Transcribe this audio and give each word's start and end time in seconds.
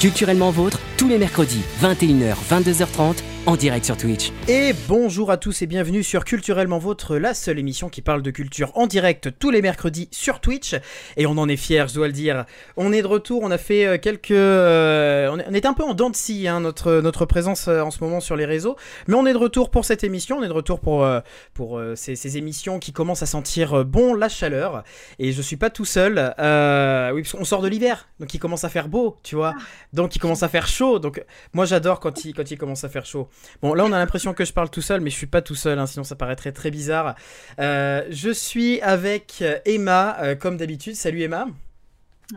Culturellement 0.00 0.50
vôtre, 0.50 0.80
tous 0.96 1.08
les 1.08 1.18
mercredis, 1.18 1.60
21h, 1.82 2.34
22h30, 2.50 3.16
en 3.46 3.56
direct 3.56 3.86
sur 3.86 3.96
Twitch. 3.96 4.32
Et 4.48 4.72
bonjour 4.86 5.30
à 5.30 5.36
tous 5.36 5.62
et 5.62 5.66
bienvenue 5.66 6.02
sur 6.02 6.24
Culturellement 6.24 6.78
Vôtre, 6.78 7.16
la 7.16 7.32
seule 7.32 7.58
émission 7.58 7.88
qui 7.88 8.02
parle 8.02 8.22
de 8.22 8.30
culture 8.30 8.70
en 8.74 8.86
direct 8.86 9.30
tous 9.38 9.50
les 9.50 9.62
mercredis 9.62 10.08
sur 10.12 10.40
Twitch. 10.40 10.74
Et 11.16 11.26
on 11.26 11.32
en 11.38 11.48
est 11.48 11.56
fiers, 11.56 11.86
je 11.88 11.94
dois 11.94 12.06
le 12.06 12.12
dire. 12.12 12.44
On 12.76 12.92
est 12.92 13.00
de 13.00 13.06
retour, 13.06 13.40
on 13.42 13.50
a 13.50 13.56
fait 13.56 13.86
euh, 13.86 13.98
quelques... 13.98 14.30
euh, 14.30 15.30
on 15.30 15.54
est 15.54 15.64
un 15.64 15.72
peu 15.72 15.82
en 15.84 15.94
dents 15.94 16.10
de 16.10 16.16
scie, 16.16 16.48
hein, 16.48 16.60
notre, 16.60 17.00
notre 17.00 17.24
présence 17.24 17.66
euh, 17.68 17.80
en 17.80 17.90
ce 17.90 18.04
moment 18.04 18.20
sur 18.20 18.36
les 18.36 18.44
réseaux. 18.44 18.76
Mais 19.08 19.14
on 19.14 19.26
est 19.26 19.32
de 19.32 19.38
retour 19.38 19.70
pour 19.70 19.86
cette 19.86 20.04
émission, 20.04 20.38
on 20.38 20.42
est 20.42 20.48
de 20.48 20.52
retour 20.52 20.78
pour, 20.80 21.08
pour 21.54 21.80
ces, 21.94 22.16
ces 22.16 22.36
émissions 22.36 22.78
qui 22.78 22.92
commencent 22.92 23.22
à 23.22 23.26
sentir 23.26 23.84
bon 23.86 24.14
la 24.14 24.28
chaleur. 24.28 24.84
Et 25.18 25.32
je 25.32 25.40
suis 25.40 25.56
pas 25.56 25.70
tout 25.70 25.86
seul. 25.86 26.34
Euh, 26.38 27.10
oui, 27.12 27.22
parce 27.22 27.32
qu'on 27.32 27.44
sort 27.44 27.62
de 27.62 27.68
l'hiver, 27.68 28.08
donc 28.20 28.34
il 28.34 28.38
commence 28.38 28.64
à 28.64 28.68
faire 28.68 28.88
beau, 28.88 29.16
tu 29.22 29.34
vois. 29.34 29.54
Donc 29.94 30.14
il 30.14 30.18
commence 30.18 30.42
à 30.42 30.48
faire 30.48 30.68
chaud. 30.68 30.98
Donc 30.98 31.24
moi 31.54 31.64
j'adore 31.64 32.00
quand 32.00 32.24
il, 32.24 32.34
quand 32.34 32.50
il 32.50 32.58
commence 32.58 32.84
à 32.84 32.88
faire 32.90 33.06
chaud. 33.06 33.28
Bon, 33.62 33.74
là, 33.74 33.84
on 33.84 33.92
a 33.92 33.98
l'impression 33.98 34.34
que 34.34 34.44
je 34.44 34.52
parle 34.52 34.70
tout 34.70 34.82
seul, 34.82 35.00
mais 35.00 35.10
je 35.10 35.16
suis 35.16 35.26
pas 35.26 35.42
tout 35.42 35.54
seul, 35.54 35.78
hein, 35.78 35.86
sinon 35.86 36.04
ça 36.04 36.16
paraîtrait 36.16 36.52
très 36.52 36.70
bizarre. 36.70 37.14
Euh, 37.58 38.04
je 38.10 38.30
suis 38.30 38.80
avec 38.80 39.42
Emma, 39.64 40.16
euh, 40.20 40.34
comme 40.34 40.56
d'habitude. 40.56 40.94
Salut 40.94 41.22
Emma. 41.22 41.46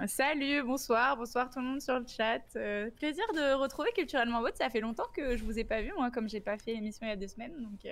Salut, 0.07 0.63
bonsoir, 0.63 1.15
bonsoir 1.17 1.51
tout 1.51 1.59
le 1.59 1.65
monde 1.65 1.81
sur 1.81 1.99
le 1.99 2.05
chat. 2.07 2.41
Euh, 2.55 2.89
plaisir 2.97 3.23
de 3.35 3.53
retrouver 3.53 3.89
Culturellement 3.95 4.41
Vote. 4.41 4.55
Ça 4.57 4.69
fait 4.69 4.79
longtemps 4.79 5.07
que 5.15 5.37
je 5.37 5.43
vous 5.43 5.59
ai 5.59 5.63
pas 5.63 5.81
vu, 5.81 5.91
moi, 5.95 6.09
comme 6.11 6.27
j'ai 6.27 6.39
pas 6.39 6.57
fait 6.57 6.73
l'émission 6.73 7.01
il 7.03 7.09
y 7.09 7.13
a 7.13 7.15
deux 7.15 7.27
semaines. 7.27 7.53
Donc, 7.59 7.91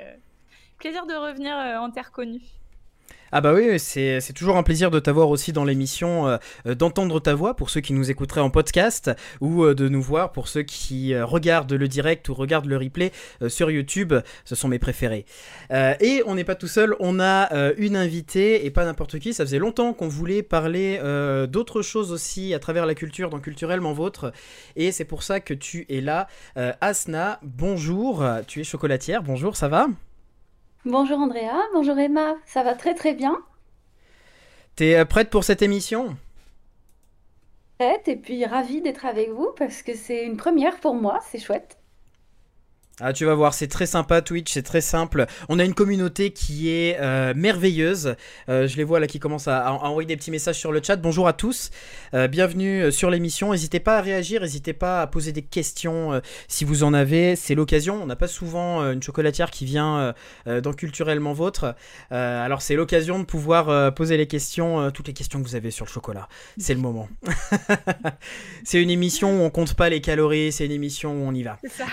plaisir 0.79 1.05
de 1.05 1.13
revenir 1.13 1.55
en 1.55 1.91
terre 1.91 2.11
connue. 2.11 2.41
Ah 3.33 3.39
bah 3.39 3.53
oui, 3.53 3.79
c'est 3.79 4.33
toujours 4.35 4.57
un 4.57 4.63
plaisir 4.63 4.91
de 4.91 4.99
t'avoir 4.99 5.29
aussi 5.29 5.53
dans 5.53 5.63
l'émission, 5.63 6.27
euh, 6.27 6.37
euh, 6.67 6.75
d'entendre 6.75 7.21
ta 7.21 7.33
voix 7.33 7.55
pour 7.55 7.69
ceux 7.69 7.79
qui 7.79 7.93
nous 7.93 8.11
écouteraient 8.11 8.41
en 8.41 8.49
podcast, 8.49 9.09
ou 9.39 9.63
euh, 9.63 9.73
de 9.73 9.87
nous 9.87 10.01
voir 10.01 10.33
pour 10.33 10.49
ceux 10.49 10.63
qui 10.63 11.17
regardent 11.17 11.71
le 11.71 11.87
direct 11.87 12.27
ou 12.27 12.33
regardent 12.33 12.65
le 12.65 12.75
replay 12.75 13.13
sur 13.47 13.71
YouTube. 13.71 14.13
Ce 14.43 14.55
sont 14.55 14.67
mes 14.67 14.79
préférés. 14.79 15.25
Et 15.71 16.23
on 16.25 16.35
n'est 16.35 16.43
pas 16.43 16.55
tout 16.55 16.67
seul, 16.67 16.95
on 16.99 17.19
a 17.19 17.71
une 17.77 17.95
invitée, 17.95 18.65
et 18.65 18.71
pas 18.71 18.85
n'importe 18.85 19.19
qui. 19.19 19.33
Ça 19.33 19.45
faisait 19.45 19.59
longtemps 19.59 19.93
qu'on 19.93 20.07
voulait 20.07 20.43
parler 20.43 20.99
d'autres 21.49 21.81
choses 21.81 22.11
aussi 22.11 22.53
à 22.53 22.59
travers 22.59 22.85
la 22.85 22.95
culture, 22.95 23.29
dans 23.29 23.39
Culturellement 23.39 23.93
Vôtre. 23.93 24.33
Et 24.75 24.91
c'est 24.91 25.05
pour 25.05 25.23
ça 25.23 25.39
que 25.39 25.53
tu 25.53 25.85
es 25.89 26.01
là. 26.01 26.27
Asna, 26.81 27.39
bonjour, 27.43 28.25
tu 28.47 28.59
es 28.59 28.63
chocolatière, 28.63 29.23
bonjour, 29.23 29.55
ça 29.55 29.67
va? 29.67 29.87
Bonjour 30.85 31.19
Andrea, 31.19 31.61
bonjour 31.73 31.99
Emma, 31.99 32.37
ça 32.43 32.63
va 32.63 32.73
très 32.73 32.95
très 32.95 33.13
bien. 33.13 33.37
T'es 34.75 34.95
euh, 34.95 35.05
prête 35.05 35.29
pour 35.29 35.43
cette 35.43 35.61
émission? 35.61 36.17
Prête 37.77 38.07
et 38.07 38.15
puis 38.15 38.43
ravie 38.45 38.81
d'être 38.81 39.05
avec 39.05 39.29
vous 39.29 39.51
parce 39.55 39.83
que 39.83 39.93
c'est 39.93 40.25
une 40.25 40.37
première 40.37 40.79
pour 40.79 40.95
moi, 40.95 41.19
c'est 41.21 41.37
chouette. 41.37 41.77
Ah, 43.03 43.13
tu 43.13 43.25
vas 43.25 43.33
voir, 43.33 43.55
c'est 43.55 43.67
très 43.67 43.87
sympa 43.87 44.21
Twitch, 44.21 44.53
c'est 44.53 44.61
très 44.61 44.79
simple. 44.79 45.25
On 45.49 45.57
a 45.57 45.63
une 45.63 45.73
communauté 45.73 46.29
qui 46.29 46.69
est 46.69 46.97
euh, 46.99 47.33
merveilleuse. 47.35 48.15
Euh, 48.47 48.67
je 48.67 48.77
les 48.77 48.83
vois 48.83 48.99
là 48.99 49.07
qui 49.07 49.17
commencent 49.17 49.47
à, 49.47 49.65
à 49.65 49.71
envoyer 49.71 50.05
des 50.05 50.15
petits 50.15 50.29
messages 50.29 50.59
sur 50.59 50.71
le 50.71 50.81
chat. 50.83 50.97
Bonjour 50.97 51.27
à 51.27 51.33
tous, 51.33 51.71
Euh, 52.13 52.27
bienvenue 52.27 52.91
sur 52.91 53.09
l'émission. 53.09 53.53
N'hésitez 53.53 53.79
pas 53.79 53.97
à 53.97 54.01
réagir, 54.01 54.41
n'hésitez 54.41 54.73
pas 54.73 55.01
à 55.01 55.07
poser 55.07 55.31
des 55.31 55.41
questions 55.41 56.21
si 56.47 56.63
vous 56.63 56.83
en 56.83 56.93
avez. 56.93 57.35
C'est 57.35 57.55
l'occasion. 57.55 58.03
On 58.03 58.05
n'a 58.05 58.15
pas 58.15 58.27
souvent 58.27 58.81
une 58.91 59.01
chocolatière 59.01 59.49
qui 59.49 59.65
vient 59.65 60.13
dans 60.45 60.73
Culturellement 60.73 61.33
Vôtre. 61.33 61.73
Alors 62.09 62.61
c'est 62.61 62.75
l'occasion 62.75 63.17
de 63.17 63.23
pouvoir 63.23 63.93
poser 63.93 64.17
les 64.17 64.27
questions, 64.27 64.91
toutes 64.91 65.07
les 65.07 65.13
questions 65.13 65.41
que 65.41 65.47
vous 65.47 65.55
avez 65.55 65.71
sur 65.71 65.85
le 65.85 65.91
chocolat. 65.91 66.27
C'est 66.57 66.73
le 66.73 66.81
moment. 66.81 67.07
c'est 68.63 68.81
une 68.81 68.89
émission 68.89 69.41
où 69.41 69.43
on 69.43 69.49
compte 69.49 69.73
pas 69.73 69.89
les 69.89 70.01
calories, 70.01 70.51
c'est 70.51 70.65
une 70.65 70.71
émission 70.71 71.13
où 71.13 71.27
on 71.27 71.33
y 71.33 71.43
va. 71.43 71.57
C'est 71.63 71.71
ça. 71.71 71.85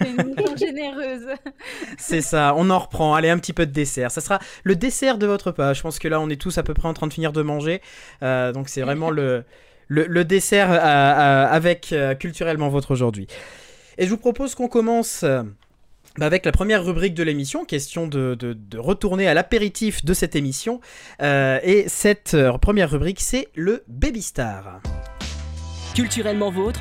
Généreuse. 0.56 1.26
C'est 1.98 2.20
ça, 2.20 2.54
on 2.56 2.70
en 2.70 2.78
reprend. 2.78 3.14
Allez, 3.14 3.28
un 3.30 3.38
petit 3.38 3.52
peu 3.52 3.66
de 3.66 3.72
dessert. 3.72 4.10
Ça 4.10 4.20
sera 4.20 4.38
le 4.64 4.76
dessert 4.76 5.18
de 5.18 5.26
votre 5.26 5.50
pas. 5.52 5.72
Je 5.74 5.82
pense 5.82 5.98
que 5.98 6.08
là, 6.08 6.20
on 6.20 6.28
est 6.30 6.40
tous 6.40 6.58
à 6.58 6.62
peu 6.62 6.74
près 6.74 6.88
en 6.88 6.94
train 6.94 7.06
de 7.06 7.12
finir 7.12 7.32
de 7.32 7.42
manger. 7.42 7.80
Euh, 8.22 8.52
donc, 8.52 8.68
c'est 8.68 8.82
vraiment 8.82 9.10
le, 9.10 9.44
le, 9.88 10.06
le 10.06 10.24
dessert 10.24 10.70
euh, 10.70 10.76
euh, 10.76 11.46
avec 11.50 11.92
euh, 11.92 12.14
culturellement 12.14 12.68
votre 12.68 12.90
aujourd'hui. 12.92 13.26
Et 13.98 14.04
je 14.06 14.10
vous 14.10 14.16
propose 14.18 14.54
qu'on 14.54 14.68
commence. 14.68 15.24
bah, 15.24 16.26
avec 16.26 16.44
la 16.44 16.52
première 16.52 16.84
rubrique 16.84 17.14
de 17.14 17.22
l'émission, 17.22 17.64
question 17.64 18.06
de, 18.06 18.34
de- 18.34 18.52
de 18.54 18.78
retourner 18.78 19.28
à 19.28 19.34
l'apéritif 19.34 20.04
de 20.04 20.14
cette 20.14 20.34
émission. 20.36 20.80
Euh, 21.22 21.58
et 21.62 21.88
cette 21.88 22.36
première 22.60 22.90
rubrique, 22.90 23.20
c'est 23.20 23.48
le 23.54 23.84
Baby 23.88 24.22
Star. 24.22 24.80
Culturellement 25.94 26.50
vôtre, 26.52 26.80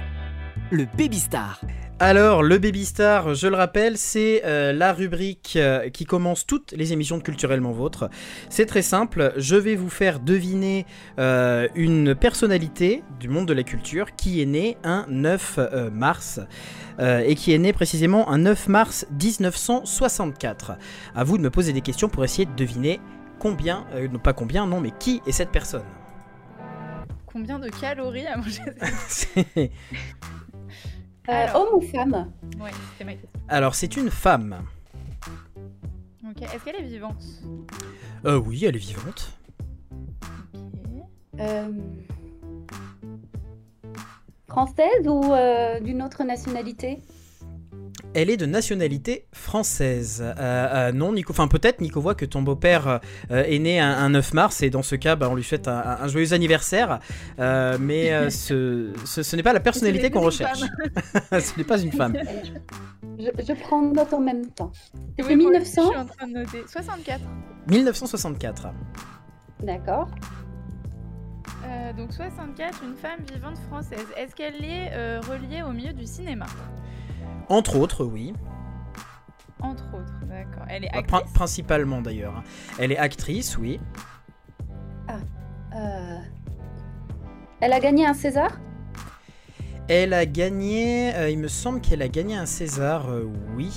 le 0.72 0.86
Baby 0.98 1.20
Star. 1.20 1.60
Alors, 2.00 2.44
le 2.44 2.60
Baby 2.60 2.86
Star, 2.86 3.34
je 3.34 3.48
le 3.48 3.56
rappelle, 3.56 3.98
c'est 3.98 4.44
euh, 4.46 4.72
la 4.72 4.94
rubrique 4.94 5.54
euh, 5.56 5.90
qui 5.90 6.06
commence 6.06 6.46
toutes 6.46 6.72
les 6.74 6.94
émissions 6.94 7.18
de 7.18 7.24
Culturellement 7.24 7.72
Vôtre. 7.72 8.12
C'est 8.50 8.68
très 8.68 8.84
simple, 8.84 9.34
je 9.38 9.56
vais 9.56 9.76
vous 9.76 9.90
faire 9.90 10.20
deviner 10.20 10.86
euh, 11.18 11.68
une 11.74 12.14
personnalité 12.14 13.04
du 13.20 13.30
monde 13.30 13.48
de 13.48 13.54
la 13.54 13.64
culture 13.64 14.16
qui 14.16 14.44
est 14.44 14.46
née 14.46 14.78
un 14.84 15.06
9 15.10 15.56
euh, 15.58 15.90
mars. 15.90 16.40
et 17.00 17.34
qui 17.36 17.52
est 17.54 17.58
née 17.58 17.74
précisément 17.74 18.30
un 18.30 18.38
9 18.40 18.68
mars 18.68 19.08
1964. 19.20 20.74
À 21.16 21.24
vous 21.24 21.38
de 21.40 21.44
me 21.44 21.50
poser 21.50 21.74
des 21.74 21.82
questions 21.82 22.10
pour 22.10 22.24
essayer 22.24 22.46
de 22.46 22.56
deviner 22.56 23.00
combien, 23.40 23.86
euh, 23.96 24.08
non 24.08 24.20
pas 24.20 24.34
combien, 24.34 24.68
non, 24.68 24.82
mais 24.82 24.92
qui 25.00 25.22
est 25.26 25.32
cette 25.32 25.52
personne. 25.52 25.84
Combien 27.26 27.58
de 27.58 27.70
calories 27.70 28.28
à 28.28 28.38
manger? 28.38 28.62
C'est- 29.08 29.38
Euh, 29.58 29.68
Alors. 31.28 31.62
homme 31.62 31.78
ou 31.78 31.82
femme 31.82 32.32
Ouais, 32.60 32.72
c'était 32.92 33.04
ma 33.04 33.12
question. 33.14 33.30
Alors, 33.50 33.76
c'est 33.76 33.98
une 33.98 34.10
femme. 34.10 34.58
Ok, 36.30 36.42
est-ce 36.42 36.64
qu'elle 36.64 36.76
est 36.76 36.84
vivante? 36.84 37.24
Euh, 38.26 38.38
oui, 38.38 38.66
elle 38.66 38.76
est 38.76 38.80
vivante. 38.80 39.32
Ok. 40.54 41.04
Euh, 41.40 41.72
Française 44.48 45.08
ou 45.08 45.34
euh, 45.34 45.80
d'une 45.80 46.02
autre 46.02 46.24
nationalité? 46.24 47.00
Elle 48.14 48.30
est 48.30 48.38
de 48.38 48.46
nationalité 48.46 49.26
française. 49.34 50.22
Euh, 50.24 50.34
euh, 50.38 50.92
non, 50.92 51.14
Nico. 51.14 51.32
Enfin, 51.32 51.48
peut-être, 51.48 51.82
Nico 51.82 52.00
voit 52.02 52.16
que 52.16 52.26
ton 52.26 52.42
beau-père 52.42 53.00
euh, 53.32 53.44
est 53.44 53.60
né 53.60 53.80
un, 53.80 53.92
un 53.92 54.10
9 54.10 54.34
mars 54.34 54.62
et 54.62 54.70
dans 54.70 54.84
ce 54.84 54.96
cas, 54.96 55.16
bah, 55.16 55.30
on 55.32 55.36
lui 55.36 55.44
souhaite 55.44 55.68
un, 55.68 55.98
un 56.02 56.08
joyeux 56.08 56.34
anniversaire. 56.34 57.00
Euh, 57.40 57.78
mais 57.80 58.12
euh, 58.14 58.30
ce, 58.32 58.94
ce, 59.06 59.24
ce 59.24 59.36
n'est 59.36 59.44
pas 59.44 59.54
la 59.54 59.60
personnalité 59.60 60.10
qu'on 60.10 60.22
recherche. 60.22 60.62
une 60.62 61.40
ce 61.40 61.58
n'est 61.58 61.64
pas 61.64 61.80
une 61.80 61.92
femme. 61.92 62.16
je, 63.20 63.26
je 63.44 63.54
prends 63.54 63.82
note 63.82 64.14
en 64.14 64.20
même 64.20 64.48
temps. 64.48 64.72
Oui, 65.20 65.36
1900 65.36 65.82
Je 65.84 65.88
suis 65.88 65.98
en 65.98 66.06
train 66.06 66.28
de 66.28 66.34
noter. 66.34 66.64
64. 66.68 67.22
1964. 67.68 68.68
D'accord. 69.64 70.08
Euh, 71.66 71.94
donc 71.94 72.14
64, 72.14 72.84
une 72.84 72.96
femme 72.96 73.20
vivante 73.34 73.58
française. 73.68 74.06
Est-ce 74.16 74.36
qu'elle 74.36 74.64
est 74.64 74.92
euh, 74.94 75.20
reliée 75.22 75.64
au 75.64 75.72
milieu 75.72 75.94
du 75.94 76.06
cinéma? 76.06 76.46
Entre 77.50 77.78
autres, 77.78 78.04
oui. 78.06 78.34
Entre 79.62 79.86
autres, 79.94 80.14
d'accord. 80.28 80.64
Elle 80.70 80.86
est 80.86 80.90
Bah, 80.92 81.00
actrice 81.00 81.22
prin- 81.22 81.32
principalement 81.34 82.02
d'ailleurs. 82.02 82.36
hein. 82.38 82.44
Elle 82.80 82.92
est 82.92 82.98
actrice, 82.98 83.58
oui. 83.58 83.80
Euh, 85.76 86.18
Elle 87.60 87.74
a 87.74 87.80
gagné 87.80 88.06
un 88.06 88.14
César? 88.14 88.52
Elle 89.88 90.14
a 90.14 90.26
gagné. 90.26 91.14
euh, 91.16 91.30
il 91.30 91.40
me 91.40 91.48
semble 91.48 91.82
qu'elle 91.82 92.02
a 92.02 92.08
gagné 92.08 92.36
un 92.36 92.46
César. 92.46 93.10
euh, 93.10 93.26
oui. 93.56 93.72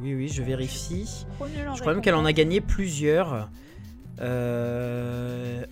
Oui, 0.00 0.14
oui, 0.14 0.28
je 0.28 0.42
vérifie. 0.42 1.26
Je 1.74 1.80
crois 1.80 1.92
même 1.94 2.02
qu'elle 2.02 2.14
en 2.14 2.24
a 2.24 2.32
gagné 2.32 2.60
plusieurs. 2.60 3.48
Euh, 4.20 5.64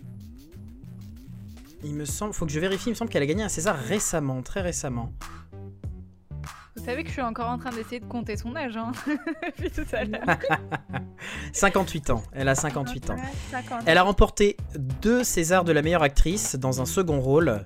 Il 1.84 1.94
me 1.94 2.04
semble, 2.04 2.32
faut 2.32 2.46
que 2.46 2.52
je 2.52 2.58
vérifie, 2.58 2.88
il 2.88 2.92
me 2.92 2.94
semble 2.96 3.10
qu'elle 3.10 3.22
a 3.22 3.26
gagné 3.26 3.42
un 3.44 3.48
César 3.48 3.76
récemment, 3.76 4.42
très 4.42 4.60
récemment. 4.60 5.12
Vous 6.76 6.84
savez 6.84 7.02
que 7.02 7.08
je 7.08 7.14
suis 7.14 7.22
encore 7.22 7.48
en 7.48 7.58
train 7.58 7.70
d'essayer 7.70 8.00
de 8.00 8.04
compter 8.06 8.36
son 8.36 8.54
âge, 8.54 8.76
hein 8.76 8.92
Depuis 9.58 9.70
tout 9.70 9.86
à 9.92 10.04
l'heure. 10.04 10.20
58 11.52 12.10
ans, 12.10 12.22
elle 12.32 12.48
a 12.48 12.54
58 12.54 13.10
ans. 13.10 13.14
Ouais, 13.16 13.22
50. 13.50 13.82
Elle 13.86 13.98
a 13.98 14.02
remporté 14.02 14.56
deux 14.76 15.24
Césars 15.24 15.64
de 15.64 15.72
la 15.72 15.82
meilleure 15.82 16.02
actrice 16.02 16.54
dans 16.56 16.80
un 16.80 16.84
second 16.84 17.20
rôle. 17.20 17.64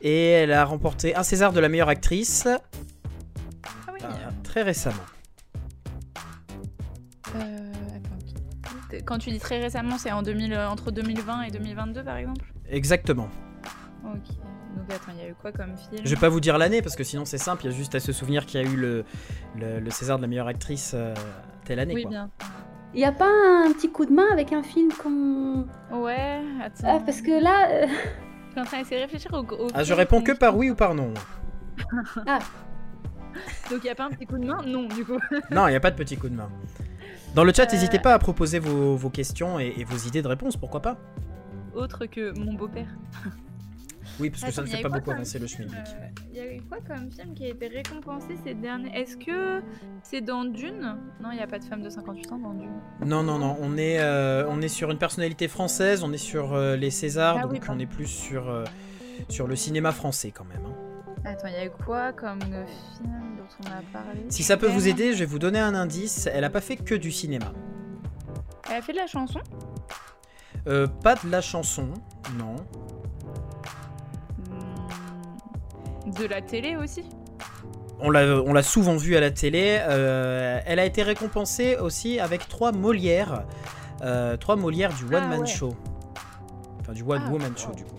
Et 0.00 0.30
elle 0.30 0.52
a 0.52 0.64
remporté 0.64 1.14
un 1.16 1.22
César 1.22 1.52
de 1.52 1.60
la 1.60 1.68
meilleure 1.68 1.88
actrice 1.88 2.46
Ah 2.46 3.92
oui. 3.92 4.00
euh, 4.02 4.30
très 4.42 4.62
récemment. 4.62 4.96
Euh, 7.36 7.72
attends. 7.96 8.98
Quand 9.06 9.18
tu 9.18 9.30
dis 9.30 9.38
très 9.38 9.60
récemment, 9.60 9.96
c'est 9.98 10.12
en 10.12 10.22
2000, 10.22 10.52
euh, 10.52 10.68
entre 10.68 10.90
2020 10.90 11.42
et 11.42 11.50
2022 11.50 12.04
par 12.04 12.16
exemple? 12.16 12.52
Exactement. 12.68 13.28
Ok. 14.04 14.36
Donc 14.76 14.90
attends, 14.90 15.12
il 15.16 15.22
y 15.22 15.26
a 15.26 15.28
eu 15.28 15.34
quoi 15.34 15.52
comme 15.52 15.76
film 15.76 16.02
Je 16.04 16.14
vais 16.14 16.20
pas 16.20 16.28
vous 16.28 16.40
dire 16.40 16.58
l'année 16.58 16.82
parce 16.82 16.96
que 16.96 17.04
sinon 17.04 17.24
c'est 17.24 17.38
simple, 17.38 17.64
il 17.64 17.70
y 17.70 17.74
a 17.74 17.76
juste 17.76 17.94
à 17.94 18.00
se 18.00 18.12
souvenir 18.12 18.46
qu'il 18.46 18.60
y 18.60 18.64
a 18.64 18.66
eu 18.68 18.76
le, 18.76 19.04
le, 19.58 19.80
le 19.80 19.90
César 19.90 20.16
de 20.16 20.22
la 20.22 20.28
meilleure 20.28 20.46
actrice 20.48 20.92
euh, 20.94 21.14
telle 21.64 21.78
année. 21.78 21.94
Oui, 21.94 22.02
quoi. 22.02 22.10
bien. 22.10 22.30
Il 22.94 22.98
n'y 22.98 23.04
a 23.06 23.12
pas 23.12 23.28
un 23.28 23.72
petit 23.72 23.90
coup 23.90 24.04
de 24.04 24.12
main 24.12 24.26
avec 24.32 24.52
un 24.52 24.62
film 24.62 24.90
qu'on... 24.92 25.66
Ouais, 25.92 26.40
attends. 26.62 26.84
Ah, 26.98 27.00
parce 27.04 27.22
que 27.22 27.42
là, 27.42 27.68
euh, 27.70 27.86
suis 28.50 28.60
en 28.60 28.64
train 28.64 28.78
d'essayer 28.80 28.96
de 28.98 29.02
réfléchir 29.04 29.32
au. 29.32 29.38
au 29.54 29.68
Ah, 29.74 29.82
je 29.82 29.94
réponds 29.94 30.20
que 30.22 30.32
par 30.32 30.56
oui 30.56 30.70
ou 30.70 30.74
par 30.74 30.94
non. 30.94 31.14
Donc 33.70 33.80
il 33.80 33.84
n'y 33.84 33.90
a 33.90 33.94
pas 33.94 34.04
un 34.04 34.10
petit 34.10 34.26
coup 34.26 34.36
de 34.38 34.44
main? 34.44 34.58
Non, 34.66 34.86
du 34.88 35.04
coup. 35.04 35.18
Non, 35.50 35.66
il 35.68 35.70
n'y 35.70 35.76
a 35.76 35.80
pas 35.80 35.90
de 35.90 35.96
petit 35.96 36.16
coup 36.16 36.28
de 36.28 36.34
main. 36.34 36.50
Dans 37.34 37.44
le 37.44 37.52
chat, 37.54 37.64
Euh. 37.70 37.72
n'hésitez 37.76 37.98
pas 37.98 38.12
à 38.12 38.18
proposer 38.18 38.58
vos, 38.58 38.94
vos 38.96 39.08
questions 39.10 39.58
et, 39.58 39.72
et 39.78 39.84
vos 39.84 39.96
idées 39.96 40.20
de 40.22 40.28
réponse, 40.28 40.56
pourquoi 40.58 40.80
pas 40.82 40.98
Autre 41.74 42.04
que 42.04 42.38
mon 42.38 42.52
beau-père. 42.52 42.88
Oui, 44.22 44.30
parce 44.30 44.44
que 44.44 44.50
ça 44.52 44.62
ne 44.62 44.66
fait 44.68 44.80
pas 44.82 44.88
beaucoup 44.88 45.10
avancer 45.10 45.38
le 45.38 45.46
schmilblick. 45.46 45.78
euh, 45.80 46.06
Il 46.32 46.36
y 46.36 46.40
a 46.40 46.54
eu 46.54 46.60
quoi 46.62 46.78
comme 46.86 47.10
film 47.10 47.34
qui 47.34 47.44
a 47.44 47.48
été 47.48 47.66
récompensé 47.68 48.28
ces 48.44 48.54
derniers 48.54 48.90
Est-ce 48.96 49.16
que 49.16 49.60
c'est 50.02 50.20
dans 50.20 50.44
Dune? 50.44 50.96
Non, 51.20 51.30
il 51.32 51.36
n'y 51.36 51.42
a 51.42 51.46
pas 51.46 51.58
de 51.58 51.64
femme 51.64 51.82
de 51.82 51.90
58 51.90 52.32
ans 52.32 52.38
dans 52.38 52.54
Dune. 52.54 52.70
Non, 53.04 53.22
non, 53.22 53.38
non, 53.38 53.56
on 53.60 53.76
est, 53.76 53.98
euh, 54.00 54.46
on 54.48 54.62
est 54.62 54.68
sur 54.68 54.90
une 54.90 54.98
personnalité 54.98 55.48
française, 55.48 56.02
on 56.04 56.12
est 56.12 56.16
sur 56.18 56.54
euh, 56.54 56.76
les 56.76 56.90
Césars, 56.90 57.38
Ah 57.42 57.46
oui, 57.46 57.58
donc 57.58 57.68
on 57.68 57.78
est 57.78 57.86
plus 57.86 58.06
sur, 58.06 58.64
sur 59.28 59.46
le 59.48 59.56
cinéma 59.56 59.90
français 59.92 60.30
quand 60.30 60.44
même. 60.44 60.64
hein. 60.64 60.74
Attends, 61.24 61.48
il 61.48 61.52
y 61.54 61.56
a 61.56 61.66
eu 61.66 61.70
quoi 61.70 62.12
comme 62.12 62.40
film 62.40 63.36
dont 63.38 63.44
on 63.64 63.66
a 63.66 63.82
parlé? 63.92 64.20
Si 64.28 64.42
ça 64.42 64.56
peut 64.56 64.66
vous 64.68 64.88
aider, 64.88 65.12
je 65.12 65.18
vais 65.20 65.24
vous 65.26 65.38
donner 65.38 65.58
un 65.60 65.74
indice, 65.74 66.28
elle 66.32 66.44
a 66.44 66.50
pas 66.50 66.60
fait 66.60 66.76
que 66.76 66.94
du 66.94 67.10
cinéma. 67.12 67.52
Elle 68.70 68.76
a 68.78 68.82
fait 68.82 68.92
de 68.92 68.98
la 68.98 69.06
chanson? 69.06 69.40
Euh, 70.68 70.86
pas 70.86 71.16
de 71.16 71.28
la 71.30 71.40
chanson, 71.40 71.88
non. 72.38 72.54
De 76.18 76.26
la 76.26 76.40
télé 76.42 76.76
aussi 76.76 77.04
On 78.00 78.10
l'a 78.10 78.62
souvent 78.62 78.96
vu 78.96 79.16
à 79.16 79.20
la 79.20 79.30
télé. 79.30 79.78
euh, 79.82 80.60
elle 80.66 80.78
a 80.78 80.84
été 80.84 81.02
récompensée 81.02 81.76
aussi 81.76 82.18
avec 82.20 82.48
trois 82.48 82.72
Molières. 82.72 83.44
euh, 84.02 84.36
trois 84.36 84.56
Molières 84.56 84.92
du 84.94 85.04
One 85.04 85.22
Ah, 85.24 85.28
Man 85.28 85.40
ouais. 85.40 85.46
Show. 85.46 85.74
Enfin, 86.80 86.92
du 86.92 87.02
One 87.02 87.22
Ah, 87.26 87.30
Woman. 87.30 87.56
Show, 87.56 87.72
du 87.72 87.84
coup. 87.84 87.94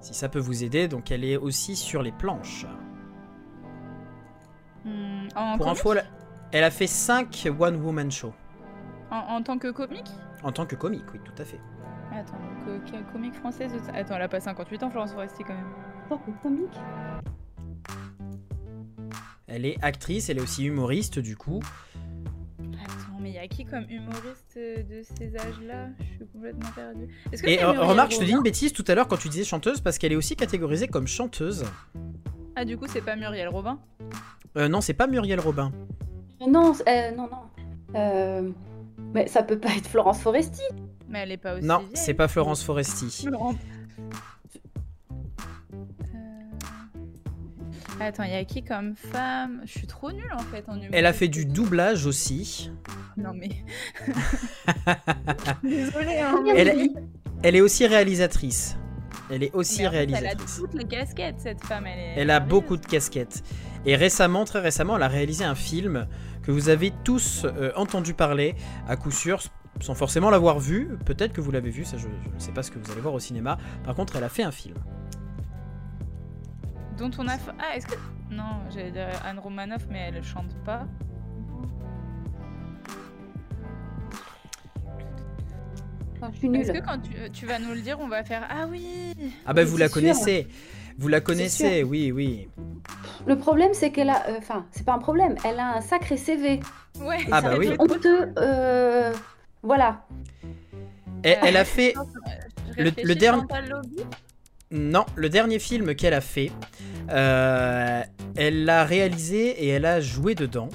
Si 0.00 0.14
ça 0.14 0.28
peut 0.28 0.38
vous 0.40 0.64
aider, 0.64 0.88
donc 0.88 1.10
elle 1.10 1.24
est 1.24 1.36
aussi 1.36 1.76
sur 1.76 2.02
les 2.02 2.10
planches. 2.12 2.66
Hmm, 4.84 5.28
en, 5.36 5.58
Pour 5.58 5.68
info, 5.68 5.92
elle- 5.92 6.06
elle 6.52 6.64
a 6.64 6.70
fait 6.70 6.86
5 6.86 7.48
One 7.58 7.76
Woman 7.76 8.10
Show. 8.10 8.32
en, 9.10 9.16
en 9.36 9.42
tant 9.42 9.58
que 9.58 9.70
comique? 9.70 10.10
En 10.42 10.52
tant 10.52 10.64
que 10.66 10.74
comique, 10.74 11.04
oui, 11.12 11.20
tout 11.24 11.34
à 11.40 11.44
fait. 11.44 11.60
Attends, 12.12 12.38
donc, 12.66 12.82
euh, 12.92 13.00
comique 13.12 13.34
française 13.34 13.72
de... 13.72 13.78
Attends, 13.96 14.16
elle 14.16 14.22
a 14.22 14.28
pas 14.28 14.40
58 14.40 14.82
ans, 14.82 14.90
Florence 14.90 15.12
Foresti 15.12 15.44
quand 15.44 15.54
même. 15.54 15.70
Tant 16.08 16.18
que 16.18 16.30
comique. 16.42 16.76
Elle 19.46 19.64
est 19.64 19.76
actrice, 19.82 20.28
elle 20.28 20.38
est 20.38 20.42
aussi 20.42 20.64
humoriste, 20.64 21.18
du 21.18 21.36
coup. 21.36 21.60
Attends, 22.58 23.18
mais 23.20 23.30
il 23.30 23.34
y 23.34 23.38
a 23.38 23.46
qui 23.48 23.64
comme 23.64 23.84
humoriste 23.88 24.56
euh, 24.56 24.82
de 24.82 25.02
ces 25.02 25.36
âges-là? 25.36 25.88
Je 26.00 26.04
suis 26.04 26.26
complètement 26.26 26.70
perdue. 26.74 27.08
Et 27.44 27.62
euh, 27.62 27.72
remarque, 27.72 28.12
je 28.12 28.18
te 28.18 28.24
dis 28.24 28.32
une 28.32 28.42
bêtise 28.42 28.72
tout 28.72 28.84
à 28.88 28.94
l'heure 28.94 29.08
quand 29.08 29.18
tu 29.18 29.28
disais 29.28 29.44
chanteuse, 29.44 29.80
parce 29.80 29.98
qu'elle 29.98 30.12
est 30.12 30.16
aussi 30.16 30.36
catégorisée 30.36 30.88
comme 30.88 31.06
chanteuse. 31.06 31.64
Ah, 32.56 32.64
du 32.64 32.76
coup, 32.76 32.86
c'est 32.88 33.00
pas 33.00 33.16
Muriel 33.16 33.48
Robin? 33.48 33.78
Euh, 34.56 34.68
non, 34.68 34.80
c'est 34.80 34.94
pas 34.94 35.06
Muriel 35.06 35.40
Robin. 35.40 35.72
Non, 36.46 36.72
euh, 36.88 37.10
non, 37.12 37.28
non. 37.30 37.94
Euh, 37.94 38.50
mais 39.14 39.26
ça 39.26 39.42
peut 39.42 39.58
pas 39.58 39.70
être 39.76 39.88
Florence 39.88 40.20
Foresti. 40.20 40.62
Mais 41.10 41.18
elle 41.20 41.32
est 41.32 41.36
pas 41.36 41.54
aussi 41.54 41.66
Non, 41.66 41.88
c'est 41.92 42.14
pas 42.14 42.28
Florence 42.28 42.62
Foresti. 42.62 43.26
Florence. 43.26 43.56
Euh, 48.00 48.06
Attends, 48.06 48.22
il 48.22 48.30
y 48.30 48.36
a 48.36 48.44
qui 48.44 48.62
comme 48.62 48.94
femme? 48.94 49.60
Je 49.64 49.72
suis 49.72 49.86
trop 49.88 50.12
nulle 50.12 50.32
en 50.32 50.38
fait 50.38 50.64
en. 50.68 50.78
Elle 50.92 51.06
a 51.06 51.12
fait 51.12 51.26
du 51.26 51.44
doublage 51.46 52.06
aussi. 52.06 52.70
Non 53.16 53.32
mais. 53.34 53.50
Désolée, 55.64 56.20
hein. 56.20 56.44
Elle, 57.42 57.56
est 57.56 57.60
aussi 57.60 57.86
réalisatrice. 57.88 58.76
Elle 59.30 59.42
est 59.42 59.52
aussi 59.52 59.86
en 59.86 59.90
fait, 59.90 60.04
Elle 60.04 60.14
a 60.14 60.16
réalisatrice. 60.16 60.56
toutes 60.58 60.74
les 60.74 60.84
casquettes, 60.84 61.40
cette 61.40 61.64
femme. 61.64 61.86
Elle, 61.86 61.98
est 61.98 62.14
Elle 62.16 62.30
a 62.30 62.38
beaucoup 62.38 62.76
de 62.76 62.86
casquettes. 62.86 63.42
Et 63.84 63.96
récemment, 63.96 64.44
très 64.44 64.60
récemment, 64.60 64.96
elle 64.96 65.02
a 65.02 65.08
réalisé 65.08 65.44
un 65.44 65.54
film 65.54 66.06
que 66.42 66.52
vous 66.52 66.68
avez 66.68 66.92
tous 67.04 67.44
euh, 67.44 67.72
entendu 67.76 68.14
parler, 68.14 68.54
à 68.88 68.96
coup 68.96 69.10
sûr, 69.10 69.40
sans 69.80 69.94
forcément 69.94 70.30
l'avoir 70.30 70.58
vu. 70.58 70.96
Peut-être 71.04 71.32
que 71.32 71.40
vous 71.40 71.50
l'avez 71.50 71.70
vu, 71.70 71.84
ça 71.84 71.96
je 71.96 72.08
je 72.30 72.34
ne 72.34 72.38
sais 72.38 72.52
pas 72.52 72.62
ce 72.62 72.70
que 72.70 72.78
vous 72.78 72.90
allez 72.92 73.00
voir 73.00 73.14
au 73.14 73.20
cinéma. 73.20 73.58
Par 73.84 73.94
contre, 73.94 74.16
elle 74.16 74.24
a 74.24 74.28
fait 74.28 74.42
un 74.42 74.50
film. 74.52 74.76
Dont 76.98 77.10
on 77.18 77.26
a. 77.28 77.38
fa- 77.38 77.54
Ah, 77.58 77.76
est-ce 77.76 77.86
que. 77.86 77.94
Non, 78.30 78.60
j'allais 78.70 78.90
dire 78.92 79.08
Anne 79.24 79.38
Romanoff, 79.38 79.86
mais 79.90 80.10
elle 80.14 80.22
chante 80.22 80.54
pas. 80.64 80.86
Suis 86.34 86.54
Est-ce 86.54 86.72
que 86.72 86.84
quand 86.84 86.98
tu, 86.98 87.30
tu 87.32 87.46
vas 87.46 87.58
nous 87.58 87.70
le 87.72 87.80
dire, 87.80 87.98
on 87.98 88.08
va 88.08 88.22
faire 88.22 88.46
Ah 88.50 88.66
oui 88.70 89.14
Ah 89.46 89.54
bah 89.54 89.64
vous 89.64 89.78
la 89.78 89.86
sûr. 89.88 89.94
connaissez. 89.94 90.46
Vous 90.98 91.08
la 91.08 91.20
connaissez, 91.22 91.82
oui, 91.82 92.12
oui. 92.12 92.48
Le 93.26 93.38
problème, 93.38 93.70
c'est 93.72 93.90
qu'elle 93.90 94.10
a. 94.10 94.26
euh, 94.28 94.34
Enfin, 94.38 94.66
c'est 94.70 94.84
pas 94.84 94.92
un 94.92 94.98
problème. 94.98 95.34
Elle 95.44 95.58
a 95.58 95.76
un 95.76 95.80
sacré 95.80 96.18
CV. 96.18 96.60
Ouais, 97.00 97.16
Ah 97.32 97.40
bah 97.40 97.54
oui. 97.58 97.70
honteux. 97.78 98.32
euh, 98.38 99.12
Voilà. 99.62 100.04
Elle, 101.22 101.38
elle 101.42 101.56
a 101.56 101.64
fait... 101.64 101.94
Je 102.78 102.82
Le- 103.02 103.14
dernier- 103.14 103.44
Non, 104.70 105.04
le 105.16 105.28
dernier 105.28 105.58
film 105.58 105.94
qu'elle 105.94 106.14
a 106.14 106.20
fait, 106.20 106.50
euh, 107.10 108.02
elle 108.36 108.64
l'a 108.64 108.84
réalisé 108.84 109.64
et 109.64 109.68
elle 109.68 109.84
a 109.84 110.00
joué 110.00 110.34
dedans. 110.34 110.68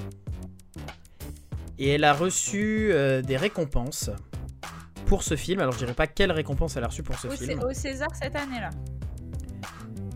Et 1.78 1.90
elle 1.90 2.04
a 2.04 2.12
reçu 2.12 2.90
euh, 2.92 3.22
des 3.22 3.36
récompenses 3.36 4.10
pour 5.06 5.22
ce 5.22 5.36
film. 5.36 5.60
Alors 5.60 5.72
je 5.72 5.78
dirais 5.78 5.94
pas 5.94 6.06
quelle 6.06 6.32
récompense 6.32 6.76
elle 6.76 6.84
a 6.84 6.88
reçu 6.88 7.02
pour 7.02 7.18
ce 7.18 7.28
au, 7.28 7.30
film. 7.30 7.60
Au 7.62 7.72
César 7.72 8.08
cette 8.14 8.36
année-là. 8.36 8.70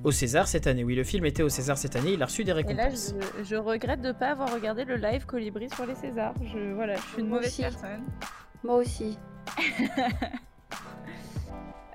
Au 0.04 0.10
César 0.12 0.46
cette 0.48 0.66
année, 0.66 0.84
oui, 0.84 0.94
le 0.94 1.04
film 1.04 1.24
était 1.26 1.42
au 1.42 1.48
César 1.50 1.76
cette 1.76 1.96
année, 1.96 2.12
il 2.12 2.22
a 2.22 2.26
reçu 2.26 2.44
des 2.44 2.52
Et 2.52 2.54
là, 2.54 2.60
récompenses. 2.84 3.14
je, 3.38 3.44
je 3.44 3.56
regrette 3.56 4.00
de 4.00 4.08
ne 4.08 4.12
pas 4.12 4.28
avoir 4.30 4.52
regardé 4.52 4.84
le 4.84 4.96
live 4.96 5.26
Colibri 5.26 5.68
sur 5.70 5.84
les 5.86 5.94
Césars. 5.94 6.34
Je, 6.44 6.72
voilà, 6.74 6.96
je 6.96 7.02
suis 7.02 7.20
une 7.20 7.28
mauvaise 7.28 7.54
personne. 7.56 8.02
Moi 8.64 8.76
aussi. 8.76 9.18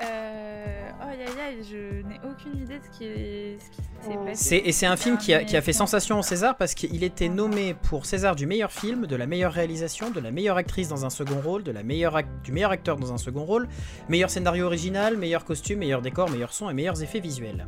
Euh... 0.01 0.89
Oh, 1.01 1.05
aïe 1.07 1.21
aïe 1.23 1.63
je 1.63 2.01
n'ai 2.05 2.19
aucune 2.29 2.61
idée 2.61 2.79
de 2.79 2.83
ce 2.83 2.97
qui 2.97 3.05
est- 3.05 3.57
ce 3.59 3.69
qui 3.69 3.77
s'est 3.81 4.15
Oh. 4.19 4.25
passé. 4.25 4.43
C'est- 4.43 4.57
et 4.67 4.71
c'est 4.73 4.85
un 4.85 4.97
film 4.97 5.17
qui 5.17 5.33
a, 5.33 5.45
qui 5.45 5.55
a 5.55 5.61
fait 5.61 5.71
Dernier 5.71 5.77
sensation 5.77 6.19
au 6.19 6.21
César 6.21 6.57
parce 6.57 6.73
qu'il 6.73 7.01
était 7.03 7.29
nommé 7.29 7.73
pour 7.75 8.05
César 8.05 8.35
du 8.35 8.45
meilleur 8.45 8.73
film, 8.73 9.07
de 9.07 9.15
la 9.15 9.25
meilleure 9.25 9.53
réalisation, 9.53 10.11
de 10.11 10.19
la 10.19 10.31
meilleure 10.31 10.57
actrice 10.57 10.89
dans 10.89 11.05
un 11.05 11.09
second 11.09 11.39
rôle, 11.39 11.63
de 11.63 11.71
la 11.71 11.81
meilleure 11.83 12.19
du 12.43 12.51
meilleur 12.51 12.71
acteur 12.71 12.97
dans 12.97 13.13
un 13.13 13.17
second 13.17 13.45
rôle, 13.45 13.69
meilleur 14.09 14.29
scénario 14.29 14.65
original, 14.65 15.15
meilleur 15.15 15.45
costume, 15.45 15.79
meilleur 15.79 16.01
décor, 16.01 16.29
meilleur 16.29 16.51
son 16.51 16.69
et 16.69 16.73
meilleurs 16.73 17.01
effets 17.01 17.21
visuels. 17.21 17.65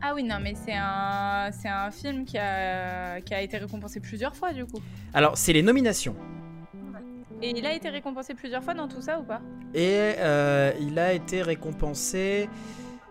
Ah 0.00 0.12
oui, 0.14 0.22
non, 0.22 0.36
mais 0.40 0.54
c'est 0.54 0.76
un, 0.76 1.50
c'est 1.50 1.68
un 1.68 1.90
film 1.90 2.24
qui 2.24 2.38
a... 2.38 3.20
qui 3.20 3.34
a 3.34 3.42
été 3.42 3.58
récompensé 3.58 3.98
plusieurs 3.98 4.36
fois 4.36 4.52
du 4.52 4.64
coup. 4.64 4.80
Alors, 5.12 5.36
c'est 5.36 5.52
les 5.52 5.62
nominations. 5.62 6.14
Et 7.40 7.50
il 7.50 7.64
a 7.66 7.72
été 7.72 7.88
récompensé 7.88 8.34
plusieurs 8.34 8.62
fois 8.64 8.74
dans 8.74 8.88
tout 8.88 9.00
ça 9.00 9.20
ou 9.20 9.22
pas? 9.22 9.40
Et 9.74 10.14
euh, 10.18 10.72
il 10.80 10.98
a 10.98 11.12
été 11.12 11.42
récompensé. 11.42 12.48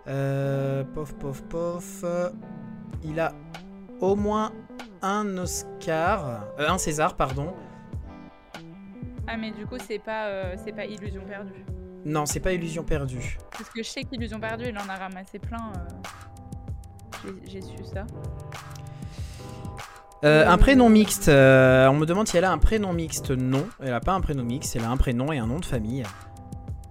Euh, 0.07 0.83
pof, 0.83 1.13
pof, 1.15 1.43
pof. 1.43 2.01
euh, 2.03 2.29
il 3.03 3.19
a 3.19 3.33
au 3.99 4.15
moins 4.15 4.51
un 5.01 5.37
Oscar. 5.37 6.43
euh, 6.59 6.67
un 6.69 6.77
César, 6.77 7.15
pardon. 7.15 7.53
Ah, 9.27 9.37
mais 9.37 9.51
du 9.51 9.65
coup, 9.65 9.77
c'est 9.85 9.99
pas, 9.99 10.55
c'est 10.57 10.71
pas 10.71 10.85
Illusion 10.85 11.23
perdue. 11.25 11.65
Non, 12.05 12.25
c'est 12.25 12.39
pas 12.39 12.53
Illusion 12.53 12.83
perdue. 12.83 13.37
Parce 13.51 13.69
que 13.69 13.83
je 13.83 13.89
sais 13.89 14.03
qu'Illusion 14.03 14.39
perdue, 14.39 14.65
il 14.69 14.77
en 14.77 14.87
a 14.87 14.95
ramassé 14.95 15.39
plein. 15.39 15.73
J'ai 17.45 17.61
su 17.61 17.83
ça. 17.83 18.05
Euh, 20.23 20.47
un 20.47 20.57
prénom 20.57 20.89
mixte. 20.89 21.27
euh, 21.29 21.87
on 21.87 21.93
me 21.93 22.05
demande 22.05 22.27
si 22.27 22.37
elle 22.37 22.45
a 22.45 22.51
un 22.51 22.57
prénom 22.57 22.91
mixte. 22.93 23.31
Non, 23.31 23.67
elle 23.81 23.93
a 23.93 23.99
pas 23.99 24.13
un 24.13 24.21
prénom 24.21 24.43
mixte. 24.43 24.75
Elle 24.75 24.83
a 24.83 24.89
un 24.89 24.97
prénom 24.97 25.31
et 25.31 25.37
un 25.37 25.45
nom 25.47 25.59
de 25.59 25.65
famille. 25.65 26.03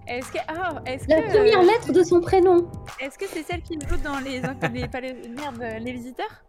Est-ce 0.07 0.31
que. 0.31 0.39
Ah, 0.47 0.81
est-ce 0.87 1.09
La 1.09 1.23
que. 1.23 1.29
première 1.31 1.61
euh, 1.61 1.65
lettre 1.65 1.93
de 1.93 2.03
son 2.05 2.21
prénom. 2.21 2.71
Est-ce 3.01 3.19
que 3.19 3.25
c'est 3.27 3.43
celle 3.43 3.63
qui 3.63 3.77
joue 3.89 3.97
dans 3.97 4.19
les. 4.21 4.41
les, 4.73 4.87
pas 4.89 5.01
les 5.01 5.15
merde, 5.29 5.61
les 5.81 5.93
visiteurs? 5.93 6.45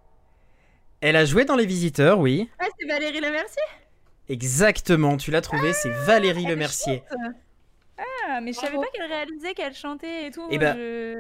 Elle 1.02 1.16
a 1.16 1.26
joué 1.26 1.46
dans 1.46 1.56
Les 1.56 1.68
Visiteurs, 1.68 2.18
oui. 2.20 2.50
Ah, 2.60 2.66
c'est 2.80 2.88
Valérie 2.88 3.22
Lemercier? 3.22 3.62
Exactement, 4.30 5.16
tu 5.18 5.30
l'as 5.30 5.42
trouvé, 5.42 5.72
c'est 5.74 5.92
Valérie 5.92 6.44
elle 6.46 6.52
Lemercier. 6.54 7.04
Ah, 8.28 8.42
mais 8.42 8.52
je 8.52 8.60
savais 8.60 8.78
pas 8.78 8.88
qu'elle 8.94 9.06
réalisait, 9.08 9.54
qu'elle 9.54 9.76
chantait 9.76 10.26
et 10.26 10.32
tout. 10.32 10.48
Eh 10.50 10.58
moi, 10.58 10.74
ben, 10.74 10.76
je- 10.76 11.16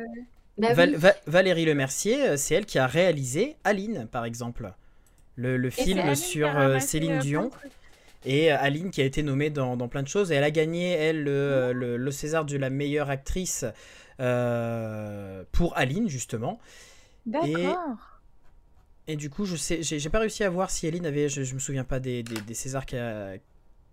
Bah 0.57 0.73
Val- 0.73 0.89
oui. 0.89 0.95
Va- 0.95 1.13
Valérie 1.27 1.65
Lemercier, 1.65 2.37
c'est 2.37 2.55
elle 2.55 2.65
qui 2.65 2.79
a 2.79 2.87
réalisé 2.87 3.55
Aline, 3.63 4.07
par 4.11 4.25
exemple. 4.25 4.73
Le, 5.38 5.56
le 5.56 5.67
Et 5.67 5.72
film 5.72 6.15
sur 6.15 6.48
a 6.50 6.62
euh, 6.67 6.79
Céline 6.79 7.13
euh, 7.13 7.20
Dion. 7.20 7.51
Et 8.25 8.51
euh, 8.51 8.58
Aline 8.60 8.91
qui 8.91 9.01
a 9.01 9.06
été 9.06 9.24
nommée 9.24 9.50
dans, 9.50 9.77
dans 9.77 9.88
plein 9.88 10.03
de 10.03 10.08
choses. 10.08 10.32
Et 10.32 10.36
elle 10.36 10.44
a 10.44 10.51
gagné, 10.51 10.91
elle, 10.91 11.24
le, 11.24 11.32
euh, 11.32 11.74
le- 11.74 11.98
le 11.98 12.12
César 12.12 12.44
de 12.44 12.58
la 12.58 12.70
meilleure 12.70 13.10
actrice 13.10 13.63
euh, 14.20 15.44
pour 15.51 15.77
Aline, 15.77 16.10
justement. 16.10 16.60
D'accord. 17.25 18.20
Et 19.08 19.15
du 19.15 19.29
coup, 19.29 19.46
je 19.46 19.56
sais, 19.56 19.82
j'ai 19.84 20.10
pas 20.10 20.20
réussi 20.20 20.44
à 20.44 20.50
voir 20.50 20.70
si 20.70 20.88
Aline 20.88 21.06
avait. 21.06 21.29
Je, 21.29 21.44
je 21.44 21.53
me 21.53 21.60
souviens 21.60 21.86
pas 21.86 22.00
des, 22.00 22.24
des, 22.24 22.41
des 22.41 22.53
Césars 22.53 22.86
qu'elle 22.86 23.00
a, 23.00 23.34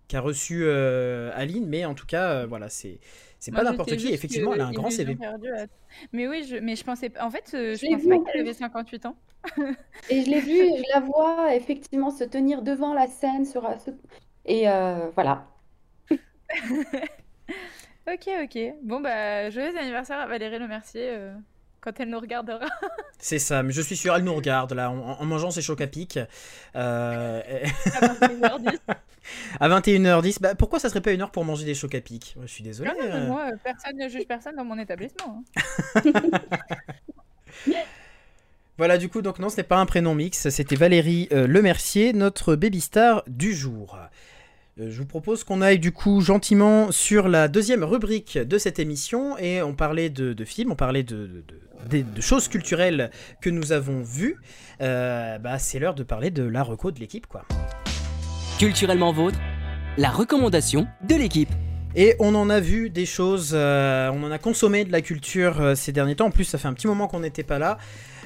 qu'a 0.09 0.19
reçu 0.19 0.67
Aline, 0.69 1.67
mais 1.67 1.85
en 1.85 1.93
tout 1.93 2.05
cas, 2.05 2.45
voilà, 2.45 2.67
c'est 2.69 2.99
c'est 3.45 3.51
pas 3.51 3.63
n'importe 3.63 3.95
qui. 3.95 4.11
Effectivement, 4.11 4.53
elle 4.55 4.61
a 4.61 4.67
un 4.67 4.71
grand 4.71 4.89
CV. 4.89 5.15
Mais 6.11 6.27
oui, 6.27 6.43
je... 6.49 6.57
mais 6.57 6.75
je 6.75 6.83
pensais 6.83 7.11
en 7.21 7.29
fait, 7.29 7.49
je, 7.51 7.75
je 7.75 7.85
pensais 7.93 8.09
pas 8.09 8.31
qu'elle 8.31 8.41
avait 8.41 8.53
58 8.53 9.05
ans. 9.05 9.15
et 10.09 10.23
je 10.23 10.29
l'ai 10.31 10.39
vue, 10.39 10.57
je 10.75 10.93
la 10.95 11.01
vois 11.01 11.53
effectivement 11.53 12.09
se 12.09 12.23
tenir 12.23 12.63
devant 12.63 12.95
la 12.95 13.05
scène 13.05 13.45
sur 13.45 13.69
et 14.45 14.63
voilà. 15.13 15.47
ok, 18.07 18.29
ok. 18.43 18.59
Bon 18.81 18.99
bah 18.99 19.51
joyeux 19.51 19.77
anniversaire 19.77 20.19
à 20.19 20.25
Valérie 20.25 20.57
Le 20.57 20.67
Mercier 20.67 21.15
quand 21.85 21.99
elle 21.99 22.09
nous 22.09 22.19
regardera. 22.19 22.65
C'est 23.19 23.39
ça, 23.39 23.63
mais 23.63 23.71
je 23.71 23.81
suis 23.81 23.95
sûr, 23.95 24.15
elle 24.15 24.23
nous 24.23 24.33
regarde 24.33 24.73
là, 24.73 24.89
en, 24.89 25.23
mangeant 25.25 25.51
ses 25.51 25.61
chocs 25.61 25.81
à 25.81 25.87
pic. 25.87 26.19
Euh, 26.75 27.41
à 27.85 28.07
21h10. 28.07 28.79
à 29.59 29.69
21h10, 29.69 30.41
bah, 30.41 30.55
pourquoi 30.55 30.79
ça 30.79 30.89
serait 30.89 31.01
pas 31.01 31.11
une 31.11 31.21
heure 31.21 31.31
pour 31.31 31.45
manger 31.45 31.63
des 31.65 31.75
chocs 31.75 31.95
à 31.95 32.01
pic? 32.01 32.35
Je 32.41 32.47
suis 32.47 32.63
désolé. 32.63 32.91
Euh. 33.01 33.27
moi, 33.27 33.51
personne 33.63 33.97
ne 33.97 34.09
juge 34.09 34.25
personne 34.27 34.55
dans 34.55 34.65
mon 34.65 34.77
établissement. 34.79 35.43
Hein. 35.55 36.11
Voilà, 38.77 38.97
du 38.97 39.07
coup, 39.07 39.21
donc 39.21 39.39
non, 39.39 39.47
ce 39.47 39.55
n'est 39.55 39.63
pas 39.63 39.77
un 39.77 39.85
prénom 39.85 40.13
mix, 40.13 40.49
c'était 40.49 40.75
Valérie 40.75 41.29
euh, 41.31 41.47
Lemercier, 41.47 42.11
notre 42.11 42.57
baby 42.57 42.81
star 42.81 43.23
du 43.25 43.53
jour. 43.53 43.97
Euh, 44.77 44.91
je 44.91 44.97
vous 44.97 45.05
propose 45.05 45.45
qu'on 45.45 45.61
aille 45.61 45.79
du 45.79 45.93
coup 45.93 46.19
gentiment 46.19 46.91
sur 46.91 47.29
la 47.29 47.47
deuxième 47.47 47.81
rubrique 47.81 48.37
de 48.37 48.57
cette 48.57 48.77
émission 48.77 49.37
et 49.37 49.61
on 49.61 49.73
parlait 49.73 50.09
de, 50.09 50.35
films, 50.43 50.73
on 50.73 50.75
parlait 50.75 51.03
de, 51.03 51.45
choses 52.19 52.49
culturelles 52.49 53.09
que 53.39 53.49
nous 53.49 53.71
avons 53.71 54.01
vues. 54.01 54.35
Euh, 54.81 55.37
bah, 55.37 55.59
c'est 55.59 55.79
l'heure 55.79 55.95
de 55.95 56.03
parler 56.03 56.29
de 56.29 56.43
la 56.43 56.61
reco 56.61 56.91
de 56.91 56.99
l'équipe 56.99 57.25
quoi. 57.25 57.45
Culturellement 58.59 59.13
vôtre, 59.13 59.39
la 59.97 60.09
recommandation 60.09 60.87
de 61.07 61.15
l'équipe. 61.15 61.49
Et 61.95 62.17
on 62.19 62.35
en 62.35 62.49
a 62.49 62.59
vu 62.59 62.89
des 62.89 63.05
choses, 63.05 63.51
euh, 63.53 64.11
on 64.13 64.23
en 64.23 64.31
a 64.31 64.39
consommé 64.39 64.83
de 64.83 64.91
la 64.91 64.99
culture 64.99 65.77
ces 65.77 65.93
derniers 65.93 66.17
temps. 66.17 66.25
En 66.25 66.31
plus, 66.31 66.43
ça 66.43 66.57
fait 66.57 66.67
un 66.67 66.73
petit 66.73 66.87
moment 66.87 67.07
qu'on 67.07 67.21
n'était 67.21 67.43
pas 67.43 67.59
là. 67.59 67.77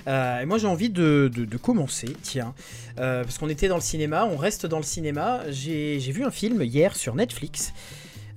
Euh, 0.10 0.42
et 0.42 0.46
moi 0.46 0.58
j'ai 0.58 0.68
envie 0.68 0.89
de, 0.89 1.30
commencer, 1.62 2.16
tiens, 2.22 2.54
euh, 3.00 3.24
parce 3.24 3.38
qu'on 3.38 3.50
était 3.50 3.68
dans 3.68 3.75
le 3.75 3.82
cinéma, 3.82 4.25
on 4.25 4.38
reste 4.38 4.66
dans 4.66 4.78
le 4.78 4.84
cinéma. 4.84 5.42
J'ai 5.50 6.00
vu 6.12 6.24
un 6.24 6.32
film 6.32 6.62
hier 6.62 6.96
sur 6.96 7.16
Netflix. 7.16 7.74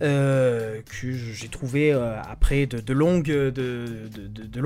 Euh, 0.03 0.81
que 1.01 1.13
j'ai 1.13 1.47
trouvé 1.47 1.93
après 1.93 2.67
de, 2.67 2.93
longs 2.93 3.23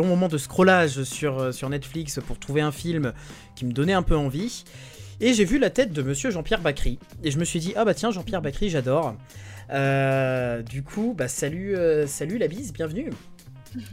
moments 0.07 0.29
de 0.29 0.39
scrollage 0.39 1.03
sur, 1.03 1.53
sur 1.53 1.69
Netflix 1.69 2.21
pour 2.27 2.39
trouver 2.39 2.63
un 2.63 2.73
film 2.73 3.13
qui 3.55 3.67
me 3.67 3.73
donnait 3.73 3.93
un 3.93 4.03
peu 4.03 4.17
envie. 4.17 4.65
Et 5.21 5.35
j'ai 5.35 5.45
vu 5.45 5.59
la 5.59 5.69
tête 5.69 5.93
de 5.93 6.03
monsieur 6.03 6.31
Jean-Pierre 6.31 6.61
Bacry. 6.61 6.99
Et 7.23 7.31
je 7.31 7.39
me 7.39 7.45
suis 7.45 7.61
dit, 7.61 7.75
ah 7.77 7.85
bah 7.85 7.95
tiens, 7.95 8.11
Jean-Pierre 8.11 8.41
Bacry, 8.41 8.71
j'adore. 8.71 9.15
du 10.71 10.83
coup, 10.83 11.15
bah 11.17 11.29
salut, 11.29 11.77
salut 12.07 12.39
la 12.39 12.49
bise, 12.49 12.73
bienvenue. 12.73 13.11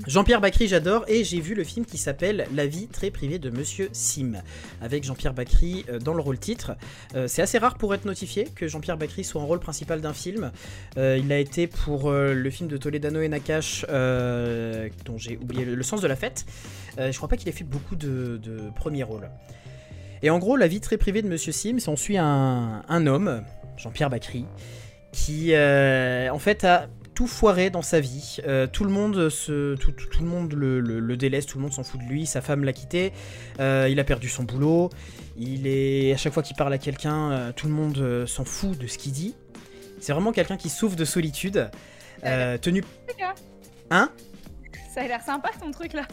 Jean-Pierre 0.08 0.42
Bacry, 0.42 0.68
j'adore, 0.68 1.06
et 1.08 1.24
j'ai 1.24 1.39
vu 1.39 1.56
le 1.56 1.63
film 1.63 1.86
qui 1.86 1.98
s'appelle 1.98 2.48
La 2.53 2.65
vie 2.65 2.88
très 2.88 3.12
privée 3.12 3.39
de 3.39 3.50
Monsieur 3.50 3.89
Sim, 3.92 4.42
avec 4.82 5.03
Jean-Pierre 5.03 5.34
Bacry 5.34 5.86
euh, 5.89 6.00
dans 6.00 6.13
le 6.13 6.22
rôle 6.22 6.38
titre. 6.38 6.75
Euh, 7.15 7.27
c'est 7.27 7.42
assez 7.42 7.58
rare 7.58 7.77
pour 7.77 7.94
être 7.94 8.06
notifié 8.06 8.46
que 8.56 8.68
Jean-Pierre 8.68 8.98
Bacry 8.98 9.24
soit 9.24 9.42
en 9.42 9.46
rôle 9.46 9.60
principal 9.60 10.01
d'un 10.01 10.13
film. 10.13 10.51
Euh, 10.98 11.20
il 11.22 11.32
a 11.32 11.39
été 11.39 11.68
pour 11.68 12.12
le 12.12 12.50
film 12.50 12.70
de 12.70 12.77
Toledano 12.77 13.22
et 13.22 13.30
Nakash, 13.30 13.86
dont 13.86 15.18
j'ai 15.18 15.38
oublié 15.38 15.65
le, 15.65 15.84
sens 15.84 16.01
de 16.01 16.08
la 16.08 16.15
fête. 16.15 16.46
je 16.98 17.15
crois 17.15 17.30
pas 17.30 17.38
qu'il 17.38 17.50
ait 17.50 17.53
fait 17.53 17.63
beaucoup 17.63 17.96
de, 17.96 18.39
premiers 18.75 19.03
rôles. 19.03 19.30
Et 20.22 20.30
en 20.30 20.39
gros, 20.39 20.56
la 20.56 20.68
vie 20.68 20.80
très 20.80 20.98
privée 20.98 21.22
de 21.22 21.27
Monsieur 21.27 21.51
Sim, 21.51 21.77
on 21.88 21.96
suit 21.96 22.18
un, 22.18 22.84
un 22.88 23.08
homme, 23.08 23.44
Jean-Pierre 23.77 24.10
Bacry, 24.10 24.46
qui 25.12 25.53
en 25.56 26.39
fait 26.39 26.63
a 26.63 26.88
tout 27.13 27.27
foiré 27.27 27.70
dans 27.70 27.82
sa 27.82 28.00
vie. 28.00 28.38
Euh, 28.48 28.67
tout 28.67 28.84
le 28.84 28.89
monde, 28.89 29.29
se, 29.29 29.75
tout, 29.75 29.93
le, 30.20 30.25
monde 30.25 30.53
le, 30.53 31.17
délaisse, 31.17 31.46
tout 31.46 31.58
le 31.58 31.63
monde 31.63 31.74
s'en 31.74 31.84
fout 31.84 32.01
de 32.01 32.05
lui. 32.05 32.25
Sa 32.25 32.41
femme 32.41 32.63
l'a 32.63 32.74
quitté, 32.74 33.13
euh, 33.60 33.88
il 33.89 34.00
a 34.00 34.03
perdu 34.03 34.29
son 34.29 34.43
boulot. 34.43 34.89
Il 35.38 35.67
est 35.67 36.13
à 36.13 36.17
chaque 36.17 36.34
fois 36.34 36.43
qu'il 36.43 36.55
parle 36.55 36.74
à 36.74 36.77
quelqu'un, 36.77 37.32
euh, 37.32 37.51
tout 37.55 37.67
le 37.67 37.74
monde 37.74 38.25
s'en 38.27 38.46
fout 38.46 38.77
de 38.77 38.88
ce 38.88 38.98
qu'il 38.98 39.12
dit. 39.12 39.36
C'est 40.00 40.13
vraiment 40.13 40.32
quelqu'un 40.32 40.58
qui 40.58 40.70
souffre 40.70 40.96
de 40.96 41.05
solitude. 41.05 41.70
tenu. 42.62 42.84
Hein? 43.89 44.10
Ça 44.93 45.01
a 45.01 45.07
l'air 45.07 45.21
sympa 45.21 45.50
ton 45.59 45.71
truc 45.71 45.93
là. 45.93 46.03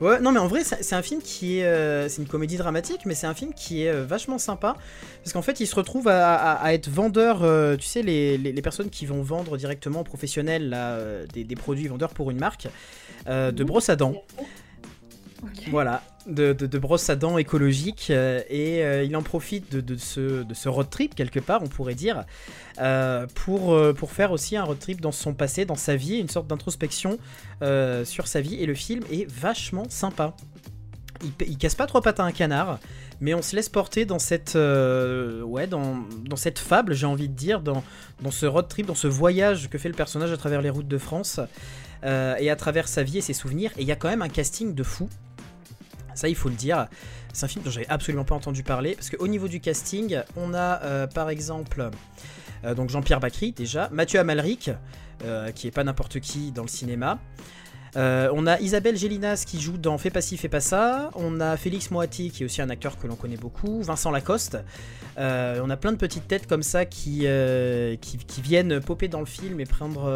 Ouais, 0.00 0.20
non 0.20 0.32
mais 0.32 0.38
en 0.38 0.46
vrai 0.46 0.62
c'est 0.64 0.94
un 0.94 1.02
film 1.02 1.20
qui 1.20 1.58
est, 1.58 1.64
euh, 1.64 2.08
c'est 2.08 2.22
une 2.22 2.28
comédie 2.28 2.56
dramatique, 2.56 3.02
mais 3.04 3.14
c'est 3.14 3.26
un 3.26 3.34
film 3.34 3.52
qui 3.52 3.84
est 3.84 3.90
euh, 3.90 4.04
vachement 4.04 4.38
sympa 4.38 4.76
parce 5.22 5.32
qu'en 5.32 5.42
fait 5.42 5.60
il 5.60 5.66
se 5.66 5.74
retrouve 5.74 6.08
à, 6.08 6.72
être 6.72 6.88
vendeur, 6.88 7.42
euh, 7.42 7.76
tu 7.76 7.86
sais 7.86 8.02
les, 8.02 8.38
les, 8.38 8.62
personnes 8.62 8.90
qui 8.90 9.04
vont 9.06 9.22
vendre 9.22 9.56
directement 9.56 10.00
aux 10.00 10.04
professionnels 10.04 10.70
là, 10.70 10.98
des, 11.32 11.44
des, 11.44 11.56
produits 11.56 11.88
vendeurs 11.88 12.14
pour 12.14 12.30
une 12.30 12.38
marque 12.38 12.68
de 13.26 13.64
brosse 13.64 13.88
à 13.88 13.96
dents. 13.96 14.14
Voilà, 15.70 16.02
de, 16.26 16.52
de, 16.52 16.78
brosse 16.78 17.08
à 17.10 17.16
dents 17.16 17.38
écologique. 17.38 18.08
Euh, 18.10 18.42
et 18.48 18.84
euh, 18.84 19.04
il 19.04 19.16
en 19.16 19.22
profite 19.22 19.74
de, 19.74 19.96
ce, 19.96 20.68
road 20.68 20.88
trip, 20.90 21.14
quelque 21.14 21.40
part, 21.40 21.62
on 21.62 21.68
pourrait 21.68 21.94
dire, 21.94 22.24
euh, 22.80 23.26
pour, 23.34 23.76
pour 23.94 24.12
faire 24.12 24.32
aussi 24.32 24.56
un 24.56 24.64
road 24.64 24.78
trip 24.78 25.00
dans 25.00 25.12
son 25.12 25.34
passé, 25.34 25.64
dans 25.64 25.76
sa 25.76 25.96
vie, 25.96 26.18
une 26.18 26.28
sorte 26.28 26.46
d'introspection 26.46 27.18
sur 28.04 28.26
sa 28.26 28.40
vie. 28.40 28.56
Et 28.56 28.66
le 28.66 28.74
film 28.74 29.02
est 29.10 29.30
vachement 29.30 29.86
sympa. 29.88 30.34
Il, 31.40 31.58
casse 31.58 31.74
pas 31.74 31.86
trois 31.86 32.00
pattes 32.00 32.18
à 32.18 32.24
un 32.24 32.32
canard, 32.32 32.78
mais 33.20 33.34
on 33.34 33.42
se 33.42 33.54
laisse 33.54 33.68
porter 33.68 34.06
dans 34.06 34.18
cette, 34.18 34.54
ouais, 34.54 35.66
dans, 35.66 35.98
dans, 36.24 36.36
cette 36.36 36.58
fable, 36.58 36.94
j'ai 36.94 37.04
envie 37.04 37.28
de 37.28 37.34
dire, 37.34 37.60
dans, 37.60 37.84
dans 38.22 38.30
ce 38.30 38.46
road 38.46 38.68
trip, 38.68 38.86
dans 38.86 38.94
ce 38.94 39.06
voyage 39.06 39.68
que 39.68 39.76
fait 39.76 39.90
le 39.90 39.94
personnage 39.94 40.32
à 40.32 40.38
travers 40.38 40.62
les 40.62 40.70
routes 40.70 40.88
de 40.88 40.98
France. 40.98 41.38
et 42.02 42.50
à 42.50 42.56
travers 42.56 42.88
sa 42.88 43.02
vie 43.02 43.18
et 43.18 43.20
ses 43.20 43.34
souvenirs. 43.34 43.70
Et 43.76 43.82
il 43.82 43.86
y 43.86 43.92
a 43.92 43.96
quand 43.96 44.08
même 44.08 44.22
un 44.22 44.30
casting 44.30 44.74
de 44.74 44.82
fou. 44.82 45.10
Ça, 46.14 46.28
il 46.28 46.34
faut 46.34 46.48
le 46.48 46.54
dire. 46.54 46.86
C'est 47.32 47.44
un 47.44 47.48
film 47.48 47.64
dont 47.64 47.70
j'avais 47.70 47.88
absolument 47.88 48.24
pas 48.24 48.34
entendu 48.34 48.62
parler. 48.62 48.94
Parce 48.94 49.10
qu'au 49.10 49.28
niveau 49.28 49.48
du 49.48 49.60
casting, 49.60 50.20
on 50.36 50.54
a 50.54 50.82
euh, 50.82 51.06
par 51.06 51.30
exemple 51.30 51.90
euh, 52.64 52.74
donc 52.74 52.90
Jean-Pierre 52.90 53.20
Bacry, 53.20 53.52
déjà. 53.52 53.88
Mathieu 53.92 54.20
Amalric, 54.20 54.70
euh, 55.24 55.50
qui 55.52 55.66
est 55.66 55.70
pas 55.70 55.84
n'importe 55.84 56.20
qui 56.20 56.52
dans 56.52 56.62
le 56.62 56.68
cinéma. 56.68 57.18
on 57.94 58.46
a 58.46 58.60
Isabelle 58.60 58.96
Gélinas 58.96 59.44
qui 59.46 59.60
joue 59.60 59.78
dans 59.78 59.96
Fais 59.98 60.10
pas 60.10 60.20
ci, 60.20 60.36
fais 60.36 60.48
pas 60.48 60.60
ça. 60.60 61.10
On 61.14 61.40
a 61.40 61.56
Félix 61.56 61.90
Moati 61.90 62.30
qui 62.30 62.42
est 62.42 62.46
aussi 62.46 62.62
un 62.62 62.70
acteur 62.70 62.98
que 62.98 63.06
l'on 63.06 63.16
connaît 63.16 63.36
beaucoup. 63.36 63.82
Vincent 63.82 64.10
Lacoste. 64.10 64.58
on 65.16 65.70
a 65.70 65.76
plein 65.76 65.92
de 65.92 65.96
petites 65.96 66.28
têtes 66.28 66.46
comme 66.46 66.62
ça 66.62 66.84
qui, 66.84 67.26
qui, 68.00 68.42
viennent 68.42 68.80
popper 68.80 69.08
dans 69.08 69.20
le 69.20 69.26
film 69.26 69.60
et 69.60 69.66
prendre, 69.66 70.12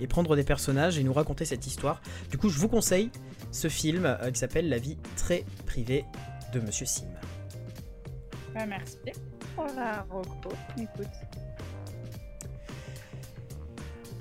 et 0.00 0.06
prendre 0.06 0.36
des 0.36 0.44
personnages 0.44 0.98
et 0.98 1.04
nous 1.04 1.12
raconter 1.12 1.44
cette 1.44 1.66
histoire. 1.66 2.02
Du 2.30 2.38
coup, 2.38 2.48
je 2.48 2.58
vous 2.58 2.68
conseille 2.68 3.10
ce 3.52 3.68
film 3.68 4.06
euh, 4.06 4.30
qui 4.30 4.40
s'appelle 4.40 4.68
La 4.68 4.78
vie 4.78 4.96
très 5.16 5.44
privée 5.66 6.04
de 6.52 6.60
Monsieur 6.60 6.86
Sim. 6.86 7.04
Bah, 8.54 8.66
merci 8.66 8.96
pour 9.54 9.66
la 9.76 10.04
reco. 10.10 10.50
Écoute. 10.76 11.06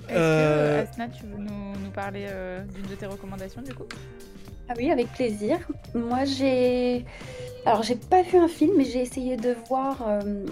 Est-ce 0.07 0.13
que 0.13 0.13
euh, 0.13 0.83
Asna, 0.83 1.07
tu 1.07 1.25
veux 1.25 1.37
nous, 1.37 1.91
parler 1.93 2.27
euh, 2.29 2.63
d'une 2.65 2.85
de 2.85 2.95
tes 2.95 3.05
recommandations 3.05 3.61
du 3.61 3.73
coup? 3.73 3.85
Ah 4.69 4.73
oui, 4.77 4.91
avec 4.91 5.07
plaisir. 5.13 5.57
Moi 5.95 6.25
j'ai. 6.25 7.05
Alors 7.65 7.83
j'ai 7.83 7.95
pas 7.95 8.21
vu 8.23 8.37
un 8.37 8.47
film, 8.47 8.73
mais 8.77 8.85
j'ai 8.85 9.01
essayé 9.01 9.37
de 9.37 9.55
voir 9.67 10.01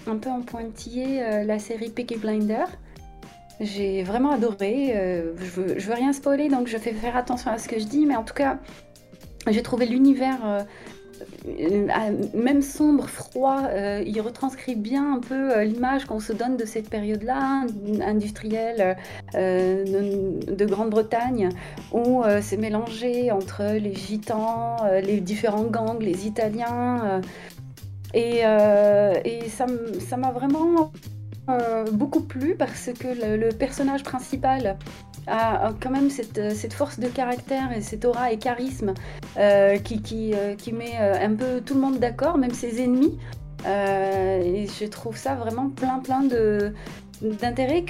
un 0.08 0.18
peu 0.18 0.30
en 0.30 0.42
pointillé 0.42 1.44
la 1.46 1.58
série 1.58 1.90
Peaky 1.90 2.18
Blinder. 2.18 2.66
J'ai 3.60 4.04
vraiment 4.04 4.32
adoré. 4.32 4.94
Euh, 4.96 5.34
je, 5.38 5.62
veux, 5.62 5.78
veux 5.78 5.94
rien 5.94 6.14
spoiler, 6.14 6.48
donc 6.48 6.68
je 6.68 6.78
fais 6.78 6.94
faire 6.94 7.18
attention 7.18 7.52
à 7.52 7.58
ce 7.58 7.68
que 7.68 7.80
je 7.80 7.86
dis, 7.86 8.06
mais 8.06 8.16
en 8.16 8.24
tout 8.24 8.34
cas, 8.34 8.58
j'ai 9.48 9.62
trouvé 9.62 9.86
l'univers, 9.86 10.38
euh, 10.46 10.62
euh, 11.46 12.12
même 12.34 12.62
sombre, 12.62 13.08
froid, 13.10 13.64
il 14.06 14.22
retranscrit 14.22 14.76
bien 14.76 15.16
un 15.16 15.20
peu 15.20 15.62
l'image 15.64 16.06
qu'on 16.06 16.22
se 16.22 16.32
donne 16.32 16.56
de 16.56 16.64
cette 16.64 16.90
période-là, 16.90 17.66
industrielle 18.02 18.96
de, 19.34 20.66
Grande-Bretagne, 20.66 21.50
où 21.92 22.24
c'est 22.42 22.58
mélangé 22.58 23.32
entre 23.32 23.64
les 23.74 23.96
gitans, 23.96 24.78
les 25.04 25.20
différents 25.20 25.66
gangs, 25.66 26.00
les 26.00 26.26
Italiens. 26.26 27.20
et, 28.14 28.42
ça 29.50 30.18
m'a 30.18 30.32
vraiment 30.32 30.92
euh, 30.94 31.19
beaucoup 31.92 32.22
plu 32.22 32.56
parce 32.58 32.90
que 32.98 33.08
le, 33.38 33.50
personnage 33.50 34.04
principal 34.04 34.78
a, 35.28 35.74
quand 35.80 35.90
même 35.90 36.10
cette, 36.10 36.56
cette, 36.56 36.74
force 36.74 37.00
de 37.00 37.08
caractère 37.08 37.72
et 37.76 37.82
cette 37.82 38.06
aura 38.06 38.32
et 38.32 38.38
charisme 38.38 38.94
euh, 39.38 39.78
qui, 39.78 40.34
euh, 40.34 40.56
met 40.74 40.98
un 40.98 41.34
peu 41.36 41.62
tout 41.62 41.74
le 41.74 41.82
monde 41.82 42.00
d'accord, 42.00 42.38
même 42.38 42.54
ses 42.54 42.82
ennemis. 42.82 43.18
et 43.66 44.68
je 44.68 44.86
trouve 44.86 45.18
ça 45.18 45.36
vraiment 45.36 45.70
plein 45.70 46.00
plein 46.00 46.24
d'intérêt 47.22 47.84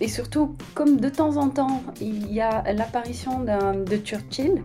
et 0.00 0.08
surtout 0.08 0.56
comme 0.74 0.98
de 0.98 1.08
temps 1.08 1.36
en 1.36 1.48
temps 1.48 1.82
il 2.00 2.32
y 2.32 2.40
a 2.40 2.72
l'apparition 2.72 3.40
de 3.40 3.96
Churchill 3.96 4.62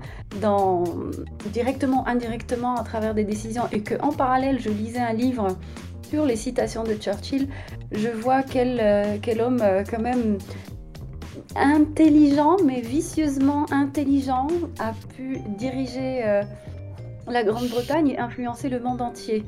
directement 1.54 2.08
indirectement 2.08 2.76
à 2.76 2.84
travers 2.84 3.14
des 3.14 3.24
décisions 3.24 3.64
et 3.72 3.82
que 3.82 3.96
en 4.02 4.12
parallèle 4.12 4.60
je 4.60 4.70
lisais 4.70 5.00
un 5.00 5.14
livre 5.14 5.58
sur 6.10 6.26
les 6.26 6.36
citations 6.36 6.84
de 6.84 6.96
Churchill, 6.96 7.48
je 7.92 8.10
vois 8.10 8.44
quel, 8.44 9.20
quel 9.22 9.42
homme 9.42 9.62
quand 9.90 10.02
même 10.02 10.38
intelligent, 11.56 12.58
mais 12.66 12.82
vicieusement 12.82 13.66
intelligent, 13.72 14.48
a 14.80 14.94
pu 15.16 15.40
diriger 15.58 16.42
la 17.28 17.44
Grande-Bretagne 17.44 18.10
et 18.10 18.20
influencer 18.20 18.70
le 18.70 18.80
monde 18.80 19.02
entier. 19.02 19.44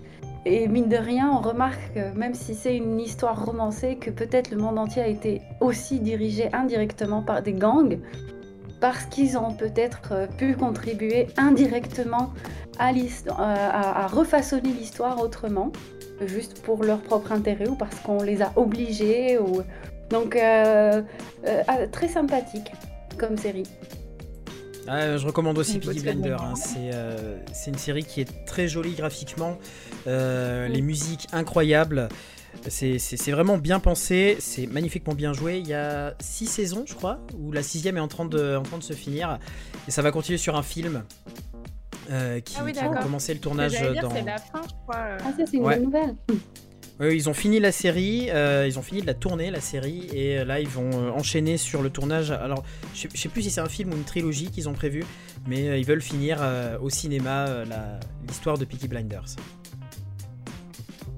Et 0.46 0.68
mine 0.68 0.90
de 0.90 0.98
rien, 0.98 1.30
on 1.32 1.40
remarque, 1.40 2.00
même 2.16 2.34
si 2.34 2.56
c'est 2.56 2.76
une 2.76 3.00
histoire 3.00 3.46
romancée, 3.46 3.98
que 3.98 4.10
peut-être 4.10 4.52
le 4.52 4.58
monde 4.58 4.80
entier 4.80 5.02
a 5.02 5.08
été 5.08 5.42
aussi 5.60 6.00
dirigé 6.00 6.50
indirectement 6.54 7.22
par 7.22 7.44
des 7.44 7.54
gangs, 7.54 8.00
parce 8.82 9.06
qu'ils 9.06 9.38
ont 9.38 9.54
peut-être 9.54 10.10
euh, 10.12 10.28
pu 10.28 10.56
contribuer 10.56 11.28
indirectement 11.38 12.34
à, 12.80 12.90
euh, 12.90 12.96
à, 13.38 14.08
refaçonner 14.08 14.72
l'histoire 14.74 15.22
autrement, 15.22 15.72
juste 16.28 16.62
pour 16.62 16.84
leur 16.84 17.02
propre 17.02 17.32
intérêt 17.32 17.68
ou 17.68 17.76
parce 17.76 17.96
qu'on 18.00 18.24
les 18.24 18.42
a 18.42 18.52
obligés. 18.56 19.38
Ou... 19.38 19.62
Donc, 20.10 20.36
euh, 20.36 21.02
ah, 21.68 21.88
très 21.88 22.08
sympathique 22.08 22.72
comme 23.18 23.38
série. 23.38 23.68
Ah, 24.88 25.18
je 25.18 25.26
recommande 25.26 25.58
aussi 25.58 25.80
Piggy 25.80 26.02
Blender. 26.02 26.38
Hein. 26.40 26.54
C'est 26.56 27.70
une 27.70 27.78
série 27.78 28.04
qui 28.04 28.22
est 28.22 28.46
très 28.46 28.68
jolie 28.68 28.94
graphiquement. 28.94 29.58
Les 30.06 30.82
musiques 30.82 31.28
incroyables. 31.32 32.10
C'est 32.68 33.32
vraiment 33.32 33.58
bien 33.58 33.80
pensé, 33.80 34.38
c'est 34.40 34.68
magnifiquement 34.68 35.14
bien 35.14 35.34
joué. 35.34 35.60
Il 35.60 35.68
y 35.68 35.74
a 35.74 36.14
six 36.20 36.46
saisons, 36.46 36.84
je 36.86 36.94
crois, 36.94 37.20
où 37.40 37.52
la 37.52 37.64
sixième 37.64 37.98
est 37.98 38.02
en 38.02 38.08
train 38.08 38.26
de, 38.26 38.56
en 38.56 38.64
train 38.64 38.78
de 38.78 38.84
se 38.84 38.94
finir. 38.94 39.40
Et 39.88 39.92
ça 39.92 40.02
va 40.02 40.12
continuer 40.12 40.38
sur 40.38 40.56
un 40.56 40.64
film 40.64 41.04
euh, 42.10 42.40
qui, 42.40 42.56
ah 42.60 42.64
va 42.64 43.02
commencer 43.02 43.34
le 43.34 43.40
tournage 43.40 43.74
dans. 43.74 44.10
C'est 44.10 44.22
la 44.24 44.38
fin, 44.38 44.62
je 44.64 44.74
crois. 44.84 44.98
Euh. 44.98 45.18
Ah, 45.22 45.32
ça, 45.38 45.46
c'est 45.46 45.58
une 45.58 45.64
bonne 45.64 45.84
nouvelle. 45.84 46.16
ils 47.02 47.30
ont 47.30 47.34
fini 47.34 47.60
la 47.60 47.72
série, 47.72 48.30
euh, 48.32 48.66
ils 48.68 48.80
ont 48.80 48.82
fini 48.82 49.02
de 49.02 49.08
la 49.08 49.14
tourner, 49.14 49.52
la 49.52 49.62
série, 49.62 50.08
et 50.14 50.44
là 50.44 50.60
ils 50.60 50.68
vont 50.68 51.12
enchaîner 51.12 51.58
sur 51.58 51.82
le 51.82 51.90
tournage. 51.90 52.32
Alors, 52.32 52.64
je 52.94 53.02
sais, 53.02 53.10
sais 53.16 53.30
plus 53.30 53.44
si 53.44 53.52
c'est 53.52 53.62
un 53.62 53.70
film 53.70 53.94
ou 53.94 53.96
une 53.96 54.04
trilogie 54.04 54.50
qu'ils 54.52 54.70
ont 54.70 54.74
prévu, 54.74 55.04
mais 55.48 55.80
ils 55.80 55.86
veulent 55.86 56.02
finir 56.02 56.40
au 56.82 56.90
cinéma 56.90 57.64
l'histoire 58.28 58.58
de 58.58 58.66
Peaky 58.66 58.88
Blinders. 58.88 59.36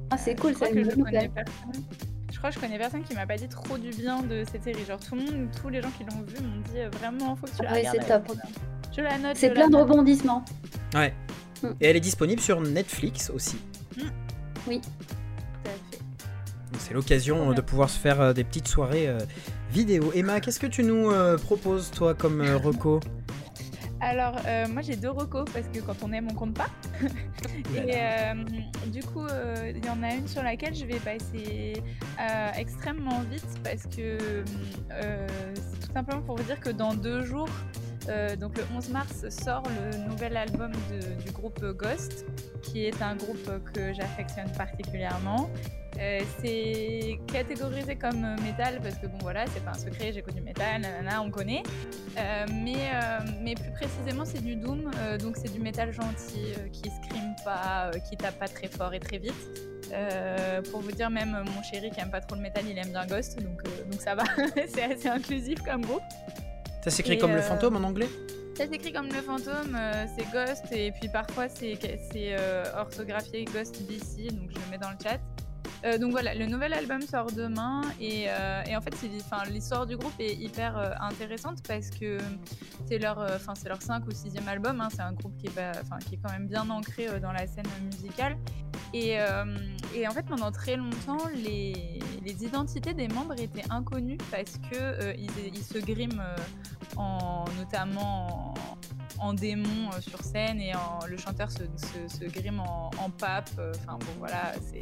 Ah, 0.09 0.17
c'est 0.17 0.39
cool, 0.39 0.55
ça 0.55 0.67
je, 0.67 0.91
connais 0.91 1.31
je 1.33 2.12
crois 2.43 2.49
que 2.49 2.55
je 2.55 2.59
connais 2.59 2.77
personne 2.77 3.03
qui 3.03 3.13
m'a 3.13 3.25
pas 3.25 3.37
dit 3.37 3.47
trop 3.47 3.77
du 3.77 3.91
bien 3.91 4.21
de 4.21 4.43
cette 4.51 4.65
série. 4.65 4.83
Genre, 4.83 4.99
tout 4.99 5.15
le 5.15 5.21
monde, 5.21 5.47
tous 5.61 5.69
les 5.69 5.81
gens 5.81 5.91
qui 5.97 6.03
l'ont 6.03 6.21
vu 6.27 6.43
m'ont 6.43 6.61
dit 6.73 6.79
euh, 6.79 6.89
vraiment, 6.89 7.37
faut 7.37 7.45
que 7.45 7.55
tu 7.55 7.63
la 7.63 7.71
regardes. 7.71 7.97
c'est 8.01 8.07
top. 8.07 8.37
Je 8.93 9.01
la 9.01 9.17
note. 9.17 9.37
C'est 9.37 9.51
plein 9.51 9.69
de 9.69 9.77
rebondissements. 9.77 10.43
Ouais. 10.93 11.13
Mm. 11.61 11.67
Et 11.79 11.87
elle 11.87 11.95
est 11.95 12.01
disponible 12.01 12.41
sur 12.41 12.59
Netflix 12.59 13.29
aussi. 13.29 13.55
Mm. 13.95 14.01
Oui. 14.67 14.81
C'est 16.79 16.93
l'occasion 16.93 17.53
de 17.53 17.61
pouvoir 17.61 17.89
se 17.89 17.97
faire 17.97 18.19
euh, 18.19 18.33
des 18.33 18.43
petites 18.43 18.67
soirées 18.67 19.07
euh, 19.07 19.19
vidéo. 19.71 20.11
Emma, 20.13 20.41
qu'est-ce 20.41 20.59
que 20.59 20.67
tu 20.67 20.83
nous 20.83 21.11
proposes, 21.43 21.91
toi, 21.91 22.13
comme 22.13 22.41
reco? 22.41 22.99
Alors, 24.03 24.35
euh, 24.45 24.67
moi 24.67 24.81
j'ai 24.81 24.97
deux 24.97 25.09
recos 25.09 25.45
parce 25.53 25.67
que 25.67 25.79
quand 25.79 25.95
on 26.03 26.11
aime, 26.11 26.27
on 26.29 26.33
compte 26.33 26.53
pas. 26.53 26.67
et 27.75 27.95
euh, 27.95 28.33
du 28.87 29.01
coup, 29.01 29.25
euh, 29.25 29.71
il 29.73 29.85
y 29.85 29.89
en 29.89 30.03
a 30.03 30.13
une 30.13 30.27
sur 30.27 30.43
laquelle 30.43 30.75
je 30.75 30.85
vais 30.85 30.99
passer 30.99 31.73
extrêmement 32.57 33.21
vite 33.21 33.47
parce 33.63 33.83
que 33.83 34.43
c'est 34.89 35.87
tout 35.87 35.93
simplement 35.93 36.21
pour 36.21 36.35
vous 36.35 36.43
dire 36.43 36.59
que 36.59 36.69
dans 36.69 36.93
deux 36.93 37.23
jours, 37.23 37.49
donc 38.39 38.57
le 38.57 38.63
11 38.75 38.89
mars, 38.89 39.29
sort 39.29 39.63
le 39.69 39.97
nouvel 40.09 40.37
album 40.37 40.71
du 41.25 41.31
groupe 41.31 41.63
Ghost, 41.63 42.25
qui 42.61 42.85
est 42.85 43.01
un 43.01 43.15
groupe 43.15 43.49
que 43.73 43.93
j'affectionne 43.93 44.51
particulièrement. 44.57 45.49
Euh, 45.99 46.21
c'est 46.41 47.19
catégorisé 47.31 47.95
comme 47.95 48.23
euh, 48.23 48.35
métal 48.41 48.79
parce 48.81 48.95
que 48.95 49.05
bon 49.05 49.17
voilà, 49.21 49.45
c'est 49.47 49.63
pas 49.63 49.71
un 49.71 49.75
secret, 49.75 50.11
j'ai 50.11 50.21
connu 50.23 50.41
métal, 50.41 50.81
là 50.81 51.21
on 51.21 51.29
connaît. 51.29 51.63
Euh, 52.17 52.45
mais, 53.41 53.55
plus 53.55 53.71
précisément, 53.71 54.25
c'est 54.25 54.41
du 54.41 54.55
doom, 54.55 54.89
donc 55.21 55.37
c'est 55.37 55.51
du 55.51 55.59
métal 55.59 55.91
gentil 55.91 56.53
qui 56.71 56.89
scream 56.89 57.35
pas, 57.43 57.91
qui 58.09 58.17
tape 58.17 58.39
pas 58.39 58.47
très 58.47 58.67
fort 58.67 58.93
et 58.93 58.99
très 58.99 59.17
vite. 59.17 59.33
pour 60.71 60.81
vous 60.81 60.91
dire, 60.91 61.09
même 61.09 61.43
mon 61.55 61.63
chéri 61.63 61.91
qui 61.91 61.99
aime 61.99 62.11
pas 62.11 62.21
trop 62.21 62.35
le 62.35 62.41
métal, 62.41 62.63
il 62.67 62.77
aime 62.77 62.89
bien 62.89 63.05
Ghost, 63.05 63.39
donc 63.41 63.61
ça 63.99 64.15
va, 64.15 64.23
c'est 64.67 64.83
assez 64.83 65.07
inclusif 65.07 65.61
comme 65.63 65.81
groupe. 65.81 66.01
Ça 66.83 66.89
s'écrit 66.89 67.17
comme 67.17 67.33
le 67.33 67.41
fantôme 67.41 67.75
en 67.75 67.87
anglais 67.87 68.09
ça 68.55 68.67
s'écrit 68.67 68.93
comme 68.93 69.07
le 69.07 69.13
fantôme, 69.13 69.75
c'est 70.15 70.31
Ghost, 70.31 70.71
et 70.71 70.91
puis 70.91 71.09
parfois 71.09 71.49
c'est 71.49 71.75
orthographié 72.77 73.45
Ghost 73.45 73.81
DC, 73.87 74.31
donc 74.31 74.51
je 74.51 74.59
le 74.59 74.69
mets 74.69 74.77
dans 74.77 74.91
le 74.91 74.97
chat. 75.01 75.19
Euh, 75.85 75.97
donc 75.97 76.11
voilà, 76.11 76.33
le 76.33 76.45
nouvel 76.45 76.73
album 76.73 77.01
sort 77.01 77.31
demain 77.31 77.81
et, 77.99 78.25
euh, 78.29 78.63
en 78.73 78.81
fait, 78.81 78.95
l'histoire 79.49 79.85
du 79.85 79.97
groupe 79.97 80.13
est 80.17 80.33
hyper 80.33 80.77
euh, 80.77 80.91
intéressante 81.01 81.59
parce 81.67 81.89
que 81.89 82.17
c'est 82.87 82.99
leur, 82.99 83.19
enfin 83.19 83.53
c'est 83.55 83.67
leur 83.67 83.81
5 83.81 84.05
ou 84.07 84.11
6e 84.11 84.47
album. 84.47 84.79
Hein. 84.79 84.87
c'est 84.91 85.01
un 85.01 85.11
groupe 85.11 85.35
qui 85.37 85.47
est, 85.47 86.07
qui 86.07 86.15
est 86.15 86.19
quand 86.23 86.31
même 86.31 86.47
bien 86.47 86.69
ancré 86.69 87.19
dans 87.19 87.33
la 87.33 87.45
scène 87.47 87.65
musicale. 87.83 88.37
Et, 88.93 89.17
en 89.19 90.11
fait, 90.11 90.25
pendant 90.27 90.51
très 90.51 90.75
longtemps, 90.75 91.27
les, 91.35 91.99
identités 92.25 92.93
des 92.93 93.07
membres 93.07 93.39
étaient 93.39 93.69
inconnues 93.69 94.17
parce 94.31 94.57
que 94.71 95.15
ils, 95.17 95.63
se 95.63 95.77
griment 95.79 96.23
en, 96.95 97.45
notamment 97.57 98.53
en, 99.19 99.33
démon 99.33 99.91
sur 99.99 100.21
scène 100.23 100.59
et 100.59 100.73
le 101.07 101.17
chanteur 101.17 101.49
se, 101.51 102.25
grime 102.25 102.59
en, 102.59 103.09
pape. 103.17 103.49
Enfin 103.57 103.97
bon, 103.99 104.13
voilà, 104.19 104.53
c'est 104.71 104.81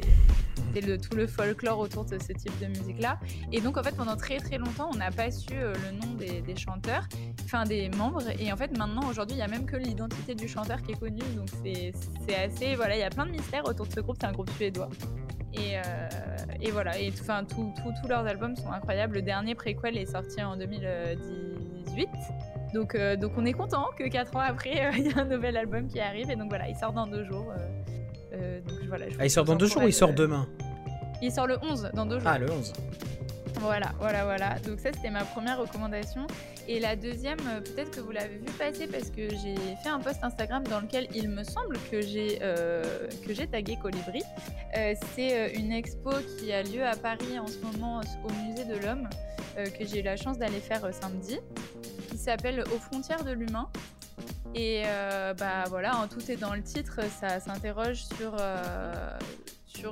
tout 0.80 1.16
le 1.16 1.26
folklore 1.26 1.78
autour 1.78 2.04
de 2.04 2.18
ce 2.18 2.32
type 2.32 2.58
de 2.60 2.66
musique-là. 2.66 3.18
Et 3.52 3.60
donc, 3.60 3.76
en 3.76 3.82
fait, 3.82 3.94
pendant 3.96 4.16
très 4.16 4.38
très 4.38 4.58
longtemps, 4.58 4.90
on 4.92 4.96
n'a 4.96 5.10
pas 5.10 5.30
su 5.30 5.52
euh, 5.52 5.74
le 5.74 5.98
nom 5.98 6.14
des, 6.14 6.56
chanteurs, 6.56 7.06
enfin 7.44 7.64
des 7.64 7.88
membres. 7.90 8.22
Et 8.38 8.52
en 8.52 8.56
fait, 8.56 8.76
maintenant, 8.76 9.08
aujourd'hui, 9.08 9.34
il 9.34 9.38
n'y 9.38 9.44
a 9.44 9.48
même 9.48 9.66
que 9.66 9.76
l'identité 9.76 10.34
du 10.34 10.48
chanteur 10.48 10.82
qui 10.82 10.92
est 10.92 10.98
connue. 10.98 11.22
Donc, 11.36 11.48
c'est 11.64 12.34
assez. 12.34 12.74
Voilà, 12.74 12.96
il 12.96 13.00
y 13.00 13.04
a 13.04 13.10
plein 13.10 13.26
de 13.26 13.32
mystères 13.32 13.66
autour 13.66 13.86
de 13.86 13.92
ce 13.92 14.00
groupe. 14.00 14.16
C'est 14.20 14.26
un 14.26 14.32
groupe 14.32 14.50
suédois. 14.50 14.88
Et, 15.54 15.76
euh, 15.76 15.82
voilà, 16.72 16.98
et 16.98 17.12
tous 17.12 18.08
leurs 18.08 18.26
albums 18.26 18.56
sont 18.56 18.72
incroyables. 18.72 19.16
Le 19.16 19.22
dernier 19.22 19.54
préquel 19.54 19.98
est 19.98 20.06
sorti 20.06 20.42
en 20.42 20.56
2018. 20.56 22.08
Donc, 22.74 22.94
euh, 22.94 23.16
donc 23.16 23.32
on 23.36 23.44
est 23.44 23.52
content 23.52 23.86
que 23.96 24.08
4 24.08 24.36
ans 24.36 24.40
après, 24.40 24.90
il 24.98 25.10
y 25.10 25.12
a 25.12 25.18
un 25.18 25.24
nouvel 25.24 25.56
album 25.56 25.88
qui 25.88 26.00
arrive. 26.00 26.30
Et 26.30 26.36
donc 26.36 26.48
voilà, 26.48 26.68
il 26.68 26.76
sort 26.76 26.92
dans 26.92 27.06
deux 27.06 27.24
jours. 27.24 27.52
Euh, 28.32 28.60
ah, 29.18 29.24
il 29.24 29.30
sort 29.30 29.44
dans 29.44 29.56
deux 29.56 29.66
jours 29.66 29.82
ou 29.82 29.88
il 29.88 29.92
sort 29.92 30.14
demain? 30.14 30.48
Il 31.20 31.30
sort 31.30 31.46
le 31.46 31.56
11, 31.62 31.90
dans 31.94 32.06
deux 32.06 32.18
jours. 32.18 32.30
Ah, 32.32 32.38
le 32.38 32.50
11. 32.50 32.72
Voilà, 33.62 33.92
voilà, 33.98 34.24
voilà. 34.24 34.58
Donc 34.60 34.80
ça, 34.80 34.90
c'était 34.92 35.10
ma 35.10 35.24
première 35.24 35.58
recommandation. 35.58 36.26
Et 36.68 36.78
la 36.78 36.96
deuxième, 36.96 37.38
euh, 37.46 37.60
peut-être 37.60 37.90
que 37.92 38.00
vous 38.00 38.12
l'avez 38.12 38.36
vu 38.36 38.50
passer 38.58 38.86
parce 38.86 39.10
que 39.10 39.28
j'ai 39.30 39.56
fait 39.82 39.88
un 39.88 40.00
post 40.00 40.22
Instagram 40.22 40.62
dans 40.64 40.80
lequel 40.80 41.08
il 41.14 41.28
me 41.28 41.44
semble 41.44 41.78
que 41.90 42.00
j'ai 42.00 42.38
euh, 42.42 43.08
tagué 43.50 43.76
Colibri. 43.80 44.22
c'est 45.14 45.54
une 45.54 45.72
expo 45.72 46.10
qui 46.38 46.52
a 46.52 46.62
lieu 46.62 46.84
à 46.84 46.96
Paris 46.96 47.38
en 47.38 47.46
ce 47.46 47.58
moment 47.58 48.00
au 48.24 48.32
Musée 48.44 48.64
de 48.64 48.76
l'Homme 48.84 49.08
que 49.56 49.84
j'ai 49.84 50.00
eu 50.00 50.02
la 50.02 50.16
chance 50.16 50.38
d'aller 50.38 50.60
faire 50.60 50.82
samedi, 50.94 51.38
qui 52.10 52.16
s'appelle 52.16 52.64
Aux 52.74 52.78
frontières 52.78 53.24
de 53.24 53.32
l'humain. 53.32 53.68
Et 54.54 54.82
euh, 54.84 55.32
bah 55.34 55.64
voilà, 55.68 55.96
en 55.96 56.08
tout 56.08 56.30
est 56.30 56.36
dans 56.36 56.54
le 56.54 56.62
titre, 56.62 57.00
ça 57.20 57.40
s'interroge 57.40 58.04
sur, 58.04 58.36
euh, 58.38 59.16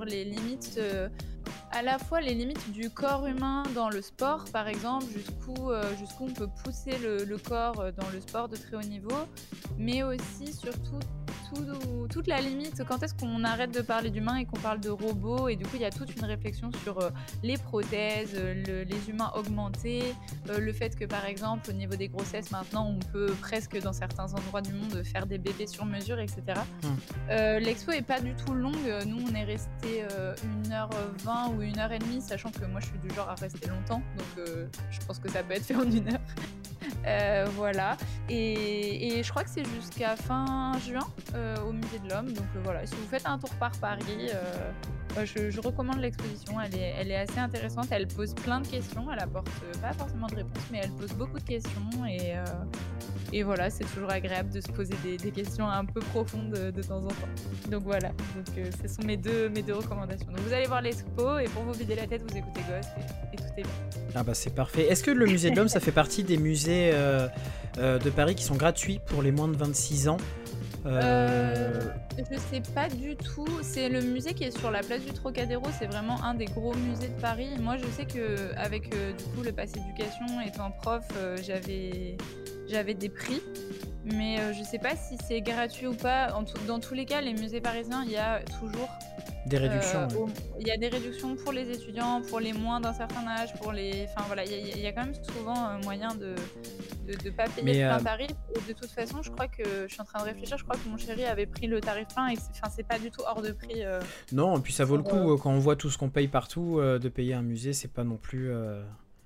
les 0.07 0.25
limites, 0.25 0.77
euh, 0.79 1.09
à 1.73 1.83
la 1.83 1.99
fois 1.99 2.21
les 2.21 2.35
limites 2.35 2.73
du 2.73 2.91
corps 2.91 3.27
humain 3.27 3.63
dans 3.75 3.89
le 3.89 4.03
sport, 4.03 4.45
par 4.53 4.69
exemple, 4.69 5.07
jusqu'où 5.13 5.71
jusqu'où 5.99 6.27
on 6.27 6.35
peut 6.35 6.49
pousser 6.65 6.99
le, 6.99 7.25
le, 7.25 7.39
corps 7.39 7.77
dans 7.77 8.09
le 8.13 8.21
sport 8.21 8.49
de 8.49 8.57
très 8.57 8.77
haut 8.77 8.89
niveau, 8.89 9.17
mais 9.79 10.03
aussi 10.03 10.53
surtout 10.53 11.01
toute 12.09 12.27
la 12.27 12.41
limite, 12.41 12.83
quand 12.87 13.03
est-ce 13.03 13.15
qu'on 13.15 13.45
arrête 13.45 13.73
de 13.73 13.81
parler 13.81 14.11
d'humains 14.11 14.37
et 14.37 14.45
qu'on 14.45 14.59
parle 14.59 14.81
de 14.81 14.91
robots 14.91 15.49
Et 15.49 15.57
du 15.57 15.65
coup, 15.65 15.73
il 15.75 15.83
y 15.83 15.85
a 15.85 15.91
toute 15.91 16.15
une 16.15 16.25
réflexion 16.25 16.71
sur 16.83 16.99
euh, 16.99 17.11
les 17.43 17.57
prothèses, 17.57 18.35
les 18.35 19.11
humains 19.11 19.33
augmentés, 19.35 20.15
euh, 20.49 20.59
le 20.59 20.73
fait 20.73 20.97
que 20.97 21.05
par 21.05 21.25
exemple, 21.27 21.71
au 21.71 21.73
niveau 21.73 21.97
des 21.97 22.09
grossesses, 22.09 22.51
maintenant, 22.51 22.87
on 22.87 22.99
peut 23.13 23.33
presque 23.41 23.81
dans 23.81 23.93
certains 23.93 24.33
endroits 24.33 24.63
du 24.63 24.73
monde 24.73 25.03
faire 25.05 25.27
des 25.27 25.39
bébés 25.39 25.67
sur 25.67 25.85
mesure, 25.85 26.19
etc. 26.19 26.43
Euh, 27.31 27.59
l'expo 27.59 27.93
est 27.93 28.03
pas 28.03 28.21
du 28.21 28.35
tout 28.35 28.55
longue. 28.55 28.75
Nous, 29.07 29.25
on 29.31 29.35
est 29.35 29.45
resté 29.45 30.05
1h20 30.69 31.40
ou 31.49 31.63
1h30, 31.63 32.21
sachant 32.21 32.51
que 32.51 32.65
moi, 32.67 32.81
je 32.81 32.87
suis 32.87 32.99
du 32.99 33.15
genre 33.15 33.29
à 33.29 33.35
rester 33.35 33.69
longtemps. 33.69 34.03
Donc, 34.17 34.47
je 34.91 35.07
pense 35.07 35.19
que 35.19 35.31
ça 35.31 35.43
peut 35.43 35.55
être 35.55 35.65
fait 35.65 35.77
en 35.77 35.91
une 35.91 36.13
heure. 36.13 36.21
Euh, 37.07 37.47
voilà. 37.55 37.97
Et, 38.29 39.23
je 39.23 39.31
crois 39.31 39.45
que 39.45 39.51
c'est 39.51 39.65
jusqu'à 39.65 40.17
fin 40.17 40.73
juin 40.87 41.07
euh, 41.35 41.57
au 41.63 41.73
Musée 41.73 41.99
de 41.99 42.09
l'Homme. 42.09 42.33
Donc 42.33 42.47
euh, 42.57 42.61
voilà, 42.63 42.87
si 42.87 42.95
vous 42.95 43.07
faites 43.09 43.27
un 43.27 43.39
tour 43.39 43.51
par 43.57 43.73
Paris, 43.73 44.29
je, 45.25 45.61
recommande 45.61 45.99
l'exposition. 45.99 46.61
Elle 46.61 46.75
est, 46.75 46.95
elle 46.99 47.11
est 47.11 47.17
assez 47.17 47.39
intéressante. 47.39 47.89
Elle 47.91 48.07
pose 48.07 48.35
plein 48.35 48.61
de 48.61 48.67
questions. 48.67 49.11
Elle 49.13 49.21
apporte 49.21 49.49
pas 49.81 49.93
forcément 49.93 50.27
de 50.27 50.37
réponses, 50.37 50.65
mais 50.71 50.81
elle 50.83 50.91
pose 50.91 51.13
beaucoup 51.13 51.39
de 51.39 51.45
questions. 51.45 52.07
Et, 52.07 52.35
Et 53.33 53.43
voilà, 53.45 53.71
c'est 53.71 53.85
toujours 53.85 54.11
agréable 54.11 54.51
de 54.53 54.61
se 54.61 54.69
poser 54.69 54.95
des, 55.05 55.31
questions 55.31 55.69
un 55.69 55.85
peu 55.85 56.01
profondes 56.01 56.51
de, 56.51 56.83
temps 56.83 56.99
en 56.99 57.09
temps. 57.09 57.29
Donc 57.71 57.85
voilà, 57.85 58.09
donc 58.09 58.59
euh, 58.59 58.69
ce 58.83 58.93
sont 58.93 59.03
mes 59.03 59.17
deux, 59.17 59.49
mes 59.49 59.63
deux 59.63 59.75
recommandations. 59.75 60.27
Donc 60.27 60.41
vous 60.41 60.53
allez 60.53 60.67
voir 60.67 60.83
l'expo 60.83 61.39
et 61.39 61.45
pour 61.45 61.63
vous 61.63 61.73
vider 61.73 61.95
la 61.95 62.07
tête, 62.09 62.23
vous 62.23 62.37
écoutez 62.37 62.61
Ghost 62.69 62.89
et, 63.33 63.37
tout 63.37 63.45
est 63.57 63.63
bien. 63.63 63.73
Ah 64.17 64.25
bah 64.25 64.35
c'est 64.35 64.55
parfait. 64.55 64.87
Est-ce 64.89 65.05
que 65.05 65.13
le 65.13 65.27
musée 65.27 65.51
de 65.51 65.57
l'homme, 65.57 65.69
ça 65.69 65.79
fait 65.79 65.93
partie 65.93 66.25
des 66.25 66.39
musées 66.39 66.91
euh, 66.93 67.29
euh, 67.79 67.99
de 67.99 68.11
Paris 68.11 68.35
qui 68.35 68.43
sont 68.43 68.57
gratuits 68.57 69.01
pour 69.07 69.23
les 69.23 69.31
moins 69.31 69.49
de 69.49 69.57
26 69.57 70.09
ans? 70.09 70.17
Euh... 70.87 71.85
Je 72.19 72.37
sais 72.37 72.63
pas 72.75 72.89
du 72.89 73.15
tout. 73.15 73.47
C'est 73.63 73.89
le 73.89 74.01
musée 74.01 74.35
qui 74.35 74.45
est 74.45 74.59
sur 74.59 74.73
la 74.73 74.81
place 74.81 75.03
du 75.03 75.13
Trocadéro. 75.13 75.63
C'est 75.79 75.87
vraiment 75.87 76.23
un 76.25 76.35
des 76.35 76.47
gros 76.47 76.75
musées 76.75 77.09
de 77.09 77.21
Paris. 77.21 77.51
Moi, 77.61 77.77
je 77.77 77.87
sais 77.97 78.07
que 78.07 78.55
avec 78.57 78.91
du 78.91 79.25
coup 79.37 79.43
le 79.45 79.53
pass 79.53 79.71
éducation, 79.77 80.41
étant 80.45 80.71
prof, 80.71 81.05
j'avais 81.47 82.17
j'avais 82.71 82.95
des 82.95 83.09
prix. 83.09 83.43
Mais 84.05 84.39
je 84.55 84.65
sais 84.65 84.79
pas 84.79 84.97
si 84.97 85.19
c'est 85.29 85.43
gratuit 85.43 85.87
ou 85.87 85.95
pas. 85.95 86.35
dans 86.67 86.81
tous 86.81 86.95
les 86.95 87.05
cas, 87.05 87.21
les 87.21 87.35
musées 87.35 87.61
parisiens, 87.61 88.03
il 88.05 88.13
y 88.13 88.17
a 88.17 88.41
toujours 88.59 88.89
des 89.47 89.59
réductions. 89.59 90.03
Euh, 90.03 90.27
il 90.61 90.69
y 90.69 90.71
a 90.71 90.77
des 90.77 90.89
réductions 90.89 91.37
pour 91.37 91.53
les 91.53 91.71
étudiants, 91.71 92.23
pour 92.29 92.41
les 92.41 92.53
moins 92.53 92.81
d'un 92.81 92.93
certain 92.93 93.27
âge, 93.27 93.55
pour 93.55 93.73
les. 93.73 94.07
Enfin 94.09 94.25
voilà, 94.27 94.45
il 94.45 94.79
y, 94.79 94.87
a 94.87 94.93
quand 94.93 95.05
même 95.05 95.15
souvent 95.15 95.69
euh, 95.69 95.79
moyen 95.83 96.15
de 96.15 96.35
ne 97.09 97.31
pas 97.31 97.49
payer 97.49 97.81
plein 97.81 97.99
euh, 97.99 98.03
tarif. 98.03 98.31
Et 98.55 98.73
de 98.73 98.79
toute 98.79 98.91
façon, 98.91 99.23
je 99.23 99.31
crois 99.31 99.49
que 99.49 99.65
je 99.87 99.93
suis 99.93 100.01
en 100.01 100.05
train 100.05 100.21
de 100.21 100.25
réfléchir. 100.25 100.59
Je 100.59 100.65
crois 100.65 100.77
que 100.77 100.89
mon 100.89 100.99
chéri 100.99 101.25
avait 101.25 101.47
pris 101.47 101.67
le 101.67 101.81
tarif 101.81 102.09
plein 102.09 102.29
et 102.29 102.37
enfin 102.51 102.71
c'est 102.75 102.87
pas 102.87 102.99
du 102.99 103.11
tout 103.11 103.23
hors 103.27 103.43
de 103.43 103.53
prix. 103.53 103.83
non, 104.33 104.59
et 104.59 104.61
puis 104.61 104.73
ça 104.73 104.85
vaut 104.85 104.97
le 104.97 105.03
coup 105.03 105.37
quand 105.39 105.51
on 105.51 105.59
voit 105.59 105.77
tout 105.77 105.91
ce 105.91 105.99
qu'on 105.99 106.11
paye 106.11 106.29
partout 106.29 106.81
de 106.81 107.09
payer 107.09 107.35
un 107.35 107.43
musée, 107.43 107.73
c'est 107.73 107.93
pas 107.93 108.05
non 108.05 108.17
plus. 108.17 108.53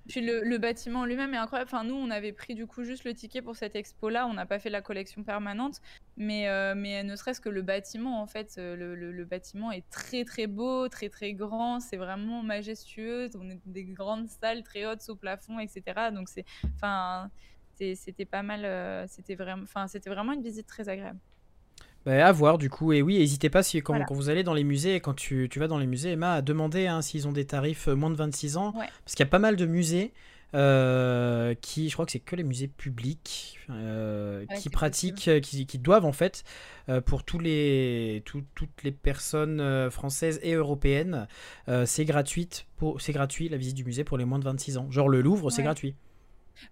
Puis 0.09 0.21
le, 0.21 0.59
bâtiment 0.59 1.07
lui-même 1.07 1.33
est 1.33 1.39
incroyable. 1.39 1.71
Enfin, 1.73 1.85
nous, 1.85 1.95
on 1.95 2.11
avait 2.11 2.33
pris 2.33 2.55
du 2.55 2.67
coup 2.67 2.85
juste 2.85 3.05
le 3.05 3.15
ticket 3.15 3.41
pour 3.41 3.57
cette 3.57 3.75
expo-là. 3.75 4.27
On 4.27 4.35
n'a 4.35 4.45
pas 4.45 4.59
fait 4.59 4.69
la 4.69 4.83
collection 4.83 5.23
permanente. 5.23 5.81
Mais, 6.17 6.49
euh, 6.49 6.75
mais 6.77 7.03
ne 7.03 7.17
serait-ce 7.17 7.41
que 7.41 7.49
le 7.49 7.63
bâtiment, 7.63 8.21
en 8.21 8.27
fait, 8.27 8.57
euh, 8.59 8.77
le, 8.77 9.25
bâtiment 9.25 9.73
est 9.73 9.89
très 9.91 10.25
très 10.25 10.47
beau, 10.47 10.89
très 10.89 11.09
très 11.09 11.33
grand. 11.33 11.81
C'est 11.81 11.97
vraiment 11.97 12.43
majestueux. 12.43 13.31
On 13.35 13.49
est 13.49 13.61
des 13.65 13.85
grandes 13.85 14.29
salles 14.29 14.63
très 14.63 14.85
hautes 14.85 15.09
au 15.09 15.17
plafond, 15.17 15.59
etc. 15.59 16.11
Donc 16.13 16.29
c'est, 16.29 16.45
enfin, 16.75 17.31
c'était 17.79 18.27
pas 18.27 18.43
mal. 18.43 18.65
Euh, 18.67 19.07
c'était 19.09 19.37
vraiment, 19.37 19.65
c'était 19.87 20.11
vraiment 20.11 20.33
une 20.33 20.43
visite 20.43 20.67
très 20.67 20.89
agréable. 20.91 21.19
Bah, 22.07 22.27
à 22.27 22.33
voir 22.33 22.59
du 22.59 22.71
coup. 22.71 22.93
Et 22.93 23.03
oui, 23.03 23.19
n'hésitez 23.19 23.51
pas 23.51 23.63
si 23.63 23.81
quand, 23.81 23.99
vous 24.11 24.29
allez 24.29 24.43
dans 24.43 24.55
les 24.55 24.65
musées, 24.65 25.01
quand 25.01 25.15
tu, 25.15 25.49
tu 25.51 25.59
vas 25.59 25.69
dans 25.69 25.79
les 25.79 25.87
musées, 25.87 26.13
Emma, 26.13 26.35
à 26.35 26.43
demander 26.43 26.87
hein, 26.87 27.03
s'ils 27.03 27.27
ont 27.27 27.33
des 27.33 27.47
tarifs 27.47 27.89
euh, 27.89 27.95
moins 27.95 28.11
de 28.11 28.17
26 28.17 28.57
ans. 28.57 28.73
Parce 28.73 29.15
qu'il 29.15 29.21
y 29.21 29.29
a 29.29 29.31
pas 29.31 29.39
mal 29.39 29.57
de 29.57 29.67
musées 29.67 30.13
euh, 30.55 31.55
qui, 31.61 31.89
je 31.89 31.95
crois 31.95 32.05
que 32.05 32.13
c'est 32.13 32.21
que 32.21 32.37
les 32.37 32.45
musées 32.45 32.69
publics, 32.69 33.59
euh, 33.71 34.45
qui 34.61 34.69
pratiquent, 34.69 35.41
qui, 35.41 35.67
qui, 35.67 35.79
doivent 35.79 36.05
en 36.05 36.13
fait, 36.13 36.45
pour 37.07 37.25
tous 37.25 37.39
les, 37.39 38.23
toutes 38.25 38.85
les 38.85 38.93
personnes 38.93 39.91
françaises 39.91 40.39
et 40.43 40.53
européennes, 40.53 41.27
c'est 41.87 42.05
gratuite 42.05 42.67
pour, 42.77 43.01
c'est 43.01 43.13
gratuit 43.13 43.49
la 43.49 43.57
visite 43.57 43.75
du 43.75 43.85
musée 43.85 44.05
pour 44.05 44.19
les 44.19 44.25
moins 44.25 44.39
de 44.39 44.45
26 44.45 44.79
ans. 44.79 44.91
Genre 44.91 45.09
le 45.09 45.23
Louvre, 45.23 45.51
c'est 45.51 45.63
gratuit. 45.63 45.97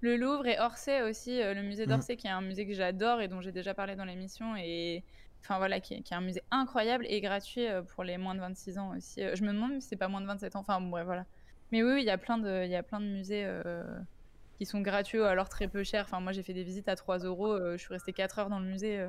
Le 0.01 0.17
Louvre 0.17 0.47
et 0.47 0.61
Orsay 0.61 1.03
aussi, 1.03 1.41
le 1.43 1.61
musée 1.63 1.87
mmh. 1.87 1.89
d'Orsay 1.89 2.17
qui 2.17 2.29
est 2.29 2.31
un 2.31 2.41
musée 2.41 2.67
que 2.67 2.75
j'adore 2.75 3.21
et 3.21 3.27
dont 3.27 3.41
j'ai 3.41 3.51
déjà 3.51 3.75
parlé 3.75 3.97
dans 3.97 4.05
l'émission 4.05 4.55
et 4.57 5.03
enfin 5.43 5.59
voilà, 5.59 5.81
qui 5.81 5.95
est, 5.95 6.13
un 6.13 6.21
musée 6.21 6.43
incroyable 6.51 7.05
et 7.09 7.21
gratuit 7.21 7.67
euh, 7.67 7.83
pour 7.83 8.05
les 8.05 8.17
moins 8.17 8.35
de 8.35 8.41
26 8.41 8.79
ans 8.79 8.95
aussi. 8.97 9.23
Euh, 9.23 9.35
je 9.35 9.43
me 9.43 9.53
demande 9.53 9.81
si 9.81 9.89
c'est 9.89 9.97
pas 9.97 10.09
moins 10.09 10.21
de 10.21 10.27
27 10.27 10.57
ans. 10.57 10.61
Enfin 10.61 10.81
bref, 10.81 11.05
voilà. 11.05 11.27
Mais 11.73 11.83
oui, 11.83 12.01
il 12.01 12.07
y 12.07 12.11
a 12.11 12.19
plein 12.19 12.39
de, 12.39 12.65
il 12.65 12.71
y 12.71 12.77
a 12.77 12.83
plein 12.83 13.01
de 13.01 13.07
musées 13.07 13.43
euh, 13.45 13.83
qui 14.59 14.67
sont 14.67 14.81
gratuits 14.81 15.19
ou 15.19 15.25
alors 15.25 15.49
très 15.49 15.69
peu 15.69 15.83
chers. 15.83 16.05
Enfin 16.05 16.21
moi 16.21 16.33
j'ai 16.33 16.43
fait 16.43 16.53
des 16.53 16.63
visites 16.63 16.89
à 16.89 16.97
3 16.97 17.21
euros. 17.21 17.59
je 17.73 17.77
suis 17.79 17.93
restée 17.93 18.13
4 18.13 18.39
heures 18.39 18.51
dans 18.51 18.61
le 18.61 18.67
musée. 18.67 19.05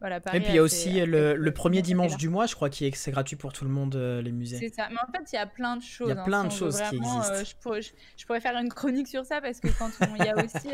voilà. 0.00 0.18
et 0.32 0.40
puis 0.40 0.50
il 0.50 0.54
y 0.54 0.58
a 0.58 0.62
aussi 0.62 1.04
le, 1.04 1.50
premier 1.50 1.82
dimanche 1.82 2.16
du 2.16 2.28
mois, 2.28 2.46
je 2.46 2.54
crois, 2.54 2.70
qui 2.70 2.86
est 2.86 2.94
c'est 2.94 3.10
gratuit 3.10 3.36
pour 3.36 3.52
tout 3.52 3.64
le 3.64 3.70
monde 3.70 3.96
les 3.96 4.32
musées. 4.32 4.58
C'est 4.58 4.72
ça. 4.72 4.88
Mais 4.90 5.00
en 5.06 5.12
fait 5.12 5.32
il 5.32 5.34
y 5.34 5.38
a 5.38 5.46
plein 5.46 5.76
de 5.76 5.82
choses. 5.82 6.08
Il 6.08 6.14
y 6.14 6.18
a 6.18 6.22
hein, 6.22 6.24
plein 6.24 6.44
de 6.44 6.52
choses 6.52 6.80
qui 6.80 6.96
existent. 6.96 7.44
Je 7.44 7.54
pourrais, 7.60 7.82
je, 7.82 8.26
pourrais, 8.26 8.40
faire 8.40 8.56
une 8.56 8.68
chronique 8.68 9.08
sur 9.08 9.24
ça 9.24 9.40
parce 9.40 9.58
que 9.58 9.68
quand 9.76 9.90
il 10.16 10.24
y 10.24 10.28
a 10.28 10.36
aussi, 10.42 10.68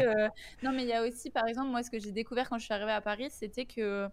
non 0.63 0.73
mais 0.73 0.83
il 0.83 0.89
y 0.89 0.93
a 0.93 1.03
aussi 1.03 1.31
par 1.31 1.47
exemple 1.47 1.71
moi 1.71 1.83
ce 1.83 1.91
que 1.91 1.99
j'ai 1.99 2.13
découvert 2.13 2.51
quand 2.51 2.59
je 2.59 2.67
suis 2.67 2.75
arrivée 2.75 2.93
à 2.93 3.01
Paris, 3.01 3.29
c'était 3.31 3.65
que 3.65 4.11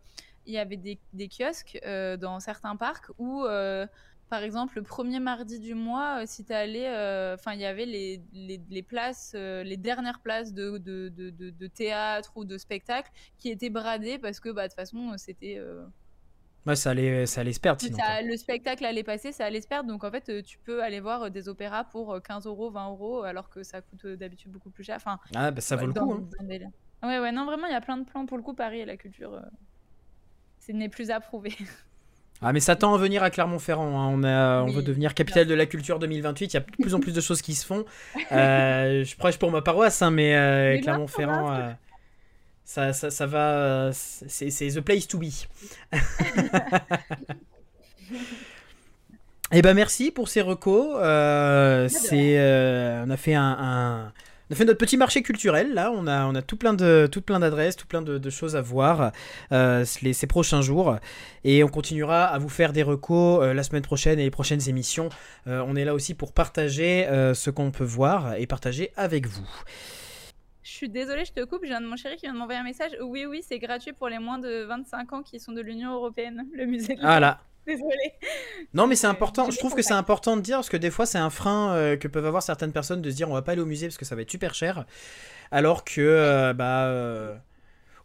il 0.48 0.54
y 0.54 0.58
avait 0.58 0.78
des, 0.78 1.30
kiosques 1.30 1.80
euh, 1.86 2.18
dans 2.18 2.40
certains 2.40 2.76
parcs 2.76 3.08
où, 3.18 3.44
euh, 3.44 3.86
par 4.30 4.44
exemple, 4.44 4.78
le 4.78 4.82
premier 4.82 5.20
mardi 5.20 5.60
du 5.60 5.76
mois, 5.76 6.22
euh, 6.22 6.24
si 6.26 6.46
tu 6.46 6.54
allé, 6.54 6.86
enfin, 7.36 7.54
il 7.54 7.60
y 7.60 7.66
avait 7.66 7.86
les, 7.86 8.22
les, 8.34 8.82
places, 8.82 9.34
les 9.36 9.78
dernières 9.78 10.22
places 10.22 10.54
de, 10.54 10.78
de, 10.78 11.10
de, 11.10 11.30
de, 11.30 11.68
théâtre 11.68 12.32
ou 12.36 12.46
de 12.46 12.58
spectacle 12.58 13.12
qui 13.38 13.50
étaient 13.50 13.70
bradées 13.70 14.18
parce 14.18 14.40
que, 14.40 14.50
bah, 14.50 14.64
de 14.64 14.68
toute 14.70 14.76
façon, 14.76 15.14
c'était. 15.18 15.62
Ouais, 16.66 16.76
ça 16.76 16.90
allait, 16.90 17.26
ça 17.26 17.42
allait 17.42 17.54
se 17.54 17.62
perdre 17.62 17.80
sinon. 17.80 17.98
le 18.24 18.36
spectacle 18.36 18.84
allait 18.84 19.04
passer, 19.04 19.32
ça 19.32 19.46
allait 19.46 19.62
se 19.62 19.68
perdre. 19.70 19.88
Donc 19.88 20.04
en 20.04 20.12
fait, 20.12 20.44
tu 20.44 20.58
peux 20.60 20.84
aller 20.84 21.00
voir 21.00 21.32
des 21.32 21.48
opéras 21.48 21.86
pour 21.86 22.22
15 22.22 22.46
euros, 22.46 22.72
20 22.72 22.90
euros, 22.90 23.24
alors 23.24 23.50
que 23.50 23.64
ça 23.64 23.82
coûte 23.82 24.06
d'habitude 24.06 24.52
beaucoup 24.52 24.70
plus 24.70 24.84
cher. 24.84 24.98
Enfin, 24.98 25.18
ah, 25.34 25.52
bah, 25.52 25.62
ça 25.62 25.78
vaut 25.78 25.86
le 25.86 25.94
coup. 25.94 26.12
Hein. 26.12 26.72
Ouais, 27.04 27.20
ouais, 27.20 27.32
non, 27.32 27.46
vraiment, 27.46 27.68
il 27.68 27.72
y 27.72 27.76
a 27.76 27.82
plein 27.82 27.98
de 27.98 28.04
plans 28.04 28.26
pour 28.26 28.38
le 28.38 28.44
coup, 28.44 28.54
Paris 28.54 28.80
et 28.80 28.86
la 28.86 28.98
culture 28.98 29.42
ce 30.68 30.74
n'est 30.74 30.90
plus 30.90 31.12
approuvé. 31.12 31.54
Ah 32.40 32.54
mais 32.54 32.60
ça 32.60 32.76
tend 32.76 32.94
à 32.94 33.00
venir 33.00 33.24
à 33.24 33.32
Clermont-Ferrand. 33.32 34.00
Hein. 34.00 34.14
On, 34.14 34.24
a, 34.24 34.62
on 34.62 34.68
veut 34.68 34.84
devenir 34.84 35.16
capitale 35.16 35.48
de 35.48 35.56
la 35.56 35.66
culture 35.66 35.98
2028. 35.98 36.46
Il 36.46 36.54
y 36.54 36.58
a 36.58 36.60
de 36.60 36.66
plus 36.80 36.94
en 36.94 37.00
plus 37.00 37.12
de 37.12 37.20
choses 37.20 37.42
qui 37.42 37.56
se 37.56 37.66
font. 37.66 37.84
Euh, 38.32 39.04
je 39.04 39.16
prêche 39.16 39.40
pour 39.40 39.50
ma 39.50 39.64
paroisse, 39.64 40.04
hein, 40.04 40.12
mais, 40.12 40.36
euh, 40.36 40.80
Clermont-Ferrand, 40.80 41.52
euh, 41.52 41.72
ça, 42.64 42.94
ça, 42.94 43.10
ça, 43.10 43.26
va. 43.26 43.90
C'est 43.92 44.70
the 44.70 44.82
place 44.82 45.08
to 45.08 45.18
be. 45.18 45.32
Eh 49.52 49.64
ben 49.64 49.74
merci 49.74 50.12
pour 50.12 50.30
ces 50.30 50.42
recos. 50.42 50.94
c'est, 51.90 52.38
on 53.04 53.10
a 53.10 53.18
fait 53.18 53.34
un 53.34 54.14
on 54.50 54.54
a 54.54 54.56
fait 54.56 54.66
notre 54.66 54.78
petit 54.78 54.98
marché 54.98 55.22
culturel 55.22 55.74
là, 55.74 55.92
on 55.92 56.08
a, 56.08 56.26
on 56.26 56.36
a 56.36 56.42
tout 56.42 56.58
plein 56.58 56.74
de 56.74 57.08
tout 57.12 57.22
plein 57.22 57.40
d'adresses, 57.40 57.76
tout 57.76 57.88
plein 57.88 58.02
de, 58.02 58.30
choses 58.30 58.56
à 58.56 58.62
voir 58.62 59.12
euh, 59.52 59.84
ces 59.86 60.28
prochains 60.28 60.62
jours 60.62 60.98
et 61.44 61.64
on 61.64 61.68
continuera 61.68 62.26
à 62.26 62.38
vous 62.38 62.50
faire 62.50 62.74
des 62.74 62.84
recos 62.84 63.42
euh, 63.42 63.54
la 63.54 63.64
semaine 63.64 63.82
prochaine 63.82 64.20
et 64.20 64.24
les 64.24 64.32
prochaines 64.32 64.70
émissions. 64.70 65.10
Euh, 65.48 65.64
on 65.68 65.76
est 65.76 65.86
là 65.86 65.94
aussi 65.94 66.14
pour 66.14 66.34
partager 66.34 67.08
ce 67.34 67.50
qu'on 67.50 67.72
peut 67.72 67.84
voir 67.84 68.36
et 68.36 68.48
partager 68.48 68.92
avec 68.96 69.28
vous. 69.28 69.48
Je 70.64 70.74
suis 70.74 70.90
désolée, 70.90 71.24
je 71.24 71.32
te 71.32 71.44
coupe, 71.46 71.64
j'ai 71.64 71.74
un 71.74 71.82
de 71.82 71.88
mon 71.88 71.96
chéri 71.96 72.18
qui 72.18 72.24
vient 72.24 72.34
de 72.34 72.38
m'envoyer 72.38 72.60
un 72.60 72.64
message. 72.64 72.92
Oui, 73.02 73.26
oui, 73.26 73.42
c'est 73.42 73.58
gratuit 73.58 73.94
pour 73.94 74.10
les 74.10 74.20
moins 74.20 74.38
de 74.38 74.66
25 74.66 75.14
ans 75.14 75.24
qui 75.24 75.40
sont 75.40 75.54
de 75.54 75.62
l'Union 75.62 75.94
Européenne, 75.94 76.46
le 76.54 76.66
musée 76.66 76.96
de 76.96 77.00
Ah 77.02 77.22
là, 77.22 77.40
Désolée. 77.68 78.14
Non, 78.74 78.88
mais 78.88 78.96
c'est 78.96 79.08
important. 79.08 79.52
Je 79.52 79.58
trouve 79.58 79.76
que 79.76 79.82
c'est 79.82 79.94
important 79.94 80.38
de 80.38 80.42
dire 80.42 80.58
parce 80.58 80.70
que 80.70 80.78
des 80.78 80.90
fois, 80.90 81.06
c'est 81.06 81.18
un 81.18 81.30
frein 81.30 81.74
euh, 81.74 81.98
que 81.98 82.08
peuvent 82.08 82.26
avoir 82.26 82.42
certaines 82.42 82.72
personnes 82.72 83.02
de 83.02 83.12
se 83.12 83.16
dire 83.16 83.30
on 83.30 83.34
va 83.34 83.42
pas 83.42 83.52
aller 83.52 83.62
au 83.62 83.66
musée 83.66 83.88
parce 83.88 83.98
que 83.98 84.06
ça 84.06 84.16
va 84.16 84.22
être 84.22 84.32
super 84.32 84.54
cher. 84.54 84.86
Alors 85.52 85.84
que, 85.84 86.00
euh, 86.00 86.54
bah, 86.54 86.86
euh, 86.86 87.36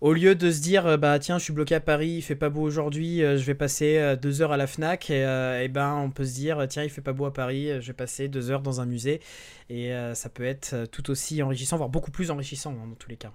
au 0.00 0.12
lieu 0.12 0.34
de 0.34 0.50
se 0.50 0.60
dire 0.60 0.98
bah 0.98 1.20
tiens, 1.20 1.38
je 1.38 1.44
suis 1.44 1.52
bloqué 1.52 1.76
à 1.76 1.80
Paris, 1.80 2.08
il 2.08 2.22
fait 2.22 2.34
pas 2.34 2.48
beau 2.48 2.62
aujourd'hui, 2.62 3.18
je 3.20 3.44
vais 3.44 3.54
passer 3.54 4.16
deux 4.20 4.42
heures 4.42 4.50
à 4.50 4.56
la 4.56 4.66
Fnac, 4.66 5.10
et, 5.10 5.68
ben 5.68 5.94
on 5.94 6.10
peut 6.10 6.24
se 6.24 6.34
dire 6.34 6.66
tiens, 6.68 6.82
il 6.82 6.90
fait 6.90 7.00
pas 7.00 7.12
beau 7.12 7.24
à 7.24 7.32
Paris, 7.32 7.68
je 7.80 7.86
vais 7.86 7.92
passer 7.92 8.26
deux 8.26 8.50
heures 8.50 8.62
dans 8.62 8.80
un 8.80 8.86
musée. 8.86 9.20
Et 9.70 9.92
ça 10.14 10.28
peut 10.28 10.44
être 10.44 10.86
tout 10.90 11.08
aussi 11.08 11.40
enrichissant, 11.40 11.76
voire 11.76 11.88
beaucoup 11.88 12.10
plus 12.10 12.32
enrichissant 12.32 12.72
hein, 12.72 12.88
dans 12.88 12.96
tous 12.96 13.10
les 13.10 13.16
cas. 13.16 13.30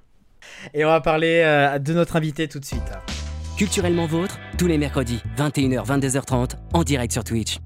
Et 0.73 0.83
on 0.83 0.89
va 0.89 0.99
parler 0.99 1.77
de 1.79 1.93
notre 1.93 2.17
invité 2.17 2.49
tout 2.49 2.59
de 2.59 2.65
suite. 2.65 2.91
Culturellement 3.57 4.05
Vôtre, 4.05 4.37
tous 4.57 4.65
les 4.65 4.79
mercredis, 4.79 5.21
21h, 5.37 5.85
22h30, 5.85 6.55
en 6.73 6.83
direct 6.83 7.13
sur 7.13 7.23
Twitch. 7.23 7.59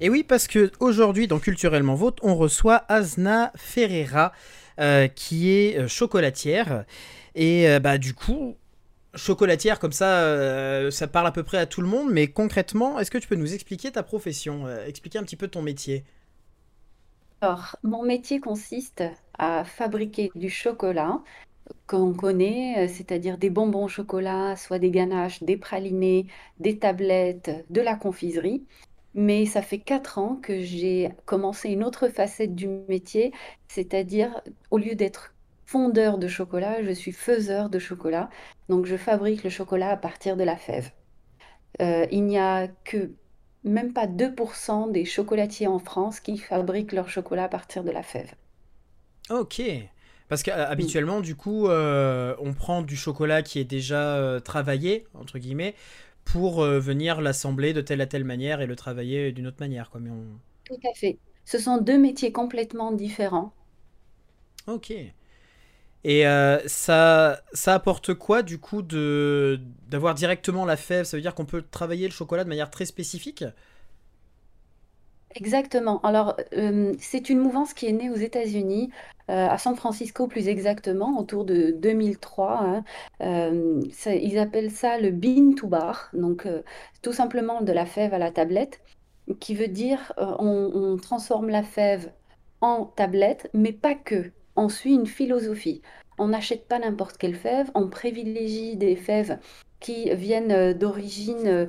Et 0.00 0.08
oui, 0.08 0.24
parce 0.24 0.46
que 0.46 0.72
aujourd'hui, 0.80 1.26
dans 1.26 1.38
Culturellement 1.38 1.94
Vôtre, 1.94 2.22
on 2.24 2.36
reçoit 2.36 2.84
Azna 2.88 3.52
Ferreira, 3.54 4.32
euh, 4.80 5.08
qui 5.08 5.50
est 5.50 5.78
euh, 5.78 5.88
chocolatière. 5.88 6.86
Et 7.34 7.68
euh, 7.68 7.80
bah, 7.80 7.98
du 7.98 8.14
coup, 8.14 8.56
chocolatière, 9.14 9.78
comme 9.78 9.92
ça, 9.92 10.90
ça 10.90 11.06
parle 11.06 11.26
à 11.26 11.32
peu 11.32 11.42
près 11.42 11.58
à 11.58 11.66
tout 11.66 11.82
le 11.82 11.86
monde. 11.86 12.10
Mais 12.10 12.28
concrètement, 12.28 12.98
est-ce 12.98 13.10
que 13.10 13.18
tu 13.18 13.28
peux 13.28 13.36
nous 13.36 13.52
expliquer 13.52 13.92
ta 13.92 14.02
profession 14.02 14.66
Expliquer 14.86 15.18
un 15.18 15.24
petit 15.24 15.36
peu 15.36 15.48
ton 15.48 15.60
métier? 15.60 16.02
Alors, 17.42 17.76
mon 17.82 18.02
métier 18.04 18.40
consiste 18.40 19.04
à 19.38 19.64
fabriquer 19.64 20.30
du 20.34 20.48
chocolat 20.48 21.20
qu'on 21.86 22.12
connaît, 22.14 22.84
euh, 22.84 22.88
c'est-à-dire 22.88 23.38
des 23.38 23.50
bonbons 23.50 23.88
chocolat, 23.88 24.56
soit 24.56 24.78
des 24.78 24.90
ganaches, 24.90 25.42
des 25.42 25.56
pralinés, 25.56 26.26
des 26.60 26.78
tablettes, 26.78 27.64
de 27.70 27.80
la 27.80 27.96
confiserie. 27.96 28.64
Mais 29.14 29.46
ça 29.46 29.62
fait 29.62 29.78
quatre 29.78 30.18
ans 30.18 30.36
que 30.42 30.60
j'ai 30.62 31.10
commencé 31.24 31.70
une 31.70 31.84
autre 31.84 32.08
facette 32.08 32.54
du 32.54 32.68
métier, 32.68 33.32
c'est-à-dire 33.68 34.40
au 34.70 34.78
lieu 34.78 34.94
d'être 34.94 35.34
fondeur 35.66 36.18
de 36.18 36.28
chocolat, 36.28 36.82
je 36.82 36.92
suis 36.92 37.12
faiseur 37.12 37.68
de 37.70 37.78
chocolat. 37.78 38.30
Donc 38.68 38.86
je 38.86 38.96
fabrique 38.96 39.44
le 39.44 39.50
chocolat 39.50 39.90
à 39.90 39.96
partir 39.96 40.36
de 40.36 40.44
la 40.44 40.56
fève. 40.56 40.90
Euh, 41.82 42.06
il 42.10 42.24
n'y 42.24 42.38
a 42.38 42.68
que 42.84 43.12
même 43.64 43.92
pas 43.92 44.06
2% 44.06 44.90
des 44.92 45.04
chocolatiers 45.04 45.66
en 45.66 45.78
France 45.78 46.20
qui 46.20 46.38
fabriquent 46.38 46.92
leur 46.92 47.08
chocolat 47.08 47.44
à 47.44 47.48
partir 47.48 47.84
de 47.84 47.90
la 47.90 48.02
fève. 48.02 48.34
Ok. 49.30 49.60
Parce 50.28 50.42
qu'habituellement, 50.42 51.20
du 51.20 51.34
coup, 51.34 51.68
on 51.68 52.54
prend 52.56 52.82
du 52.82 52.96
chocolat 52.96 53.42
qui 53.42 53.58
est 53.58 53.64
déjà 53.64 54.40
travaillé, 54.44 55.06
entre 55.14 55.38
guillemets, 55.38 55.74
pour 56.24 56.62
venir 56.62 57.20
l'assembler 57.20 57.72
de 57.72 57.80
telle 57.80 58.00
à 58.00 58.06
telle 58.06 58.24
manière 58.24 58.60
et 58.60 58.66
le 58.66 58.76
travailler 58.76 59.32
d'une 59.32 59.46
autre 59.46 59.56
manière. 59.60 59.90
Quoi. 59.90 60.00
on... 60.02 60.24
Tout 60.64 60.80
à 60.88 60.94
fait. 60.94 61.18
Ce 61.46 61.58
sont 61.58 61.78
deux 61.78 61.98
métiers 61.98 62.30
complètement 62.30 62.92
différents. 62.92 63.54
Ok. 64.66 64.92
Et 66.04 66.26
euh, 66.26 66.60
ça, 66.66 67.42
ça 67.52 67.74
apporte 67.74 68.14
quoi 68.14 68.42
du 68.42 68.58
coup 68.58 68.82
de 68.82 69.60
d'avoir 69.88 70.14
directement 70.14 70.64
la 70.64 70.76
fève? 70.76 71.04
Ça 71.04 71.16
veut 71.16 71.22
dire 71.22 71.34
qu'on 71.34 71.46
peut 71.46 71.64
travailler 71.70 72.06
le 72.06 72.12
chocolat 72.12 72.44
de 72.44 72.48
manière 72.48 72.70
très 72.70 72.84
spécifique? 72.84 73.44
Exactement. 75.34 76.00
Alors, 76.00 76.36
euh, 76.54 76.94
c'est 76.98 77.28
une 77.28 77.38
mouvance 77.38 77.74
qui 77.74 77.86
est 77.86 77.92
née 77.92 78.10
aux 78.10 78.16
États-Unis, 78.16 78.90
euh, 79.30 79.46
à 79.48 79.58
San 79.58 79.76
Francisco 79.76 80.26
plus 80.26 80.48
exactement, 80.48 81.18
autour 81.18 81.44
de 81.44 81.70
2003. 81.70 82.82
Hein. 83.20 83.80
ils 84.06 84.38
appellent 84.38 84.70
ça 84.70 84.98
le 84.98 85.10
bean 85.10 85.54
to 85.54 85.66
bar, 85.68 86.10
donc 86.14 86.48
tout 87.02 87.12
simplement 87.12 87.60
de 87.60 87.72
la 87.72 87.84
fève 87.84 88.14
à 88.14 88.18
la 88.18 88.30
tablette, 88.30 88.80
qui 89.40 89.54
veut 89.54 89.68
dire 89.68 90.12
on 90.18 90.96
transforme 90.96 91.50
la 91.50 91.62
fève 91.62 92.10
en 92.62 92.86
tablette, 92.86 93.50
mais 93.54 93.72
pas 93.72 93.94
que 93.94 94.32
on 94.56 94.68
suit 94.68 94.94
une 94.94 95.06
philosophie. 95.06 95.82
On 96.18 96.28
n'achète 96.28 96.66
pas 96.66 96.78
n'importe 96.80 97.16
quelle 97.18 97.36
fève, 97.36 97.70
on 97.74 97.88
privilégie 97.88 98.76
des 98.76 98.96
fèves 98.96 99.38
qui 99.80 100.12
viennent 100.14 100.50
euh, 100.52 100.74
d'origine 100.74 101.68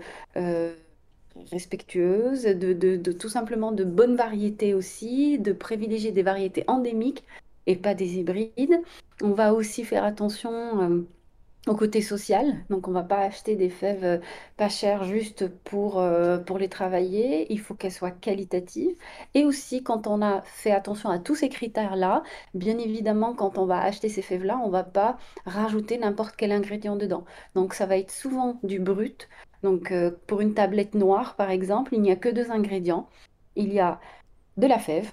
euh, 1.40 1.44
euh, 1.44 1.48
respectueuse, 1.52 2.44
de, 2.44 3.12
tout 3.12 3.30
simplement 3.30 3.72
de 3.72 3.84
bonnes 3.84 4.16
variétés 4.16 4.74
aussi, 4.74 5.40
de 5.40 5.54
privilégier 5.54 6.12
des 6.12 6.24
variétés 6.24 6.64
endémiques 6.68 7.24
et 7.68 7.76
pas 7.76 7.94
des 7.94 8.18
hybrides. 8.18 8.82
On 9.22 9.32
va 9.32 9.54
aussi 9.54 9.84
faire 9.84 10.04
attention 10.04 11.06
au 11.68 11.76
côté 11.76 12.02
social. 12.02 12.66
Donc, 12.70 12.88
on 12.88 12.92
va 12.92 13.04
pas 13.04 13.20
acheter 13.20 13.56
des 13.56 13.70
fèves 13.70 14.04
euh, 14.04 14.18
pas 14.58 14.70
chères 14.70 15.04
juste 15.04 15.48
pour, 15.64 16.00
euh, 16.00 16.38
pour 16.38 16.58
les 16.58 16.70
travailler. 16.70 17.52
Il 17.52 17.60
faut 17.60 17.76
qu'elles 17.76 17.92
soient 17.92 18.12
qualitatives. 18.12 18.96
Et 19.34 19.44
aussi, 19.46 19.84
quand 19.84 20.08
on 20.08 20.22
a 20.22 20.42
fait 20.44 20.72
attention 20.72 21.10
à 21.10 21.20
tous 21.20 21.36
ces 21.36 21.50
critères-là, 21.50 22.24
bien 22.54 22.78
évidemment, 22.78 23.34
quand 23.34 23.58
on 23.58 23.66
va 23.66 23.82
acheter 23.82 24.10
ces 24.10 24.22
fèves-là, 24.22 24.60
on 24.64 24.70
va 24.70 24.84
pas 24.84 25.18
rajouter 25.46 25.98
n'importe 25.98 26.36
quel 26.38 26.52
ingrédient 26.52 26.96
dedans. 26.96 27.26
Donc, 27.56 27.74
ça 27.74 27.86
va 27.86 27.98
être 27.98 28.12
souvent 28.12 28.60
du 28.64 28.80
brut. 28.80 29.30
Donc, 29.64 29.92
euh, 29.92 30.12
pour 30.28 30.42
une 30.42 30.54
tablette 30.54 30.96
noire, 30.96 31.36
par 31.36 31.50
exemple, 31.52 31.94
il 31.94 32.02
n'y 32.02 32.12
a 32.12 32.16
que 32.16 32.30
deux 32.30 32.52
ingrédients. 32.52 33.10
Il 33.56 33.74
y 33.74 33.80
a 33.80 34.00
de 34.58 34.68
la 34.68 34.80
fève 34.80 35.12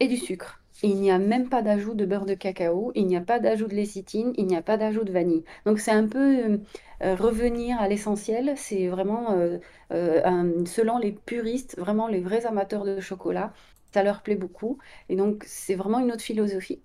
et 0.00 0.08
du 0.08 0.16
sucre. 0.16 0.60
Il 0.82 1.00
n'y 1.00 1.10
a 1.10 1.18
même 1.18 1.48
pas 1.48 1.62
d'ajout 1.62 1.94
de 1.94 2.04
beurre 2.06 2.26
de 2.26 2.34
cacao, 2.34 2.92
il 2.94 3.06
n'y 3.06 3.16
a 3.16 3.20
pas 3.20 3.40
d'ajout 3.40 3.66
de 3.66 3.74
lécithine, 3.74 4.32
il 4.36 4.46
n'y 4.46 4.56
a 4.56 4.62
pas 4.62 4.76
d'ajout 4.76 5.02
de 5.02 5.12
vanille. 5.12 5.44
Donc 5.66 5.80
c'est 5.80 5.90
un 5.90 6.06
peu 6.06 6.18
euh, 6.38 6.58
euh, 7.02 7.16
revenir 7.16 7.80
à 7.80 7.88
l'essentiel. 7.88 8.54
C'est 8.56 8.86
vraiment, 8.88 9.36
selon 9.90 10.98
les 10.98 11.12
puristes, 11.12 11.76
vraiment 11.78 12.06
les 12.06 12.20
vrais 12.20 12.46
amateurs 12.46 12.84
de 12.84 13.00
chocolat, 13.00 13.52
ça 13.92 14.02
leur 14.04 14.22
plaît 14.22 14.36
beaucoup. 14.36 14.78
Et 15.08 15.16
donc 15.16 15.44
c'est 15.46 15.74
vraiment 15.74 15.98
une 15.98 16.12
autre 16.12 16.22
philosophie. 16.22 16.80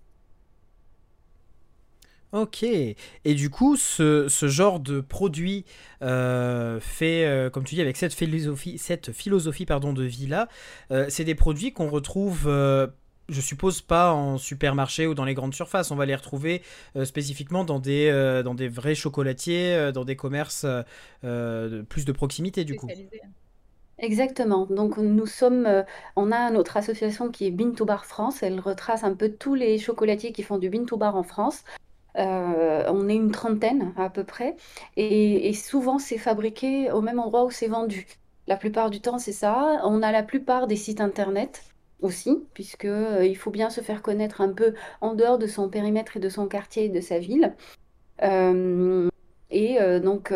Ok. 2.34 2.64
Et 2.64 2.96
du 3.26 3.50
coup, 3.50 3.78
ce, 3.78 4.28
genre 4.28 4.80
de 4.80 5.00
produit 5.00 5.66
fait, 6.02 7.50
comme 7.54 7.64
tu 7.64 7.76
dis, 7.76 7.82
avec 7.82 7.96
cette 7.96 8.14
philosophie, 8.14 8.78
cette 8.78 9.12
philosophie 9.12 9.66
pardon, 9.66 9.94
de 9.94 10.04
vie-là, 10.04 10.50
c'est 11.10 11.24
des 11.24 11.36
produits 11.36 11.72
qu'on 11.72 11.90
retrouve 11.90 12.50
je 13.30 13.42
suppose 13.42 13.82
pas 13.82 14.14
en 14.14 14.38
supermarché 14.38 15.08
ou 15.08 15.14
dans 15.14 15.26
les 15.26 15.34
grandes 15.34 15.54
surfaces. 15.54 15.92
On 15.92 15.96
va 15.96 16.06
les 16.06 16.16
retrouver 16.16 16.62
euh, 16.96 17.06
spécifiquement 17.06 17.64
dans 17.64 17.80
des, 17.80 18.10
euh, 18.10 18.44
dans 18.44 18.56
des 18.56 18.68
vrais 18.68 18.96
chocolatiers, 18.96 19.74
euh, 19.74 19.92
dans 19.92 20.06
des 20.06 20.16
commerces 20.16 20.66
plus 21.22 22.06
de 22.06 22.12
proximité 22.12 22.64
du 22.64 22.76
coup. 22.76 22.88
Exactement. 24.00 24.66
Donc 24.66 24.98
nous 24.98 25.26
sommes, 25.26 25.86
on 26.16 26.32
a 26.32 26.52
notre 26.52 26.78
association 26.78 27.30
qui 27.30 27.48
est 27.48 27.52
Bean 27.52 27.72
to 27.72 27.86
Bar 27.86 28.06
France. 28.06 28.44
Elle 28.44 28.60
retrace 28.60 29.04
un 29.04 29.16
peu 29.16 29.30
tous 29.30 29.56
les 29.56 29.78
chocolatiers 29.78 30.34
qui 30.34 30.44
font 30.44 30.58
du 30.58 30.70
Bean 30.70 30.86
to 30.86 30.98
Bar 30.98 31.16
en 31.16 31.24
France. 31.24 31.64
On 32.16 33.10
est 33.10 33.16
une 33.16 33.32
trentaine 33.32 33.94
à 33.98 34.10
peu 34.10 34.24
près, 34.24 34.56
et, 34.98 35.54
souvent 35.54 36.00
c'est 36.00 36.18
fabriqué 36.18 36.92
au 36.92 37.02
même 37.02 37.20
endroit 37.20 37.46
où 37.46 37.52
c'est 37.52 37.68
vendu. 37.68 38.08
La 38.48 38.58
plupart 38.58 38.90
du 38.90 39.00
temps 39.02 39.20
c'est 39.20 39.32
ça. 39.32 39.82
On 39.86 40.02
a 40.02 40.12
la 40.12 40.24
plupart 40.24 40.68
des 40.68 40.76
sites 40.76 41.02
internet 41.02 41.64
aussi, 42.04 42.44
puisque 42.54 42.86
euh, 42.86 43.26
il 43.26 43.36
faut 43.36 43.52
bien 43.52 43.70
se 43.70 43.82
faire 43.82 44.02
connaître 44.02 44.42
un 44.42 44.52
peu 44.52 44.74
en 45.02 45.16
dehors 45.16 45.40
de 45.40 45.48
son 45.48 45.70
périmètre 45.70 46.18
et 46.18 46.20
de 46.20 46.30
son 46.30 46.48
quartier 46.48 46.86
et 46.86 46.90
de 46.90 47.02
sa 47.02 47.20
ville. 47.20 47.56
Euh, 48.22 49.10
et 49.50 49.82
euh, 49.82 50.00
donc, 50.00 50.34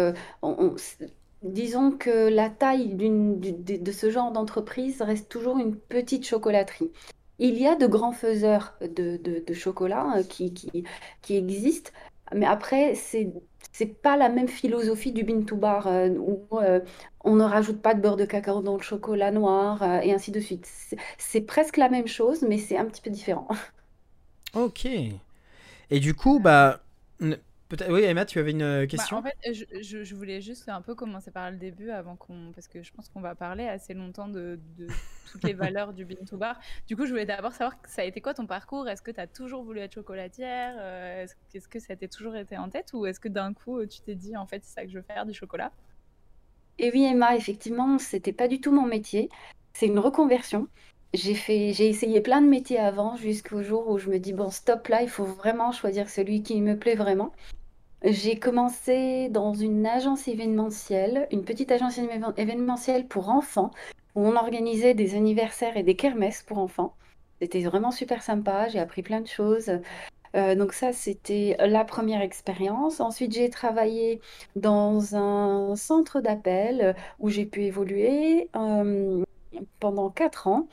disons 1.44 1.92
que 1.92 2.30
la 2.30 2.50
taille 2.50 2.96
de, 2.96 3.92
ce 3.92 4.10
genre 4.10 4.32
d'entreprise 4.32 5.02
reste 5.02 5.30
toujours 5.30 5.60
une 5.60 5.76
petite 5.76 6.26
chocolaterie. 6.26 6.92
Il 7.40 7.58
y 7.58 7.68
a 7.68 7.76
de 7.76 7.88
grands 7.88 8.14
faiseurs 8.14 8.74
de, 8.82 9.54
chocolat 9.54 10.02
hein, 10.02 10.24
qui, 10.24 10.84
existent, 11.30 11.92
mais 12.34 12.46
après, 12.46 12.96
c'est 12.96 13.32
c'est 13.72 14.02
pas 14.02 14.18
la 14.18 14.30
même 14.30 14.48
philosophie 14.48 15.12
du 15.12 15.24
bean 15.24 15.44
to 15.44 15.56
bar 15.56 15.86
euh, 15.86 16.10
où 16.10 16.48
euh, 16.54 16.80
on 17.24 17.36
ne 17.36 17.44
rajoute 17.44 17.80
pas 17.80 17.94
de 17.94 18.02
beurre 18.02 18.16
de 18.16 18.26
cacao 18.26 18.64
dans 18.64 18.76
le 18.76 18.82
chocolat 18.82 19.30
noir 19.30 19.84
euh, 19.84 20.00
et 20.00 20.14
ainsi 20.14 20.32
de 20.32 20.40
suite. 20.40 20.68
C'est 21.20 21.42
presque 21.42 21.78
la 21.78 21.88
même 21.88 22.08
chose, 22.08 22.42
mais 22.42 22.58
c'est 22.58 22.76
un 22.78 22.86
petit 22.86 23.02
peu 23.02 23.12
différent. 23.12 23.48
Ok. 24.56 24.88
Et 24.88 26.00
du 26.00 26.16
coup, 26.16 26.40
bah, 26.40 26.82
oui, 27.90 28.04
Emma, 28.04 28.26
tu 28.26 28.40
avais 28.40 28.52
une 28.52 28.62
euh, 28.62 28.82
bah, 28.82 28.88
question? 28.88 29.18
En 29.18 29.24
fait, 29.24 29.36
je, 29.52 30.16
voulais 30.16 30.40
juste 30.40 30.70
un 30.70 30.82
peu 30.82 30.96
commencer 30.96 31.32
par 31.32 31.52
le 31.52 31.58
début 31.58 31.90
avant 31.90 32.16
qu'on. 32.16 32.52
Parce 32.54 32.68
que 32.68 32.82
je 32.82 32.92
pense 32.94 33.10
qu'on 33.10 33.20
va 33.20 33.36
parler 33.36 33.68
assez 33.68 33.94
longtemps 33.94 34.28
de, 34.28 34.60
toutes 35.32 35.44
les 35.44 35.54
valeurs 35.54 35.94
du 35.94 36.06
Bean 36.06 36.24
to 36.26 36.38
Bar. 36.38 36.60
Du 36.88 36.96
coup, 36.96 37.06
je 37.06 37.12
voulais 37.12 37.26
d'abord 37.26 37.52
savoir, 37.52 37.78
ça 37.86 38.04
a 38.04 38.06
été 38.06 38.22
quoi 38.22 38.34
ton 38.34 38.46
parcours? 38.46 38.88
Est-ce 38.88 39.02
que 39.02 39.12
tu 39.12 39.20
as 39.20 39.28
toujours 39.28 39.64
voulu 39.64 39.80
être 39.80 39.94
chocolatière? 39.94 40.76
Euh, 40.80 41.26
Est-ce 41.54 41.68
que 41.68 41.80
ça 41.80 41.96
t'a 41.96 42.08
toujours 42.08 42.36
été 42.36 42.58
en 42.58 42.70
tête? 42.70 42.92
Ou 42.94 43.06
est-ce 43.06 43.20
que 43.20 43.30
d'un 43.30 43.54
coup, 43.54 43.86
tu 43.86 44.00
t'es 44.02 44.16
dit, 44.16 44.38
en 44.38 44.46
fait, 44.46 44.64
c'est 44.64 44.74
ça 44.74 44.84
que 44.86 44.90
je 44.90 44.98
veux 44.98 45.06
faire, 45.06 45.26
du 45.26 45.34
chocolat? 45.34 45.72
Et 46.80 46.92
oui, 46.92 47.04
Emma, 47.04 47.36
effectivement, 47.36 47.98
c'était 47.98 48.34
pas 48.34 48.48
du 48.48 48.62
tout 48.62 48.72
mon 48.72 48.86
métier. 48.86 49.30
C'est 49.74 49.88
une 49.88 50.00
reconversion. 50.00 50.68
J'ai 51.14 51.36
fait, 51.36 51.74
j'ai 51.74 51.88
essayé 51.88 52.22
plein 52.22 52.42
de 52.42 52.48
métiers 52.48 52.80
avant 52.80 53.16
jusqu'au 53.16 53.64
jour 53.64 53.90
où 53.90 53.98
je 53.98 54.10
me 54.10 54.20
dis 54.20 54.34
bon 54.34 54.50
stop 54.50 54.88
là, 54.88 55.02
il 55.02 55.10
faut 55.10 55.24
vraiment 55.24 55.72
choisir 55.72 56.10
celui 56.10 56.44
qui 56.44 56.62
me 56.62 56.78
plaît 56.78 56.96
vraiment. 56.96 57.32
J'ai 58.04 58.38
commencé 58.38 59.30
dans 59.30 59.54
une 59.54 59.86
agence 59.86 60.28
événementielle, 60.28 61.28
une 61.32 61.46
petite 61.46 61.72
agence 61.72 61.98
événementielle 61.98 63.08
pour 63.08 63.30
enfants, 63.30 63.72
où 64.16 64.28
on 64.28 64.36
organisait 64.36 64.94
des 64.94 65.16
anniversaires 65.16 65.78
et 65.78 65.84
des 65.84 65.96
kermesses 65.96 66.44
pour 66.44 66.60
enfants. 66.60 66.94
C'était 67.42 67.62
vraiment 67.62 67.92
super 67.92 68.22
sympa, 68.22 68.68
j'ai 68.68 68.80
appris 68.80 69.02
plein 69.02 69.22
de 69.22 69.28
choses. 69.28 69.72
Euh, 70.36 70.56
donc 70.56 70.74
ça, 70.74 70.94
c'était 70.94 71.56
la 71.60 71.86
première 71.86 72.22
expérience. 72.22 73.00
Ensuite, 73.00 73.34
j'ai 73.34 73.50
travaillé 73.50 74.22
dans 74.56 75.16
un 75.16 75.76
centre 75.76 76.22
d'appel 76.22 76.96
où 77.20 77.30
j'ai 77.30 77.46
pu 77.46 77.64
évoluer 77.64 78.50
euh, 78.56 79.24
pendant 79.80 80.10
quatre 80.10 80.48
ans. 80.48 80.68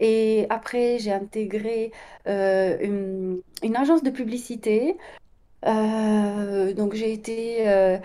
Et 0.00 0.46
après, 0.50 0.98
j'ai 0.98 1.12
intégré 1.12 1.92
euh, 2.26 2.76
une, 3.62 3.76
agence 3.76 4.02
de 4.02 4.10
publicité 4.10 4.96
euh, 5.66 6.72
donc 6.72 6.94
j'ai 6.94 7.12
été 7.12 7.68
euh, 7.68 7.98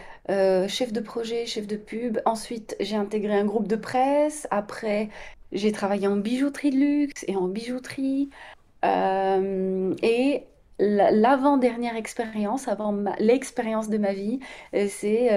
chef 0.68 0.92
de 0.92 1.00
projet, 1.00 1.46
chef 1.46 1.68
de 1.68 1.76
pub. 1.76 2.20
Ensuite, 2.26 2.76
j'ai 2.80 2.96
intégré 2.96 3.36
un 3.36 3.46
groupe 3.46 3.68
de 3.68 3.76
presse. 3.76 4.48
Après, 4.50 5.10
j'ai 5.52 5.72
travaillé 5.72 6.08
en 6.08 6.18
bijouterie 6.18 6.72
de 6.72 6.78
luxe 6.78 7.24
et 7.28 7.36
en 7.36 7.48
bijouterie. 7.48 8.30
et 8.84 10.44
l'avant-dernière 10.80 11.96
expérience, 11.96 12.68
avant 12.68 12.96
l'expérience 13.20 13.88
de 13.90 14.00
ma 14.00 14.14
vie, 14.14 14.40
c'est 14.90 15.30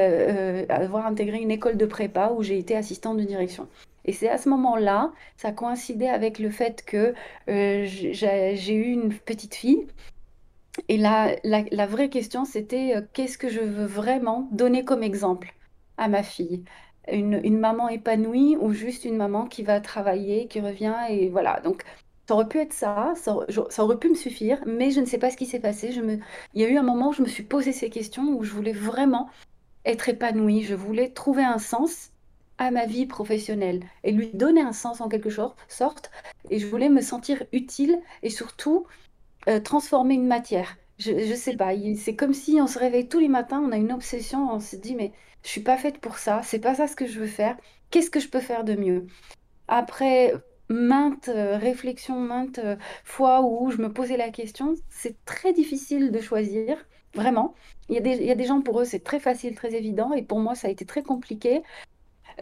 avoir 0.70 1.06
intégré 1.06 1.38
une 1.38 1.50
école 1.50 1.76
de 1.76 1.86
prépa 1.86 2.32
où 2.34 2.42
j'ai 2.42 2.58
été 2.58 2.74
assistante 2.76 3.18
de 3.18 3.24
direction. 3.24 3.68
Et 4.06 4.12
c'est 4.12 4.28
à 4.28 4.38
ce 4.38 4.48
moment-là, 4.48 5.12
ça 5.36 5.52
coïncidait 5.52 6.08
avec 6.08 6.38
le 6.38 6.50
fait 6.50 6.84
que 6.84 7.14
j'ai 7.46 8.74
eu 8.74 8.92
une 8.92 9.12
petite 9.12 9.54
fille 9.54 9.86
et 10.88 10.96
la, 10.96 11.36
la, 11.44 11.86
vraie 11.86 12.08
question, 12.08 12.44
c'était 12.44 12.96
euh, 12.96 13.02
qu'est-ce 13.12 13.38
que 13.38 13.48
je 13.48 13.60
veux 13.60 13.86
vraiment 13.86 14.48
donner 14.52 14.84
comme 14.84 15.02
exemple 15.02 15.54
à 15.96 16.08
ma 16.08 16.22
fille? 16.22 16.64
Une, 17.10 17.58
maman 17.58 17.88
épanouie 17.88 18.56
ou 18.60 18.72
juste 18.72 19.04
une 19.04 19.16
maman 19.16 19.46
qui 19.46 19.62
va 19.62 19.80
travailler, 19.80 20.48
qui 20.48 20.60
revient 20.60 20.96
et 21.08 21.28
voilà. 21.28 21.60
Donc, 21.60 21.84
ça 22.28 22.34
aurait 22.34 22.48
pu 22.48 22.58
être 22.58 22.72
ça, 22.72 23.14
ça, 23.16 23.84
aurait 23.84 23.98
pu 23.98 24.08
me 24.08 24.14
suffire, 24.14 24.60
mais 24.66 24.90
je 24.90 25.00
ne 25.00 25.06
sais 25.06 25.18
pas 25.18 25.30
ce 25.30 25.36
qui 25.36 25.46
s'est 25.46 25.60
passé. 25.60 25.90
Il 26.54 26.60
y 26.60 26.64
a 26.64 26.68
eu 26.68 26.76
un 26.76 26.82
moment 26.82 27.10
où 27.10 27.12
je 27.12 27.22
me 27.22 27.28
suis 27.28 27.44
posé 27.44 27.72
ces 27.72 27.90
questions, 27.90 28.36
où 28.36 28.42
je 28.42 28.52
voulais 28.52 28.72
vraiment 28.72 29.30
être 29.84 30.08
épanouie, 30.08 30.64
je 30.64 30.74
voulais 30.74 31.10
trouver 31.10 31.44
un 31.44 31.58
sens 31.58 32.10
à 32.58 32.70
ma 32.70 32.86
vie 32.86 33.06
professionnelle 33.06 33.82
et 34.02 34.12
lui 34.12 34.30
donner 34.32 34.60
un 34.60 34.72
sens 34.72 35.00
en 35.00 35.08
quelque 35.08 35.30
sorte, 35.30 36.10
et 36.50 36.58
je 36.58 36.66
voulais 36.66 36.88
me 36.88 37.00
sentir 37.00 37.42
utile 37.52 37.98
et 38.22 38.30
surtout 38.30 38.86
euh, 39.48 39.60
transformer 39.60 40.14
une 40.14 40.26
matière. 40.26 40.76
Je, 40.98 41.26
je 41.26 41.34
sais 41.34 41.56
pas, 41.56 41.72
c'est 41.96 42.16
comme 42.16 42.32
si 42.32 42.58
on 42.60 42.66
se 42.66 42.78
réveille 42.78 43.08
tous 43.08 43.18
les 43.18 43.28
matins, 43.28 43.62
on 43.62 43.72
a 43.72 43.76
une 43.76 43.92
obsession, 43.92 44.50
on 44.50 44.60
se 44.60 44.76
dit, 44.76 44.94
mais 44.94 45.12
je 45.42 45.50
suis 45.50 45.60
pas 45.60 45.76
faite 45.76 45.98
pour 45.98 46.18
ça, 46.18 46.40
c'est 46.42 46.58
pas 46.58 46.74
ça 46.74 46.86
ce 46.88 46.96
que 46.96 47.06
je 47.06 47.20
veux 47.20 47.26
faire, 47.26 47.56
qu'est-ce 47.90 48.10
que 48.10 48.20
je 48.20 48.28
peux 48.28 48.40
faire 48.40 48.64
de 48.64 48.74
mieux? 48.74 49.06
Après 49.68 50.32
maintes 50.68 51.28
euh, 51.28 51.58
réflexions, 51.58 52.18
maintes 52.18 52.58
euh, 52.58 52.76
fois 53.04 53.42
où 53.42 53.70
je 53.70 53.76
me 53.76 53.92
posais 53.92 54.16
la 54.16 54.30
question, 54.30 54.74
c'est 54.88 55.22
très 55.24 55.52
difficile 55.52 56.10
de 56.10 56.20
choisir, 56.20 56.76
vraiment. 57.14 57.54
Il 57.88 57.94
y 57.94 57.98
a 57.98 58.00
des, 58.00 58.16
il 58.16 58.26
y 58.26 58.32
a 58.32 58.34
des 58.34 58.46
gens, 58.46 58.62
pour 58.62 58.80
eux, 58.80 58.84
c'est 58.84 59.04
très 59.04 59.20
facile, 59.20 59.54
très 59.54 59.74
évident, 59.74 60.12
et 60.12 60.22
pour 60.22 60.40
moi, 60.40 60.54
ça 60.54 60.68
a 60.68 60.70
été 60.70 60.84
très 60.84 61.02
compliqué. 61.02 61.62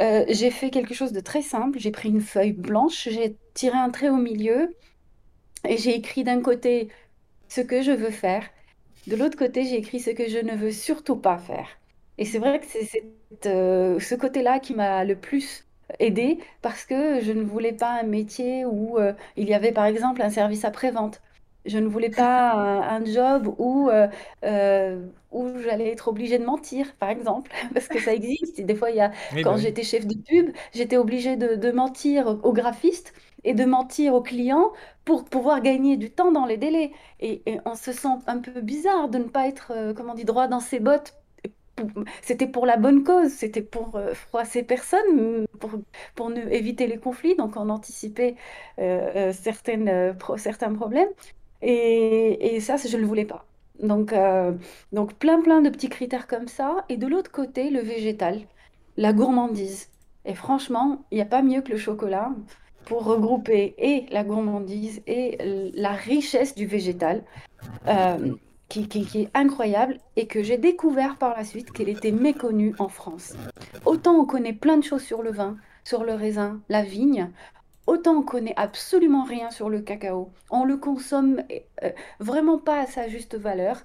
Euh, 0.00 0.24
j'ai 0.28 0.50
fait 0.50 0.70
quelque 0.70 0.94
chose 0.94 1.12
de 1.12 1.20
très 1.20 1.42
simple, 1.42 1.78
j'ai 1.78 1.90
pris 1.92 2.08
une 2.10 2.20
feuille 2.20 2.52
blanche, 2.52 3.08
j'ai 3.10 3.36
tiré 3.54 3.76
un 3.76 3.90
trait 3.90 4.08
au 4.08 4.16
milieu, 4.16 4.74
et 5.68 5.76
j'ai 5.78 5.94
écrit 5.96 6.24
d'un 6.24 6.42
côté 6.42 6.90
ce 7.48 7.60
que 7.60 7.82
je 7.82 7.92
veux 7.92 8.10
faire, 8.10 8.44
de 9.06 9.16
l'autre 9.16 9.36
côté, 9.38 9.64
j'ai 9.64 9.76
écrit 9.76 10.00
ce 10.00 10.10
que 10.10 10.28
je 10.28 10.38
ne 10.38 10.54
veux 10.56 10.72
surtout 10.72 11.16
pas 11.16 11.38
faire. 11.38 11.68
Et 12.18 12.24
c'est 12.24 12.38
vrai 12.38 12.60
que 12.60 12.66
c'est 12.66 13.04
ce 13.42 14.14
côté-là 14.14 14.60
qui 14.60 14.74
m'a 14.74 15.04
le 15.04 15.16
plus 15.16 15.66
aider 16.00 16.38
parce 16.62 16.84
que 16.84 17.20
je 17.20 17.32
ne 17.32 17.42
voulais 17.42 17.72
pas 17.72 18.00
un 18.00 18.04
métier 18.04 18.64
où 18.64 18.98
euh, 18.98 19.12
il 19.36 19.48
y 19.48 19.54
avait 19.54 19.72
par 19.72 19.84
exemple 19.86 20.22
un 20.22 20.30
service 20.30 20.64
après-vente. 20.64 21.20
Je 21.64 21.78
ne 21.78 21.86
voulais 21.86 22.10
pas 22.10 22.52
un, 22.52 23.04
job 23.04 23.54
où, 23.58 23.88
euh, 23.88 24.06
euh, 24.44 25.06
où 25.32 25.48
j'allais 25.58 25.90
être 25.90 26.08
obligée 26.08 26.38
de 26.38 26.44
mentir, 26.44 26.94
par 26.96 27.10
exemple, 27.10 27.50
parce 27.74 27.88
que 27.88 28.00
ça 28.00 28.14
existe. 28.14 28.60
des 28.60 28.74
fois, 28.74 28.90
il 28.90 28.96
y 28.96 29.00
a, 29.00 29.10
quand 29.42 29.52
bah 29.52 29.56
j'étais 29.56 29.82
chef 29.82 30.06
de 30.06 30.14
pub, 30.14 30.50
j'étais 30.72 30.96
obligée 30.96 31.36
de, 31.36 31.72
mentir 31.72 32.38
aux 32.42 32.52
graphistes 32.52 33.12
et 33.44 33.54
de 33.54 33.64
mentir 33.64 34.14
aux 34.14 34.22
clients 34.22 34.72
pour 35.04 35.24
pouvoir 35.24 35.60
gagner 35.60 35.96
du 35.96 36.10
temps 36.10 36.32
dans 36.32 36.46
les 36.46 36.56
délais. 36.56 36.92
Et, 37.20 37.42
et 37.46 37.58
on 37.64 37.74
se 37.74 37.92
sent 37.92 38.08
un 38.26 38.38
peu 38.38 38.60
bizarre 38.60 39.08
de 39.08 39.18
ne 39.18 39.24
pas 39.24 39.48
être, 39.48 39.72
comment 39.96 40.12
on 40.12 40.14
dit, 40.14 40.24
droit 40.24 40.48
dans 40.48 40.60
ses 40.60 40.80
bottes 40.80 41.14
c'était 42.22 42.46
pour 42.46 42.66
la 42.66 42.76
bonne 42.76 43.04
cause, 43.04 43.30
c'était 43.30 43.62
pour 43.62 43.96
euh, 43.96 44.14
froisser 44.14 44.62
personne, 44.62 45.46
pour, 45.60 45.70
pour 46.14 46.30
ne, 46.30 46.40
éviter 46.48 46.86
les 46.86 46.98
conflits, 46.98 47.36
donc 47.36 47.56
on 47.56 47.68
anticipait 47.68 48.36
euh, 48.78 49.30
euh, 49.30 49.32
certaines, 49.32 50.16
certains 50.36 50.72
problèmes. 50.74 51.08
Et, 51.62 52.58
ça, 52.60 52.76
je 52.76 52.96
ne 52.96 53.02
le 53.02 53.06
voulais 53.06 53.24
pas. 53.24 53.46
Donc, 53.82 54.14
donc 54.92 55.14
plein 55.14 55.40
plein 55.40 55.60
de 55.62 55.70
petits 55.70 55.88
critères 55.88 56.26
comme 56.26 56.48
ça. 56.48 56.84
Et 56.88 56.96
de 56.96 57.06
l'autre 57.06 57.30
côté, 57.30 57.70
le 57.70 57.80
végétal, 57.80 58.40
la 58.96 59.12
gourmandise. 59.12 59.88
Et 60.24 60.34
franchement, 60.34 61.04
il 61.10 61.16
n'y 61.16 61.22
a 61.22 61.26
pas 61.26 61.42
mieux 61.42 61.60
que 61.62 61.72
le 61.72 61.78
chocolat 61.78 62.32
pour 62.84 63.04
regrouper 63.04 63.74
et 63.78 64.06
la 64.10 64.24
gourmandise 64.24 65.02
et 65.06 65.38
la 65.74 65.92
richesse 65.92 66.54
du 66.54 66.66
végétal 66.66 67.24
qui, 68.68 69.20
est 69.20 69.30
incroyable 69.34 69.98
et 70.16 70.26
que 70.26 70.42
j'ai 70.42 70.58
découvert 70.58 71.16
par 71.16 71.36
la 71.36 71.44
suite 71.44 71.70
qu'elle 71.70 71.88
était 71.88 72.12
méconnue 72.12 72.74
en 72.78 72.88
France. 72.88 73.34
Autant 73.84 74.14
on 74.14 74.24
connaît 74.24 74.52
plein 74.52 74.76
de 74.76 74.84
choses 74.84 75.02
sur 75.02 75.22
le 75.22 75.30
vin, 75.30 75.56
sur 75.84 76.04
le 76.04 76.14
raisin, 76.14 76.60
la 76.68 76.82
vigne, 76.82 77.30
autant 77.86 78.16
on 78.16 78.22
connaît 78.22 78.54
absolument 78.56 79.24
rien 79.24 79.50
sur 79.50 79.70
le 79.70 79.80
cacao. 79.80 80.30
On 80.50 80.64
le 80.64 80.76
consomme 80.76 81.42
euh, 81.82 81.90
vraiment 82.20 82.58
pas 82.58 82.80
à 82.80 82.86
sa 82.86 83.08
juste 83.08 83.36
valeur. 83.36 83.82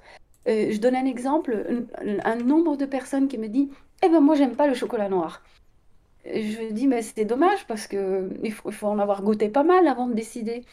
Euh, 0.48 0.72
je 0.72 0.80
donne 0.80 0.96
un 0.96 1.06
exemple, 1.06 1.86
un, 2.24 2.36
nombre 2.36 2.78
de 2.78 2.86
personnes 2.86 3.28
qui 3.28 3.38
me 3.38 3.48
dit 3.48 3.70
Eh 4.04 4.10
ben 4.10 4.22
moi 4.22 4.36
j'aime 4.36 4.56
pas 4.56 4.68
le 4.68 4.74
chocolat 4.74 5.10
noir. 5.10 5.44
Je 6.26 6.72
dis 6.72 6.88
mais 6.88 7.02
c'est 7.02 7.26
dommage 7.26 7.66
parce 7.68 7.88
que 7.88 8.30
il 8.44 8.52
faut 8.54 8.88
en 8.88 9.00
avoir 9.00 9.24
goûté 9.24 9.50
pas 9.50 9.64
mal 9.64 9.88
avant 9.88 10.08
de 10.08 10.14
décider 10.14 10.66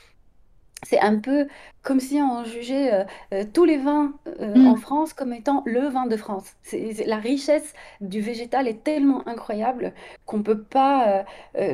c'est 0.83 1.01
un 1.01 1.19
peu 1.19 1.47
comme 1.83 2.01
si 2.01 2.21
on 2.21 2.45
jugeait 2.45 2.93
euh, 2.93 3.05
euh, 3.33 3.45
tous 3.51 3.65
les 3.65 3.79
vins 3.79 4.13
euh, 4.41 4.55
en 4.55 4.75
mm. 4.75 4.79
France 4.79 5.13
comme 5.15 5.33
étant 5.33 5.63
le 5.65 5.89
vin 5.89 6.07
de 6.07 6.17
France. 6.17 6.53
C'est, 6.63 7.05
la 7.07 7.17
richesse 7.17 7.73
du 8.01 8.21
végétal 8.21 8.69
est 8.69 8.85
tellement 8.85 9.27
incroyable 9.27 9.95
qu'on 10.27 10.39
ne 10.39 10.43
peut 10.43 10.63
pas 10.63 11.25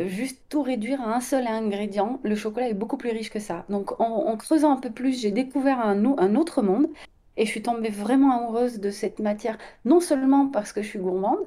juste 0.06 0.42
tout 0.48 0.62
réduire 0.62 1.00
à 1.00 1.14
un 1.16 1.20
seul 1.20 1.46
ingrédient. 1.46 2.20
Le 2.22 2.36
chocolat 2.36 2.68
est 2.68 2.74
beaucoup 2.74 2.96
plus 2.96 3.10
riche 3.10 3.30
que 3.30 3.40
ça. 3.40 3.64
Donc 3.68 4.00
en, 4.00 4.36
creusant 4.36 4.72
un 4.72 4.76
peu 4.76 4.90
plus, 4.90 5.20
j'ai 5.20 5.30
découvert 5.30 5.80
un, 5.80 6.04
un 6.18 6.34
autre 6.36 6.62
monde. 6.62 6.88
Et 7.38 7.46
je 7.46 7.50
suis 7.50 7.62
tombée 7.62 7.88
vraiment 7.88 8.36
amoureuse 8.36 8.78
de 8.78 8.90
cette 8.90 9.18
matière, 9.18 9.56
non 9.86 10.00
seulement 10.00 10.48
parce 10.48 10.74
que 10.74 10.82
je 10.82 10.88
suis 10.88 10.98
gourmande, 10.98 11.38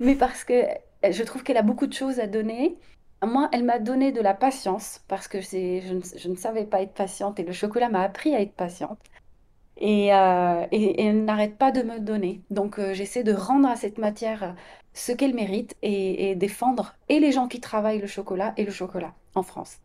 mais 0.00 0.16
parce 0.16 0.42
que 0.42 0.64
je 1.08 1.22
trouve 1.22 1.44
qu'elle 1.44 1.56
a 1.56 1.62
beaucoup 1.62 1.86
de 1.86 1.92
choses 1.92 2.18
à 2.18 2.26
donner 2.26 2.76
moi, 3.26 3.48
elle 3.52 3.64
m'a 3.64 3.78
donné 3.78 4.12
de 4.12 4.20
la 4.20 4.34
patience 4.34 5.00
parce 5.08 5.28
que 5.28 5.40
je 5.40 6.28
ne, 6.28 6.36
savais 6.36 6.64
pas 6.64 6.82
être 6.82 6.94
patiente 6.94 7.40
et 7.40 7.42
le 7.42 7.52
chocolat 7.52 7.88
m'a 7.88 8.02
appris 8.02 8.34
à 8.34 8.40
être 8.40 8.52
patiente. 8.52 8.98
Et, 9.76 10.12
euh, 10.12 10.66
elle 10.70 11.24
n'arrête 11.24 11.56
pas 11.56 11.70
de 11.70 11.82
me 11.82 11.98
donner. 11.98 12.42
Donc 12.50 12.78
euh, 12.78 12.94
j'essaie 12.94 13.22
de 13.22 13.32
rendre 13.32 13.68
à 13.68 13.76
cette 13.76 13.98
matière 13.98 14.54
ce 14.92 15.12
qu'elle 15.12 15.34
mérite 15.34 15.76
et, 15.82 16.34
défendre 16.34 16.94
et 17.08 17.20
les 17.20 17.32
gens 17.32 17.48
qui 17.48 17.60
travaillent 17.60 18.00
le 18.00 18.06
chocolat 18.06 18.54
et 18.56 18.64
le 18.64 18.72
chocolat 18.72 19.14
en 19.34 19.42
France. 19.42 19.78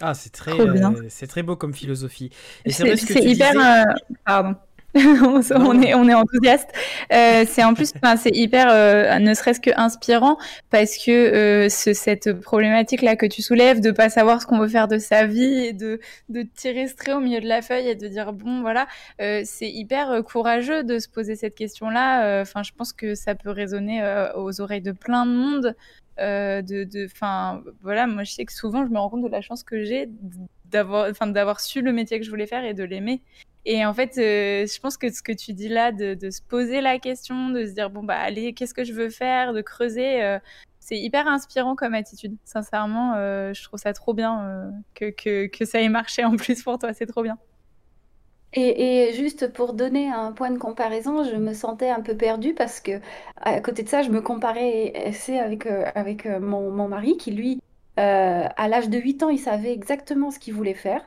Ah, 0.00 0.14
c'est 0.14 0.30
très, 0.30 0.52
euh, 0.52 1.06
c'est 1.08 1.26
très 1.26 1.42
beau 1.42 1.56
comme 1.56 1.72
philosophie. 1.72 2.30
Et 2.64 2.70
c'est 2.70 3.24
hyper. 3.24 3.86
Pardon. 4.24 4.56
on, 5.54 5.82
est, 5.82 5.94
on 5.94 6.08
est 6.08 6.14
enthousiaste. 6.14 6.70
Euh, 7.12 7.44
c'est 7.46 7.62
en 7.62 7.74
plus, 7.74 7.92
c'est 8.16 8.34
hyper, 8.34 8.68
euh, 8.70 9.18
ne 9.18 9.34
serait-ce 9.34 9.60
que 9.60 9.70
inspirant, 9.76 10.38
parce 10.70 10.96
que 10.96 11.10
euh, 11.10 11.68
ce, 11.68 11.92
cette 11.92 12.32
problématique-là 12.40 13.16
que 13.16 13.26
tu 13.26 13.42
soulèves, 13.42 13.80
de 13.80 13.90
pas 13.90 14.08
savoir 14.08 14.40
ce 14.40 14.46
qu'on 14.46 14.58
veut 14.58 14.68
faire 14.68 14.88
de 14.88 14.98
sa 14.98 15.26
vie 15.26 15.66
et 15.66 15.72
de, 15.74 16.00
de 16.30 16.42
tirer 16.42 16.88
ce 16.88 16.94
trait 16.94 17.12
au 17.12 17.20
milieu 17.20 17.40
de 17.40 17.46
la 17.46 17.60
feuille 17.60 17.88
et 17.88 17.94
de 17.94 18.08
dire 18.08 18.32
bon, 18.32 18.62
voilà, 18.62 18.86
c'est 19.18 19.68
hyper 19.68 20.22
courageux 20.24 20.82
de 20.82 20.98
se 20.98 21.08
poser 21.08 21.36
cette 21.36 21.54
question-là. 21.54 22.40
Enfin, 22.40 22.62
je 22.62 22.72
pense 22.72 22.92
que 22.92 23.14
ça 23.14 23.34
peut 23.34 23.50
résonner 23.50 24.02
aux 24.34 24.60
oreilles 24.60 24.80
de 24.80 24.92
plein 24.92 25.26
de 25.26 25.32
monde. 25.32 25.74
de, 26.18 27.06
enfin, 27.06 27.62
voilà, 27.82 28.06
moi 28.06 28.24
je 28.24 28.32
sais 28.32 28.44
que 28.44 28.52
souvent 28.52 28.86
je 28.86 28.90
me 28.90 28.98
rends 28.98 29.10
compte 29.10 29.24
de 29.24 29.28
la 29.28 29.42
chance 29.42 29.62
que 29.62 29.84
j'ai 29.84 30.08
d'avoir, 30.70 31.10
enfin, 31.10 31.26
d'avoir 31.26 31.60
su 31.60 31.82
le 31.82 31.92
métier 31.92 32.18
que 32.18 32.24
je 32.24 32.30
voulais 32.30 32.46
faire 32.46 32.64
et 32.64 32.74
de 32.74 32.84
l'aimer. 32.84 33.20
Et 33.68 33.84
en 33.84 33.92
fait, 33.92 34.16
euh, 34.16 34.64
je 34.64 34.80
pense 34.80 34.96
que 34.96 35.12
ce 35.12 35.22
que 35.22 35.32
tu 35.32 35.52
dis 35.52 35.68
là, 35.68 35.90
de, 35.90 36.30
se 36.30 36.40
poser 36.40 36.80
la 36.80 37.00
question, 37.00 37.48
de 37.50 37.66
se 37.66 37.72
dire, 37.72 37.90
bon, 37.90 38.04
bah, 38.04 38.16
allez, 38.16 38.54
qu'est-ce 38.54 38.72
que 38.72 38.84
je 38.84 38.92
veux 38.92 39.10
faire, 39.10 39.52
de 39.52 39.60
creuser, 39.60 40.22
euh, 40.22 40.38
c'est 40.78 40.96
hyper 40.96 41.26
inspirant 41.26 41.74
comme 41.74 41.92
attitude. 41.92 42.36
Sincèrement, 42.44 43.14
euh, 43.16 43.52
je 43.52 43.64
trouve 43.64 43.80
ça 43.80 43.92
trop 43.92 44.14
bien 44.14 44.70
que, 44.94 45.10
que, 45.48 45.64
ça 45.64 45.80
ait 45.80 45.88
marché 45.88 46.24
en 46.24 46.36
plus 46.36 46.62
pour 46.62 46.78
toi, 46.78 46.92
c'est 46.92 47.06
trop 47.06 47.24
bien. 47.24 47.38
Et, 48.52 49.12
juste 49.14 49.52
pour 49.52 49.72
donner 49.72 50.12
un 50.12 50.30
point 50.30 50.52
de 50.52 50.58
comparaison, 50.58 51.24
je 51.24 51.34
me 51.34 51.52
sentais 51.52 51.90
un 51.90 52.02
peu 52.02 52.16
perdue 52.16 52.54
parce 52.54 52.78
que 52.78 53.00
à 53.40 53.60
côté 53.60 53.82
de 53.82 53.88
ça, 53.88 54.02
je 54.02 54.10
me 54.10 54.20
comparais 54.20 54.92
assez 55.06 55.38
avec, 55.40 55.66
avec 55.66 56.24
mon, 56.24 56.70
mon, 56.70 56.86
mari 56.86 57.16
qui, 57.16 57.32
lui, 57.32 57.60
à 57.96 58.68
l'âge 58.68 58.88
de 58.88 58.98
8 58.98 59.24
ans, 59.24 59.28
il 59.28 59.40
savait 59.40 59.72
exactement 59.72 60.30
ce 60.30 60.38
qu'il 60.38 60.54
voulait 60.54 60.74
faire. 60.74 61.04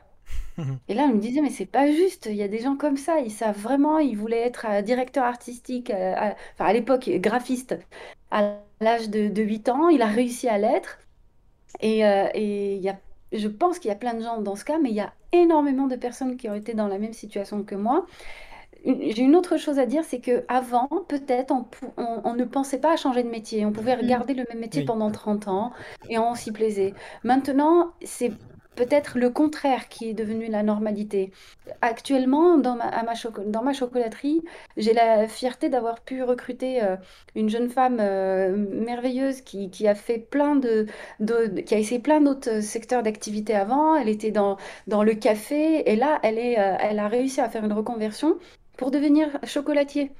Et 0.88 0.94
là, 0.94 1.04
elle 1.08 1.14
me 1.14 1.20
disait, 1.20 1.40
mais 1.40 1.50
c'est 1.50 1.66
pas 1.66 1.90
juste, 1.90 2.26
il 2.26 2.36
y 2.36 2.42
a 2.42 2.48
des 2.48 2.60
gens 2.60 2.76
comme 2.76 2.96
ça, 2.96 3.20
ils 3.20 3.30
savent 3.30 3.58
vraiment, 3.58 3.98
ils 3.98 4.16
voulaient 4.16 4.46
être 4.46 4.66
euh, 4.68 4.82
directeur 4.82 5.24
artistique, 5.24 5.90
euh, 5.90 6.14
à, 6.16 6.34
enfin 6.54 6.66
à 6.66 6.72
l'époque 6.72 7.08
graphiste, 7.08 7.78
à 8.30 8.56
l'âge 8.80 9.10
de, 9.10 9.28
de 9.28 9.42
8 9.42 9.68
ans, 9.68 9.88
il 9.88 10.02
a 10.02 10.06
réussi 10.06 10.48
à 10.48 10.58
l'être. 10.58 10.98
Et, 11.80 12.04
euh, 12.04 12.28
et 12.34 12.76
y 12.76 12.88
a, 12.88 12.98
je 13.32 13.48
pense 13.48 13.78
qu'il 13.78 13.88
y 13.88 13.92
a 13.92 13.96
plein 13.96 14.14
de 14.14 14.22
gens 14.22 14.40
dans 14.40 14.56
ce 14.56 14.64
cas, 14.64 14.78
mais 14.78 14.90
il 14.90 14.96
y 14.96 15.00
a 15.00 15.12
énormément 15.32 15.86
de 15.86 15.96
personnes 15.96 16.36
qui 16.36 16.48
ont 16.48 16.54
été 16.54 16.74
dans 16.74 16.88
la 16.88 16.98
même 16.98 17.12
situation 17.12 17.62
que 17.62 17.74
moi. 17.74 18.06
J'ai 18.84 19.22
une 19.22 19.36
autre 19.36 19.58
chose 19.58 19.78
à 19.78 19.84
dire, 19.84 20.04
c'est 20.04 20.20
que 20.20 20.44
avant, 20.48 20.88
peut-être, 21.06 21.52
on, 21.52 21.66
on, 22.24 22.34
ne 22.34 22.44
pensait 22.44 22.80
pas 22.80 22.94
à 22.94 22.96
changer 22.96 23.22
de 23.22 23.28
métier. 23.28 23.66
On 23.66 23.72
pouvait 23.72 23.94
mm. 23.94 24.00
regarder 24.00 24.34
le 24.34 24.44
même 24.48 24.58
métier 24.58 24.84
pendant 24.84 25.10
30 25.10 25.48
ans 25.48 25.72
et 26.08 26.18
on 26.18 26.34
s'y 26.34 26.50
plaisait. 26.50 26.94
Maintenant, 27.22 27.92
c'est 28.02 28.32
peut-être 28.76 29.18
le 29.18 29.30
contraire 29.30 29.88
qui 29.88 30.08
est 30.10 30.14
devenu 30.14 30.46
la 30.48 30.62
normalité. 30.62 31.32
Actuellement, 31.82 32.56
dans 32.58 32.76
ma, 32.76 32.90
dans 33.46 33.62
ma 33.62 33.72
chocolaterie, 33.72 34.42
j'ai 34.76 34.92
la 34.92 35.28
fierté 35.28 35.68
d'avoir 35.68 36.00
pu 36.00 36.22
recruter 36.22 36.82
euh, 36.82 36.96
une 37.34 37.48
jeune 37.48 37.68
femme 37.68 37.98
euh, 38.00 38.56
merveilleuse 38.56 39.42
qui, 39.42 39.70
qui, 39.70 39.86
a 39.88 39.94
fait 39.94 40.18
plein 40.18 40.56
de, 40.56 40.86
qui 41.66 41.74
a 41.74 41.78
essayé 41.78 42.00
plein 42.00 42.20
d'autres 42.20 42.60
secteurs 42.60 43.02
d'activité 43.02 43.54
avant. 43.54 43.94
Elle 43.96 44.08
était 44.08 44.30
dans, 44.30 44.56
dans 44.86 45.02
le 45.02 45.14
café 45.14 45.90
et 45.90 45.96
là, 45.96 46.18
elle, 46.22 46.38
est, 46.38 46.58
euh, 46.58 46.76
elle 46.80 46.98
a 46.98 47.08
réussi 47.08 47.40
à 47.40 47.48
faire 47.48 47.64
une 47.64 47.72
reconversion 47.72 48.38
pour 48.76 48.90
devenir 48.90 49.28
chocolatier. 49.44 50.10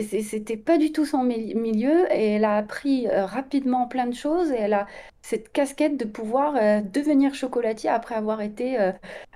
C'était 0.00 0.56
pas 0.56 0.78
du 0.78 0.92
tout 0.92 1.04
son 1.04 1.22
milieu 1.22 2.06
et 2.12 2.34
elle 2.34 2.44
a 2.44 2.56
appris 2.56 3.08
rapidement 3.08 3.86
plein 3.86 4.06
de 4.06 4.14
choses 4.14 4.50
et 4.50 4.58
elle 4.58 4.74
a 4.74 4.86
cette 5.22 5.52
casquette 5.52 5.96
de 5.96 6.04
pouvoir 6.04 6.56
euh, 6.56 6.80
devenir 6.80 7.32
chocolatier 7.34 7.88
après 7.88 8.16
avoir 8.16 8.40
été 8.40 8.78
euh, 8.78 8.90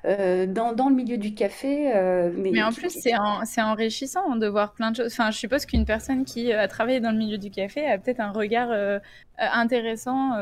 euh, 0.05 0.47
dans, 0.47 0.73
dans, 0.73 0.89
le 0.89 0.97
milieu 0.97 1.17
du 1.17 1.33
café. 1.33 1.93
mais... 2.37 2.61
en 2.63 2.73
plus, 2.73 2.91
c'est 2.91 3.63
enrichissant 3.63 4.37
de 4.37 4.49
voir 4.49 4.73
plein 4.73 4.91
de 4.91 4.97
choses. 4.97 5.13
Enfin, 5.13 5.31
je 5.31 5.39
suppose 5.39 5.65
qu'une 5.65 5.85
personne 5.85 6.25
qui 6.25 6.53
a 6.53 6.67
travaillé 6.67 7.01
dans 7.01 7.13
le 7.13 7.19
milieu 7.19 7.39
du 7.39 7.51
café 7.51 7.87
a 7.87 7.99
peut-être 7.99 8.21
un 8.21 8.33
regard 8.33 8.71
intéressant, 9.39 10.33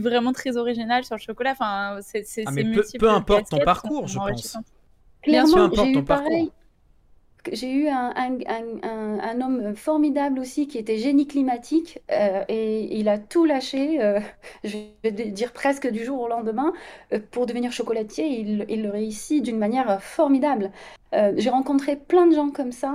vraiment 0.00 0.32
très 0.32 0.56
original 0.56 1.04
sur 1.04 1.16
le 1.16 1.20
chocolat. 1.20 1.52
Enfin, 1.52 1.98
c'est 2.02 2.24
ah, 2.46 2.50
peu, 2.54 2.84
peu, 2.98 3.10
importe 3.10 3.50
ton 3.50 3.58
parcours, 3.60 4.06
je 4.06 4.18
pense. 4.18 4.58
Clairement, 5.22 5.70
j'ai 5.74 5.92
eu 5.92 6.04
pareil. 6.04 6.50
J'ai 7.52 7.72
eu 7.72 7.88
un, 7.88 9.40
homme 9.40 9.74
formidable 9.74 10.38
aussi 10.38 10.66
qui 10.68 10.78
était 10.78 10.98
génie 10.98 11.26
climatique 11.26 12.00
euh, 12.10 12.44
et 12.48 12.98
il 12.98 13.08
a 13.08 13.18
tout 13.18 13.44
lâché, 13.44 14.02
euh, 14.02 14.20
je 14.64 14.76
vais 15.02 15.10
dire 15.10 15.52
presque 15.52 15.88
du 15.88 16.04
jour 16.04 16.20
au 16.20 16.28
lendemain, 16.28 16.72
euh, 17.12 17.20
pour 17.30 17.46
devenir 17.46 17.72
chocolatier. 17.72 18.26
Il, 18.26 18.66
il 18.68 18.82
le 18.82 18.90
réussit 18.90 19.42
d'une 19.42 19.58
manière 19.58 20.02
formidable. 20.02 20.70
j'ai 21.12 21.50
rencontré 21.50 21.96
plein 21.96 22.26
de 22.26 22.34
gens 22.34 22.50
comme 22.50 22.72
ça. 22.72 22.92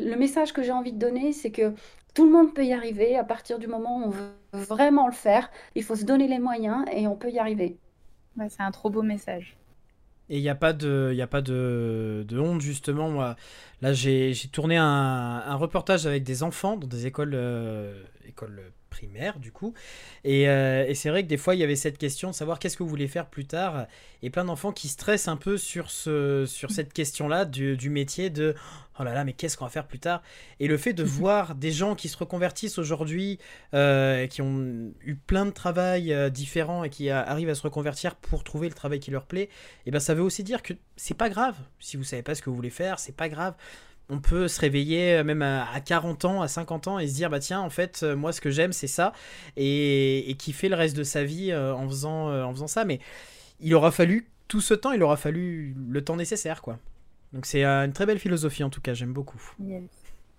le 0.00 0.16
message 0.16 0.52
que 0.52 0.62
j'ai 0.62 0.72
envie 0.72 0.92
de 0.92 0.98
donner, 0.98 1.32
c'est 1.32 1.50
que 1.50 1.72
tout 2.14 2.24
le 2.24 2.32
monde 2.32 2.52
peut 2.54 2.64
y 2.64 2.72
arriver 2.72 3.16
à 3.16 3.24
partir 3.24 3.58
du 3.58 3.66
moment 3.66 3.98
où 3.98 4.04
on 4.04 4.10
veut 4.10 4.32
vraiment 4.52 5.06
le 5.06 5.12
faire. 5.12 5.50
Il 5.74 5.84
faut 5.84 5.96
se 5.96 6.04
donner 6.04 6.28
les 6.28 6.38
moyens 6.38 6.84
et 6.92 7.06
on 7.06 7.16
peut 7.16 7.30
y 7.30 7.38
arriver. 7.38 7.76
c'est 8.48 8.62
un 8.62 8.70
trop 8.70 8.90
beau 8.90 9.02
message. 9.02 9.56
Et 10.32 10.38
il 10.38 10.42
n'y 10.42 10.48
a 10.48 10.54
pas, 10.54 10.72
de, 10.72 11.12
y 11.14 11.20
a 11.20 11.26
pas 11.26 11.42
de, 11.42 12.24
honte, 12.38 12.62
justement. 12.62 13.10
Moi, 13.10 13.36
là, 13.82 13.92
j'ai 13.92 14.32
tourné 14.50 14.78
un, 14.78 15.42
un, 15.46 15.54
reportage 15.56 16.06
avec 16.06 16.24
des 16.24 16.42
enfants 16.42 16.78
dans 16.78 16.86
des 16.86 17.06
écoles, 17.06 17.34
euh, 17.34 18.02
écoles 18.26 18.62
primaire 18.92 19.38
du 19.38 19.50
coup. 19.50 19.72
Euh, 20.26 20.84
et, 20.86 20.94
c'est 20.94 21.08
vrai 21.08 21.22
que 21.22 21.28
des 21.28 21.38
fois 21.38 21.54
il 21.54 21.60
y 21.60 21.64
avait 21.64 21.76
cette 21.76 21.96
question 21.96 22.30
de 22.30 22.34
savoir 22.34 22.58
qu'est-ce 22.58 22.76
que 22.76 22.82
vous 22.82 22.88
voulez 22.88 23.08
faire 23.08 23.26
plus 23.26 23.46
tard. 23.46 23.86
Et 24.22 24.30
plein 24.30 24.44
d'enfants 24.44 24.70
qui 24.70 24.88
stressent 24.88 25.28
un 25.28 25.36
peu 25.36 25.56
sur, 25.56 25.90
ce, 25.90 26.44
sur 26.46 26.70
cette 26.70 26.92
question-là 26.92 27.44
du, 27.44 27.76
du, 27.76 27.90
métier 27.90 28.30
de 28.30 28.54
oh 29.00 29.04
là 29.04 29.14
là, 29.14 29.24
mais 29.24 29.32
qu'est-ce 29.32 29.56
qu'on 29.56 29.64
va 29.64 29.70
faire 29.70 29.86
plus 29.86 29.98
tard? 29.98 30.22
Et 30.60 30.68
le 30.68 30.76
fait 30.76 30.92
de 30.92 31.02
voir 31.20 31.54
des 31.54 31.72
gens 31.72 31.94
qui 31.94 32.08
se 32.08 32.16
reconvertissent 32.16 32.78
aujourd'hui, 32.78 33.38
euh, 33.74 34.26
qui 34.26 34.42
ont 34.42 34.92
eu 35.00 35.16
plein 35.16 35.46
de 35.46 35.50
travail 35.50 36.12
euh, 36.12 36.28
différents 36.28 36.84
et 36.84 36.90
qui 36.90 37.10
arrivent 37.10 37.50
à 37.50 37.54
se 37.54 37.62
reconvertir 37.62 38.14
pour 38.14 38.44
trouver 38.44 38.68
le 38.68 38.74
travail 38.74 39.00
qui 39.00 39.10
leur 39.10 39.24
plaît, 39.26 39.44
et 39.44 39.48
eh 39.86 39.90
ben 39.90 40.00
ça 40.00 40.14
veut 40.14 40.22
aussi 40.22 40.44
dire 40.44 40.62
que 40.62 40.74
c'est 40.96 41.16
pas 41.16 41.30
grave 41.30 41.56
si 41.80 41.96
vous 41.96 42.04
savez 42.04 42.22
pas 42.22 42.34
ce 42.34 42.42
que 42.42 42.50
vous 42.50 42.56
voulez 42.56 42.70
faire, 42.70 42.98
c'est 42.98 43.16
pas 43.16 43.28
grave 43.28 43.54
on 44.08 44.20
peut 44.20 44.48
se 44.48 44.60
réveiller 44.60 45.14
euh, 45.14 45.24
même 45.24 45.42
à, 45.42 45.80
40 45.80 46.24
ans, 46.24 46.42
à 46.42 46.48
50 46.48 46.88
ans 46.88 46.98
et 46.98 47.08
se 47.08 47.14
dire 47.14 47.30
bah 47.30 47.40
tiens 47.40 47.60
en 47.60 47.70
fait 47.70 48.02
euh, 48.02 48.16
moi 48.16 48.32
ce 48.32 48.40
que 48.40 48.50
j'aime 48.50 48.72
c'est 48.72 48.86
ça. 48.86 49.12
Et, 49.56 50.30
et 50.30 50.34
kiffer 50.34 50.68
le 50.68 50.76
reste 50.76 50.96
de 50.96 51.02
sa 51.04 51.24
vie 51.24 51.50
euh, 51.50 51.74
en 51.74 51.88
faisant 51.88 52.30
en 52.44 52.52
faisant 52.52 52.66
ça. 52.66 52.84
Mais 52.84 53.00
il 53.60 53.74
aura 53.74 53.90
fallu 53.90 54.28
tout 54.48 54.60
ce 54.60 54.74
temps 54.74 54.92
il 54.92 55.02
aura 55.02 55.16
fallu 55.16 55.74
le 55.88 56.04
temps 56.04 56.16
nécessaire 56.16 56.62
quoi. 56.62 56.78
Donc 57.32 57.46
c'est 57.46 57.64
une 57.64 57.92
très 57.92 58.06
belle 58.06 58.18
philosophie 58.18 58.64
en 58.64 58.70
tout 58.70 58.80
cas. 58.80 58.94
J'aime 58.94 59.12
beaucoup 59.12 59.40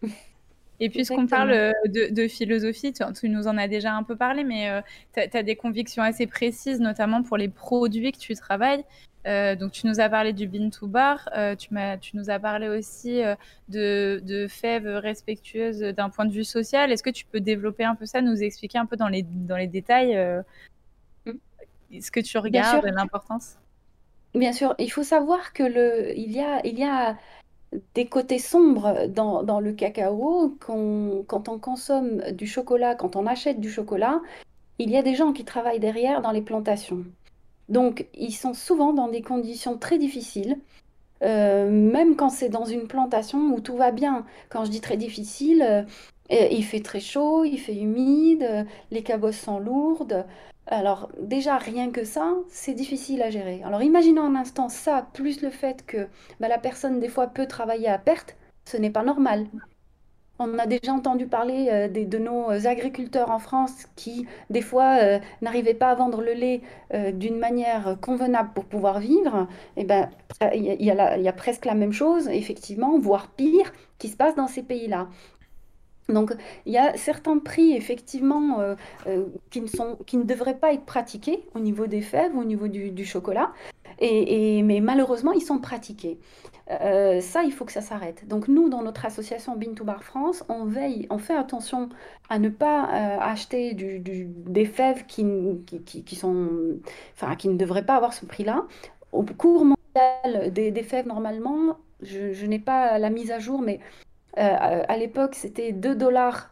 Et 0.80 0.90
puisqu'on 0.90 1.28
parle 1.28 1.74
de, 1.86 2.28
philosophie, 2.28 2.94
tu, 2.94 3.30
nous 3.30 3.48
en 3.48 3.58
as 3.58 3.68
déjà 3.68 3.94
un 3.94 4.04
peu 4.04 4.16
parlé, 4.16 4.44
mais 4.44 4.82
tu 5.14 5.20
as, 5.20 5.44
des 5.44 5.56
convictions 5.56 6.04
assez 6.04 6.28
précises, 6.28 6.80
notamment 6.80 7.24
pour 7.24 7.38
les 7.38 7.48
produits 7.48 8.12
que 8.12 8.18
tu 8.18 8.36
travailles. 8.36 8.84
Euh, 9.26 9.56
donc, 9.56 9.72
tu 9.72 9.88
nous 9.88 10.00
as 10.00 10.10
parlé 10.10 10.34
du 10.34 10.48
Bean 10.48 10.70
to 10.70 10.88
Bar, 10.88 11.30
euh, 11.36 11.56
tu, 11.56 11.70
tu, 12.02 12.18
nous 12.18 12.30
as 12.30 12.40
parlé 12.40 12.68
aussi 12.68 13.24
euh, 13.24 13.36
de, 13.70 14.22
de, 14.24 14.48
fèves 14.48 14.88
respectueuses 14.88 15.80
d'un 15.80 16.10
point 16.10 16.26
de 16.26 16.34
vue 16.34 16.44
social. 16.44 16.92
Est-ce 16.92 17.04
que 17.04 17.10
tu 17.10 17.26
peux 17.26 17.40
développer 17.40 17.86
un 17.86 17.96
peu 17.96 18.06
ça, 18.06 18.22
nous 18.22 18.44
expliquer 18.44 18.80
un 18.80 18.86
peu 18.86 18.98
dans 18.98 19.08
les, 19.08 19.24
dans 19.24 19.58
les 19.58 19.68
détails 19.68 20.18
ce 22.00 22.12
que 22.12 22.20
tu 22.20 22.38
regardes, 22.38 22.86
l'importance? 22.86 23.58
Bien 24.36 24.52
sûr, 24.52 24.76
il 24.80 24.92
faut 24.92 25.04
savoir 25.04 25.54
que 25.54 25.64
le, 25.64 26.18
il, 26.18 26.32
y 26.32 26.42
a, 26.42 26.66
il 26.66 26.78
y 26.78 26.84
a 26.84 27.18
des 27.96 28.06
côtés 28.06 28.40
sombres 28.40 29.08
dans, 29.08 29.60
le 29.60 29.74
cacao. 29.74 30.56
quand 30.60 31.50
on 31.50 31.60
consomme 31.60 32.22
du 32.32 32.48
chocolat, 32.48 32.96
quand 32.96 33.16
on 33.16 33.26
achète 33.28 33.60
du 33.60 33.70
chocolat, 33.70 34.22
il 34.80 34.90
y 34.90 34.98
a 34.98 35.04
des 35.04 35.16
gens 35.16 35.34
qui 35.34 35.46
travaillent 35.46 35.80
derrière 35.80 36.22
dans 36.22 36.32
les 36.32 36.42
plantations. 36.42 37.06
Donc, 37.70 38.08
ils 38.14 38.34
sont 38.34 38.54
souvent 38.54 38.94
dans 38.94 39.08
des 39.08 39.22
conditions 39.22 39.78
très 39.78 39.98
difficiles, 39.98 40.58
euh, 41.24 41.70
même 41.70 42.16
quand 42.16 42.30
c'est 42.30 42.50
dans 42.50 42.66
une 42.66 42.88
plantation 42.88 43.54
où 43.54 43.62
tout 43.62 43.78
va 43.78 43.92
bien. 43.92 44.26
Quand 44.50 44.66
je 44.66 44.72
dis 44.72 44.82
très 44.82 44.98
difficile, 44.98 45.62
euh, 46.32 46.48
il 46.52 46.64
fait 46.64 46.82
très 46.82 47.00
chaud, 47.00 47.46
il 47.46 47.58
fait 47.58 47.76
humide, 47.76 48.66
les 48.92 49.04
cabosses 49.04 49.40
sont 49.40 49.60
lourdes. 49.60 50.26
Alors 50.68 51.10
déjà, 51.20 51.58
rien 51.58 51.92
que 51.92 52.04
ça, 52.06 52.36
c'est 52.50 52.74
difficile 52.74 53.22
à 53.22 53.30
gérer. 53.30 53.62
Alors 53.64 53.82
imaginons 53.84 54.24
un 54.24 54.36
instant 54.36 54.70
ça, 54.70 55.08
plus 55.14 55.42
le 55.42 55.50
fait 55.50 55.86
que 55.86 56.08
bah, 56.40 56.48
la 56.48 56.58
personne 56.58 57.00
des 57.00 57.10
fois 57.10 57.28
peut 57.28 57.48
travailler 57.48 57.90
à 57.90 57.98
perte, 57.98 58.36
ce 58.66 58.78
n'est 58.78 58.90
pas 58.90 59.04
normal. 59.04 59.46
On 60.40 60.58
a 60.58 60.66
déjà 60.66 60.94
entendu 60.94 61.28
parler 61.28 61.70
euh, 61.72 61.88
de 61.88 62.18
nos 62.18 62.50
agriculteurs 62.68 63.30
en 63.30 63.38
France 63.40 63.86
qui, 63.96 64.26
des 64.50 64.62
fois, 64.62 64.98
euh, 65.02 65.20
n'arrivaient 65.42 65.76
pas 65.76 65.90
à 65.92 65.96
vendre 65.96 66.22
le 66.22 66.34
lait 66.34 66.62
euh, 66.94 67.12
d'une 67.12 67.38
manière 67.38 67.98
convenable 68.02 68.50
pour 68.56 68.66
pouvoir 68.66 69.00
vivre. 69.00 69.48
Et 69.78 69.82
eh 69.82 69.86
ben, 69.86 70.10
il 70.56 70.64
y, 70.64 70.86
y, 70.86 70.92
a 71.28 71.34
presque 71.34 71.66
la 71.66 71.76
même 71.76 71.94
chose, 71.94 72.28
effectivement, 72.30 72.98
voire 72.98 73.30
pire, 73.30 73.72
qui 74.00 74.10
se 74.10 74.18
passe 74.18 74.36
dans 74.36 74.48
ces 74.48 74.64
pays-là. 74.64 75.08
Donc, 76.10 76.34
il 76.66 76.74
y 76.74 76.78
a 76.78 76.98
certains 76.98 77.40
prix, 77.40 77.74
effectivement, 77.74 78.76
qui, 79.52 79.62
ne 79.62 79.68
sont, 79.68 79.98
qui 80.06 80.18
ne 80.18 80.24
devraient 80.24 80.58
pas 80.58 80.74
être 80.74 80.86
pratiqués 80.86 81.46
au 81.56 81.60
niveau 81.60 81.88
des 81.88 82.02
fèves, 82.02 82.36
au 82.36 82.44
niveau 82.44 82.68
du, 82.68 83.06
chocolat, 83.06 83.52
et, 84.00 84.62
mais 84.64 84.82
malheureusement, 84.82 85.32
ils 85.32 85.42
sont 85.42 85.60
pratiqués. 85.60 86.20
Euh, 86.72 87.20
ça, 87.20 87.44
il 87.44 87.52
faut 87.52 87.66
que 87.66 87.72
ça 87.72 87.82
s'arrête. 87.82 88.28
Donc 88.28 88.48
nous, 88.48 88.70
dans 88.70 88.82
notre 88.82 89.06
association 89.06 89.56
Bean 89.56 89.74
to 89.74 89.84
Bar 89.84 90.04
France, 90.04 90.44
on 90.50 90.66
veille, 90.66 91.08
on 91.10 91.18
fait 91.18 91.36
attention 91.36 91.90
à 92.30 92.40
ne 92.40 92.50
pas 92.50 92.86
euh, 92.86 93.18
acheter 93.20 93.74
des 93.74 94.66
fèves 94.66 95.06
qui 95.06 95.24
ne 95.26 95.58
devraient 97.58 97.86
pas 97.86 97.96
avoir 97.96 98.14
ce 98.14 98.26
prix-là. 98.26 98.66
Au 99.12 99.24
cours 99.24 99.66
mondial 99.66 100.54
des, 100.54 100.84
fèves, 100.84 101.08
normalement, 101.08 101.78
je, 102.02 102.46
n'ai 102.46 102.60
pas 102.60 102.98
la 102.98 103.10
mise 103.10 103.32
à 103.32 103.40
jour, 103.40 103.62
mais 103.62 103.80
euh, 104.38 104.84
à 104.88 104.98
l'époque, 104.98 105.36
c'était 105.36 105.72
2,30 105.72 105.96
dollars 105.96 106.50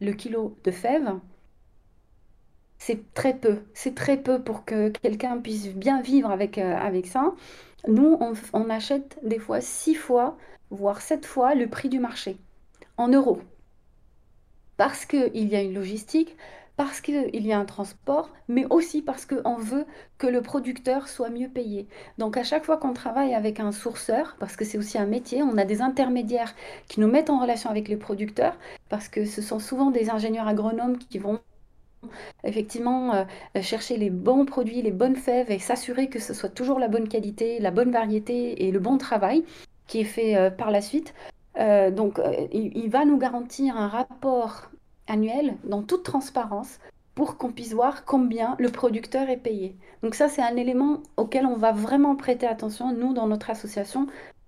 le 0.00 0.12
kilo 0.12 0.56
de 0.64 0.70
fèves. 0.70 1.12
C'est 2.78 3.14
très 3.14 3.34
peu, 3.34 3.60
c'est 3.74 3.94
très 3.94 4.16
peu 4.16 4.42
pour 4.42 4.64
que 4.64 4.88
quelqu'un 4.88 5.38
puisse 5.38 5.68
bien 5.68 6.02
vivre 6.02 6.30
avec, 6.30 6.58
avec 6.58 7.06
ça. 7.06 7.32
Nous, 7.88 8.18
on, 8.52 8.70
achète 8.70 9.18
des 9.22 9.38
fois 9.38 9.60
six 9.60 9.94
fois, 9.94 10.36
voire 10.70 11.00
sept 11.00 11.26
fois 11.26 11.54
le 11.54 11.68
prix 11.68 11.88
du 11.88 11.98
marché, 11.98 12.36
en 12.96 13.08
euros. 13.08 13.40
Parce 14.76 15.04
qu'il 15.04 15.48
y 15.48 15.56
a 15.56 15.62
une 15.62 15.74
logistique, 15.74 16.36
parce 16.84 17.00
qu'il 17.00 17.46
y 17.46 17.52
a 17.52 17.58
un 17.60 17.64
transport, 17.64 18.28
mais 18.48 18.66
aussi 18.68 19.02
parce 19.02 19.24
qu'on 19.24 19.54
veut 19.54 19.86
que 20.18 20.26
le 20.26 20.42
producteur 20.42 21.06
soit 21.06 21.30
mieux 21.30 21.48
payé. 21.48 21.86
Donc 22.18 22.36
à 22.36 22.42
chaque 22.42 22.64
fois 22.64 22.76
qu'on 22.76 22.92
travaille 22.92 23.36
avec 23.36 23.60
un 23.60 23.70
sourceur, 23.70 24.34
parce 24.40 24.56
que 24.56 24.64
c'est 24.64 24.78
aussi 24.78 24.98
un 24.98 25.06
métier, 25.06 25.44
on 25.44 25.58
a 25.58 25.64
des 25.64 25.80
intermédiaires 25.80 26.56
qui 26.88 26.98
nous 26.98 27.06
mettent 27.06 27.30
en 27.30 27.38
relation 27.38 27.70
avec 27.70 27.86
les 27.86 27.96
producteurs, 27.96 28.56
parce 28.88 29.08
que 29.08 29.26
ce 29.26 29.40
sont 29.40 29.60
souvent 29.60 29.92
des 29.92 30.10
ingénieurs 30.10 30.48
agronomes 30.48 30.98
qui 30.98 31.18
vont 31.18 31.38
effectivement 32.42 33.14
euh, 33.14 33.24
chercher 33.60 33.96
les 33.96 34.10
bons 34.10 34.44
produits, 34.44 34.82
les 34.82 34.90
bonnes 34.90 35.14
fèves 35.14 35.52
et 35.52 35.60
s'assurer 35.60 36.08
que 36.08 36.18
ce 36.18 36.34
soit 36.34 36.48
toujours 36.48 36.80
la 36.80 36.88
bonne 36.88 37.06
qualité, 37.06 37.60
la 37.60 37.70
bonne 37.70 37.92
variété 37.92 38.66
et 38.66 38.72
le 38.72 38.80
bon 38.80 38.98
travail 38.98 39.44
qui 39.86 40.00
est 40.00 40.04
fait 40.04 40.36
euh, 40.36 40.50
par 40.50 40.72
la 40.72 40.80
suite. 40.80 41.14
Euh, 41.60 41.92
donc 41.92 42.20
il, 42.50 42.90
va 42.90 43.04
nous 43.04 43.18
garantir 43.18 43.76
un 43.76 43.86
rapport 43.86 44.71
annuel 45.06 45.56
dans 45.64 45.82
toute 45.82 46.04
transparence 46.04 46.78
pour 47.14 47.36
qu'on 47.36 47.52
puisse 47.52 47.72
voir 47.72 48.04
combien 48.04 48.56
le 48.58 48.70
producteur 48.70 49.28
est 49.28 49.36
payé. 49.36 49.76
Donc 50.02 50.14
ça, 50.14 50.28
c'est 50.28 50.42
un 50.42 50.56
élément 50.56 51.02
auquel 51.16 51.44
on 51.44 51.56
va 51.56 51.72
vraiment 51.72 52.16
prêter 52.16 52.46
attention, 52.46 52.92
nous, 52.94 53.12
dans 53.12 53.26
notre 53.26 53.50
association, 53.50 54.06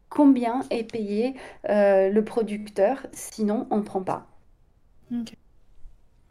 combien 0.09 0.63
est 0.71 0.91
payé 0.91 1.35
le 1.69 2.21
producteur, 2.21 3.07
sinon 3.13 3.67
on 3.71 3.79
ne 3.79 3.83
prend 3.83 4.03
pas. 4.03 4.27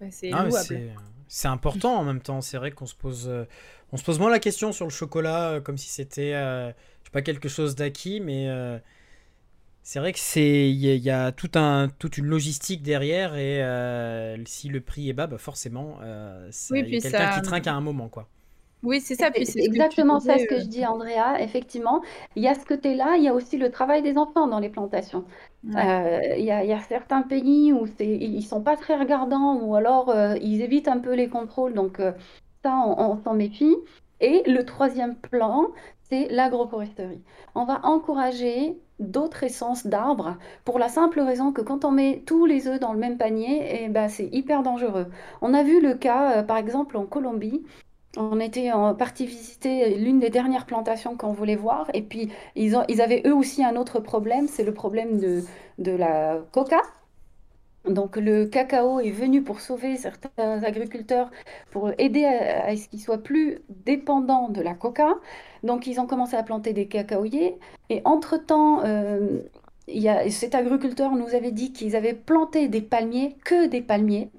c'est 0.09 0.31
ah, 0.33 0.47
c'est 1.33 1.47
important 1.47 1.95
en 1.95 2.03
même 2.03 2.21
temps. 2.21 2.41
C'est 2.41 2.57
vrai 2.57 2.69
qu'on 2.69 2.85
se 2.85 2.93
pose, 2.93 3.27
euh, 3.27 3.45
on 3.91 3.97
se 3.97 4.03
pose 4.03 4.19
moins 4.19 4.29
la 4.29 4.37
question 4.37 4.71
sur 4.71 4.85
le 4.85 4.91
chocolat 4.91 5.49
euh, 5.49 5.61
comme 5.61 5.79
si 5.79 5.89
c'était, 5.89 6.35
euh, 6.35 6.69
je 6.69 7.05
sais 7.05 7.11
pas 7.11 7.23
quelque 7.23 7.49
chose 7.49 7.73
d'acquis, 7.73 8.19
mais 8.19 8.47
c'est 9.83 9.99
vrai 9.99 10.13
que 10.13 10.19
c'est, 10.19 10.69
il 10.69 10.79
y, 10.79 11.09
a 11.09 11.31
tout 11.31 11.51
un, 11.55 11.89
toute 11.99 12.17
une 12.17 12.25
logistique 12.25 12.81
derrière 12.81 13.35
et 13.35 13.61
si 14.45 14.69
le 14.69 14.81
prix 14.81 15.09
est 15.09 15.13
bas, 15.13 15.27
bah 15.27 15.37
forcément, 15.37 15.99
c'est 16.51 16.83
quelqu'un 16.83 17.35
qui 17.35 17.41
trinque 17.41 17.67
à 17.67 17.73
un 17.73 17.81
moment, 17.81 18.09
quoi. 18.09 18.27
Oui, 18.83 18.99
c'est 18.99 19.15
ça. 19.15 19.29
c'est 19.33 19.63
exactement 19.63 20.19
ça 20.19 20.37
ce 20.37 20.45
que 20.45 20.59
je 20.59 20.65
dis, 20.65 20.85
Andrea. 20.85 21.39
Effectivement, 21.39 22.01
il 22.35 22.43
y 22.43 22.47
a 22.47 22.53
ce 22.53 22.65
côté-là, 22.65 23.15
il 23.17 23.23
y 23.23 23.29
a 23.29 23.33
aussi 23.33 23.57
le 23.57 23.71
travail 23.71 24.01
des 24.01 24.17
enfants 24.17 24.47
dans 24.47 24.59
les 24.59 24.69
plantations. 24.69 25.23
Euh, 25.75 26.19
il 26.37 26.43
y, 26.43 26.51
a, 26.51 26.79
certains 26.81 27.21
pays 27.21 27.71
où 27.71 27.87
ils 27.99 28.43
sont 28.43 28.61
pas 28.61 28.75
très 28.75 28.97
regardants 28.97 29.55
ou 29.61 29.75
alors 29.75 30.09
euh, 30.09 30.35
ils 30.41 30.61
évitent 30.61 30.89
un 30.89 30.99
peu 30.99 31.13
les 31.13 31.29
contrôles, 31.29 31.73
donc 31.73 32.01
euh, 32.01 32.11
ça, 32.63 32.75
on, 32.85 33.17
s'en 33.23 33.33
méfie. 33.33 33.75
Et 34.19 34.43
le 34.45 34.65
troisième 34.65 35.15
plan, 35.15 35.67
c'est 36.13 36.27
l'agroforesterie. 36.29 37.23
On 37.55 37.65
va 37.65 37.79
encourager 37.83 38.77
d'autres 38.99 39.43
essences 39.43 39.87
d'arbres 39.87 40.37
pour 40.63 40.77
la 40.77 40.87
simple 40.87 41.19
raison 41.21 41.51
que 41.51 41.61
quand 41.61 41.85
on 41.85 41.91
met 41.91 42.21
tous 42.27 42.45
les 42.45 42.67
œufs 42.67 42.79
dans 42.79 42.93
le 42.93 42.99
même 42.99 43.17
panier, 43.17 43.83
eh 43.85 43.89
ben, 43.89 44.07
c'est 44.09 44.29
hyper 44.31 44.61
dangereux. 44.61 45.07
On 45.41 45.55
a 45.55 45.63
vu 45.63 45.81
le 45.81 45.95
cas, 45.95 46.43
par 46.43 46.57
exemple, 46.57 46.97
en 46.97 47.05
Colombie, 47.05 47.63
On 48.17 48.39
était 48.39 48.71
en 48.71 48.95
partie 48.95 49.25
visiter 49.25 49.95
l'une 49.97 50.19
des 50.19 50.29
dernières 50.29 50.67
plantations 50.67 51.17
qu'on 51.17 51.33
voulait 51.33 51.55
voir. 51.55 51.89
Et 51.95 52.03
puis, 52.03 52.31
ils, 52.55 52.75
ont, 52.77 52.85
ils 52.87 53.01
avaient 53.01 53.23
eux 53.25 53.35
aussi 53.35 53.63
un 53.63 53.75
autre 53.75 53.99
problème, 53.99 54.47
c'est 54.47 54.63
le 54.63 54.73
problème 54.73 55.19
de, 55.19 55.43
de 55.79 55.91
la 55.91 56.37
coca. 56.51 56.81
Donc 57.85 58.15
le 58.15 58.45
cacao 58.45 59.01
est 59.01 59.11
venu 59.11 59.43
pour 59.43 59.59
sauver 59.59 59.97
certains 59.97 60.63
agriculteurs, 60.63 61.29
pour 61.71 61.91
aider 61.97 62.23
à, 62.25 62.75
ce 62.77 62.87
qu'ils 62.87 63.01
soient 63.01 63.21
plus 63.21 63.59
dépendants 63.69 64.49
de 64.49 64.61
la 64.61 64.73
coca. 64.73 65.15
Donc 65.63 65.85
ils 65.85 65.99
ont 65.99 66.07
commencé 66.07 66.35
à 66.35 66.43
planter 66.43 66.73
des 66.73 66.87
cacaoyers. 66.87 67.57
Et 67.89 68.01
entre-temps, 68.05 68.83
euh, 68.85 69.41
cet 70.29 70.55
agriculteur 70.55 71.11
nous 71.11 71.35
avait 71.35 71.51
dit 71.51 71.73
qu'ils 71.73 71.95
avaient 71.95 72.13
planté 72.13 72.69
des 72.69 72.81
palmiers, 72.81 73.35
que 73.43 73.67
des 73.67 73.81
palmiers. 73.81 74.29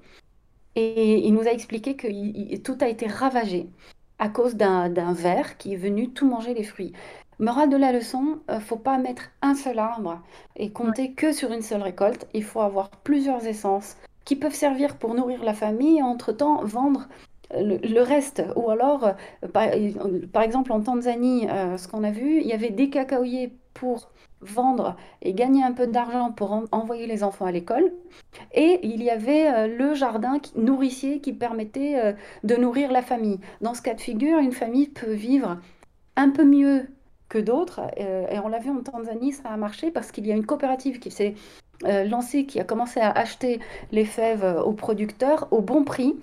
Et 0.75 1.25
il 1.27 1.33
nous 1.33 1.47
a 1.47 1.51
expliqué 1.51 1.95
que 1.95 2.57
tout 2.57 2.77
a 2.81 2.87
été 2.87 3.07
ravagé 3.07 3.69
à 4.17 4.29
cause 4.29 4.55
d'un 4.55 5.13
ver 5.13 5.57
qui 5.57 5.73
est 5.73 5.77
venu 5.77 6.11
tout 6.11 6.27
manger 6.27 6.53
les 6.53 6.63
fruits. 6.63 6.93
Morale 7.39 7.69
de 7.69 7.75
la 7.75 7.91
leçon, 7.91 8.39
ne 8.47 8.53
euh, 8.53 8.59
faut 8.61 8.77
pas 8.77 8.97
mettre 8.97 9.31
un 9.41 9.55
seul 9.55 9.77
arbre 9.79 10.21
et 10.55 10.71
compter 10.71 11.11
que 11.11 11.33
sur 11.33 11.51
une 11.51 11.61
seule 11.61 11.81
récolte. 11.81 12.27
Il 12.33 12.43
faut 12.43 12.61
avoir 12.61 12.89
plusieurs 12.89 13.45
essences 13.45 13.97
qui 14.23 14.37
peuvent 14.37 14.55
servir 14.55 14.95
pour 14.95 15.13
nourrir 15.13 15.43
la 15.43 15.53
famille 15.53 15.97
et 15.97 16.01
entre-temps 16.01 16.63
vendre 16.63 17.09
euh, 17.53 17.77
le, 17.83 18.01
reste. 18.01 18.41
Ou 18.55 18.69
alors, 18.69 19.11
euh, 19.43 20.21
par, 20.31 20.43
exemple 20.43 20.71
en 20.71 20.79
Tanzanie, 20.79 21.47
ce 21.77 21.87
qu'on 21.89 22.05
a 22.05 22.11
vu, 22.11 22.39
il 22.39 22.47
y 22.47 22.53
avait 22.53 22.69
des 22.69 22.89
cacaoyers 22.89 23.51
pour 23.73 24.11
vendre 24.39 24.95
et 25.21 25.33
gagner 25.33 25.63
un 25.63 25.73
peu 25.73 25.87
d'argent 25.87 26.31
pour 26.31 26.63
envoyer 26.71 27.05
les 27.05 27.23
enfants 27.23 27.45
à 27.45 27.51
l'école. 27.51 27.91
Et 28.53 28.79
il 28.83 29.03
y 29.03 29.09
avait 29.09 29.67
le 29.67 29.93
jardin 29.93 30.39
nourricier 30.55 31.19
qui 31.19 31.33
permettait 31.33 32.15
de 32.43 32.55
nourrir 32.55 32.91
la 32.91 33.01
famille. 33.01 33.39
Dans 33.59 33.73
ce 33.73 33.81
cas 33.81 33.93
de 33.93 34.01
figure, 34.01 34.39
une 34.39 34.53
famille 34.53 34.87
peut 34.87 35.11
vivre 35.11 35.57
un 36.15 36.29
peu 36.29 36.45
mieux 36.45 36.87
que 37.29 37.37
d'autres. 37.37 37.81
Euh, 37.99 38.27
et 38.29 38.39
on 38.39 38.47
l'a 38.47 38.59
vu 38.59 38.69
en 38.69 38.81
Tanzanie, 38.81 39.33
ça 39.33 39.49
a 39.49 39.57
marché 39.57 39.91
parce 39.91 40.11
qu'il 40.11 40.25
y 40.27 40.31
a 40.31 40.35
une 40.35 40.45
coopérative 40.45 40.99
qui 40.99 41.11
s'est 41.11 41.35
euh, 41.83 42.03
lancée, 42.05 42.45
qui 42.45 42.59
a 42.59 42.63
commencé 42.63 42.99
à 42.99 43.11
acheter 43.11 43.59
les 43.91 44.05
fèves 44.05 44.43
euh, 44.43 44.61
aux 44.61 44.73
producteurs 44.73 45.47
au 45.51 45.61
bon 45.61 45.83
prix 45.83 46.15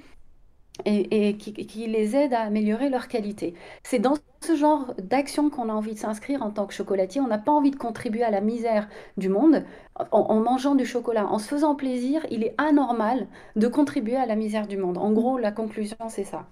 et, 0.86 1.36
qui, 1.36 1.86
les 1.86 2.16
aide 2.16 2.32
à 2.32 2.40
améliorer 2.40 2.88
leur 2.88 3.06
qualité. 3.06 3.54
C'est 3.82 3.98
dans 3.98 4.14
ce 4.40 4.56
genre 4.56 4.94
d'action 4.98 5.50
qu'on 5.50 5.68
a 5.68 5.72
envie 5.72 5.92
de 5.92 5.98
s'inscrire 5.98 6.42
en 6.42 6.50
tant 6.50 6.66
que 6.66 6.72
chocolatier. 6.72 7.20
On 7.20 7.28
n'a 7.28 7.38
pas 7.38 7.52
envie 7.52 7.70
de 7.70 7.76
contribuer 7.76 8.24
à 8.24 8.30
la 8.30 8.40
misère 8.40 8.88
du 9.18 9.28
monde 9.28 9.64
en, 10.10 10.40
mangeant 10.40 10.74
du 10.74 10.86
chocolat. 10.86 11.26
En 11.26 11.38
se 11.38 11.46
faisant 11.46 11.74
plaisir, 11.74 12.26
il 12.30 12.42
est 12.42 12.54
anormal 12.58 13.28
de 13.54 13.68
contribuer 13.68 14.16
à 14.16 14.26
la 14.26 14.34
misère 14.34 14.66
du 14.66 14.78
monde. 14.78 14.96
En 14.96 15.12
gros, 15.12 15.38
la 15.38 15.52
conclusion, 15.52 15.96
c'est 16.08 16.24
ça. 16.24 16.46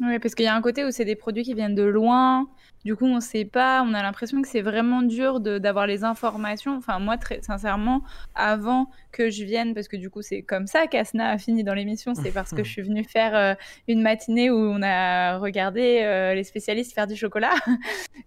Oui, 0.00 0.18
parce 0.18 0.34
qu'il 0.34 0.44
y 0.44 0.48
a 0.48 0.54
un 0.54 0.62
côté 0.62 0.84
où 0.84 0.90
c'est 0.90 1.04
des 1.04 1.14
produits 1.14 1.42
qui 1.42 1.54
viennent 1.54 1.74
de 1.74 1.82
loin. 1.82 2.48
Du 2.84 2.96
coup, 2.96 3.04
on 3.04 3.16
ne 3.16 3.20
sait 3.20 3.44
pas. 3.44 3.84
On 3.86 3.94
a 3.94 4.02
l'impression 4.02 4.42
que 4.42 4.48
c'est 4.48 4.62
vraiment 4.62 5.02
dur 5.02 5.38
d'avoir 5.40 5.86
les 5.86 6.02
informations. 6.02 6.76
Enfin, 6.76 6.98
moi, 6.98 7.18
très 7.18 7.40
sincèrement, 7.42 8.02
avant 8.34 8.90
que 9.12 9.30
je 9.30 9.44
vienne, 9.44 9.74
parce 9.74 9.88
que 9.88 9.96
du 9.96 10.10
coup, 10.10 10.22
c'est 10.22 10.42
comme 10.42 10.66
ça 10.66 10.86
qu'Asna 10.86 11.30
a 11.30 11.38
fini 11.38 11.62
dans 11.62 11.74
l'émission, 11.74 12.14
c'est 12.14 12.32
parce 12.32 12.50
que 12.50 12.64
je 12.64 12.70
suis 12.70 12.82
venue 12.82 13.04
faire 13.04 13.36
euh, 13.36 13.54
une 13.86 14.02
matinée 14.02 14.50
où 14.50 14.56
on 14.56 14.82
a 14.82 15.38
regardé 15.38 16.00
euh, 16.02 16.34
les 16.34 16.44
spécialistes 16.44 16.94
faire 16.94 17.06
du 17.06 17.16
chocolat. 17.16 17.54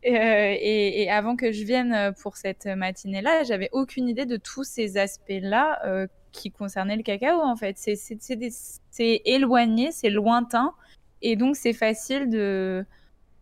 Euh, 0.08 0.56
et, 0.60 1.10
avant 1.10 1.36
que 1.36 1.52
je 1.52 1.64
vienne 1.64 2.14
pour 2.22 2.38
cette 2.38 2.68
matinée-là, 2.68 3.44
j'avais 3.44 3.70
aucune 3.72 4.08
idée 4.08 4.28
de 4.28 4.38
tous 4.38 4.64
ces 4.64 4.98
aspects-là 4.98 6.08
qui 6.32 6.52
concernaient 6.52 6.96
le 6.96 7.02
cacao, 7.02 7.42
en 7.42 7.56
fait. 7.56 7.76
C'est 7.78 9.22
éloigné, 9.26 9.92
c'est 9.92 10.12
lointain. 10.12 10.76
Et 11.22 11.36
donc, 11.36 11.56
c'est 11.56 11.74
facile 11.74 12.30
de, 12.30 12.86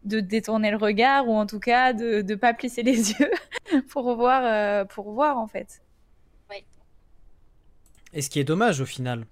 de 0.06 0.20
détourner 0.20 0.72
le 0.72 0.78
regard 0.78 1.28
ou 1.28 1.36
en 1.36 1.46
tout 1.46 1.60
cas 1.60 1.94
de 1.94 2.22
ne 2.22 2.36
pas 2.36 2.54
plisser 2.54 2.84
les 2.84 3.12
yeux 3.20 3.32
pour 3.90 4.16
voir, 4.16 4.44
euh, 4.46 4.86
pour 4.86 5.12
voir 5.12 5.38
en 5.38 5.48
fait. 5.48 5.82
Oui. 6.50 6.64
Et 8.14 8.22
ce 8.22 8.30
qui 8.30 8.40
est 8.40 8.44
dommage 8.44 8.82
au 8.82 8.86
final. 8.86 9.26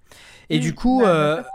Et 0.49 0.59
du 0.59 0.73
coup, 0.73 1.01
bah, 1.01 1.09
euh, 1.09 1.41
bah, 1.41 1.49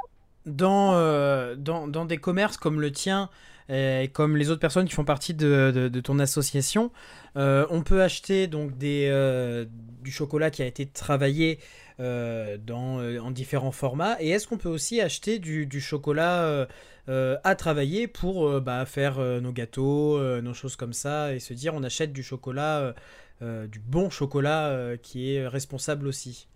dans, 0.46 0.94
euh, 0.94 1.54
dans, 1.56 1.88
dans, 1.88 2.04
des 2.04 2.18
commerces 2.18 2.56
comme 2.56 2.80
le 2.80 2.92
tien, 2.92 3.30
et 3.68 4.08
comme 4.12 4.36
les 4.36 4.50
autres 4.50 4.60
personnes 4.60 4.86
qui 4.86 4.94
font 4.94 5.04
partie 5.04 5.34
de, 5.34 5.72
de, 5.74 6.00
ton 6.00 6.20
association, 6.20 6.92
on 7.34 7.82
peut 7.84 8.00
acheter 8.00 8.46
donc 8.46 8.78
des, 8.78 9.66
du 10.02 10.12
chocolat 10.12 10.52
qui 10.52 10.62
a 10.62 10.66
été 10.66 10.86
travaillé 10.86 11.58
euh, 11.58 11.62
dans, 11.98 13.00
euh, 13.00 13.18
en 13.20 13.30
différents 13.30 13.72
formats. 13.72 14.16
Et 14.20 14.30
est-ce 14.30 14.46
qu'on 14.46 14.58
peut 14.58 14.68
aussi 14.68 15.00
acheter 15.00 15.38
du, 15.38 15.80
chocolat 15.80 16.66
euh, 17.08 17.36
à 17.44 17.54
travailler 17.54 18.08
pour 18.08 18.60
bah, 18.60 18.84
faire 18.86 19.18
nos 19.18 19.52
gâteaux, 19.52 20.20
nos 20.40 20.54
choses 20.54 20.76
comme 20.76 20.92
ça, 20.92 21.34
et 21.34 21.40
se 21.40 21.54
dire 21.54 21.74
on 21.74 21.82
achète 21.82 22.12
du 22.12 22.22
chocolat, 22.22 22.94
du 23.40 23.80
bon 23.80 24.10
chocolat 24.10 24.96
qui 25.02 25.34
est 25.34 25.46
responsable 25.46 26.06
aussi? 26.06 26.48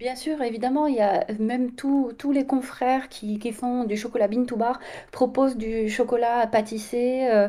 Bien 0.00 0.16
sûr, 0.16 0.40
évidemment, 0.40 0.86
il 0.86 0.94
y 0.94 1.02
a 1.02 1.26
même 1.38 1.72
tous 1.72 2.32
les 2.32 2.46
confrères 2.46 3.10
qui, 3.10 3.38
font 3.52 3.84
du 3.84 3.98
chocolat 3.98 4.28
bean 4.28 4.46
to 4.46 4.56
bar 4.56 4.80
proposent 5.12 5.58
du 5.58 5.90
chocolat 5.90 6.46
pâtissé. 6.46 7.28
Euh, 7.30 7.48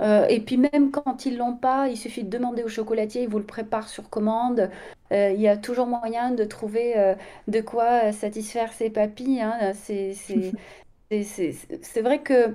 et 0.00 0.40
puis 0.40 0.56
même 0.56 0.90
quand 0.90 1.26
ils 1.26 1.36
l'ont 1.36 1.56
pas, 1.56 1.88
il 1.88 1.96
suffit 1.96 2.24
de 2.24 2.30
demander 2.30 2.62
au 2.62 2.68
chocolatier, 2.68 3.22
il 3.22 3.28
vous 3.28 3.38
le 3.38 3.44
prépare 3.44 3.88
sur 3.88 4.08
commande. 4.08 4.70
Euh, 5.12 5.32
il 5.34 5.40
y 5.40 5.48
a 5.48 5.56
toujours 5.56 5.86
moyen 5.86 6.30
de 6.30 6.44
trouver 6.44 6.96
euh, 6.96 7.14
de 7.48 7.60
quoi 7.60 8.12
satisfaire 8.12 8.72
ses 8.72 8.90
papilles. 8.90 9.42
Hein. 9.42 9.72
C'est, 9.74 10.14
c'est, 10.14 12.00
vrai 12.00 12.20
que 12.20 12.54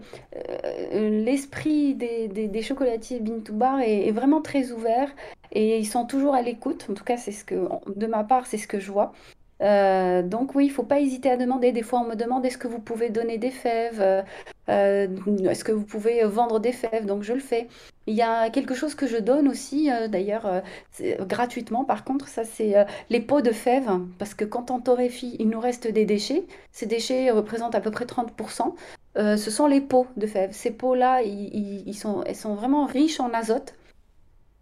l'esprit 0.92 1.94
des, 1.94 2.28
des, 2.28 2.62
chocolatiers 2.64 3.20
Bintou 3.20 3.54
Bar 3.54 3.82
est, 3.82 4.08
est, 4.08 4.12
vraiment 4.12 4.42
très 4.42 4.72
ouvert 4.72 5.10
et 5.52 5.78
ils 5.78 5.86
sont 5.86 6.06
toujours 6.06 6.34
à 6.34 6.42
l'écoute. 6.42 6.88
En 6.90 6.96
tout 6.96 7.04
cas, 7.04 7.18
c'est 7.18 7.32
ce 7.32 7.46
que, 7.46 7.68
de 7.96 8.08
ma 8.08 8.24
part, 8.24 8.48
c'est 8.48 8.58
ce 8.58 8.68
que 8.68 8.80
je 8.80 8.92
vois. 8.92 9.14
Euh, 9.62 10.22
donc 10.22 10.54
oui, 10.56 10.66
il 10.66 10.70
faut 10.70 10.84
pas 10.84 11.00
hésiter 11.00 11.30
à 11.32 11.38
demander. 11.38 11.72
Des 11.72 11.82
fois, 11.82 12.00
on 12.00 12.06
me 12.06 12.16
demande 12.16 12.46
est-ce 12.46 12.58
que 12.58 12.68
vous 12.68 12.80
pouvez 12.80 13.10
donner 13.10 13.38
des 13.38 13.50
fèves? 13.52 14.02
Euh, 14.02 14.22
euh, 14.70 15.08
Est-ce 15.50 15.64
que 15.64 15.72
vous 15.72 15.84
pouvez 15.86 16.24
vendre 16.26 16.60
des 16.60 16.72
fèves? 16.72 17.06
Donc 17.06 17.24
je 17.24 17.34
le 17.34 17.40
fais. 17.40 17.68
Il 18.06 18.16
y 18.16 18.22
a 18.22 18.50
quelque 18.50 18.76
chose 18.76 18.96
que 18.96 19.08
je 19.08 19.18
donne 19.18 19.48
aussi, 19.48 19.90
d'ailleurs, 20.10 20.62
gratuitement. 21.22 21.84
Par 21.84 22.04
contre, 22.06 22.28
ça 22.28 22.46
c'est 22.46 22.86
les 23.10 23.20
pots 23.20 23.42
de 23.42 23.52
fèves, 23.52 23.90
parce 24.18 24.34
que 24.34 24.46
quand 24.46 24.72
on 24.72 24.80
torréfie, 24.80 25.36
il 25.40 25.50
nous 25.50 25.60
reste 25.60 25.88
des 25.88 26.06
déchets. 26.06 26.46
Ces 26.72 26.86
déchets 26.86 27.32
représentent 27.32 27.76
à 27.76 27.82
peu 27.82 27.92
près 27.92 28.06
30%. 28.06 28.76
ce 29.16 29.52
sont 29.52 29.68
les 29.68 29.82
pots 29.82 30.08
de 30.16 30.26
fèves. 30.28 30.52
Ces 30.54 30.72
pots-là, 30.72 31.22
ils, 31.24 31.94
sont, 31.96 32.24
ils 32.30 32.36
sont 32.36 32.56
vraiment 32.56 32.86
riches 32.86 33.20
en 33.20 33.34
azote. 33.34 33.74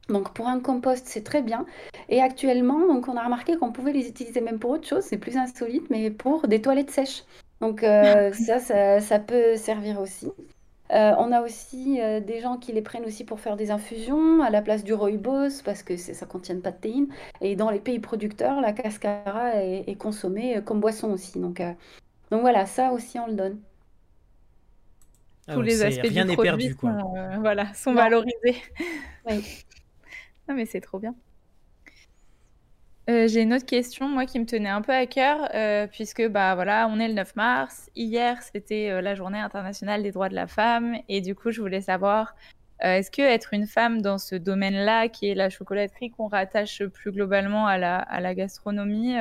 Donc 0.09 0.33
pour 0.33 0.47
un 0.47 0.59
compost, 0.59 1.05
c'est 1.07 1.23
très 1.23 1.41
bien. 1.41 1.65
Et 2.09 2.21
actuellement, 2.21 2.87
donc 2.87 3.07
on 3.07 3.17
a 3.17 3.23
remarqué 3.23 3.57
qu'on 3.57 3.71
pouvait 3.71 3.93
les 3.93 4.07
utiliser 4.07 4.41
même 4.41 4.59
pour 4.59 4.71
autre 4.71 4.87
chose, 4.87 5.03
c'est 5.03 5.17
plus 5.17 5.37
insolite, 5.37 5.89
mais 5.89 6.11
pour 6.11 6.47
des 6.47 6.61
toilettes 6.61 6.91
sèches. 6.91 7.23
Donc 7.61 7.83
euh, 7.83 8.31
ça, 8.59 8.99
ça, 8.99 9.19
peut 9.19 9.55
servir 9.55 9.99
aussi. 9.99 10.31
Euh, 10.91 11.13
on 11.17 11.31
a 11.31 11.41
aussi 11.41 11.99
euh, 11.99 12.19
des 12.19 12.41
gens 12.41 12.57
qui 12.57 12.71
les 12.71 12.83
prennent 12.83 13.05
aussi 13.05 13.23
pour 13.23 13.39
faire 13.39 13.55
des 13.55 13.71
infusions 13.71 14.43
à 14.43 14.51
la 14.51 14.61
place 14.61 14.83
du 14.83 14.93
rooibos 14.93 15.63
parce 15.63 15.81
que 15.81 15.97
ça 15.97 16.25
ne 16.25 16.31
contient 16.31 16.59
pas 16.59 16.71
de 16.71 16.77
théine. 16.77 17.07
Et 17.41 17.55
dans 17.55 17.71
les 17.71 17.79
pays 17.79 17.99
producteurs, 17.99 18.61
la 18.61 18.73
cascara 18.73 19.63
est, 19.63 19.97
consommée 19.97 20.61
comme 20.63 20.79
boisson 20.79 21.11
aussi. 21.11 21.39
Donc, 21.39 21.63
donc 22.29 22.41
voilà, 22.41 22.67
ça 22.67 22.91
aussi 22.91 23.17
on 23.17 23.25
le 23.25 23.33
donne. 23.33 23.59
Ah 25.47 25.53
Tous 25.55 25.61
les 25.61 25.83
aspects 25.83 26.07
rien 26.07 26.25
du 26.25 26.33
produit 26.33 26.49
perdu, 26.49 26.75
quoi. 26.75 26.99
Sont, 26.99 27.39
voilà, 27.39 27.73
sont 27.73 27.93
valorisés. 27.93 28.61
Oui. 29.27 29.43
Non, 30.47 30.55
mais 30.55 30.65
c'est 30.65 30.81
trop 30.81 30.99
bien. 30.99 31.15
Euh, 33.07 33.27
j'ai 33.27 33.41
une 33.41 33.53
autre 33.53 33.65
question, 33.65 34.07
moi, 34.09 34.25
qui 34.25 34.39
me 34.39 34.45
tenait 34.45 34.69
un 34.69 34.81
peu 34.81 34.91
à 34.91 35.05
cœur, 35.05 35.49
euh, 35.53 35.85
puisque 35.85 36.27
bah 36.27 36.55
voilà, 36.55 36.87
on 36.89 36.99
est 36.99 37.07
le 37.07 37.13
9 37.13 37.35
mars. 37.35 37.89
Hier, 37.95 38.41
c'était 38.41 38.89
euh, 38.89 39.01
la 39.01 39.13
Journée 39.13 39.39
internationale 39.39 40.01
des 40.01 40.11
droits 40.11 40.29
de 40.29 40.33
la 40.33 40.47
femme, 40.47 40.97
et 41.07 41.21
du 41.21 41.35
coup, 41.35 41.51
je 41.51 41.61
voulais 41.61 41.81
savoir, 41.81 42.35
est-ce 42.79 43.11
que 43.11 43.21
être 43.21 43.53
une 43.53 43.67
femme 43.67 44.01
dans 44.01 44.17
ce 44.17 44.35
domaine-là, 44.35 45.07
qui 45.07 45.29
est 45.29 45.35
la 45.35 45.49
chocolaterie 45.49 46.11
qu'on 46.11 46.27
rattache 46.27 46.83
plus 46.85 47.11
globalement 47.11 47.67
à 47.67 47.77
la, 47.77 47.97
à 47.99 48.19
la 48.19 48.35
gastronomie, 48.35 49.15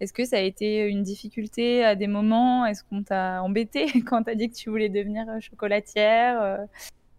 est-ce 0.00 0.12
que 0.12 0.24
ça 0.24 0.38
a 0.38 0.40
été 0.40 0.88
une 0.88 1.02
difficulté 1.02 1.84
à 1.84 1.94
des 1.94 2.08
moments? 2.08 2.66
Est-ce 2.66 2.82
qu'on 2.82 3.04
t'a 3.04 3.42
embêté 3.42 3.86
quand 4.06 4.24
t'as 4.24 4.34
dit 4.34 4.50
que 4.50 4.56
tu 4.56 4.70
voulais 4.70 4.88
devenir 4.88 5.24
chocolatière 5.40 6.66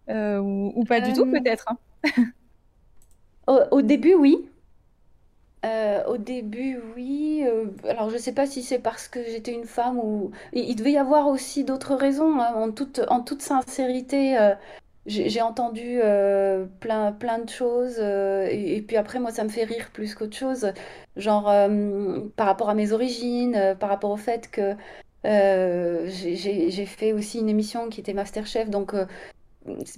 ou, 0.09 0.73
ou, 0.75 0.83
pas 0.83 0.99
du 0.99 1.13
tout, 1.13 1.25
peut-être 1.25 1.65
hein? 1.69 1.77
Au, 3.47 3.81
début, 3.81 4.13
oui. 4.13 4.49
Euh, 5.65 6.03
au 6.05 6.17
début, 6.17 6.79
oui. 6.95 7.43
Euh, 7.45 7.65
alors, 7.87 8.09
je 8.09 8.15
ne 8.15 8.19
sais 8.19 8.33
pas 8.33 8.45
si 8.45 8.61
c'est 8.63 8.79
parce 8.79 9.07
que 9.07 9.23
j'étais 9.23 9.53
une 9.53 9.65
femme 9.65 9.97
ou... 9.99 10.31
Il, 10.53 10.75
devait 10.75 10.93
y 10.93 10.97
avoir 10.97 11.27
aussi 11.27 11.63
d'autres 11.63 11.95
raisons. 11.95 12.39
Hein. 12.39 12.53
En 12.55 12.71
toute, 12.71 13.01
en 13.09 13.21
toute 13.21 13.41
sincérité, 13.41 14.37
euh, 14.37 14.53
j'ai 15.05 15.41
entendu 15.41 15.99
plein, 16.81 17.13
plein 17.13 17.39
de 17.39 17.49
choses. 17.49 17.99
Et, 17.99 18.83
puis 18.85 18.97
après, 18.97 19.19
moi, 19.19 19.31
ça 19.31 19.43
me 19.43 19.49
fait 19.49 19.63
rire 19.63 19.89
plus 19.93 20.15
qu'autre 20.15 20.35
chose. 20.35 20.73
Genre, 21.15 21.45
par 22.35 22.47
rapport 22.47 22.69
à 22.69 22.75
mes 22.75 22.91
origines, 22.91 23.75
par 23.79 23.89
rapport 23.89 24.11
au 24.11 24.17
fait 24.17 24.51
que 24.51 24.75
j'ai 25.23 26.85
fait 26.85 27.13
aussi 27.13 27.39
une 27.39 27.49
émission 27.49 27.87
qui 27.89 28.01
était 28.01 28.13
Masterchef, 28.13 28.69
donc 28.69 28.93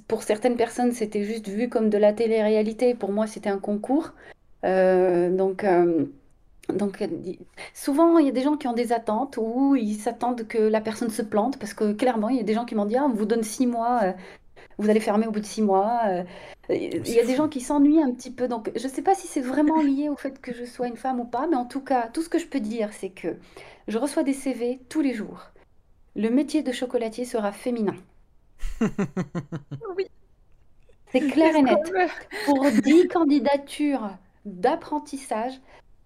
pour 0.08 0.24
certaines 0.24 0.56
personnes, 0.56 0.92
c'était 0.92 1.24
juste 1.24 1.48
vu 1.48 1.70
comme 1.70 1.90
de 1.90 1.98
la 1.98 2.14
télé-réalité. 2.14 2.96
Pour 2.96 3.12
moi, 3.12 3.28
c'était 3.28 3.50
un 3.50 3.60
concours. 3.60 4.14
donc, 4.64 5.66
donc, 6.74 7.04
souvent, 7.74 8.20
il 8.20 8.28
y 8.28 8.30
a 8.30 8.32
des 8.32 8.42
gens 8.42 8.56
qui 8.56 8.68
ont 8.68 8.74
des 8.74 8.94
attentes 8.94 9.38
ou 9.38 9.76
ils 9.76 9.96
s'attendent 9.96 10.48
que 10.48 10.60
la 10.60 10.82
personne 10.82 11.10
se 11.10 11.24
plante 11.24 11.58
parce 11.58 11.74
que 11.74 11.94
clairement, 11.94 12.30
il 12.30 12.38
y 12.38 12.40
a 12.40 12.44
des 12.44 12.54
gens 12.54 12.66
qui 12.66 12.76
m'ont 12.76 12.86
dit 12.86 12.98
ah, 12.98 13.06
on 13.06 13.14
vous 13.14 13.26
donne 13.26 13.44
six 13.44 13.66
mois, 13.66 14.14
vous 14.80 14.90
allez 14.90 15.02
fermer 15.02 15.28
au 15.28 15.32
bout 15.32 15.42
de 15.42 15.46
six 15.46 15.62
mois. 15.62 16.02
Euh, 16.08 16.24
il 16.70 17.08
y 17.10 17.20
a 17.20 17.26
des 17.26 17.36
gens 17.36 17.50
qui 17.50 17.60
s'ennuient 17.60 18.02
un 18.02 18.12
petit 18.12 18.32
peu. 18.32 18.48
Donc, 18.48 18.72
je 18.76 18.88
ne 18.88 18.92
sais 18.92 19.02
pas 19.02 19.14
si 19.14 19.28
c'est 19.28 19.42
vraiment 19.42 19.82
lié 19.82 20.10
au 20.10 20.16
fait 20.16 20.40
que 20.42 20.54
je 20.54 20.64
sois 20.64 20.88
une 20.88 20.96
femme 20.96 21.20
ou 21.20 21.26
pas, 21.26 21.48
mais 21.48 21.58
en 21.58 21.66
tout 21.66 21.82
cas, 21.82 22.08
tout 22.08 22.22
ce 22.22 22.30
que 22.30 22.40
je 22.40 22.48
peux 22.48 22.62
dire, 22.62 22.92
c'est 22.94 23.10
que 23.10 23.36
je 23.88 23.98
reçois 23.98 24.24
des 24.24 24.34
CV 24.34 24.80
tous 24.88 25.02
les 25.02 25.14
jours. 25.14 25.52
Le 26.16 26.30
métier 26.30 26.64
de 26.64 26.72
chocolatier 26.72 27.26
sera 27.26 27.52
féminin. 27.52 27.96
Oui. 29.98 30.08
C'est 31.12 31.22
clair 31.22 31.56
et 31.56 31.62
net. 31.62 31.92
Pour 32.46 32.70
10 32.70 33.08
candidatures 33.08 34.12
d'apprentissage, 34.46 35.60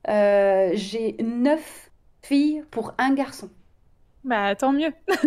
euh, 0.07 0.71
j'ai 0.73 1.17
9 1.21 1.91
filles 2.21 2.63
pour 2.71 2.93
un 2.97 3.13
garçon. 3.13 3.49
Bah, 4.23 4.55
tant 4.55 4.71
mieux. 4.71 4.91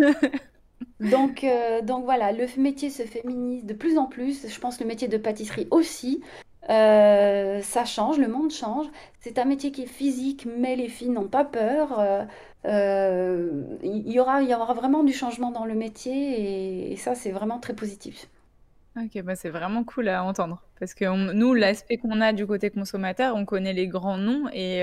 Donc, 0.99 1.43
euh, 1.43 1.81
donc 1.81 2.05
voilà, 2.05 2.31
le 2.31 2.47
métier 2.57 2.89
se 2.89 3.03
féminise 3.03 3.65
de 3.65 3.73
plus 3.73 3.97
en 3.97 4.05
plus. 4.05 4.47
Je 4.47 4.59
pense 4.59 4.79
le 4.79 4.85
métier 4.85 5.07
de 5.07 5.17
pâtisserie 5.17 5.67
aussi. 5.69 6.23
Euh, 6.69 7.61
ça 7.61 7.85
change, 7.85 8.17
le 8.17 8.27
monde 8.27 8.51
change. 8.51 8.87
C'est 9.19 9.39
un 9.39 9.45
métier 9.45 9.71
qui 9.71 9.83
est 9.83 9.87
physique, 9.87 10.45
mais 10.45 10.75
les 10.75 10.89
filles 10.89 11.09
n'ont 11.09 11.27
pas 11.27 11.45
peur. 11.45 11.99
Euh, 12.65 13.49
il 13.83 14.11
y 14.11 14.19
aura, 14.19 14.41
y 14.41 14.53
aura 14.53 14.73
vraiment 14.73 15.03
du 15.03 15.13
changement 15.13 15.51
dans 15.51 15.65
le 15.65 15.75
métier 15.75 16.91
et, 16.91 16.95
ça, 16.97 17.15
c'est 17.15 17.31
vraiment 17.31 17.59
très 17.59 17.73
positif. 17.73 18.27
Ok, 18.99 19.21
bah 19.21 19.35
c'est 19.35 19.51
vraiment 19.51 19.83
cool 19.83 20.09
à 20.09 20.23
entendre. 20.23 20.63
Parce 20.79 20.95
que 20.95 21.05
nous, 21.33 21.53
l'aspect 21.53 21.97
qu'on 21.97 22.19
a 22.19 22.33
du 22.33 22.47
côté 22.47 22.71
consommateur, 22.71 23.35
on 23.35 23.45
connaît 23.45 23.73
les 23.73 23.87
grands 23.87 24.17
noms 24.17 24.49
et, 24.51 24.79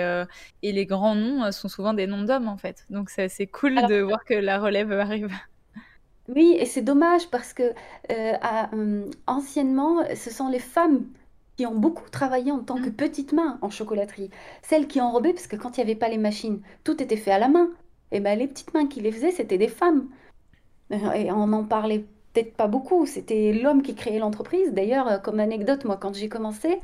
et 0.62 0.72
les 0.72 0.86
grands 0.86 1.16
noms 1.16 1.50
sont 1.50 1.68
souvent 1.68 1.94
des 1.94 2.06
noms 2.06 2.22
d'hommes 2.22 2.46
en 2.46 2.56
fait. 2.56 2.86
Donc 2.90 3.10
c'est 3.10 3.24
assez 3.24 3.48
cool 3.48 3.74
de 3.88 4.00
voir 4.02 4.24
que 4.24 4.34
la 4.34 4.60
relève 4.60 4.92
arrive. 5.00 5.32
Oui, 6.28 6.56
et 6.58 6.64
c'est 6.64 6.82
dommage 6.82 7.28
parce 7.30 7.52
que 7.52 7.62
euh, 7.62 7.72
euh, 8.72 9.10
anciennement, 9.26 10.02
ce 10.14 10.30
sont 10.30 10.48
les 10.48 10.58
femmes 10.58 11.04
qui 11.56 11.66
ont 11.66 11.74
beaucoup 11.74 12.08
travaillé 12.10 12.52
en 12.52 12.60
tant 12.60 12.76
que 12.76 12.88
mm. 12.88 12.94
petites 12.94 13.32
mains 13.32 13.58
en 13.62 13.70
chocolaterie. 13.70 14.30
Celles 14.62 14.86
qui 14.86 15.00
enrobaient, 15.00 15.32
parce 15.32 15.46
que 15.46 15.56
quand 15.56 15.76
il 15.76 15.80
n'y 15.80 15.90
avait 15.90 15.98
pas 15.98 16.08
les 16.08 16.18
machines, 16.18 16.60
tout 16.84 17.02
était 17.02 17.16
fait 17.16 17.30
à 17.30 17.38
la 17.38 17.48
main. 17.48 17.70
Et 18.12 18.20
ben 18.20 18.38
les 18.38 18.46
petites 18.46 18.74
mains 18.74 18.86
qui 18.86 19.00
les 19.00 19.12
faisaient, 19.12 19.30
c'était 19.30 19.58
des 19.58 19.68
femmes. 19.68 20.08
Euh, 20.92 21.12
et 21.12 21.32
on 21.32 21.46
n'en 21.46 21.64
parlait 21.64 22.04
peut-être 22.32 22.54
pas 22.54 22.68
beaucoup. 22.68 23.06
C'était 23.06 23.52
l'homme 23.52 23.82
qui 23.82 23.94
créait 23.94 24.18
l'entreprise. 24.18 24.72
D'ailleurs, 24.72 25.22
comme 25.22 25.40
anecdote, 25.40 25.84
moi, 25.84 25.96
quand 25.96 26.14
j'ai 26.14 26.28
commencé, 26.28 26.80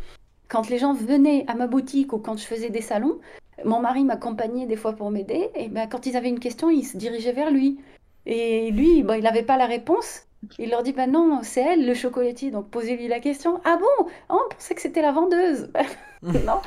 quand 0.48 0.68
les 0.68 0.78
gens 0.78 0.94
venaient 0.94 1.44
à 1.48 1.54
ma 1.54 1.66
boutique 1.66 2.12
ou 2.12 2.18
quand 2.18 2.36
je 2.36 2.44
faisais 2.44 2.70
des 2.70 2.80
salons, 2.80 3.18
mon 3.64 3.80
mari 3.80 4.04
m'accompagnait 4.04 4.66
des 4.66 4.76
fois 4.76 4.94
pour 4.94 5.10
m'aider. 5.10 5.50
Et 5.54 5.68
ben, 5.68 5.88
quand 5.88 6.06
ils 6.06 6.16
avaient 6.16 6.28
une 6.28 6.40
question, 6.40 6.70
ils 6.70 6.84
se 6.84 6.96
dirigeaient 6.96 7.32
vers 7.32 7.50
lui. 7.50 7.80
Et 8.26 8.70
lui, 8.70 8.98
il 8.98 9.04
n'avait 9.04 9.42
pas 9.42 9.56
la 9.56 9.66
réponse. 9.66 10.26
Il 10.58 10.70
leur 10.70 10.82
dit, 10.82 10.92
bah 10.92 11.06
non, 11.06 11.40
c'est 11.42 11.60
elle 11.60 11.86
le 11.86 11.94
chocolatier, 11.94 12.50
donc 12.50 12.70
posez-lui 12.70 13.08
la 13.08 13.20
question. 13.20 13.60
Ah 13.64 13.76
bon? 13.78 14.10
Oh, 14.30 14.40
On 14.46 14.54
pensait 14.54 14.74
que 14.74 14.80
c'était 14.80 15.02
la 15.02 15.12
vendeuse. 15.12 15.70
non, 16.22 16.60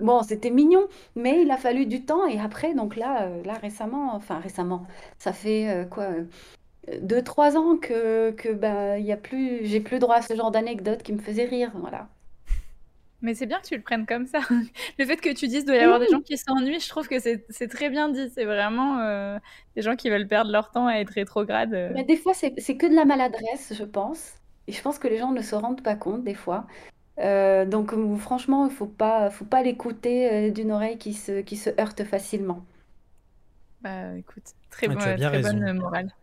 bon, 0.00 0.22
c'était 0.22 0.50
mignon, 0.50 0.88
mais 1.14 1.42
il 1.42 1.50
a 1.50 1.56
fallu 1.56 1.86
du 1.86 2.04
temps. 2.04 2.26
Et 2.26 2.40
après, 2.40 2.74
donc 2.74 2.96
là, 2.96 3.24
euh, 3.24 3.42
là 3.44 3.54
récemment, 3.54 4.14
enfin 4.14 4.38
récemment, 4.40 4.86
ça 5.18 5.32
fait 5.32 5.68
euh, 5.68 5.84
quoi 5.84 6.04
euh, 6.04 6.24
deux, 7.02 7.22
trois 7.22 7.56
ans 7.56 7.76
que, 7.76 8.32
que 8.32 8.50
bah, 8.52 8.98
y 8.98 9.12
a 9.12 9.16
plus, 9.16 9.64
j'ai 9.66 9.80
plus 9.80 9.98
droit 9.98 10.16
à 10.16 10.22
ce 10.22 10.34
genre 10.34 10.50
d'anecdote 10.50 11.02
qui 11.02 11.12
me 11.12 11.18
faisait 11.18 11.44
rire. 11.46 11.72
Voilà. 11.76 12.08
Mais 13.26 13.34
c'est 13.34 13.46
bien 13.46 13.58
que 13.58 13.66
tu 13.66 13.74
le 13.74 13.82
prennes 13.82 14.06
comme 14.06 14.26
ça. 14.26 14.38
le 14.98 15.04
fait 15.04 15.16
que 15.16 15.30
tu 15.30 15.48
dises 15.48 15.64
qu'il 15.64 15.66
doit 15.66 15.74
y 15.74 15.80
avoir 15.80 15.98
des 15.98 16.06
gens 16.06 16.20
qui 16.20 16.38
s'ennuient, 16.38 16.78
je 16.78 16.88
trouve 16.88 17.08
que 17.08 17.18
c'est 17.18 17.68
très 17.68 17.90
bien 17.90 18.08
dit. 18.08 18.30
C'est 18.32 18.44
vraiment 18.44 19.00
euh, 19.00 19.36
des 19.74 19.82
gens 19.82 19.96
qui 19.96 20.10
veulent 20.10 20.28
perdre 20.28 20.52
leur 20.52 20.70
temps 20.70 20.86
à 20.86 20.94
être 20.98 21.10
rétrograde. 21.10 21.74
Euh. 21.74 21.90
Mais 21.92 22.04
des 22.04 22.16
fois, 22.16 22.34
c'est 22.34 22.52
que 22.52 22.86
de 22.86 22.94
la 22.94 23.04
maladresse, 23.04 23.74
je 23.76 23.82
pense. 23.82 24.34
Et 24.68 24.72
je 24.72 24.80
pense 24.80 25.00
que 25.00 25.08
les 25.08 25.18
gens 25.18 25.32
ne 25.32 25.42
se 25.42 25.56
rendent 25.56 25.82
pas 25.82 25.96
compte 25.96 26.22
des 26.22 26.34
fois. 26.34 26.68
Euh, 27.18 27.64
donc 27.64 27.92
franchement, 28.16 28.64
il 28.66 28.70
faut 28.70 28.86
pas, 28.86 29.28
faut 29.30 29.44
pas 29.44 29.64
l'écouter 29.64 30.52
d'une 30.52 30.70
oreille 30.70 30.98
qui 30.98 31.12
se, 31.12 31.40
qui 31.40 31.56
se 31.56 31.70
heurte 31.80 32.04
facilement. 32.04 32.64
Bah 33.80 34.14
écoute, 34.16 34.44
très, 34.70 34.86
très 34.86 35.42
bonne 35.42 35.72
morale. 35.72 36.14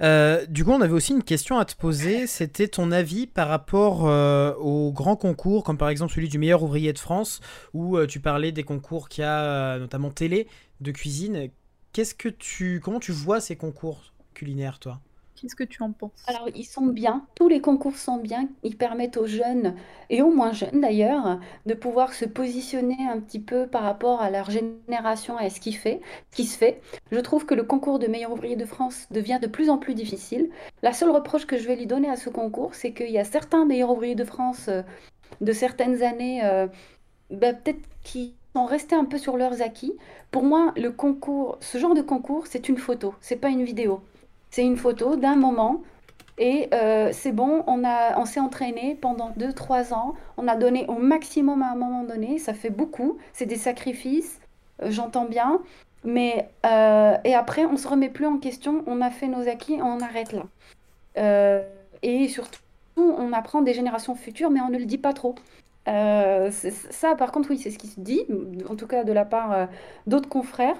Euh, 0.00 0.46
du 0.46 0.64
coup, 0.64 0.70
on 0.70 0.80
avait 0.80 0.92
aussi 0.92 1.12
une 1.12 1.24
question 1.24 1.58
à 1.58 1.64
te 1.64 1.74
poser. 1.74 2.26
C'était 2.26 2.68
ton 2.68 2.92
avis 2.92 3.26
par 3.26 3.48
rapport 3.48 4.08
euh, 4.08 4.54
aux 4.54 4.92
grands 4.92 5.16
concours, 5.16 5.64
comme 5.64 5.78
par 5.78 5.88
exemple 5.88 6.12
celui 6.12 6.28
du 6.28 6.38
meilleur 6.38 6.62
ouvrier 6.62 6.92
de 6.92 6.98
France, 6.98 7.40
où 7.74 7.96
euh, 7.96 8.06
tu 8.06 8.20
parlais 8.20 8.52
des 8.52 8.64
concours 8.64 9.08
qu'il 9.08 9.22
y 9.22 9.26
a, 9.26 9.78
notamment 9.78 10.10
télé, 10.10 10.46
de 10.80 10.92
cuisine. 10.92 11.50
Qu'est-ce 11.92 12.14
que 12.14 12.28
tu, 12.28 12.80
comment 12.82 13.00
tu 13.00 13.12
vois 13.12 13.40
ces 13.40 13.56
concours 13.56 14.12
culinaires, 14.34 14.78
toi? 14.78 15.00
Qu'est-ce 15.40 15.54
que 15.54 15.64
tu 15.64 15.82
en 15.82 15.92
penses? 15.92 16.10
Alors, 16.26 16.48
ils 16.54 16.64
sont 16.64 16.86
bien, 16.86 17.24
tous 17.36 17.48
les 17.48 17.60
concours 17.60 17.96
sont 17.96 18.16
bien, 18.16 18.48
ils 18.64 18.76
permettent 18.76 19.16
aux 19.16 19.26
jeunes, 19.26 19.76
et 20.10 20.20
aux 20.20 20.30
moins 20.30 20.52
jeunes 20.52 20.80
d'ailleurs, 20.80 21.38
de 21.66 21.74
pouvoir 21.74 22.12
se 22.12 22.24
positionner 22.24 22.96
un 23.08 23.20
petit 23.20 23.38
peu 23.38 23.66
par 23.68 23.82
rapport 23.82 24.20
à 24.20 24.30
leur 24.30 24.50
génération 24.50 25.38
et 25.38 25.46
à 25.46 25.50
ce 25.50 25.60
qui, 25.60 25.72
fait, 25.72 26.00
qui 26.32 26.44
se 26.44 26.58
fait. 26.58 26.80
Je 27.12 27.20
trouve 27.20 27.46
que 27.46 27.54
le 27.54 27.62
concours 27.62 28.00
de 28.00 28.08
meilleur 28.08 28.32
ouvrier 28.32 28.56
de 28.56 28.64
France 28.64 29.06
devient 29.12 29.38
de 29.40 29.46
plus 29.46 29.70
en 29.70 29.78
plus 29.78 29.94
difficile. 29.94 30.50
La 30.82 30.92
seule 30.92 31.10
reproche 31.10 31.46
que 31.46 31.56
je 31.56 31.68
vais 31.68 31.76
lui 31.76 31.86
donner 31.86 32.10
à 32.10 32.16
ce 32.16 32.30
concours, 32.30 32.74
c'est 32.74 32.92
qu'il 32.92 33.10
y 33.10 33.18
a 33.18 33.24
certains 33.24 33.64
meilleurs 33.64 33.90
ouvriers 33.90 34.16
de 34.16 34.24
France 34.24 34.66
euh, 34.68 34.82
de 35.40 35.52
certaines 35.52 36.02
années, 36.02 36.44
euh, 36.44 36.66
ben, 37.30 37.54
peut-être 37.54 37.80
qui 38.02 38.34
sont 38.56 38.64
restés 38.64 38.96
un 38.96 39.04
peu 39.04 39.18
sur 39.18 39.36
leurs 39.36 39.62
acquis. 39.62 39.92
Pour 40.32 40.42
moi, 40.42 40.72
le 40.76 40.90
concours, 40.90 41.58
ce 41.60 41.78
genre 41.78 41.94
de 41.94 42.02
concours, 42.02 42.46
c'est 42.48 42.68
une 42.68 42.78
photo, 42.78 43.14
c'est 43.20 43.36
pas 43.36 43.50
une 43.50 43.62
vidéo. 43.62 44.00
C'est 44.50 44.64
une 44.64 44.76
photo 44.76 45.16
d'un 45.16 45.36
moment 45.36 45.82
et 46.38 46.68
euh, 46.72 47.10
c'est 47.12 47.32
bon, 47.32 47.64
on, 47.66 47.82
on 47.84 48.24
s'est 48.24 48.40
entraîné 48.40 48.96
pendant 49.00 49.30
2-3 49.30 49.92
ans, 49.92 50.14
on 50.36 50.46
a 50.46 50.56
donné 50.56 50.86
au 50.86 50.94
maximum 50.94 51.62
à 51.62 51.72
un 51.72 51.74
moment 51.74 52.04
donné, 52.04 52.38
ça 52.38 52.54
fait 52.54 52.70
beaucoup, 52.70 53.18
c'est 53.32 53.46
des 53.46 53.56
sacrifices, 53.56 54.40
euh, 54.82 54.90
j'entends 54.90 55.24
bien, 55.24 55.60
mais 56.04 56.48
euh, 56.64 57.16
et 57.24 57.34
après 57.34 57.64
on 57.64 57.76
se 57.76 57.88
remet 57.88 58.08
plus 58.08 58.26
en 58.26 58.38
question, 58.38 58.84
on 58.86 59.00
a 59.00 59.10
fait 59.10 59.26
nos 59.26 59.48
acquis, 59.48 59.78
on 59.82 60.00
arrête 60.00 60.32
là. 60.32 60.44
et 62.02 62.28
surtout, 62.28 62.60
on 62.96 63.32
apprend 63.32 63.62
des 63.62 63.74
générations 63.74 64.14
futures, 64.14 64.50
mais 64.50 64.60
on 64.60 64.68
ne 64.68 64.78
le 64.78 64.84
dit 64.84 64.98
pas 64.98 65.12
trop. 65.12 65.34
ça, 65.86 67.16
par 67.16 67.32
contre, 67.32 67.50
oui, 67.50 67.58
c'est 67.58 67.70
ce 67.70 67.78
qui 67.78 67.88
se 67.88 67.98
dit, 68.00 68.22
en 68.68 68.76
tout 68.76 68.86
cas 68.86 69.02
de 69.02 69.12
la 69.12 69.24
part 69.24 69.68
d'autres 70.06 70.28
confrères. 70.28 70.76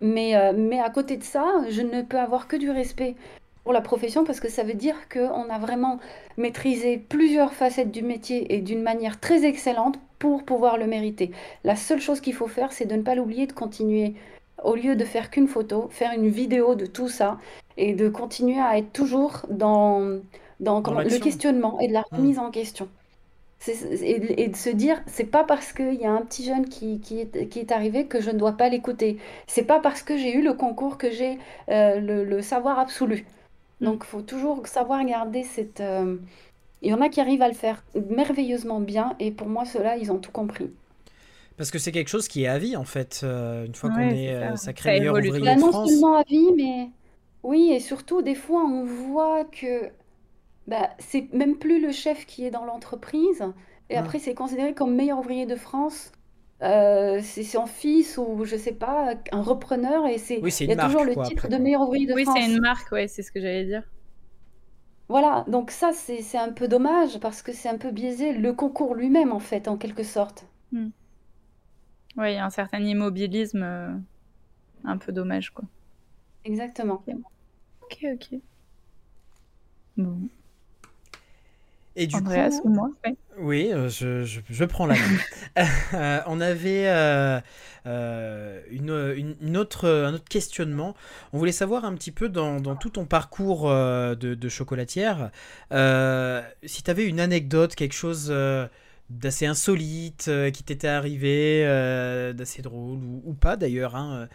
Mais, 0.00 0.36
euh, 0.36 0.52
mais 0.56 0.80
à 0.80 0.90
côté 0.90 1.16
de 1.16 1.24
ça, 1.24 1.44
je 1.70 1.82
ne 1.82 2.02
peux 2.02 2.18
avoir 2.18 2.48
que 2.48 2.56
du 2.56 2.70
respect 2.70 3.16
pour 3.64 3.72
la 3.72 3.80
profession 3.80 4.24
parce 4.24 4.40
que 4.40 4.48
ça 4.48 4.62
veut 4.62 4.74
dire 4.74 4.96
qu'on 5.08 5.50
a 5.50 5.58
vraiment 5.58 5.98
maîtrisé 6.36 6.98
plusieurs 6.98 7.52
facettes 7.52 7.90
du 7.90 8.02
métier 8.02 8.54
et 8.54 8.60
d'une 8.60 8.82
manière 8.82 9.20
très 9.20 9.44
excellente 9.44 9.98
pour 10.18 10.44
pouvoir 10.44 10.78
le 10.78 10.86
mériter. 10.86 11.30
La 11.64 11.76
seule 11.76 12.00
chose 12.00 12.20
qu'il 12.20 12.34
faut 12.34 12.46
faire, 12.46 12.72
c'est 12.72 12.86
de 12.86 12.94
ne 12.94 13.02
pas 13.02 13.14
l'oublier, 13.14 13.46
de 13.46 13.52
continuer. 13.52 14.14
Au 14.64 14.74
lieu 14.74 14.96
de 14.96 15.04
faire 15.04 15.30
qu'une 15.30 15.48
photo, 15.48 15.88
faire 15.90 16.12
une 16.12 16.28
vidéo 16.28 16.74
de 16.74 16.86
tout 16.86 17.08
ça 17.08 17.38
et 17.76 17.92
de 17.92 18.08
continuer 18.08 18.58
à 18.58 18.78
être 18.78 18.92
toujours 18.92 19.46
dans, 19.50 20.18
dans, 20.58 20.80
le 20.80 21.18
questionnement 21.18 21.78
et 21.78 21.88
de 21.88 21.92
la 21.92 22.00
mmh. 22.00 22.16
remise 22.16 22.38
en 22.38 22.50
question 22.50 22.88
et, 23.66 24.48
de 24.48 24.56
se 24.56 24.70
dire 24.70 25.02
c'est 25.06 25.24
pas 25.24 25.44
parce 25.44 25.72
qu'il 25.72 25.94
y 25.94 26.06
a 26.06 26.12
un 26.12 26.22
petit 26.22 26.44
jeune 26.44 26.68
qui, 26.68 27.00
qui, 27.00 27.20
est, 27.20 27.48
qui 27.48 27.58
est 27.58 27.72
arrivé 27.72 28.06
que 28.06 28.20
je 28.20 28.30
ne 28.30 28.38
dois 28.38 28.52
pas 28.52 28.68
l'écouter. 28.68 29.18
C'est 29.46 29.64
pas 29.64 29.80
parce 29.80 30.02
que 30.02 30.16
j'ai 30.16 30.32
eu 30.32 30.42
le 30.42 30.54
concours 30.54 30.96
que 30.96 31.10
j'ai 31.10 31.38
euh, 31.68 32.00
le, 32.00 32.42
savoir 32.42 32.78
absolu. 32.78 33.26
Mm. 33.80 33.84
Donc 33.84 34.04
il 34.04 34.08
faut 34.08 34.22
toujours 34.22 34.66
savoir 34.66 35.04
garder 35.04 35.42
cette. 35.42 35.80
Euh, 35.80 36.16
il 36.82 36.90
y 36.90 36.94
en 36.94 37.00
a 37.00 37.08
qui 37.08 37.20
arrivent 37.20 37.42
à 37.42 37.48
le 37.48 37.54
faire 37.54 37.82
merveilleusement 38.08 38.80
bien 38.80 39.16
et 39.18 39.32
pour 39.32 39.48
moi 39.48 39.64
ceux-là 39.64 39.96
ils 39.96 40.12
ont 40.12 40.18
tout 40.18 40.30
compris. 40.30 40.70
Parce 41.56 41.72
que 41.72 41.80
c'est 41.80 41.90
quelque 41.90 42.08
chose 42.08 42.28
qui 42.28 42.44
est 42.44 42.48
à 42.48 42.58
vie 42.58 42.76
en 42.76 42.84
fait. 42.84 43.22
Euh, 43.24 43.66
une 43.66 43.74
fois 43.74 43.90
qu'on 43.90 43.98
est, 43.98 44.56
sacré 44.56 45.00
meilleur 45.00 45.16
ouvrier 45.16 45.56
de 45.56 45.58
France. 45.58 45.74
Non 45.74 45.86
seulement 45.86 46.16
à 46.16 46.22
vie 46.22 46.52
mais 46.56 46.90
oui 47.42 47.72
et 47.72 47.80
surtout 47.80 48.22
des 48.22 48.36
fois 48.36 48.62
on 48.62 48.84
voit 48.84 49.44
que 49.44 49.90
bah, 50.68 50.90
c'est 50.98 51.32
même 51.32 51.56
plus 51.56 51.80
le 51.80 51.92
chef 51.92 52.26
qui 52.26 52.44
est 52.44 52.50
dans 52.50 52.66
l'entreprise. 52.66 53.42
Et 53.90 53.96
après, 53.96 54.18
c'est 54.18 54.34
considéré 54.34 54.74
comme 54.74 54.94
meilleur 54.94 55.18
ouvrier 55.18 55.46
de 55.46 55.56
France. 55.56 56.12
Euh, 56.60 57.20
c'est 57.22 57.42
son 57.42 57.66
fils 57.66 58.18
ou 58.18 58.44
je 58.44 58.56
sais 58.56 58.72
pas, 58.72 59.14
un 59.32 59.42
repreneur. 59.42 60.06
Et 60.06 60.18
c'est 60.18 60.40
il 60.40 60.68
y 60.68 60.72
a 60.72 60.84
toujours 60.84 61.04
le 61.04 61.16
titre 61.24 61.48
de 61.48 61.56
meilleur 61.56 61.80
ouvrier 61.82 62.06
de 62.06 62.12
France. 62.12 62.34
Oui, 62.36 62.42
c'est 62.44 62.52
une 62.52 62.60
marque, 62.60 62.92
ouais, 62.92 63.08
c'est 63.08 63.22
ce 63.22 63.32
que 63.32 63.40
j'allais 63.40 63.64
dire. 63.64 63.82
Voilà, 65.08 65.46
donc 65.48 65.70
ça, 65.70 65.92
c'est 65.94 66.36
un 66.36 66.52
peu 66.52 66.68
dommage 66.68 67.18
parce 67.18 67.40
que 67.40 67.52
c'est 67.52 67.70
un 67.70 67.78
peu 67.78 67.90
biaisé 67.90 68.34
le 68.34 68.52
concours 68.52 68.94
lui-même, 68.94 69.32
en 69.32 69.40
fait, 69.40 69.66
en 69.66 69.78
quelque 69.78 70.02
sorte. 70.02 70.46
Hmm. 70.70 70.90
Oui, 72.18 72.32
il 72.32 72.34
y 72.34 72.36
a 72.36 72.44
un 72.44 72.50
certain 72.50 72.80
immobilisme 72.80 73.62
euh, 73.62 73.88
un 74.84 74.98
peu 74.98 75.12
dommage, 75.12 75.50
quoi. 75.50 75.64
Exactement. 76.44 77.02
Ok, 77.80 78.06
ok. 78.12 78.38
Bon. 79.96 80.28
Et 81.98 82.06
du 82.06 82.22
Andreas 82.22 82.60
coup, 82.60 82.64
ou 82.64 82.68
moi 82.68 82.90
ouais. 83.04 83.16
oui, 83.38 83.70
euh, 83.72 83.88
je, 83.90 84.24
je, 84.24 84.40
je 84.48 84.64
prends 84.64 84.86
la 84.86 84.96
main. 84.96 85.18
Euh, 85.94 86.20
on 86.26 86.40
avait 86.40 86.88
euh, 86.88 87.40
euh, 87.86 88.62
une, 88.70 88.90
une- 89.16 89.36
une 89.40 89.56
autre, 89.56 89.88
un 89.88 90.14
autre 90.14 90.28
questionnement. 90.28 90.94
On 91.32 91.38
voulait 91.38 91.52
savoir 91.52 91.84
un 91.84 91.94
petit 91.96 92.12
peu 92.12 92.28
dans, 92.28 92.60
dans 92.60 92.76
tout 92.76 92.90
ton 92.90 93.06
parcours 93.06 93.68
euh, 93.70 94.14
de, 94.14 94.34
de 94.34 94.48
chocolatière, 94.48 95.30
euh, 95.72 96.42
si 96.64 96.82
tu 96.84 96.90
avais 96.90 97.06
une 97.06 97.20
anecdote, 97.20 97.74
quelque 97.74 97.94
chose 97.94 98.28
euh, 98.30 98.68
d'assez 99.10 99.46
insolite 99.46 100.26
euh, 100.28 100.50
qui 100.52 100.62
t'était 100.64 100.88
arrivé, 100.88 101.64
euh, 101.66 102.32
d'assez 102.34 102.62
drôle 102.62 102.98
ou, 103.02 103.22
ou 103.24 103.34
pas 103.34 103.56
d'ailleurs, 103.56 103.96
hein, 103.96 104.28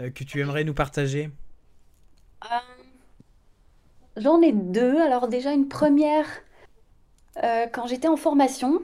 euh, 0.00 0.10
que 0.10 0.24
tu 0.24 0.40
aimerais 0.40 0.64
nous 0.64 0.74
partager? 0.74 1.30
Euh, 2.44 2.76
J'en 4.16 4.40
ai 4.42 4.52
deux. 4.52 4.98
Alors 5.00 5.28
déjà 5.28 5.52
une 5.52 5.68
première, 5.68 6.26
euh, 7.44 7.66
quand 7.72 7.86
j'étais 7.86 8.08
en 8.08 8.16
formation. 8.16 8.82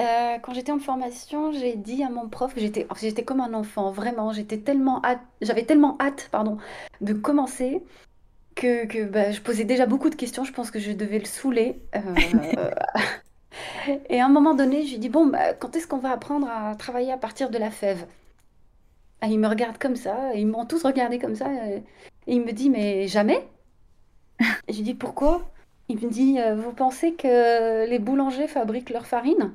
euh, 0.00 0.38
quand 0.42 0.54
j'étais 0.54 0.72
en 0.72 0.78
formation, 0.80 1.52
j'ai 1.52 1.76
dit 1.76 2.02
à 2.04 2.10
mon 2.10 2.28
prof 2.28 2.54
que 2.54 2.60
j'étais, 2.60 2.86
j'étais 3.00 3.24
comme 3.24 3.40
un 3.40 3.54
enfant, 3.54 3.90
vraiment. 3.92 4.32
J'étais 4.32 4.58
tellement 4.60 5.02
j'avais 5.40 5.64
tellement 5.66 5.96
hâte, 6.00 6.28
pardon, 6.32 6.58
de 7.00 7.12
commencer 7.14 7.84
que, 8.56 9.04
bah, 9.06 9.32
je 9.32 9.40
posais 9.42 9.64
déjà 9.64 9.86
beaucoup 9.86 10.10
de 10.10 10.16
questions. 10.16 10.44
Je 10.44 10.52
pense 10.52 10.70
que 10.70 10.80
je 10.80 10.92
devais 10.92 11.18
le 11.20 11.26
saouler. 11.26 11.82
Euh, 11.96 12.70
et 14.08 14.20
à 14.20 14.26
un 14.26 14.28
moment 14.28 14.54
donné, 14.54 14.84
je 14.86 14.92
lui 14.92 14.98
dis, 14.98 15.08
bon, 15.08 15.26
bah, 15.26 15.54
quand 15.54 15.76
est-ce 15.76 15.86
qu'on 15.86 15.98
va 15.98 16.10
apprendre 16.12 16.48
à 16.48 16.74
travailler 16.76 17.12
à 17.12 17.18
partir 17.18 17.50
de 17.50 17.58
la 17.58 17.70
fève? 17.70 18.06
Ah, 19.20 19.26
il 19.28 19.38
me 19.40 19.48
regarde 19.48 19.78
comme 19.78 19.96
ça, 19.96 20.34
ils 20.34 20.46
m'ont 20.46 20.66
tous 20.66 20.84
regardé 20.84 21.18
comme 21.18 21.34
ça, 21.34 21.52
et 21.52 21.82
il 22.26 22.42
me 22.42 22.52
dit, 22.52 22.70
mais 22.70 23.08
jamais? 23.08 23.48
Et 24.68 24.72
je 24.72 24.78
lui 24.78 24.84
dis, 24.84 24.94
pourquoi? 24.94 25.53
Il 25.88 25.96
me 26.00 26.10
dit, 26.10 26.38
euh, 26.40 26.54
vous 26.54 26.72
pensez 26.72 27.14
que 27.14 27.86
les 27.88 27.98
boulangers 27.98 28.48
fabriquent 28.48 28.90
leur 28.90 29.06
farine? 29.06 29.52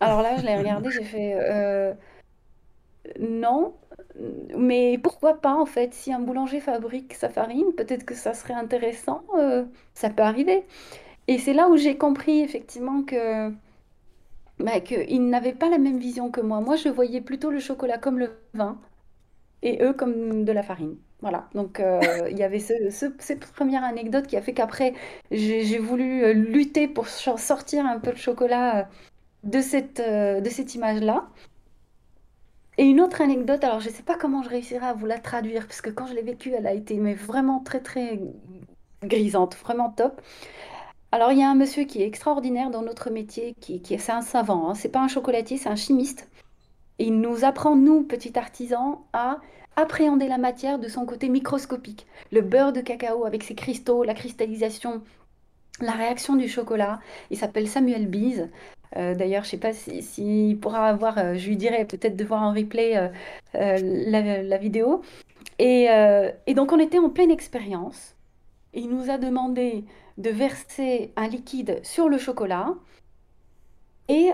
Alors 0.00 0.22
là, 0.22 0.36
je 0.36 0.44
l'ai 0.44 0.56
regardé, 0.56 0.90
j'ai 0.90 1.04
fait, 1.04 1.34
euh, 1.40 1.94
non, 3.20 3.74
mais 4.56 4.98
pourquoi 4.98 5.40
pas 5.40 5.54
en 5.54 5.66
fait? 5.66 5.94
Si 5.94 6.12
un 6.12 6.20
boulanger 6.20 6.60
fabrique 6.60 7.14
sa 7.14 7.28
farine, 7.28 7.72
peut-être 7.76 8.04
que 8.04 8.14
ça 8.14 8.34
serait 8.34 8.54
intéressant, 8.54 9.22
euh, 9.38 9.64
ça 9.94 10.10
peut 10.10 10.22
arriver. 10.22 10.64
Et 11.28 11.38
c'est 11.38 11.54
là 11.54 11.68
où 11.68 11.76
j'ai 11.76 11.96
compris 11.98 12.40
effectivement 12.40 13.02
que 13.02 13.50
bah, 14.58 14.80
qu'ils 14.80 15.28
n'avaient 15.28 15.52
pas 15.54 15.70
la 15.70 15.78
même 15.78 15.98
vision 15.98 16.30
que 16.30 16.40
moi. 16.40 16.60
Moi, 16.60 16.76
je 16.76 16.88
voyais 16.88 17.20
plutôt 17.20 17.50
le 17.50 17.60
chocolat 17.60 17.98
comme 17.98 18.18
le 18.18 18.30
vin 18.54 18.78
et 19.62 19.82
eux 19.82 19.92
comme 19.94 20.44
de 20.44 20.52
la 20.52 20.62
farine. 20.62 20.96
Voilà. 21.24 21.48
Donc, 21.54 21.80
euh, 21.80 22.00
il 22.30 22.36
y 22.36 22.42
avait 22.42 22.58
ce- 22.58 22.90
ce- 22.90 23.14
cette 23.18 23.46
première 23.52 23.82
anecdote 23.82 24.26
qui 24.26 24.36
a 24.36 24.42
fait 24.42 24.52
qu'après, 24.52 24.92
j'ai 25.30 25.78
voulu 25.78 26.22
euh, 26.22 26.34
lutter 26.34 26.86
pour 26.86 27.08
sortir 27.08 27.86
un 27.86 27.98
peu 27.98 28.10
le 28.10 28.16
chocolat 28.16 28.80
euh, 28.80 28.84
de 29.44 29.60
cette, 29.62 30.02
de 30.02 30.50
cette 30.50 30.74
image-là. 30.74 31.26
Et 32.76 32.84
une 32.84 33.00
autre 33.00 33.22
anecdote, 33.22 33.64
alors 33.64 33.80
je 33.80 33.88
ne 33.88 33.94
sais 33.94 34.02
pas 34.02 34.16
comment 34.16 34.42
je 34.42 34.50
réussirai 34.50 34.84
à 34.84 34.92
vous 34.92 35.06
la 35.06 35.18
traduire, 35.18 35.66
parce 35.66 35.80
que 35.80 35.88
quand 35.88 36.06
je 36.06 36.14
l'ai 36.14 36.22
vécue, 36.22 36.52
elle 36.52 36.66
a 36.66 36.74
été 36.74 36.96
mais 36.98 37.14
vraiment 37.14 37.60
très 37.60 37.80
très 37.80 38.20
grisante, 39.02 39.56
vraiment 39.56 39.88
top. 39.88 40.20
Alors, 41.10 41.32
il 41.32 41.38
y 41.38 41.42
a 41.42 41.48
un 41.48 41.54
monsieur 41.54 41.84
qui 41.84 42.02
est 42.02 42.06
extraordinaire 42.06 42.70
dans 42.70 42.82
notre 42.82 43.08
métier, 43.10 43.54
qui, 43.60 43.80
qui 43.80 43.94
est, 43.94 43.98
c'est 43.98 44.12
un 44.12 44.20
savant, 44.22 44.68
hein. 44.68 44.74
C'est 44.74 44.90
pas 44.90 45.00
un 45.00 45.08
chocolatier, 45.08 45.56
c'est 45.56 45.70
un 45.70 45.76
chimiste. 45.76 46.28
Et 46.98 47.06
il 47.06 47.18
nous 47.20 47.44
apprend, 47.44 47.76
nous, 47.76 48.02
petits 48.02 48.38
artisans, 48.38 48.98
à 49.14 49.38
appréhender 49.76 50.28
la 50.28 50.38
matière 50.38 50.78
de 50.78 50.88
son 50.88 51.06
côté 51.06 51.28
microscopique. 51.28 52.06
Le 52.32 52.40
beurre 52.40 52.72
de 52.72 52.80
cacao 52.80 53.24
avec 53.24 53.42
ses 53.42 53.54
cristaux, 53.54 54.04
la 54.04 54.14
cristallisation, 54.14 55.02
la 55.80 55.92
réaction 55.92 56.36
du 56.36 56.48
chocolat. 56.48 57.00
Il 57.30 57.36
s'appelle 57.36 57.68
Samuel 57.68 58.06
Bees. 58.06 58.48
Euh, 58.96 59.14
d'ailleurs, 59.14 59.44
je 59.44 59.50
sais 59.50 59.58
pas 59.58 59.72
si, 59.72 60.02
s'il 60.02 60.58
pourra 60.58 60.88
avoir, 60.88 61.18
euh, 61.18 61.34
je 61.34 61.48
lui 61.48 61.56
dirais 61.56 61.84
peut-être 61.84 62.16
de 62.16 62.24
voir 62.24 62.42
en 62.42 62.52
replay 62.52 62.96
euh, 62.96 63.78
la, 63.82 64.58
vidéo. 64.58 65.02
Et, 65.58 65.86
et 66.46 66.54
donc, 66.54 66.72
on 66.72 66.78
était 66.78 66.98
en 66.98 67.10
pleine 67.10 67.30
expérience. 67.30 68.16
Il 68.72 68.88
nous 68.88 69.10
a 69.10 69.18
demandé 69.18 69.84
de 70.18 70.30
verser 70.30 71.12
un 71.16 71.28
liquide 71.28 71.80
sur 71.84 72.08
le 72.08 72.18
chocolat 72.18 72.74
et, 74.08 74.30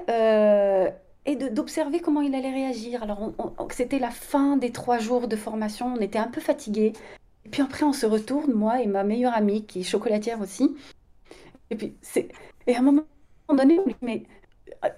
et 1.31 1.37
d'observer 1.37 2.01
comment 2.01 2.20
il 2.22 2.35
allait 2.35 2.51
réagir. 2.53 3.03
Alors, 3.03 3.33
c'était 3.70 3.99
la 3.99 4.11
fin 4.11 4.57
des 4.57 4.72
trois 4.72 4.99
jours 4.99 5.28
de 5.28 5.37
formation, 5.37 5.95
on 5.97 6.01
était 6.01 6.18
un 6.18 6.28
peu 6.28 6.41
fatigués. 6.41 6.93
Et 7.45 7.49
puis 7.49 7.62
après, 7.62 7.85
on 7.85 7.93
se 7.93 8.07
retourne, 8.07 8.53
moi 8.53 8.81
et 8.83 8.87
ma 8.87 9.05
meilleure 9.05 9.35
amie, 9.35 9.64
qui 9.66 9.81
est 9.81 9.85
chocolatière 9.85 10.41
aussi. 10.41 10.76
Et 11.70 11.76
puis, 11.76 11.95
c'est... 12.03 12.28
Et 12.66 12.74
à 12.74 12.81
un 12.81 12.83
moment 12.83 13.03
donné, 13.49 13.78
on 13.81 13.87
dit, 13.87 13.97
mais 14.03 14.24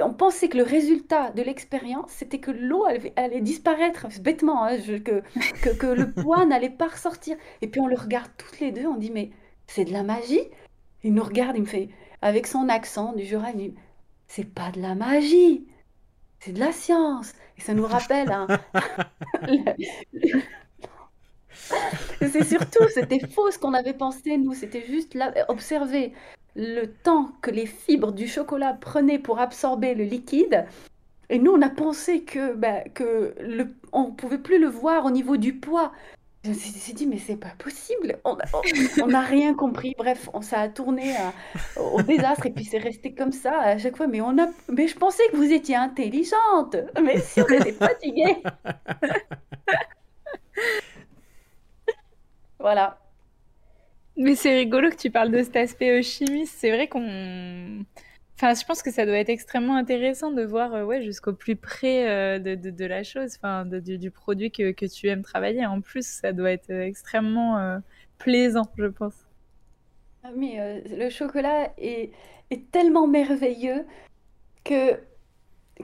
on 0.00 0.12
pensait 0.14 0.48
que 0.48 0.56
le 0.56 0.62
résultat 0.64 1.30
de 1.32 1.42
l'expérience, 1.42 2.10
c'était 2.10 2.38
que 2.38 2.50
l'eau 2.50 2.84
allait, 2.84 3.12
allait 3.16 3.40
disparaître, 3.40 4.06
bêtement, 4.20 4.64
hein, 4.64 4.78
je- 4.78 4.96
que, 4.98 5.22
que, 5.62 5.70
que 5.70 5.86
le 5.86 6.10
poids 6.22 6.44
n'allait 6.46 6.70
pas 6.70 6.88
ressortir. 6.88 7.36
Et 7.62 7.68
puis 7.68 7.80
on 7.80 7.86
le 7.86 7.96
regarde 7.96 8.30
toutes 8.38 8.60
les 8.60 8.72
deux, 8.72 8.86
on 8.86 8.96
dit, 8.96 9.10
mais 9.10 9.30
c'est 9.66 9.84
de 9.84 9.92
la 9.92 10.02
magie? 10.02 10.40
Il 11.02 11.14
nous 11.14 11.22
regarde, 11.24 11.56
il 11.56 11.62
me 11.62 11.66
fait, 11.66 11.88
avec 12.22 12.46
son 12.46 12.68
accent 12.68 13.12
du 13.12 13.24
Jura, 13.24 13.50
il 13.50 13.56
me 13.56 13.60
dit, 13.70 13.74
c'est 14.28 14.44
pas 14.48 14.70
de 14.70 14.80
la 14.80 14.94
magie, 14.94 15.66
c'est 16.42 16.52
de 16.52 16.60
la 16.60 16.72
science. 16.72 17.32
Et 17.56 17.60
ça 17.60 17.74
nous 17.74 17.86
rappelle, 17.86 18.30
hein, 18.30 18.46
le- 19.46 20.40
c'est 22.28 22.44
surtout, 22.44 22.84
c'était 22.94 23.20
faux 23.28 23.50
ce 23.50 23.58
qu'on 23.58 23.74
avait 23.74 23.94
pensé, 23.94 24.36
nous, 24.38 24.54
c'était 24.54 24.86
juste 24.86 25.14
là, 25.14 25.32
observer 25.48 26.12
le 26.56 26.86
temps 26.86 27.30
que 27.40 27.50
les 27.50 27.66
fibres 27.66 28.12
du 28.12 28.26
chocolat 28.26 28.74
prenaient 28.74 29.18
pour 29.18 29.38
absorber 29.38 29.94
le 29.94 30.04
liquide. 30.04 30.66
Et 31.30 31.38
nous, 31.38 31.52
on 31.52 31.62
a 31.62 31.70
pensé 31.70 32.22
que, 32.22 32.54
bah, 32.54 32.80
que 32.92 33.34
le, 33.40 33.74
on 33.92 34.10
pouvait 34.12 34.38
plus 34.38 34.58
le 34.58 34.68
voir 34.68 35.04
au 35.04 35.10
niveau 35.10 35.36
du 35.36 35.54
poids. 35.54 35.92
Je 36.44 36.48
me 36.50 36.54
suis 36.54 36.92
dit, 36.92 37.06
mais 37.06 37.18
c'est 37.18 37.36
pas 37.36 37.54
possible. 37.56 38.18
On 38.24 39.06
n'a 39.06 39.20
rien 39.20 39.54
compris. 39.54 39.94
Bref, 39.96 40.28
on, 40.34 40.42
ça 40.42 40.60
a 40.62 40.68
tourné 40.68 41.14
à- 41.16 41.32
au 41.80 42.02
désastre 42.02 42.46
et 42.46 42.50
puis 42.50 42.64
c'est 42.64 42.78
resté 42.78 43.14
comme 43.14 43.30
ça 43.30 43.60
à 43.60 43.78
chaque 43.78 43.96
fois. 43.96 44.08
Mais, 44.08 44.20
on 44.20 44.36
a, 44.38 44.48
mais 44.68 44.88
je 44.88 44.96
pensais 44.96 45.22
que 45.30 45.36
vous 45.36 45.52
étiez 45.52 45.76
intelligente. 45.76 46.76
Mais 47.00 47.20
si 47.20 47.40
on 47.42 47.46
était 47.46 47.72
fatigués. 47.72 48.42
Voilà. 52.58 52.98
Mais 54.16 54.34
c'est 54.34 54.54
rigolo 54.54 54.90
que 54.90 54.96
tu 54.96 55.10
parles 55.10 55.30
de 55.30 55.42
cet 55.42 55.56
aspect 55.56 55.98
euh, 56.00 56.02
chimiste. 56.02 56.54
C'est 56.58 56.70
vrai 56.70 56.88
qu'on. 56.88 57.84
Enfin, 58.42 58.54
je 58.60 58.66
pense 58.66 58.82
que 58.82 58.90
ça 58.90 59.06
doit 59.06 59.18
être 59.18 59.28
extrêmement 59.28 59.76
intéressant 59.76 60.32
de 60.32 60.42
voir 60.42 60.74
euh, 60.74 60.84
ouais, 60.84 61.00
jusqu'au 61.00 61.32
plus 61.32 61.54
près 61.54 62.08
euh, 62.08 62.38
de, 62.40 62.56
de, 62.56 62.70
de 62.70 62.84
la 62.86 63.04
chose, 63.04 63.36
enfin, 63.36 63.64
du, 63.64 63.98
du 63.98 64.10
produit 64.10 64.50
que, 64.50 64.72
que 64.72 64.84
tu 64.84 65.06
aimes 65.06 65.22
travailler. 65.22 65.64
En 65.64 65.80
plus, 65.80 66.04
ça 66.04 66.32
doit 66.32 66.50
être 66.50 66.70
euh, 66.70 66.82
extrêmement 66.82 67.58
euh, 67.58 67.78
plaisant, 68.18 68.66
je 68.76 68.86
pense. 68.86 69.14
Ah, 70.24 70.30
Mais 70.36 70.82
le 70.90 71.08
chocolat 71.08 71.72
est, 71.78 72.10
est 72.50 72.68
tellement 72.72 73.06
merveilleux 73.06 73.86
que, 74.64 74.94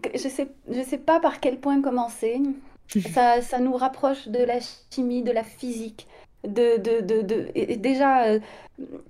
que 0.03 0.11
je 0.15 0.29
sais, 0.29 0.49
je 0.69 0.83
sais 0.83 0.99
pas 0.99 1.21
par 1.21 1.39
quel 1.39 1.61
point 1.61 1.81
commencer. 1.81 2.41
Ça, 3.13 3.43
ça 3.43 3.61
nous 3.61 3.77
rapproche 3.77 4.29
de 4.29 4.43
la 4.43 4.59
chimie, 4.91 5.23
de 5.23 5.31
la 5.31 5.45
physique. 5.45 6.09
De, 6.49 6.79
de, 6.79 7.01
de, 7.03 7.23
de- 7.23 7.49
et- 7.55 7.73
et 7.75 7.77
déjà, 7.77 8.25
euh, 8.27 8.41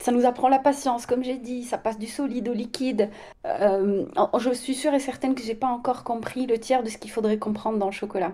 ça 0.01 0.13
nous 0.13 0.27
apprend 0.27 0.49
la 0.49 0.59
patience, 0.59 1.07
comme 1.07 1.25
j'ai 1.25 1.39
dit, 1.39 1.65
ça 1.65 1.79
passe 1.79 1.99
du 1.99 2.07
solide 2.07 2.49
au 2.49 2.55
liquide. 2.55 3.11
Euh, 3.47 4.07
je 4.41 4.51
suis 4.53 4.75
sûre 4.75 4.95
et 4.95 5.01
certaine 5.01 5.35
que 5.35 5.43
j'ai 5.43 5.55
pas 5.55 5.69
encore 5.69 6.05
compris 6.05 6.47
le 6.47 6.59
tiers 6.59 6.83
de 6.83 6.89
ce 6.91 6.99
qu'il 6.99 7.11
faudrait 7.11 7.39
comprendre 7.39 7.79
dans 7.79 7.87
le 7.87 7.93
chocolat. 7.93 8.33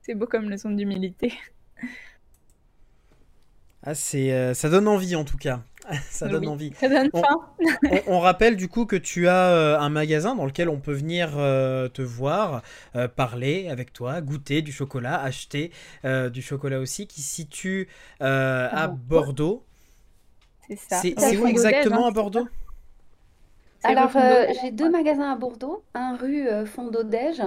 C'est 0.00 0.14
beau 0.14 0.26
comme 0.26 0.48
leçon 0.48 0.70
d'humilité. 0.70 1.34
Ah, 3.82 3.94
c'est, 3.94 4.32
euh, 4.32 4.52
ça 4.54 4.68
donne 4.68 4.88
envie 4.88 5.16
en 5.16 5.24
tout 5.24 5.36
cas. 5.38 5.62
Ça 6.10 6.28
donne 6.28 6.46
Oui. 6.46 6.48
envie. 6.48 6.72
Ça 6.74 6.88
donne 6.88 7.10
On- 7.12 7.22
faim. 7.22 7.40
On, 7.90 8.02
on 8.06 8.20
rappelle 8.20 8.56
du 8.56 8.68
coup 8.68 8.86
que 8.86 8.96
tu 8.96 9.28
as 9.28 9.50
euh, 9.52 9.78
un 9.78 9.88
magasin 9.88 10.34
dans 10.34 10.46
lequel 10.46 10.68
on 10.68 10.80
peut 10.80 10.92
venir 10.92 11.34
euh, 11.36 11.88
te 11.88 12.02
voir, 12.02 12.62
euh, 12.96 13.08
parler 13.08 13.68
avec 13.68 13.92
toi, 13.92 14.20
goûter 14.20 14.62
du 14.62 14.72
chocolat, 14.72 15.20
acheter 15.22 15.70
euh, 16.04 16.30
du 16.30 16.42
chocolat 16.42 16.80
aussi, 16.80 17.06
qui 17.06 17.22
se 17.22 17.34
situe 17.34 17.88
euh, 18.22 18.68
à 18.72 18.88
Bordeaux. 18.88 19.62
C'est 20.68 20.76
ça. 20.76 20.96
C'est 21.00 21.36
où 21.36 21.46
exactement 21.46 22.06
hein. 22.06 22.08
à 22.08 22.12
Bordeaux? 22.12 22.48
Alors, 23.84 24.16
euh, 24.16 24.46
j'ai 24.60 24.72
deux 24.72 24.90
magasins 24.90 25.30
à 25.32 25.36
Bordeaux, 25.36 25.84
un 25.94 26.16
rue 26.16 26.48
euh, 26.48 26.66
Fondodège, 26.66 27.42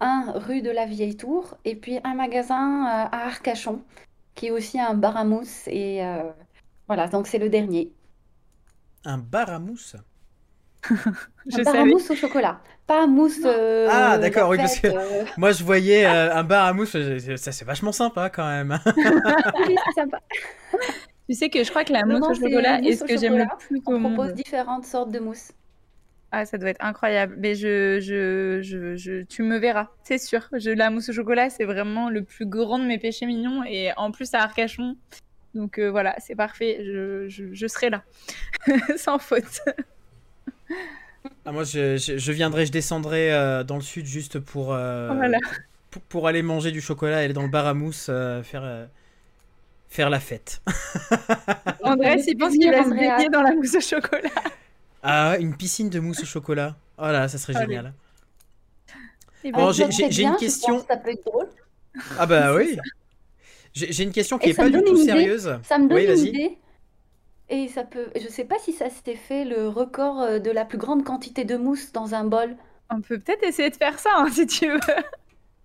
un 0.00 0.32
rue 0.34 0.62
de 0.62 0.70
la 0.70 0.86
Vieille 0.86 1.16
Tour, 1.16 1.56
et 1.64 1.76
puis 1.76 1.98
un 2.04 2.14
magasin 2.14 2.86
euh, 2.86 3.08
à 3.12 3.26
Arcachon, 3.26 3.82
qui 4.34 4.46
est 4.46 4.50
aussi 4.50 4.80
un 4.80 4.94
bar 4.94 5.16
à 5.16 5.24
mousse. 5.24 5.68
Et 5.68 6.04
euh, 6.04 6.22
voilà, 6.86 7.08
donc 7.08 7.26
c'est 7.26 7.38
le 7.38 7.48
dernier. 7.48 7.92
Un 9.04 9.18
bar 9.18 9.50
à 9.50 9.58
mousse 9.58 9.96
un 10.90 11.62
bar 11.64 11.74
à 11.74 11.84
mousse 11.84 12.10
au 12.10 12.14
chocolat, 12.14 12.60
pas 12.86 13.06
mousse. 13.06 13.40
Euh, 13.44 13.88
ah 13.90 14.18
d'accord, 14.18 14.50
oui 14.50 14.56
parce 14.56 14.78
que 14.78 14.88
moi 15.38 15.50
je 15.50 15.64
voyais 15.64 16.04
un 16.04 16.44
bar 16.44 16.66
à 16.66 16.72
mousse, 16.72 16.96
ça 17.36 17.52
c'est 17.52 17.64
vachement 17.64 17.92
sympa 17.92 18.30
quand 18.30 18.46
même. 18.46 18.78
oui, 18.96 19.76
c'est 19.86 20.00
sympa. 20.00 20.20
Tu 21.28 21.34
sais 21.34 21.50
que 21.50 21.64
je 21.64 21.70
crois 21.70 21.84
que 21.84 21.92
la 21.92 22.04
mousse 22.04 22.28
au 22.28 22.34
chocolat 22.34 22.80
est 22.80 22.96
ce 22.96 23.04
que 23.04 23.16
j'aime 23.18 23.36
le 23.36 23.46
plus 23.58 23.82
au 23.84 23.94
On 23.94 24.14
propose 24.14 24.34
différentes 24.34 24.84
sortes 24.84 25.10
de 25.10 25.18
mousse. 25.18 25.50
Ah, 26.32 26.44
ça 26.44 26.58
doit 26.58 26.70
être 26.70 26.84
incroyable. 26.84 27.36
Mais 27.38 27.54
je, 27.54 28.00
je, 28.00 28.60
je, 28.62 28.96
je 28.96 29.22
tu 29.22 29.42
me 29.42 29.58
verras, 29.58 29.88
c'est 30.02 30.18
sûr. 30.18 30.48
Je, 30.52 30.70
la 30.70 30.90
mousse 30.90 31.08
au 31.08 31.12
chocolat, 31.12 31.50
c'est 31.50 31.64
vraiment 31.64 32.10
le 32.10 32.22
plus 32.24 32.46
grand 32.46 32.78
de 32.78 32.84
mes 32.84 32.98
péchés 32.98 33.26
mignons. 33.26 33.64
Et 33.64 33.92
en 33.96 34.10
plus, 34.10 34.34
à 34.34 34.42
Arcachon. 34.42 34.96
Donc 35.56 35.78
euh, 35.78 35.90
voilà, 35.90 36.14
c'est 36.18 36.34
parfait. 36.34 36.78
Je, 36.82 37.28
je, 37.28 37.66
serai 37.66 37.88
là. 37.88 38.04
Sans 38.96 39.18
faute. 39.18 39.62
Ah, 41.46 41.52
moi, 41.52 41.64
je, 41.64 41.96
je, 41.96 42.32
viendrai, 42.32 42.66
je 42.66 42.72
descendrai 42.72 43.32
euh, 43.32 43.64
dans 43.64 43.76
le 43.76 43.82
sud 43.82 44.04
juste 44.04 44.38
pour, 44.38 44.74
euh, 44.74 45.32
pour, 45.90 46.02
pour, 46.02 46.28
aller 46.28 46.42
manger 46.42 46.72
du 46.72 46.82
chocolat 46.82 47.22
et 47.22 47.24
aller 47.24 47.34
dans 47.34 47.42
le 47.42 47.48
bar 47.48 47.66
à 47.66 47.72
mousse 47.74 48.06
faire 48.06 48.88
faire 49.88 50.10
la 50.10 50.20
fête. 50.20 50.60
André, 51.82 52.22
il 52.26 52.36
pense 52.36 52.52
qu'il 52.52 52.70
va 52.70 52.84
se 52.84 52.90
baigner 52.90 53.30
dans 53.30 53.42
la 53.42 53.54
mousse 53.54 53.76
au 53.76 53.80
chocolat. 53.80 54.28
Ah, 55.02 55.36
une 55.38 55.56
piscine 55.56 55.88
de 55.88 56.00
mousse 56.00 56.22
au 56.22 56.26
chocolat. 56.26 56.76
Oh 56.98 57.06
là, 57.06 57.28
ça 57.28 57.38
serait 57.38 57.54
génial. 57.54 57.94
Bon, 59.52 59.72
j'ai 59.72 60.22
une 60.22 60.36
question. 60.36 60.84
Ça 60.86 60.98
peut 60.98 61.12
être 61.12 61.24
drôle. 61.24 61.48
Ah 62.18 62.26
bah 62.26 62.54
oui. 62.56 62.78
J'ai 63.76 64.04
une 64.04 64.12
question 64.12 64.38
qui 64.38 64.50
est 64.50 64.54
pas 64.54 64.70
du 64.70 64.82
tout 64.82 64.96
sérieuse. 64.96 65.58
Ça 65.62 65.78
me 65.78 65.88
donne 65.88 65.98
une 65.98 66.26
idée. 66.26 66.58
Et 67.48 67.68
ça 67.68 67.84
peut. 67.84 68.08
Je 68.20 68.26
sais 68.26 68.44
pas 68.44 68.58
si 68.58 68.72
ça 68.72 68.90
s'était 68.90 69.14
fait 69.14 69.44
le 69.44 69.68
record 69.68 70.20
euh, 70.20 70.38
de 70.40 70.50
la 70.50 70.64
plus 70.64 70.78
grande 70.78 71.04
quantité 71.04 71.44
de 71.44 71.56
mousse 71.56 71.92
dans 71.92 72.14
un 72.14 72.24
bol. 72.24 72.56
On 72.90 73.00
peut 73.00 73.20
peut-être 73.20 73.44
essayer 73.44 73.70
de 73.70 73.76
faire 73.76 74.00
ça 74.00 74.10
hein, 74.16 74.26
si 74.32 74.46
tu 74.46 74.68
veux. 74.68 74.80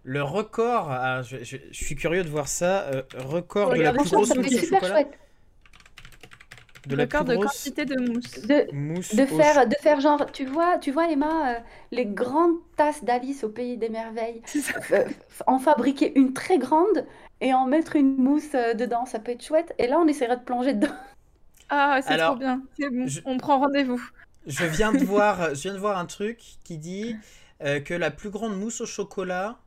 Le 0.03 0.21
record, 0.21 0.91
ah, 0.91 1.21
je, 1.23 1.57
suis 1.71 1.95
curieux 1.95 2.23
de 2.23 2.29
voir 2.29 2.47
ça. 2.47 2.81
Euh, 2.83 3.01
record 3.15 3.73
de 3.73 3.81
la 3.81 3.93
plus 3.93 4.11
grosse 4.11 4.35
mousse 4.35 4.53
au 4.53 4.57
chocolat. 4.57 4.87
Chouette. 4.87 5.19
De 6.87 6.95
la 6.95 7.03
record 7.03 7.25
de 7.25 7.35
quantité 7.35 7.85
de 7.85 7.99
mousse. 7.99 8.41
De, 8.41 9.15
de 9.15 9.25
faire, 9.25 9.67
de 9.67 9.75
faire 9.81 10.01
genre, 10.01 10.25
tu 10.31 10.45
vois, 10.45 10.79
tu 10.79 10.91
vois 10.91 11.11
Emma, 11.11 11.51
euh, 11.51 11.59
les 11.91 12.07
grandes 12.07 12.57
tasses 12.75 13.03
d'Alice 13.03 13.43
au 13.43 13.49
pays 13.49 13.77
des 13.77 13.89
merveilles. 13.89 14.41
Euh, 14.91 15.05
en 15.45 15.59
fabriquer 15.59 16.17
une 16.17 16.33
très 16.33 16.57
grande 16.57 17.05
et 17.41 17.53
en 17.53 17.65
mettre 17.65 17.95
une 17.95 18.15
mousse 18.15 18.51
dedans, 18.51 19.05
ça 19.05 19.19
peut 19.19 19.33
être 19.33 19.43
chouette. 19.43 19.73
Et 19.77 19.87
là, 19.87 19.99
on 19.99 20.07
essaiera 20.07 20.35
de 20.35 20.43
plonger 20.43 20.73
dedans. 20.73 20.93
Ah, 21.69 21.99
c'est 22.01 22.17
trop 22.17 22.35
bien. 22.35 22.61
C'est 22.79 22.89
bon. 22.89 23.05
On 23.25 23.37
prend 23.37 23.59
rendez-vous. 23.59 24.01
Je 24.47 24.65
viens 24.65 24.93
de 24.93 24.97
voir, 25.03 25.53
je 25.55 25.61
viens 25.61 25.73
de 25.73 25.79
voir 25.79 25.97
un 25.97 26.05
truc 26.05 26.39
qui 26.63 26.77
dit 26.77 27.15
que 27.59 27.93
la 27.93 28.11
plus 28.11 28.29
grande 28.29 28.57
mousse 28.57 28.81
au 28.81 28.85
chocolat 28.85 29.59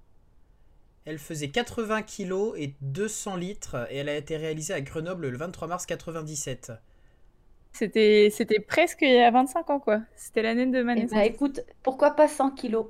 elle 1.05 1.18
faisait 1.18 1.49
80 1.49 2.03
kg 2.03 2.53
et 2.57 2.75
200 2.81 3.37
litres 3.37 3.87
et 3.91 3.97
elle 3.97 4.09
a 4.09 4.16
été 4.16 4.37
réalisée 4.37 4.72
à 4.72 4.81
Grenoble 4.81 5.29
le 5.29 5.37
23 5.37 5.68
mars 5.68 5.87
97. 5.87 6.72
C'était, 7.72 8.29
c'était 8.33 8.61
presque 8.61 9.03
il 9.03 9.12
y 9.12 9.18
a 9.18 9.31
25 9.31 9.70
ans, 9.70 9.81
quoi. 9.81 10.01
C'était 10.16 10.43
l'année 10.43 10.66
de 10.66 10.83
ma 10.83 10.93
eh 10.93 10.97
ben, 10.97 11.03
naissance. 11.03 11.27
écoute, 11.27 11.61
pourquoi 11.83 12.12
pas 12.12 12.29
100 12.29 12.53
kilos? 12.53 12.87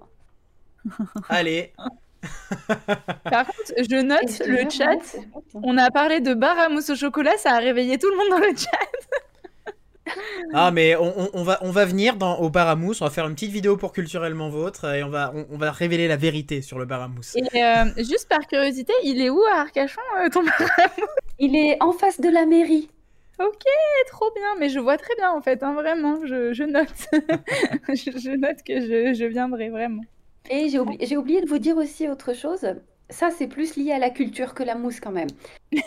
Allez 1.28 1.72
Par 3.30 3.46
contre, 3.46 3.72
je 3.78 4.02
note 4.02 4.42
le 4.46 4.68
chat. 4.70 5.18
On 5.54 5.76
a 5.78 5.90
parlé 5.90 6.20
de 6.20 6.34
bar 6.34 6.58
à 6.58 6.68
mousse 6.68 6.90
au 6.90 6.96
chocolat, 6.96 7.36
ça 7.38 7.52
a 7.52 7.58
réveillé 7.58 7.98
tout 7.98 8.08
le 8.10 8.16
monde 8.16 8.40
dans 8.40 8.46
le 8.46 8.56
chat. 8.56 8.70
Ah, 10.52 10.70
mais 10.70 10.94
on, 10.96 11.42
va, 11.42 11.58
on 11.62 11.70
va 11.70 11.86
venir 11.86 12.16
dans, 12.16 12.38
au 12.38 12.50
bar 12.50 12.68
à 12.68 12.76
mousse, 12.76 13.00
on 13.00 13.06
va 13.06 13.10
faire 13.10 13.26
une 13.26 13.34
petite 13.34 13.50
vidéo 13.50 13.76
pour 13.78 13.92
Culturellement 13.92 14.50
Vôtre 14.50 14.84
et 14.94 15.02
on 15.02 15.08
va, 15.08 15.32
on, 15.50 15.56
va 15.56 15.72
révéler 15.72 16.06
la 16.08 16.16
vérité 16.16 16.60
sur 16.60 16.78
le 16.78 16.84
bar 16.84 17.00
à 17.00 17.08
mousse. 17.08 17.34
Et 17.36 17.64
euh, 17.64 17.84
juste 17.96 18.28
par 18.28 18.46
curiosité, 18.46 18.92
il 19.02 19.20
est 19.22 19.30
où 19.30 19.40
à 19.52 19.60
Arcachon, 19.60 20.02
euh, 20.20 20.28
ton 20.28 20.44
bar 20.44 20.60
à 20.60 20.88
mousse? 21.00 21.08
Il 21.38 21.56
est 21.56 21.82
en 21.82 21.92
face 21.92 22.20
de 22.20 22.28
la 22.28 22.44
mairie. 22.44 22.90
Ok, 23.40 23.64
trop 24.08 24.30
bien, 24.36 24.54
mais 24.60 24.68
je 24.68 24.78
vois 24.78 24.96
très 24.96 25.14
bien 25.16 25.32
en 25.32 25.40
fait, 25.40 25.62
hein, 25.62 25.74
vraiment, 25.74 26.18
je, 26.24 26.62
note. 26.64 26.88
je, 27.88 28.36
note 28.36 28.62
que 28.64 28.80
je, 28.80 29.14
je 29.18 29.24
viendrai 29.24 29.70
vraiment. 29.70 30.02
Et 30.50 30.68
j'ai 30.68 30.78
oublié, 30.78 31.16
oublié 31.16 31.40
de 31.40 31.48
vous 31.48 31.58
dire 31.58 31.76
aussi 31.76 32.08
autre 32.08 32.34
chose 32.34 32.74
ça, 33.10 33.30
c'est 33.30 33.46
plus 33.46 33.76
lié 33.76 33.92
à 33.92 33.98
la 33.98 34.10
culture 34.10 34.54
que 34.54 34.62
la 34.62 34.74
mousse 34.74 35.00
quand 35.00 35.12
même. 35.12 35.28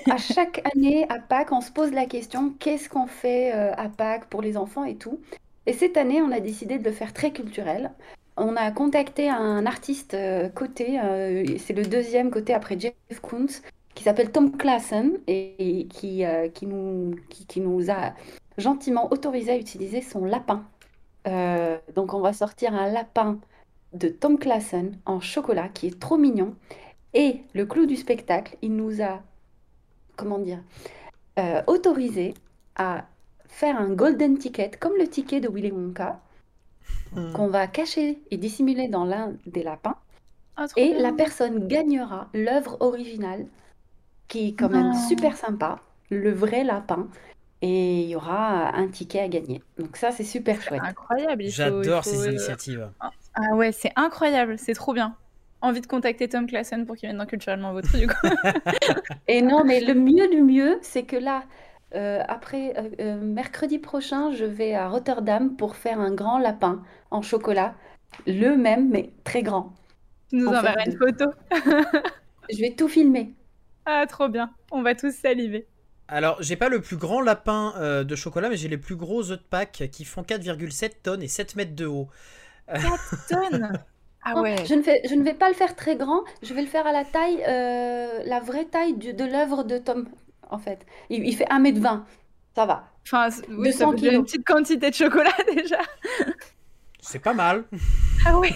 À 0.10 0.18
chaque 0.18 0.62
année, 0.74 1.06
à 1.10 1.20
Pâques, 1.20 1.52
on 1.52 1.62
se 1.62 1.72
pose 1.72 1.92
la 1.92 2.06
question, 2.06 2.54
qu'est-ce 2.60 2.90
qu'on 2.90 3.08
fait 3.08 3.54
euh, 3.54 3.74
à 3.76 3.90
Pâques 3.90 4.28
pour 4.30 4.42
les 4.42 4.58
enfants 4.58 4.84
et 4.84 4.96
tout. 4.96 5.20
Et 5.66 5.74
cette 5.74 5.98
année, 5.98 6.22
on 6.22 6.32
a 6.32 6.40
décidé 6.40 6.78
de 6.78 6.84
le 6.84 6.92
faire 6.92 7.14
très 7.14 7.32
culturel. 7.32 7.92
On 8.38 8.56
a 8.56 8.72
contacté 8.72 9.30
un 9.30 9.66
artiste 9.66 10.14
euh, 10.14 10.48
côté, 10.50 11.00
euh, 11.00 11.44
c'est 11.58 11.74
le 11.74 11.84
deuxième 11.84 12.30
côté 12.30 12.54
après 12.54 12.80
Jeff 12.80 12.94
Koons, 13.22 13.48
qui 13.96 14.04
s'appelle 14.04 14.32
Tom 14.32 14.56
Klassen 14.56 15.18
et, 15.26 15.88
qui, 15.90 16.24
qui, 16.54 16.66
nous, 16.68 17.16
qui, 17.30 17.60
nous 17.62 17.90
a 17.90 18.14
gentiment 18.60 19.12
autorisé 19.12 19.52
à 19.52 19.58
utiliser 19.58 20.02
son 20.02 20.24
lapin. 20.24 20.64
donc 21.96 22.14
on 22.14 22.20
va 22.20 22.32
sortir 22.32 22.76
un 22.76 22.92
lapin 22.92 23.40
de 23.98 24.10
Tom 24.10 24.38
Klassen 24.38 24.98
en 25.06 25.20
chocolat 25.20 25.70
qui 25.70 25.88
est 25.88 26.00
trop 26.00 26.18
mignon. 26.18 26.56
Et 27.14 27.42
le 27.54 27.66
clou 27.66 27.86
du 27.86 27.96
spectacle, 27.96 28.58
il 28.62 28.76
nous 28.76 29.02
a, 29.02 29.22
comment 30.16 30.40
dire, 30.40 30.60
euh, 31.40 31.62
autorisé 31.68 32.34
à 32.76 33.06
faire 33.48 33.80
un 33.80 33.90
golden 33.90 34.38
ticket, 34.38 34.72
comme 34.80 34.98
le 34.98 35.08
ticket 35.08 35.40
de 35.40 35.50
Willy 35.50 35.72
Wonka, 35.72 36.20
hmm. 37.14 37.32
qu'on 37.34 37.48
va 37.48 37.68
cacher 37.68 38.20
et 38.30 38.38
dissimuler 38.38 38.88
dans 38.88 39.06
l'un 39.06 39.34
des 39.46 39.64
lapins. 39.64 39.98
Ah, 40.58 40.66
et 40.76 40.94
la 40.94 41.12
personne 41.12 41.68
gagnera 41.68 42.30
l'œuvre 42.34 42.78
originale, 42.80 43.46
qui 44.28 44.50
est 44.50 44.54
quand 44.54 44.70
même 44.70 44.94
super 45.08 45.38
sympa, 45.38 45.80
le 46.10 46.32
vrai 46.32 46.64
lapin. 46.64 47.08
Et 47.62 48.02
il 48.02 48.10
y 48.10 48.16
aura 48.16 48.76
un 48.76 48.88
ticket 48.88 49.20
à 49.20 49.28
gagner. 49.28 49.64
Donc 49.80 49.98
ça, 49.98 50.12
c'est 50.12 50.24
super 50.24 50.62
chouette. 50.62 50.82
Incroyable. 50.84 51.44
J'adore 51.48 52.04
ces 52.04 52.28
initiatives. 52.28 52.90
Ah 53.40 53.56
ouais, 53.56 53.72
c'est 53.72 53.92
incroyable, 53.96 54.58
c'est 54.58 54.74
trop 54.74 54.94
bien 54.94 55.16
envie 55.62 55.82
de 55.82 55.88
contacter 55.88 56.30
Tom 56.30 56.48
Klassen 56.48 56.86
pour 56.86 56.96
qu'il 56.96 57.08
vienne 57.08 57.18
dans 57.18 57.26
Culturellement 57.26 57.74
Votre, 57.74 57.98
du 57.98 58.08
coup. 58.08 58.14
Et 59.28 59.42
non, 59.42 59.64
mais 59.64 59.80
le 59.80 59.94
mieux 59.94 60.30
du 60.30 60.42
mieux, 60.42 60.78
c'est 60.82 61.04
que 61.04 61.16
là, 61.16 61.44
euh, 61.96 62.22
après, 62.28 62.74
euh, 62.78 62.90
euh, 63.00 63.22
mercredi 63.22 63.80
prochain, 63.80 64.32
je 64.32 64.46
vais 64.46 64.76
à 64.76 64.90
Rotterdam 64.90 65.56
pour 65.56 65.76
faire 65.76 66.00
un 66.00 66.12
grand 66.12 66.38
lapin 66.38 66.84
en 67.12 67.22
chocolat. 67.22 67.76
Le 68.26 68.56
même, 68.56 68.90
mais 68.90 69.12
très 69.24 69.44
grand. 69.44 69.74
Tu 70.30 70.38
nous 70.38 70.48
enverras 70.48 70.86
une 70.86 70.98
photo. 70.98 71.26
je 72.50 72.60
vais 72.60 72.76
tout 72.76 72.88
filmer. 72.88 73.34
Ah, 73.86 74.06
trop 74.08 74.28
bien. 74.28 74.52
On 74.72 74.82
va 74.82 74.96
tous 74.96 75.14
saliver. 75.14 75.68
Alors, 76.10 76.42
j'ai 76.42 76.56
pas 76.56 76.70
le 76.70 76.82
plus 76.82 76.98
grand 76.98 77.22
lapin 77.22 77.74
de 78.04 78.16
chocolat, 78.16 78.50
mais 78.50 78.56
j'ai 78.56 78.70
les 78.70 78.78
plus 78.78 78.96
gros 78.96 79.32
œufs 79.32 79.40
de 79.40 79.44
Pâques 79.44 79.90
qui 79.92 80.06
font 80.06 80.22
4,7 80.22 81.02
tonnes 81.04 81.22
et 81.22 81.28
7 81.28 81.58
mètres 81.58 81.76
de 81.76 81.86
haut. 81.86 82.08
4 82.68 83.28
tonnes 83.30 83.80
ah 84.30 84.42
ouais. 84.42 84.66
Je 84.66 84.74
ne, 84.74 84.82
fais, 84.82 85.02
je 85.08 85.16
ne 85.16 85.24
vais 85.24 85.34
pas 85.34 85.48
le 85.48 85.54
faire 85.56 85.74
très 85.76 85.96
grand, 85.96 86.22
je 86.42 86.54
vais 86.54 86.62
le 86.62 86.68
faire 86.68 86.86
à 86.86 86.92
la 86.92 87.06
taille, 87.06 87.42
euh, 87.48 88.22
la 88.26 88.40
vraie 88.42 88.66
taille 88.66 88.94
de 88.98 89.24
l'œuvre 89.24 89.64
de 89.64 89.78
Tom, 89.78 90.08
en 90.50 90.58
fait. 90.58 90.86
Il, 91.10 91.26
il 91.26 91.34
fait 91.34 91.46
1m20, 91.46 92.02
ça 92.54 92.66
va. 92.66 92.90
Enfin, 93.06 93.30
oui, 93.50 93.72
ça 93.72 93.88
fait 93.98 94.14
une 94.14 94.24
petite 94.24 94.46
quantité 94.46 94.90
de 94.90 94.96
chocolat 94.96 95.32
déjà. 95.56 95.80
C'est 97.00 97.20
pas 97.20 97.34
mal. 97.34 97.64
Ah 98.26 98.38
ouais. 98.38 98.52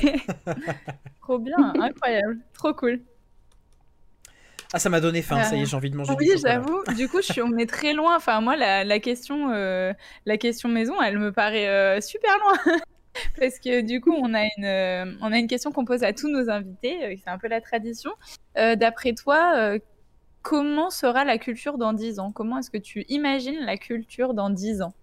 trop 1.21 1.39
bien, 1.39 1.73
incroyable, 1.79 2.39
trop 2.53 2.73
cool. 2.73 2.99
Ah, 4.73 4.79
ça 4.79 4.89
m'a 4.89 4.99
donné 4.99 5.21
faim, 5.21 5.41
ça 5.43 5.55
y 5.55 5.61
est, 5.61 5.65
j'ai 5.65 5.75
envie 5.75 5.89
de 5.89 5.95
manger 5.95 6.13
oui, 6.17 6.25
du 6.25 6.31
chocolat. 6.33 6.59
Oui, 6.59 6.65
j'avoue. 6.67 6.97
Du 6.97 7.07
coup, 7.07 7.21
je 7.21 7.31
suis, 7.31 7.41
on 7.41 7.57
est 7.57 7.69
très 7.69 7.93
loin. 7.93 8.15
Enfin, 8.15 8.41
moi, 8.41 8.57
la, 8.57 8.83
la 8.83 8.99
question, 8.99 9.51
euh, 9.51 9.93
la 10.25 10.37
question 10.37 10.67
maison, 10.67 11.01
elle 11.01 11.17
me 11.17 11.31
paraît 11.31 11.67
euh, 11.67 12.01
super 12.01 12.37
loin. 12.39 12.75
Parce 13.39 13.59
que 13.59 13.81
du 13.81 14.01
coup, 14.01 14.13
on 14.13 14.33
a 14.33 14.43
une, 14.43 14.65
euh, 14.65 15.13
on 15.21 15.31
a 15.31 15.37
une 15.37 15.47
question 15.47 15.71
qu'on 15.71 15.85
pose 15.85 16.03
à 16.03 16.13
tous 16.13 16.29
nos 16.29 16.49
invités, 16.49 17.03
euh, 17.03 17.15
c'est 17.23 17.29
un 17.29 17.37
peu 17.37 17.47
la 17.47 17.61
tradition. 17.61 18.11
Euh, 18.57 18.75
d'après 18.75 19.13
toi, 19.13 19.77
comment 20.41 20.89
sera 20.89 21.23
la 21.25 21.37
culture 21.37 21.77
dans 21.77 21.93
10 21.93 22.19
ans? 22.19 22.31
Comment 22.31 22.59
est-ce 22.59 22.71
que 22.71 22.77
tu 22.77 23.05
imagines 23.09 23.59
la 23.59 23.77
culture 23.77 24.33
dans 24.33 24.49
10 24.49 24.81
ans? 24.81 24.93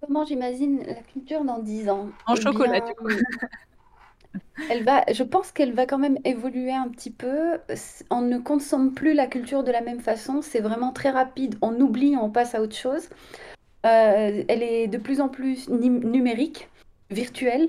Comment 0.00 0.24
j'imagine 0.24 0.84
la 0.86 1.02
culture 1.02 1.44
dans 1.44 1.60
10 1.60 1.88
ans? 1.88 2.10
En 2.26 2.34
eh 2.34 2.40
chocolat, 2.40 2.80
du 2.80 2.94
coup. 2.94 3.08
Elle 4.70 4.84
va, 4.84 5.04
je 5.10 5.22
pense 5.22 5.52
qu'elle 5.52 5.72
va 5.72 5.86
quand 5.86 5.98
même 5.98 6.18
évoluer 6.24 6.72
un 6.72 6.88
petit 6.88 7.10
peu. 7.10 7.58
On 8.10 8.20
ne 8.20 8.38
consomme 8.38 8.92
plus 8.92 9.14
la 9.14 9.26
culture 9.26 9.64
de 9.64 9.72
la 9.72 9.80
même 9.80 10.00
façon. 10.00 10.42
C'est 10.42 10.60
vraiment 10.60 10.92
très 10.92 11.10
rapide. 11.10 11.56
On 11.62 11.80
oublie, 11.80 12.16
on 12.16 12.30
passe 12.30 12.54
à 12.54 12.60
autre 12.60 12.76
chose. 12.76 13.08
Euh, 13.84 14.44
elle 14.48 14.62
est 14.62 14.88
de 14.88 14.98
plus 14.98 15.20
en 15.20 15.28
plus 15.28 15.68
numérique, 15.68 16.68
virtuelle, 17.10 17.68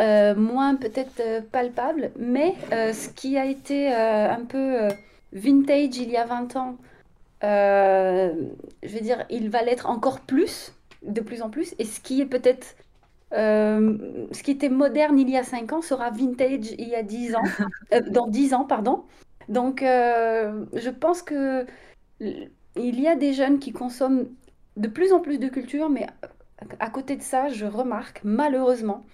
euh, 0.00 0.34
moins 0.34 0.74
peut-être 0.76 1.20
euh, 1.20 1.40
palpable, 1.40 2.10
mais 2.18 2.54
ce 2.70 3.08
qui 3.08 3.38
a 3.38 3.46
été 3.46 3.92
un 3.92 4.44
peu 4.44 4.88
vintage 5.32 5.96
il 5.96 6.10
y 6.10 6.16
a 6.16 6.26
20 6.26 6.56
ans, 6.56 6.76
je 7.42 8.88
veux 8.88 9.00
dire, 9.00 9.24
il 9.30 9.50
va 9.50 9.62
l'être 9.62 9.88
encore 9.88 10.20
plus 10.20 10.72
de 11.02 11.20
plus 11.20 11.42
en 11.42 11.50
plus. 11.50 11.74
Et 11.78 11.84
ce 11.84 12.00
qui 12.00 12.20
est 12.20 12.26
peut-être 12.26 12.76
euh, 13.34 14.26
ce 14.32 14.42
qui 14.42 14.50
était 14.50 14.68
moderne 14.68 15.18
il 15.18 15.30
y 15.30 15.38
a 15.38 15.42
5 15.42 15.72
ans 15.72 15.80
sera 15.80 16.10
vintage 16.10 16.72
il 16.78 16.88
y 16.88 16.94
a 16.94 17.02
10 17.02 17.34
ans, 17.34 17.42
euh, 17.94 18.00
dans 18.10 18.26
10 18.26 18.54
ans, 18.54 18.64
pardon. 18.64 19.04
Donc, 19.48 19.82
euh, 19.82 20.64
je 20.74 20.90
pense 20.90 21.22
que 21.22 21.66
il 22.20 23.00
y 23.00 23.08
a 23.08 23.16
des 23.16 23.32
jeunes 23.32 23.58
qui 23.58 23.72
consomment 23.72 24.26
de 24.76 24.88
plus 24.88 25.12
en 25.12 25.20
plus 25.20 25.38
de 25.38 25.48
culture, 25.48 25.88
mais 25.88 26.06
à 26.78 26.90
côté 26.90 27.16
de 27.16 27.22
ça, 27.22 27.48
je 27.48 27.66
remarque 27.66 28.20
malheureusement 28.24 29.04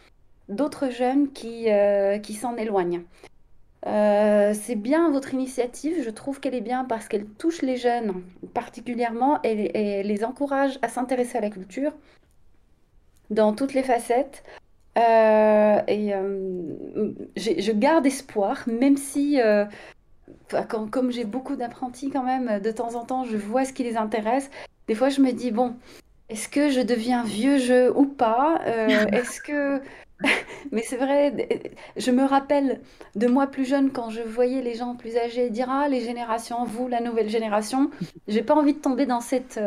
d'autres 0.49 0.91
jeunes 0.91 1.31
qui, 1.33 1.69
qui 2.23 2.35
s'en 2.35 2.57
éloignent. 2.57 3.03
c'est 3.85 4.77
bien 4.77 5.11
votre 5.11 5.35
initiative, 5.35 6.03
je 6.03 6.11
trouve 6.11 6.41
qu'elle 6.41 6.55
est 6.55 6.61
bien 6.61 6.85
parce 6.85 7.09
qu'elle 7.09 7.27
touche 7.27 7.63
les 7.63 7.77
jeunes 7.77 8.23
particulièrement 8.55 9.41
et 9.43 10.03
les 10.03 10.25
encourage 10.25 10.79
à 10.83 10.89
s'intéresser 10.89 11.39
à 11.39 11.41
la 11.41 11.51
culture 11.51 11.93
dans 13.31 13.55
toutes 13.55 13.75
les 13.75 13.83
facettes. 13.83 14.43
Euh, 14.97 15.81
et 15.87 16.15
euh, 16.15 17.13
je 17.37 17.73
garde 17.73 18.07
espoir, 18.07 18.65
même 18.67 18.97
si, 18.97 19.41
euh, 19.41 19.65
comme 20.69 21.11
j'ai 21.11 21.25
beaucoup 21.25 21.57
d'apprentis 21.57 22.11
quand 22.11 22.25
même, 22.25 22.61
de 22.61 22.71
temps 22.71 22.95
en 22.95 23.05
temps, 23.05 23.25
je 23.25 23.37
vois 23.37 23.65
ce 23.65 23.73
qui 23.73 23.85
les 23.85 23.97
intéresse. 23.97 24.51
Des 24.89 24.95
fois, 24.95 25.09
je 25.09 25.21
me 25.21 25.33
dis, 25.33 25.51
bon, 25.51 25.77
est-ce 26.29 26.49
que 26.49 26.71
je 26.71 26.81
deviens 26.81 27.23
vieux 27.23 27.59
jeu 27.59 27.97
ou 27.97 28.07
pas 28.07 28.61
Est-ce 28.67 29.41
que... 29.41 29.81
Mais 30.73 30.83
c'est 30.83 30.97
vrai, 30.97 31.71
je 31.97 32.11
me 32.11 32.25
rappelle 32.25 32.81
de 33.15 33.29
moi 33.29 33.47
plus 33.47 33.65
jeune 33.65 33.93
quand 33.93 34.11
je 34.11 34.21
voyais 34.21 34.63
les 34.63 34.75
gens 34.75 34.97
plus 34.97 35.17
âgés 35.17 35.49
dire 35.49 35.71
Ah, 35.71 35.89
les 35.89 36.01
générations, 36.01 36.65
vous, 36.65 36.89
la 36.89 37.01
nouvelle 37.01 37.29
génération. 37.29 37.91
J'ai 38.27 38.43
pas 38.43 38.57
envie 38.57 38.75
de 38.75 38.81
tomber 38.81 39.07
dans, 39.07 39.21
cette, 39.21 39.61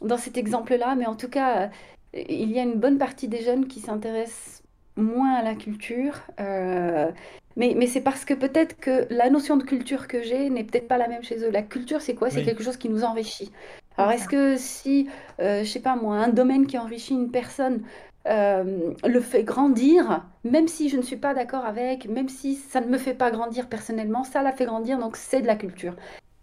dans 0.00 0.16
cet 0.16 0.38
exemple-là, 0.38 0.94
mais 0.94 1.04
en 1.04 1.16
tout 1.16 1.28
cas, 1.28 1.68
il 2.14 2.50
y 2.50 2.58
a 2.58 2.62
une 2.62 2.78
bonne 2.78 2.98
partie 2.98 3.28
des 3.28 3.42
jeunes 3.42 3.66
qui 3.66 3.80
s'intéressent 3.80 4.62
moins 4.96 5.34
à 5.34 5.42
la 5.42 5.54
culture. 5.54 6.20
Euh, 6.40 7.10
mais, 7.56 7.74
mais 7.76 7.86
c'est 7.86 8.00
parce 8.00 8.24
que 8.24 8.34
peut-être 8.34 8.78
que 8.78 9.06
la 9.10 9.30
notion 9.30 9.56
de 9.56 9.64
culture 9.64 10.08
que 10.08 10.22
j'ai 10.22 10.50
n'est 10.50 10.64
peut-être 10.64 10.88
pas 10.88 10.98
la 10.98 11.08
même 11.08 11.22
chez 11.22 11.42
eux. 11.44 11.50
La 11.50 11.62
culture, 11.62 12.00
c'est 12.00 12.14
quoi? 12.14 12.30
C'est 12.30 12.42
quelque 12.42 12.62
chose 12.62 12.76
qui 12.76 12.88
nous 12.88 13.04
enrichit. 13.04 13.50
Alors, 13.98 14.12
est-ce 14.12 14.28
que 14.28 14.56
si, 14.56 15.08
euh, 15.40 15.64
je 15.64 15.68
sais 15.68 15.80
pas 15.80 15.96
moi, 15.96 16.16
un 16.16 16.28
domaine 16.28 16.66
qui 16.66 16.78
enrichit 16.78 17.14
une 17.14 17.30
personne 17.30 17.82
euh, 18.26 18.92
le 19.04 19.20
fait 19.20 19.42
grandir, 19.42 20.24
même 20.44 20.68
si 20.68 20.88
je 20.88 20.96
ne 20.96 21.02
suis 21.02 21.16
pas 21.16 21.34
d'accord 21.34 21.64
avec, 21.64 22.08
même 22.08 22.28
si 22.28 22.54
ça 22.54 22.80
ne 22.80 22.86
me 22.86 22.96
fait 22.96 23.14
pas 23.14 23.30
grandir 23.30 23.68
personnellement, 23.68 24.24
ça 24.24 24.42
la 24.42 24.52
fait 24.52 24.66
grandir, 24.66 24.98
donc 24.98 25.16
c'est 25.16 25.42
de 25.42 25.46
la 25.46 25.56
culture. 25.56 25.94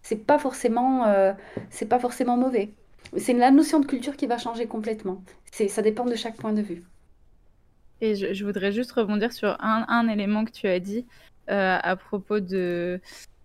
C'est 0.03 0.28
pas 0.28 0.38
forcément, 0.38 1.06
c'est 1.72 1.88
pas 1.88 1.97
forcément 1.97 2.38
mauvais. 2.38 2.70
C'est 3.18 3.34
la 3.34 3.49
notion 3.49 3.80
de 3.80 3.88
culture 3.88 4.16
qui 4.16 4.28
va 4.28 4.38
changer 4.38 4.68
complètement. 4.68 5.24
C'est, 5.51 5.68
ça 5.68 5.82
dépend 5.82 6.06
de 6.06 6.16
chaque 6.16 6.36
point 6.36 6.53
de 6.53 6.62
vue. 6.62 6.84
Et 8.01 8.16
je, 8.16 8.45
voudrais 8.45 8.72
juste 8.72 8.91
rebondir 8.91 9.32
sur 9.32 9.56
un, 9.60 10.08
élément 10.10 10.45
que 10.45 10.51
tu 10.51 10.68
as 10.68 10.80
dit 10.80 11.06
euh, 11.49 11.78
à 11.82 11.95
propos 11.95 12.39
de, 12.39 12.99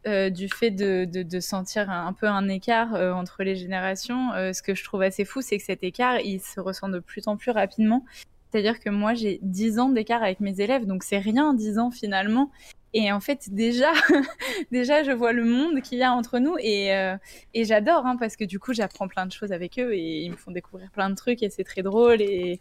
euh, 0.06 0.30
du 0.30 0.48
fait 0.48 0.70
de, 0.70 1.40
sentir 1.40 1.90
un, 1.90 2.12
peu 2.12 2.26
un 2.26 2.48
écart 2.48 2.94
euh, 2.94 3.12
entre 3.12 3.42
les 3.42 3.56
générations. 3.56 4.30
ce 4.52 4.62
que 4.62 4.74
je 4.74 4.84
trouve 4.84 5.02
assez 5.02 5.24
fou, 5.24 5.42
c'est 5.42 5.58
que 5.58 5.64
cet 5.64 5.82
écart, 5.84 6.20
il 6.20 6.40
se 6.40 6.60
ressent 6.60 6.88
de 6.88 6.98
plus 6.98 7.26
en 7.28 7.36
plus 7.36 7.50
rapidement. 7.50 8.04
C'est-à-dire 8.50 8.80
que 8.80 8.90
moi, 8.90 9.14
j'ai 9.14 9.38
10 9.42 9.78
ans 9.78 9.88
d'écart 9.90 10.22
avec 10.22 10.40
mes 10.40 10.60
élèves, 10.60 10.84
donc 10.86 11.04
c'est 11.04 11.18
rien, 11.18 11.54
10 11.54 11.78
ans 11.78 11.90
finalement. 11.90 12.50
Et 12.92 13.12
en 13.12 13.20
fait, 13.20 13.48
déjà, 13.50 13.92
déjà, 14.72 15.04
je 15.04 15.12
vois 15.12 15.32
le 15.32 15.44
monde 15.44 15.80
qu'il 15.80 15.98
y 15.98 16.02
a 16.02 16.12
entre 16.12 16.40
nous 16.40 16.56
et, 16.58 16.92
euh, 16.92 17.16
et 17.54 17.64
j'adore 17.64 18.04
hein, 18.04 18.16
parce 18.16 18.34
que 18.34 18.44
du 18.44 18.58
coup, 18.58 18.72
j'apprends 18.72 19.06
plein 19.06 19.26
de 19.26 19.32
choses 19.32 19.52
avec 19.52 19.78
eux 19.78 19.94
et 19.94 20.22
ils 20.22 20.30
me 20.30 20.36
font 20.36 20.50
découvrir 20.50 20.90
plein 20.90 21.08
de 21.08 21.14
trucs 21.14 21.42
et 21.44 21.50
c'est 21.50 21.62
très 21.62 21.82
drôle 21.82 22.20
et 22.20 22.58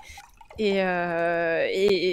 et 0.60 0.84
euh, 0.84 1.66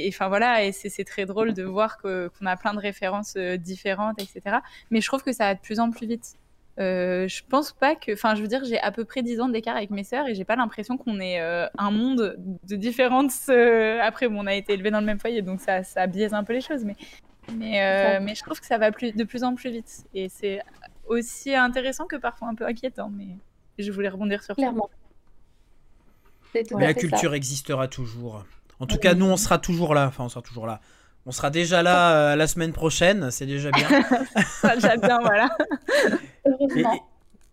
enfin 0.08 0.28
voilà 0.28 0.64
et 0.64 0.70
c'est 0.70 1.02
très 1.02 1.26
drôle 1.26 1.52
de 1.52 1.64
voir 1.64 1.98
qu'on 1.98 2.46
a 2.46 2.56
plein 2.56 2.74
de 2.74 2.78
références 2.78 3.34
euh, 3.36 3.56
différentes, 3.56 4.22
etc. 4.22 4.58
Mais 4.90 5.00
je 5.00 5.06
trouve 5.08 5.24
que 5.24 5.32
ça 5.32 5.46
va 5.46 5.54
de 5.54 5.60
plus 5.60 5.80
en 5.80 5.90
plus 5.90 6.06
vite. 6.06 6.34
Euh, 6.78 7.26
je 7.26 7.42
pense 7.48 7.72
pas 7.72 7.96
que, 7.96 8.12
enfin, 8.12 8.36
je 8.36 8.42
veux 8.42 8.48
dire, 8.48 8.62
j'ai 8.64 8.78
à 8.78 8.92
peu 8.92 9.04
près 9.04 9.22
10 9.22 9.40
ans 9.40 9.48
d'écart 9.48 9.74
avec 9.76 9.90
mes 9.90 10.04
sœurs 10.04 10.28
et 10.28 10.34
j'ai 10.36 10.44
pas 10.44 10.54
l'impression 10.54 10.96
qu'on 10.96 11.18
ait 11.18 11.40
un 11.40 11.90
monde 11.90 12.36
de 12.38 12.76
différence. 12.76 13.48
Après, 13.48 14.28
bon, 14.28 14.44
on 14.44 14.46
a 14.46 14.54
été 14.54 14.74
élevés 14.74 14.92
dans 14.92 15.00
le 15.00 15.06
même 15.06 15.18
foyer, 15.18 15.42
donc 15.42 15.60
ça, 15.60 15.82
ça 15.82 16.06
biaise 16.06 16.32
un 16.32 16.44
peu 16.44 16.52
les 16.52 16.60
choses, 16.60 16.84
mais 16.84 16.94
mais, 17.52 18.20
mais 18.20 18.34
je 18.34 18.42
trouve 18.42 18.60
que 18.60 18.66
ça 18.66 18.78
va 18.78 18.92
plus, 18.92 19.12
de 19.12 19.24
plus 19.24 19.42
en 19.42 19.54
plus 19.56 19.70
vite. 19.70 20.04
Et 20.14 20.28
c'est 20.28 20.60
aussi 21.06 21.54
intéressant 21.54 22.06
que 22.06 22.16
parfois 22.16 22.48
un 22.48 22.54
peu 22.54 22.66
inquiétant. 22.66 23.10
Mais 23.10 23.38
je 23.78 23.90
voulais 23.90 24.08
rebondir 24.08 24.42
sur 24.42 24.54
Clairement. 24.54 24.88
ça. 24.92 25.05
Mais 26.76 26.86
la 26.86 26.94
culture 26.94 27.34
existera 27.34 27.88
toujours. 27.88 28.44
En 28.80 28.86
tout 28.86 28.98
cas, 28.98 29.14
nous, 29.14 29.26
on 29.26 29.36
sera 29.36 29.58
toujours 29.58 29.94
là. 29.94 30.06
Enfin, 30.06 30.24
on 30.24 30.28
sera 30.28 30.42
toujours 30.42 30.66
là. 30.66 30.80
On 31.28 31.32
sera 31.32 31.50
déjà 31.50 31.82
là 31.82 32.12
euh, 32.12 32.36
la 32.36 32.46
semaine 32.46 32.72
prochaine, 32.72 33.32
c'est 33.32 33.46
déjà 33.46 33.70
bien. 33.72 33.88
déjà 34.74 34.96
bien, 34.96 35.18
voilà. 35.20 35.48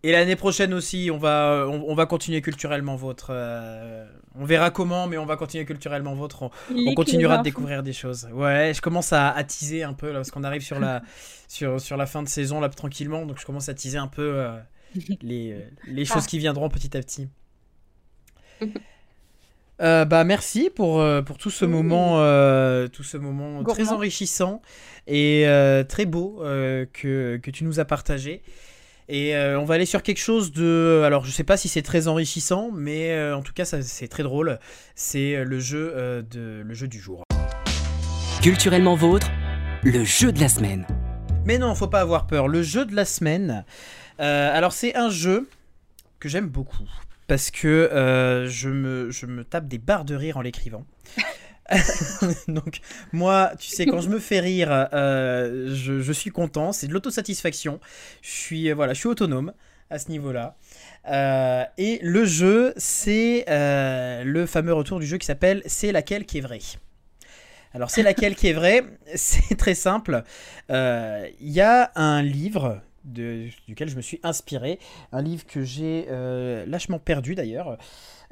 Et 0.06 0.12
l'année 0.12 0.36
prochaine 0.36 0.74
aussi, 0.74 1.10
on 1.12 1.18
va, 1.18 1.66
on, 1.68 1.95
va 1.95 2.06
continuer 2.06 2.41
culturellement 2.41 2.97
votre. 2.97 3.28
Euh, 3.30 4.06
on 4.36 4.43
verra 4.43 4.70
comment, 4.70 5.08
mais 5.08 5.18
on 5.18 5.26
va 5.26 5.38
continuer 5.38 5.64
culturellement 5.66 6.14
votre. 6.14 6.51
On, 6.70 6.93
continuera 6.93 7.38
de 7.38 7.43
découvrir 7.43 7.84
des 7.84 7.93
choses. 7.93 8.28
Ouais, 8.34 8.74
je 8.76 8.82
commence 8.82 9.14
à, 9.14 9.41
teaser 9.45 9.84
un 9.84 9.93
peu 9.93 10.10
là, 10.10 10.16
parce 10.16 10.30
qu'on 10.30 10.43
arrive 10.43 10.62
sur 10.62 10.78
la, 10.78 11.01
sur, 11.47 11.80
sur 11.80 11.95
la 11.95 12.06
fin 12.06 12.22
de 12.22 12.28
saison 12.28 12.60
là 12.60 12.68
tranquillement, 12.68 13.26
donc 13.26 13.39
je 13.39 13.45
commence 13.45 13.70
à 13.70 13.74
teaser 13.74 13.97
un 13.97 14.08
peu 14.08 14.34
euh, 14.36 14.60
les, 15.22 15.66
les 15.88 16.06
choses 16.06 16.28
qui 16.28 16.38
viendront 16.38 16.68
petit 16.68 16.97
à 16.97 16.99
petit. 16.99 17.30
Bah 19.80 20.24
merci 20.24 20.69
pour, 20.69 21.03
pour 21.26 21.38
tout 21.38 21.49
ce 21.49 21.65
moment, 21.65 22.17
tout 22.89 23.03
ce 23.03 23.17
moment 23.17 23.63
très 23.63 23.89
enrichissant 23.89 24.61
et 25.07 25.45
très 25.89 26.05
beau 26.05 26.38
que, 26.93 27.38
que 27.38 27.51
tu 27.51 27.63
nous 27.63 27.80
as 27.80 27.86
partagé. 27.86 28.41
Et 29.09 29.36
euh, 29.36 29.59
on 29.59 29.65
va 29.65 29.76
aller 29.76 29.86
sur 29.86 30.01
quelque 30.01 30.19
chose 30.19 30.51
de. 30.51 31.03
Alors, 31.05 31.26
je 31.26 31.32
sais 31.32 31.43
pas 31.43 31.57
si 31.57 31.67
c'est 31.67 31.82
très 31.82 32.07
enrichissant, 32.07 32.71
mais 32.74 33.11
euh, 33.11 33.36
en 33.36 33.41
tout 33.41 33.53
cas, 33.53 33.65
c'est 33.65 34.07
très 34.07 34.24
drôle. 34.24 34.59
C'est 34.95 35.36
euh, 35.36 35.43
le 35.43 35.59
jeu 35.59 36.24
de 36.30 36.63
le 36.65 36.74
jeu 36.74 36.88
du 36.88 36.99
jour. 36.99 37.24
Culturellement 38.41 38.95
vôtre, 38.95 39.30
le 39.84 40.03
jeu 40.03 40.32
de 40.32 40.39
la 40.39 40.49
semaine. 40.49 40.88
Mais 41.45 41.57
non, 41.57 41.76
faut 41.76 41.88
pas 41.88 41.99
avoir 41.99 42.28
peur. 42.28 42.47
Le 42.47 42.63
jeu 42.63 42.86
de 42.86 42.95
la 42.95 43.05
semaine. 43.05 43.65
alors, 44.19 44.71
c'est 44.71 44.95
un 44.95 45.09
jeu 45.09 45.49
que 46.19 46.30
j'aime 46.30 46.47
beaucoup 46.47 46.89
parce 47.28 47.51
que 47.51 48.45
je 48.49 48.69
me, 48.69 49.11
je 49.11 49.26
me 49.26 49.43
tape 49.43 49.67
des 49.67 49.78
barres 49.78 50.05
de 50.05 50.15
rire 50.15 50.38
en 50.38 50.41
l'écrivant. 50.41 50.86
Donc 52.47 52.80
moi, 53.11 53.51
tu 53.59 53.69
sais, 53.69 53.86
quand 53.86 54.01
je 54.01 54.09
me 54.09 54.19
fais 54.19 54.39
rire, 54.39 54.88
euh, 54.93 55.74
je, 55.74 56.11
suis 56.11 56.32
content, 56.32 56.71
c'est 56.71 56.88
de 56.88 56.93
l'autosatisfaction. 56.93 57.80
Je 58.21 58.30
suis 58.30 58.69
euh, 58.69 58.76
voilà, 58.76 58.93
je 58.93 58.99
suis 58.99 59.09
autonome 59.09 59.53
à 59.89 59.99
ce 59.99 60.09
niveau-là. 60.09 60.55
Euh, 61.09 61.63
et 61.78 61.99
le 62.01 62.26
jeu, 62.26 62.74
c'est 62.78 63.45
le 63.47 64.45
fameux 64.45 64.74
retour 64.74 64.99
du 64.99 65.05
jeu 65.05 65.17
qui 65.17 65.26
s'appelle 65.26 65.61
C'est 65.65 65.91
laquelle 65.91 66.26
qui 66.26 66.39
est 66.39 66.41
vraie? 66.41 66.59
Alors 67.76 67.89
c'est 67.89 68.03
laquelle 68.03 68.36
qui 68.36 68.47
est 68.49 68.53
vraie? 68.53 68.84
C'est 69.15 69.55
très 69.57 69.74
simple. 69.74 70.24
Il 70.69 71.34
y 71.39 71.61
a 71.61 71.91
un 71.95 72.21
livre 72.21 72.82
duquel 73.04 73.89
je 73.89 73.95
me 73.95 74.01
suis 74.01 74.20
inspiré, 74.24 74.80
un 75.12 75.22
livre 75.22 75.45
que 75.45 75.64
j'ai 75.64 76.06
lâchement 76.68 76.99
perdu 76.99 77.36
d'ailleurs, 77.36 77.78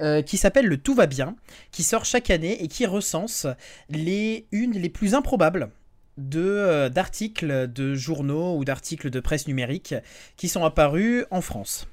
euh, 0.02 0.24
qui 0.24 0.38
s'appelle 0.38 0.66
Le 0.66 0.78
Tout 0.78 0.96
va 0.96 1.06
bien, 1.06 1.36
qui 1.72 1.84
sort 1.84 2.06
chaque 2.06 2.32
année 2.32 2.64
et 2.64 2.68
qui 2.68 2.88
recense 2.88 3.46
les 3.90 4.48
unes 4.52 4.72
les 4.72 4.90
plus 4.90 5.14
improbables 5.14 5.70
de 6.18 6.42
euh, 6.42 6.90
d'articles 6.90 7.72
de 7.72 7.94
journaux 7.94 8.58
ou 8.58 8.66
d'articles 8.66 9.12
de 9.12 9.20
presse 9.20 9.48
numérique 9.48 9.94
qui 10.38 10.48
sont 10.50 10.66
apparus 10.66 11.26
en 11.30 11.42
France. 11.42 11.88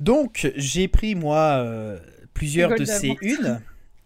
Donc 0.00 0.50
j'ai 0.56 0.88
pris 0.88 1.14
moi 1.14 1.58
euh, 1.58 1.98
plusieurs 2.32 2.74
de 2.76 2.86
ces 2.86 3.14
unes 3.20 3.60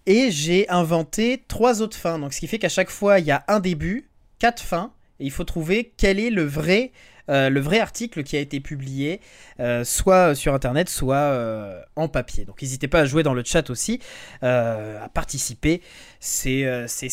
et 0.07 0.33
j'ai 0.33 0.68
inventé 0.68 1.45
trois 1.47 1.81
autres 1.81 1.97
fins. 1.97 2.18
Donc 2.18 2.33
ce 2.33 2.41
qui 2.41 2.49
fait 2.49 2.59
qu'à 2.59 2.68
chaque 2.68 2.91
fois 2.91 3.20
il 3.20 3.26
y 3.26 3.31
a 3.31 3.45
un 3.47 3.61
début, 3.61 4.09
quatre 4.41 4.62
fins 4.62 4.93
et 5.21 5.25
il 5.25 5.31
faut 5.31 5.45
trouver 5.45 5.93
quel 5.97 6.18
est 6.18 6.31
le 6.31 6.45
vrai 6.45 6.93
euh, 7.31 7.49
le 7.49 7.61
vrai 7.61 7.79
article 7.79 8.25
qui 8.25 8.37
a 8.37 8.41
été 8.41 8.59
publié, 8.59 9.21
euh, 9.61 9.85
soit 9.85 10.35
sur 10.35 10.53
Internet, 10.53 10.89
soit 10.89 11.16
euh, 11.16 11.81
en 11.95 12.09
papier. 12.09 12.45
Donc 12.45 12.61
n'hésitez 12.61 12.89
pas 12.89 13.01
à 13.01 13.05
jouer 13.05 13.23
dans 13.23 13.35
le 13.35 13.45
chat 13.45 13.71
aussi, 13.71 14.01
à 14.43 15.09
participer. 15.14 15.81
C'est 16.18 16.64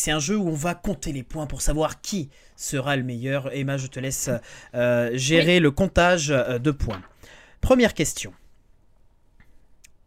un 0.08 0.18
jeu 0.18 0.36
où 0.36 0.48
on 0.48 0.54
va 0.54 0.74
compter 0.74 1.12
les 1.12 1.22
points 1.22 1.46
pour 1.46 1.62
savoir 1.62 2.00
qui 2.00 2.30
sera 2.56 2.96
le 2.96 3.04
meilleur. 3.04 3.54
Emma, 3.54 3.76
je 3.76 3.86
te 3.86 4.00
laisse 4.00 4.30
gérer 5.12 5.60
le 5.60 5.70
comptage 5.70 6.28
de 6.28 6.70
points. 6.70 7.02
Première 7.60 7.94
question. 7.94 8.32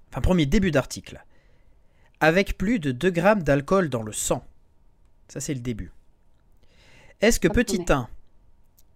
Enfin, 0.09 0.21
premier 0.21 0.45
début 0.45 0.71
d'article. 0.71 1.23
Avec 2.19 2.57
plus 2.57 2.79
de 2.79 2.91
2 2.91 3.09
grammes 3.09 3.43
d'alcool 3.43 3.89
dans 3.89 4.03
le 4.03 4.11
sang. 4.11 4.45
Ça, 5.27 5.39
c'est 5.39 5.53
le 5.53 5.61
début. 5.61 5.91
Est-ce 7.21 7.39
que 7.39 7.47
petit 7.47 7.85
1 7.87 8.09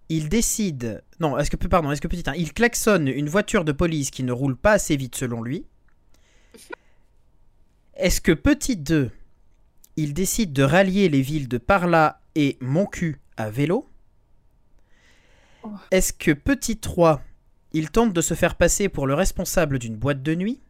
il 0.09 0.29
décide. 0.29 1.03
Non, 1.19 1.37
est-ce 1.37 1.49
que 1.49 1.57
pardon, 1.67 1.91
est-ce 1.91 2.01
que 2.01 2.07
petit 2.07 2.29
1, 2.29 2.33
il 2.33 2.53
klaxonne 2.53 3.07
une 3.07 3.29
voiture 3.29 3.65
de 3.65 3.71
police 3.71 4.11
qui 4.11 4.23
ne 4.23 4.31
roule 4.31 4.55
pas 4.55 4.73
assez 4.73 4.95
vite 4.95 5.15
selon 5.15 5.41
lui? 5.41 5.65
Est-ce 7.95 8.21
que 8.21 8.31
petit 8.31 8.77
2, 8.77 9.09
il 9.95 10.13
décide 10.13 10.53
de 10.53 10.63
rallier 10.63 11.09
les 11.09 11.21
villes 11.21 11.47
de 11.47 11.57
Parla 11.57 12.21
et 12.35 12.57
Moncu 12.61 13.19
à 13.37 13.49
vélo? 13.49 13.89
Oh. 15.63 15.71
Est-ce 15.91 16.13
que 16.13 16.31
petit 16.31 16.77
3, 16.77 17.21
il 17.71 17.89
tente 17.89 18.13
de 18.13 18.21
se 18.21 18.33
faire 18.33 18.55
passer 18.55 18.89
pour 18.89 19.07
le 19.07 19.13
responsable 19.13 19.79
d'une 19.79 19.95
boîte 19.95 20.21
de 20.21 20.35
nuit? 20.35 20.61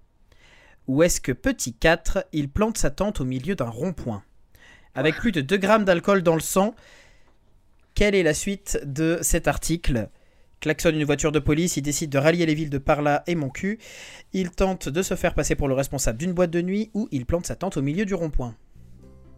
Ou 0.87 1.03
est-ce 1.03 1.19
que 1.19 1.31
petit 1.31 1.73
4, 1.73 2.27
il 2.31 2.47
plante 2.47 2.77
sa 2.77 2.91
tente 2.91 3.19
au 3.19 3.25
milieu 3.25 3.55
d'un 3.55 3.69
rond-point? 3.69 4.23
Avec 4.93 5.15
plus 5.15 5.31
de 5.33 5.41
2 5.41 5.57
grammes 5.57 5.83
d'alcool 5.83 6.21
dans 6.21 6.35
le 6.35 6.41
sang, 6.41 6.73
quelle 7.95 8.13
est 8.15 8.23
la 8.23 8.33
suite 8.33 8.79
de 8.85 9.19
cet 9.21 9.47
article? 9.47 10.09
Klaxonne 10.61 10.95
une 10.95 11.03
voiture 11.03 11.31
de 11.31 11.39
police, 11.39 11.77
il 11.77 11.81
décide 11.81 12.09
de 12.11 12.17
rallier 12.17 12.45
les 12.45 12.55
villes 12.55 12.69
de 12.69 12.77
Parla 12.77 13.23
et 13.27 13.35
Moncu. 13.35 13.77
Il 14.33 14.51
tente 14.51 14.89
de 14.89 15.01
se 15.01 15.15
faire 15.15 15.33
passer 15.35 15.55
pour 15.55 15.67
le 15.67 15.73
responsable 15.73 16.17
d'une 16.17 16.33
boîte 16.33 16.49
de 16.51 16.61
nuit 16.61 16.89
ou 16.93 17.07
il 17.11 17.25
plante 17.25 17.45
sa 17.45 17.55
tente 17.55 17.77
au 17.77 17.81
milieu 17.81 18.05
du 18.05 18.13
rond-point. 18.15 18.55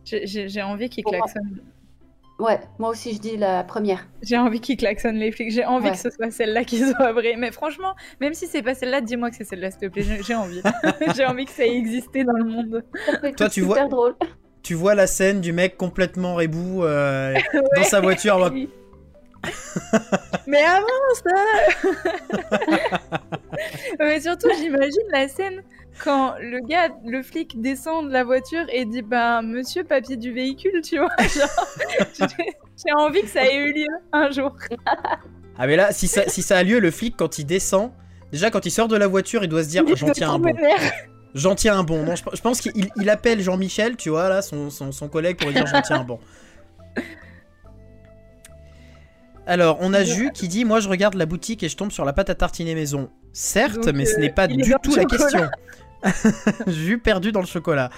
J'ai- 0.05 0.61
envie 0.61 0.89
qu'il 0.89 1.03
klaxonne. 1.03 1.61
Ouais, 2.39 2.59
moi 2.77 2.89
aussi 2.89 3.13
je 3.15 3.19
dis 3.19 3.35
la 3.35 3.63
première. 3.63 4.07
J'ai 4.21 4.37
envie 4.37 4.61
qu'il 4.61 4.77
klaxonne 4.77 5.15
les 5.15 5.31
flics. 5.31 5.51
J'ai 5.51 5.65
envie 5.65 5.87
Ouais. 5.87 5.91
que 5.93 5.97
ce 5.97 6.11
soit 6.11 6.29
celle-là 6.29 6.63
qui 6.65 6.77
soit 6.91 7.11
vraie. 7.11 7.35
Mais 7.35 7.51
franchement, 7.51 7.95
même 8.21 8.35
si 8.35 8.45
c'est 8.45 8.61
pas 8.61 8.75
celle-là, 8.75 9.01
dis-moi 9.01 9.31
que 9.31 9.35
c'est 9.35 9.43
celle-là, 9.43 9.71
s'il 9.71 9.79
te 9.81 9.85
plaît. 9.87 10.03
J'ai- 10.25 10.35
envie. 10.35 10.61
J'ai 11.17 11.25
envie 11.25 11.45
que 11.45 11.51
ça 11.51 11.65
ait 11.65 11.75
existé 11.75 12.23
dans 12.23 12.33
le 12.37 12.45
monde. 12.45 12.85
Ça 13.07 13.17
peut 13.17 13.27
être 13.27 13.35
Toi, 13.37 13.49
tu 13.49 13.61
super 13.61 13.87
vois- 13.87 13.89
drôle. 13.89 14.15
Tu 14.63 14.73
vois 14.73 14.95
la 14.95 15.07
scène 15.07 15.41
du 15.41 15.53
mec 15.53 15.77
complètement 15.77 16.35
rebou 16.35 16.83
euh, 16.83 17.33
dans 17.75 17.83
sa 17.83 18.01
voiture. 18.01 18.53
Mais 20.47 20.63
avant 20.63 20.85
ça 21.23 21.89
Mais 23.99 24.19
surtout, 24.19 24.49
j'imagine 24.59 25.03
la 25.11 25.27
scène 25.27 25.63
quand 26.03 26.35
le 26.39 26.59
gars, 26.67 26.89
le 27.05 27.23
flic 27.23 27.59
descend 27.61 28.07
de 28.07 28.13
la 28.13 28.23
voiture 28.23 28.65
et 28.71 28.85
dit 28.85 29.01
Ben, 29.01 29.41
monsieur, 29.41 29.83
papier 29.83 30.17
du 30.17 30.31
véhicule, 30.33 30.81
tu 30.81 30.97
vois. 30.97 31.09
Genre, 31.19 32.27
j'ai- 32.77 32.93
envie 32.97 33.21
que 33.21 33.27
ça 33.29 33.45
ait 33.45 33.55
eu 33.55 33.73
lieu 33.73 33.87
un 34.13 34.29
jour. 34.31 34.55
Ah 35.57 35.65
mais 35.65 35.75
là, 35.75 35.91
si 35.91 36.07
ça, 36.07 36.23
si 36.27 36.43
ça 36.43 36.57
a 36.57 36.63
lieu, 36.63 36.79
le 36.79 36.91
flic, 36.91 37.15
quand 37.17 37.39
il 37.39 37.45
descend, 37.45 37.91
déjà 38.31 38.51
quand 38.51 38.65
il 38.65 38.71
sort 38.71 38.87
de 38.87 38.95
la 38.95 39.07
voiture, 39.07 39.43
il 39.43 39.49
doit 39.49 39.63
se 39.63 39.69
dire 39.69 39.83
j'en 39.95 40.11
tiens 40.11 40.31
un 40.33 40.39
bon. 40.39 40.53
J'en 41.37 41.55
tiens 41.55 41.77
un 41.77 41.83
bon. 41.83 42.03
Non, 42.03 42.15
je, 42.15 42.23
je 42.33 42.41
pense 42.41 42.61
qu'il 42.61 42.89
il 42.95 43.09
appelle 43.09 43.41
Jean-Michel, 43.41 43.95
tu 43.95 44.09
vois, 44.09 44.27
là, 44.27 44.41
son, 44.41 44.69
son, 44.69 44.91
son 44.91 45.07
collègue, 45.07 45.37
pour 45.37 45.47
lui 45.47 45.55
dire 45.55 45.67
j'en 45.67 45.81
tiens 45.81 46.01
un 46.01 46.03
bon. 46.03 46.19
Alors, 49.45 49.77
on 49.79 49.93
a 49.93 50.03
Jus 50.03 50.31
qui 50.33 50.47
dit 50.47 50.65
Moi, 50.65 50.79
je 50.79 50.89
regarde 50.89 51.13
la 51.13 51.25
boutique 51.25 51.63
et 51.63 51.69
je 51.69 51.77
tombe 51.77 51.91
sur 51.91 52.05
la 52.05 52.11
pâte 52.11 52.29
à 52.29 52.35
tartiner 52.35 52.75
maison. 52.75 53.09
Certes, 53.33 53.85
Donc, 53.85 53.95
mais 53.95 54.05
ce 54.05 54.17
euh, 54.17 54.19
n'est 54.19 54.31
pas 54.31 54.47
du 54.47 54.73
tout 54.83 54.95
la 54.95 55.05
question. 55.05 55.47
Jus 56.67 56.97
perdu 56.97 57.31
dans 57.31 57.39
le 57.39 57.47
chocolat. 57.47 57.89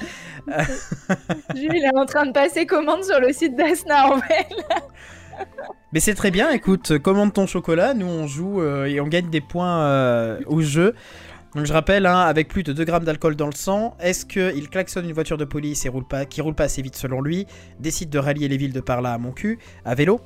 Jules, 1.56 1.72
il 1.74 1.84
est 1.84 1.98
en 1.98 2.06
train 2.06 2.26
de 2.26 2.32
passer 2.32 2.66
commande 2.66 3.04
sur 3.04 3.20
le 3.20 3.32
site 3.34 3.56
d'Asna 3.56 4.14
en 4.14 4.20
fait. 4.20 4.48
Mais 5.94 6.00
c'est 6.00 6.14
très 6.14 6.30
bien, 6.30 6.52
écoute, 6.52 7.00
commande 7.00 7.34
ton 7.34 7.48
chocolat, 7.48 7.94
nous 7.94 8.06
on 8.06 8.28
joue 8.28 8.62
euh, 8.62 8.86
et 8.86 9.00
on 9.00 9.08
gagne 9.08 9.30
des 9.30 9.42
points 9.42 9.82
euh, 9.82 10.40
au 10.46 10.62
jeu. 10.62 10.94
Donc 11.56 11.66
je 11.66 11.74
rappelle, 11.74 12.06
hein, 12.06 12.20
avec 12.20 12.48
plus 12.48 12.62
de 12.64 12.74
2 12.74 12.84
grammes 12.84 13.04
d'alcool 13.04 13.36
dans 13.36 13.48
le 13.48 13.54
sang, 13.56 13.96
est-ce 14.00 14.26
qu'il 14.26 14.70
klaxonne 14.70 15.06
une 15.06 15.14
voiture 15.14 15.38
de 15.38 15.46
police 15.46 15.84
et 15.86 15.90
roule 15.90 16.08
pas, 16.08 16.26
qui 16.26 16.42
roule 16.42 16.54
pas 16.54 16.66
assez 16.66 16.82
vite 16.84 16.96
selon 16.96 17.22
lui, 17.22 17.48
décide 17.80 18.10
de 18.12 18.20
rallier 18.20 18.48
les 18.48 18.58
villes 18.58 18.74
de 18.74 18.82
par 18.82 19.02
là 19.02 19.14
à 19.14 19.18
mon 19.18 19.32
cul, 19.32 19.58
à 19.84 19.96
vélo 19.96 20.22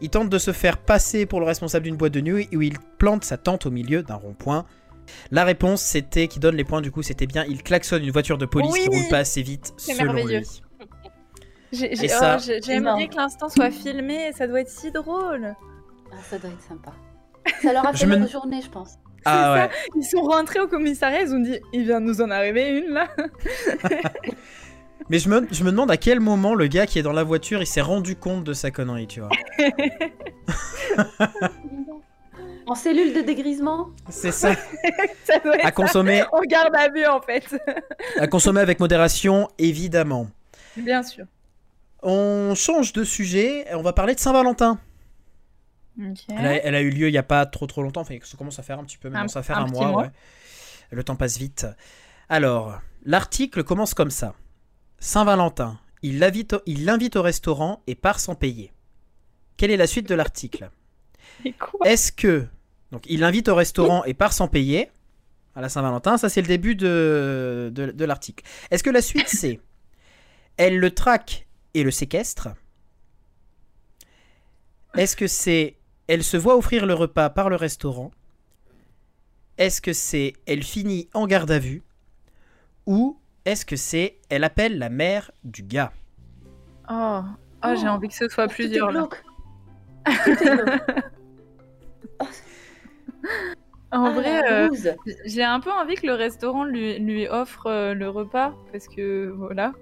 Il 0.00 0.10
tente 0.10 0.30
de 0.30 0.38
se 0.38 0.52
faire 0.52 0.78
passer 0.78 1.26
pour 1.26 1.38
le 1.38 1.46
responsable 1.46 1.84
d'une 1.84 1.96
boîte 1.96 2.12
de 2.12 2.20
nuit 2.20 2.48
où 2.52 2.60
il 2.60 2.74
plante 2.98 3.24
sa 3.24 3.36
tente 3.36 3.66
au 3.66 3.70
milieu 3.70 4.02
d'un 4.02 4.16
rond-point. 4.16 4.64
La 5.30 5.44
réponse 5.44 5.80
c'était, 5.80 6.26
qui 6.26 6.40
donne 6.40 6.56
les 6.56 6.64
points 6.64 6.80
du 6.80 6.90
coup, 6.90 7.02
c'était 7.02 7.26
bien, 7.26 7.44
il 7.48 7.62
klaxonne 7.62 8.02
une 8.02 8.10
voiture 8.10 8.36
de 8.38 8.46
police 8.46 8.74
qui 8.74 8.88
roule 8.88 9.08
pas 9.10 9.18
assez 9.18 9.42
vite 9.42 9.74
selon 9.76 10.12
lui. 10.24 10.44
Ça- 12.08 12.36
oh, 12.38 12.42
J'aimerais 12.64 12.74
Énorme. 12.76 13.08
que 13.08 13.16
l'instant 13.16 13.48
soit 13.48 13.70
filmé, 13.70 14.32
ça 14.32 14.46
doit 14.48 14.60
être 14.60 14.70
si 14.70 14.90
drôle. 14.90 15.54
Ah, 16.12 16.16
ça 16.28 16.38
doit 16.38 16.50
être 16.50 16.62
sympa. 16.62 16.92
Ça 17.62 17.72
leur 17.72 17.86
a 17.86 17.92
fait 17.92 18.06
me- 18.06 18.16
leur 18.16 18.28
journée, 18.28 18.60
je 18.62 18.70
pense. 18.70 18.94
Ah 19.24 19.54
ouais. 19.54 19.70
Ils 19.96 20.04
sont 20.04 20.22
rentrés 20.22 20.60
au 20.60 20.68
commissariat, 20.68 21.22
ils 21.22 21.32
ont 21.34 21.40
dit 21.40 21.58
il 21.72 21.84
vient 21.84 22.00
de 22.00 22.06
nous 22.06 22.20
en 22.20 22.30
arriver 22.30 22.78
une 22.78 22.92
là. 22.92 23.08
Mais 25.10 25.18
je 25.18 25.28
me, 25.28 25.46
je 25.50 25.64
me 25.64 25.70
demande 25.70 25.90
à 25.90 25.98
quel 25.98 26.20
moment 26.20 26.54
le 26.54 26.66
gars 26.66 26.86
qui 26.86 26.98
est 26.98 27.02
dans 27.02 27.12
la 27.12 27.24
voiture, 27.24 27.60
il 27.60 27.66
s'est 27.66 27.82
rendu 27.82 28.16
compte 28.16 28.44
de 28.44 28.54
sa 28.54 28.70
connerie, 28.70 29.06
tu 29.06 29.20
vois. 29.20 29.30
En 32.66 32.74
cellule 32.74 33.12
de 33.12 33.20
dégrisement 33.20 33.90
C'est 34.08 34.32
ça. 34.32 34.54
Ça 35.24 35.38
doit 35.40 35.56
être 35.56 35.66
À 35.66 35.70
consommer, 35.70 36.20
ça. 36.20 36.28
On 36.32 36.40
garde 36.40 36.74
à 36.74 36.88
vue 36.88 37.06
en 37.06 37.20
fait. 37.20 37.44
à 38.18 38.26
consommer 38.26 38.60
avec 38.62 38.80
modération, 38.80 39.48
évidemment. 39.58 40.28
Bien 40.76 41.02
sûr. 41.02 41.26
On 42.02 42.54
change 42.54 42.92
de 42.94 43.04
sujet, 43.04 43.66
et 43.70 43.74
on 43.74 43.82
va 43.82 43.92
parler 43.92 44.14
de 44.14 44.20
Saint-Valentin. 44.20 44.78
Elle, 46.28 46.46
a, 46.46 46.64
elle 46.64 46.74
a 46.74 46.80
eu 46.82 46.90
lieu 46.90 47.08
il 47.08 47.14
y 47.14 47.18
a 47.18 47.22
pas 47.22 47.46
trop 47.46 47.66
trop 47.66 47.82
longtemps, 47.82 48.00
enfin 48.00 48.16
ça 48.22 48.36
commence 48.36 48.58
à 48.58 48.62
faire 48.62 48.78
un 48.78 48.84
petit 48.84 48.98
peu, 48.98 49.08
maintenant 49.08 49.26
Un- 49.26 49.28
ça 49.28 49.40
va 49.40 49.42
faire 49.44 49.58
un 49.58 49.66
mois, 49.66 49.88
mois. 49.88 50.02
ouais. 50.02 50.10
Le 50.90 51.02
temps 51.04 51.16
passe 51.16 51.38
vite. 51.38 51.66
Alors, 52.28 52.78
l'article 53.04 53.62
commence 53.64 53.94
comme 53.94 54.10
ça. 54.10 54.34
Saint-Valentin, 54.98 55.78
il 56.02 56.18
l'invite 56.18 56.52
au, 56.54 57.18
au 57.18 57.22
restaurant 57.22 57.82
et 57.86 57.94
part 57.94 58.20
sans 58.20 58.34
payer. 58.34 58.72
Quelle 59.56 59.70
est 59.70 59.76
la 59.76 59.86
suite 59.86 60.08
de 60.08 60.14
l'article? 60.14 60.70
Est-ce 61.84 62.10
que. 62.12 62.46
Donc, 62.90 63.04
il 63.08 63.20
l'invite 63.20 63.48
au 63.48 63.54
restaurant 63.54 64.04
et 64.04 64.14
part 64.14 64.32
sans 64.32 64.48
payer? 64.48 64.90
À 65.56 65.60
la 65.60 65.68
Saint-Valentin, 65.68 66.18
ça 66.18 66.28
c'est 66.28 66.40
le 66.40 66.48
début 66.48 66.74
de, 66.74 67.70
de, 67.72 67.92
de 67.92 68.04
l'article. 68.04 68.44
Est-ce 68.72 68.82
que 68.82 68.90
la 68.90 69.00
suite 69.02 69.28
c'est. 69.28 69.60
Elle 70.56 70.78
le 70.78 70.90
traque 70.90 71.46
et 71.74 71.82
le 71.84 71.90
séquestre? 71.92 72.48
Est-ce 74.96 75.16
que 75.16 75.26
c'est. 75.26 75.76
Elle 76.06 76.22
se 76.24 76.36
voit 76.36 76.56
offrir 76.56 76.86
le 76.86 76.94
repas 76.94 77.30
par 77.30 77.48
le 77.50 77.56
restaurant 77.56 78.10
Est-ce 79.58 79.80
que 79.80 79.92
c'est. 79.92 80.34
Elle 80.46 80.62
finit 80.62 81.08
en 81.14 81.26
garde 81.26 81.50
à 81.50 81.58
vue 81.58 81.82
Ou 82.86 83.18
est-ce 83.44 83.64
que 83.64 83.76
c'est. 83.76 84.18
Elle 84.28 84.44
appelle 84.44 84.78
la 84.78 84.88
mère 84.90 85.30
du 85.44 85.62
gars? 85.62 85.92
Oh, 86.90 87.20
oh, 87.64 87.74
j'ai 87.80 87.88
envie 87.88 88.08
que 88.08 88.14
ce 88.14 88.28
soit 88.28 88.44
est 88.44 88.48
plusieurs 88.48 88.92
là. 88.92 89.08
En 93.92 94.06
Ah, 94.06 94.10
vrai, 94.10 94.52
euh, 94.52 94.68
j'ai 95.24 95.44
un 95.44 95.60
peu 95.60 95.70
envie 95.70 95.94
que 95.94 96.06
le 96.06 96.14
restaurant 96.14 96.64
lui, 96.64 96.98
lui 96.98 97.28
offre 97.28 97.66
euh, 97.68 97.94
le 97.94 98.08
repas 98.10 98.52
parce 98.72 98.88
que 98.88 99.32
voilà. 99.36 99.72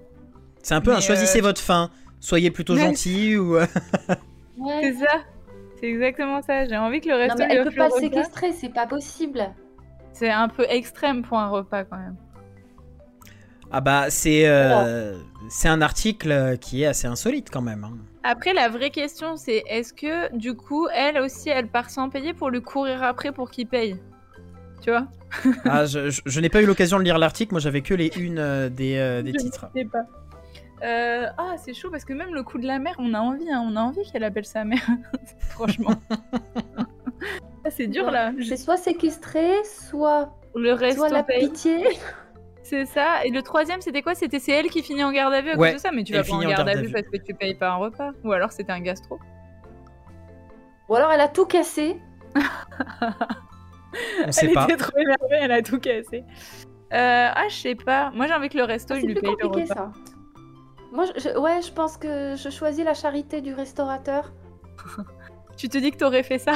C'est 0.61 0.75
un 0.75 0.81
peu 0.81 0.93
un 0.93 1.01
choisissez 1.01 1.39
euh, 1.39 1.43
votre 1.43 1.59
fin. 1.59 1.89
Soyez 2.19 2.51
plutôt 2.51 2.75
Mais- 2.75 2.81
gentil 2.85 3.35
ou. 3.37 3.55
Ouais. 3.55 3.67
C'est 4.81 4.93
ça. 4.93 5.23
C'est 5.83 5.89
exactement 5.89 6.41
ça. 6.41 6.63
J'ai 6.63 6.77
envie 6.77 7.01
que 7.01 7.09
le 7.09 7.15
Non, 7.15 7.19
restaurant 7.19 7.45
mais 7.49 7.55
elle 7.55 7.65
peut 7.65 7.75
pas 7.75 7.89
le 7.89 7.91
séquestrer, 7.99 8.53
c'est 8.53 8.69
pas 8.69 8.87
possible. 8.87 9.53
C'est 10.13 10.29
un 10.29 10.47
peu 10.47 10.65
extrême 10.69 11.23
pour 11.23 11.37
un 11.37 11.49
repas 11.49 11.83
quand 11.83 11.97
même. 11.97 12.15
Ah 13.69 13.81
bah 13.81 14.05
c'est 14.09 14.47
euh, 14.47 15.17
c'est 15.49 15.67
un 15.67 15.81
article 15.81 16.57
qui 16.61 16.83
est 16.83 16.85
assez 16.85 17.05
insolite 17.07 17.49
quand 17.51 17.61
même. 17.61 17.83
hein. 17.83 17.97
Après, 18.23 18.53
la 18.53 18.69
vraie 18.69 18.91
question, 18.91 19.35
c'est 19.35 19.61
est-ce 19.67 19.91
que 19.91 20.33
du 20.37 20.55
coup, 20.55 20.87
elle 20.95 21.17
aussi, 21.17 21.49
elle 21.49 21.67
part 21.67 21.89
sans 21.89 22.09
payer 22.09 22.33
pour 22.33 22.49
lui 22.49 22.61
courir 22.61 23.03
après 23.03 23.33
pour 23.33 23.51
qu'il 23.51 23.67
paye? 23.67 23.97
Tu 24.81 24.89
vois? 24.89 25.07
Ah, 25.65 25.85
je 25.85 26.09
je- 26.11 26.21
je 26.25 26.39
n'ai 26.39 26.47
pas 26.47 26.61
eu 26.61 26.65
l'occasion 26.65 26.97
de 26.97 27.03
lire 27.03 27.17
l'article, 27.17 27.51
moi 27.55 27.59
j'avais 27.59 27.81
que 27.81 27.93
les 27.93 28.09
unes 28.15 28.39
euh, 28.39 28.69
des, 28.69 28.95
euh, 28.95 29.21
des 29.21 29.31
Je 29.31 29.35
ne 29.35 29.41
titres. 29.41 29.65
sais 29.75 29.83
pas. 29.91 30.03
Euh, 30.83 31.27
ah, 31.37 31.55
c'est 31.57 31.73
chaud 31.73 31.89
parce 31.89 32.03
que 32.05 32.13
même 32.13 32.33
le 32.33 32.43
coup 32.43 32.57
de 32.57 32.67
la 32.67 32.77
mère, 32.79 32.95
on 32.99 33.13
a 33.13 33.19
envie, 33.19 33.49
hein, 33.51 33.63
on 33.65 33.75
a 33.77 33.81
envie 33.81 34.01
qu'elle 34.11 34.23
appelle 34.23 34.45
sa 34.45 34.63
mère. 34.65 34.85
Franchement. 35.49 35.91
Ah, 37.65 37.69
c'est 37.69 37.87
dur 37.87 38.11
là. 38.11 38.33
C'est 38.45 38.57
soit 38.57 38.75
séquestré, 38.75 39.49
soit, 39.63 40.35
Le 40.53 40.73
reste, 40.73 40.97
soit 40.97 41.07
la 41.07 41.23
paye. 41.23 41.47
pitié. 41.47 41.81
C'est 42.63 42.83
ça. 42.85 43.23
Et 43.23 43.29
le 43.29 43.41
troisième, 43.41 43.79
c'était 43.79 44.01
quoi? 44.01 44.13
C'était 44.15 44.39
c'est 44.39 44.51
elle 44.51 44.67
qui 44.69 44.81
finit 44.83 45.03
en 45.05 45.13
garde 45.13 45.33
à 45.33 45.39
vue 45.41 45.51
à 45.51 45.55
Ouais, 45.57 45.69
cause 45.71 45.81
de 45.81 45.87
ça? 45.87 45.91
Mais 45.93 46.03
tu 46.03 46.11
elle 46.13 46.19
vas 46.19 46.23
pas 46.27 46.33
en 46.33 46.39
finit 46.41 46.45
en 46.47 46.49
garde, 46.49 46.65
garde 46.67 46.77
à 46.77 46.81
vue 46.81 46.91
parce 46.91 47.07
que 47.07 47.15
tu 47.17 47.33
payes 47.33 47.55
pas 47.55 47.69
un 47.69 47.75
repas. 47.75 48.11
Ou 48.25 48.33
alors 48.33 48.51
c'était 48.51 48.73
un 48.73 48.81
gastro. 48.81 49.17
Ou 50.89 50.95
alors 50.95 51.11
elle 51.13 51.21
a 51.21 51.29
tout 51.29 51.45
cassé. 51.45 51.97
On 54.27 54.31
sait 54.31 54.47
elle 54.47 54.53
pas. 54.53 54.63
était 54.65 54.75
trop 54.77 54.97
énervée, 54.97 55.37
elle 55.39 55.51
a 55.53 55.61
tout 55.61 55.79
cassé. 55.79 56.25
Euh, 56.93 57.29
ah, 57.33 57.45
je 57.49 57.55
sais 57.55 57.75
pas. 57.75 58.11
Moi, 58.13 58.27
j'ai 58.27 58.33
envie 58.33 58.49
que 58.49 58.57
le 58.57 58.63
resto, 58.65 58.93
Ah, 58.93 58.97
il 58.97 59.01
C'est 59.01 59.07
lui 59.07 59.13
paye 59.15 59.29
le 59.41 59.47
compliqué 59.47 59.71
repas. 59.71 59.75
ça. 59.75 59.91
Moi, 60.93 61.05
je, 61.17 61.37
ouais, 61.37 61.61
je 61.61 61.71
pense 61.73 61.97
que 61.97 62.35
je 62.37 62.49
choisis 62.49 62.85
la 62.85 62.93
charité 62.93 63.41
du 63.41 63.53
restaurateur. 63.53 64.31
Tu 65.57 65.69
te 65.69 65.77
dis 65.77 65.91
que 65.91 65.97
t'aurais 65.97 66.23
fait 66.23 66.39
ça? 66.39 66.53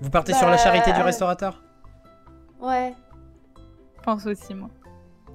Vous 0.00 0.10
partez 0.10 0.32
sur 0.32 0.46
la 0.48 0.56
Bah, 0.56 0.62
charité 0.62 0.92
du 0.92 0.98
euh, 0.98 1.04
restaurateur? 1.04 1.62
Ouais. 2.60 2.94
Je 3.96 4.02
pense 4.02 4.26
aussi, 4.26 4.54
moi. 4.54 4.68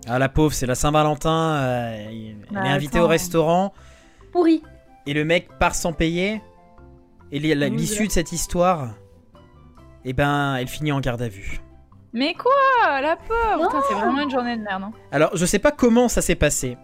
Ah 0.06 0.20
la 0.20 0.28
pauvre, 0.28 0.54
c'est 0.54 0.66
la 0.66 0.76
Saint-Valentin, 0.76 1.54
euh, 1.56 2.08
elle 2.10 2.36
Bah, 2.52 2.66
est 2.66 2.70
invitée 2.70 2.98
attends. 2.98 3.06
au 3.06 3.08
restaurant 3.08 3.74
Pourri. 4.34 4.62
et 5.06 5.14
le 5.14 5.24
mec 5.24 5.48
part 5.60 5.76
sans 5.76 5.94
payer. 5.94 6.42
Et 7.32 7.40
l'issue 7.40 8.08
de 8.08 8.12
cette 8.12 8.34
histoire, 8.34 8.90
eh 10.04 10.12
ben, 10.14 10.56
elle 10.56 10.68
finit 10.68 10.92
en 10.92 11.00
garde 11.00 11.22
à 11.22 11.30
vue. 11.30 11.62
Mais 12.12 12.34
quoi 12.34 12.52
La 13.02 13.16
pauvre? 13.16 13.82
C'est 13.88 13.96
vraiment 13.96 14.22
une 14.24 14.30
journée 14.32 14.58
de 14.58 14.62
merde. 14.64 14.84
hein. 14.84 14.92
Alors, 15.14 15.32
je 15.36 15.46
sais 15.46 15.60
pas 15.60 15.72
comment 15.72 16.10
ça 16.10 16.22
s'est 16.22 16.36
passé, 16.36 16.78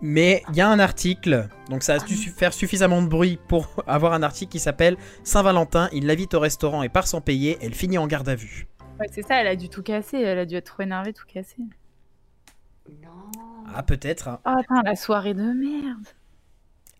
mais 0.00 0.42
il 0.50 0.56
y 0.56 0.60
a 0.60 0.68
un 0.68 0.78
article, 0.78 1.48
donc 1.70 1.82
ça 1.82 1.94
a 1.94 1.98
dû 1.98 2.14
su- 2.16 2.30
faire 2.30 2.52
suffisamment 2.52 3.02
de 3.02 3.08
bruit 3.08 3.38
pour 3.48 3.68
avoir 3.86 4.12
un 4.12 4.22
article 4.22 4.52
qui 4.52 4.58
s'appelle 4.60 4.96
Saint-Valentin, 5.24 5.88
il 5.92 6.06
l'invite 6.06 6.34
au 6.34 6.40
restaurant 6.40 6.82
et 6.82 6.88
part 6.88 7.06
sans 7.06 7.20
payer, 7.20 7.58
elle 7.62 7.74
finit 7.74 7.98
en 7.98 8.06
garde 8.06 8.28
à 8.28 8.34
vue. 8.34 8.66
Ouais, 9.00 9.06
c'est 9.12 9.22
ça, 9.22 9.40
elle 9.40 9.46
a 9.46 9.54
dû 9.56 9.68
tout 9.68 9.82
casser. 9.82 10.18
Elle 10.18 10.38
a 10.40 10.44
dû 10.46 10.56
être 10.56 10.66
trop 10.66 10.82
énervée, 10.82 11.12
tout 11.12 11.24
casser. 11.32 11.62
Non. 13.02 13.30
Ah, 13.74 13.82
peut-être. 13.82 14.28
hein. 14.28 14.40
Oh, 14.46 14.50
putain, 14.60 14.82
la 14.82 14.96
soirée 14.96 15.34
de 15.34 15.42
merde. 15.42 16.06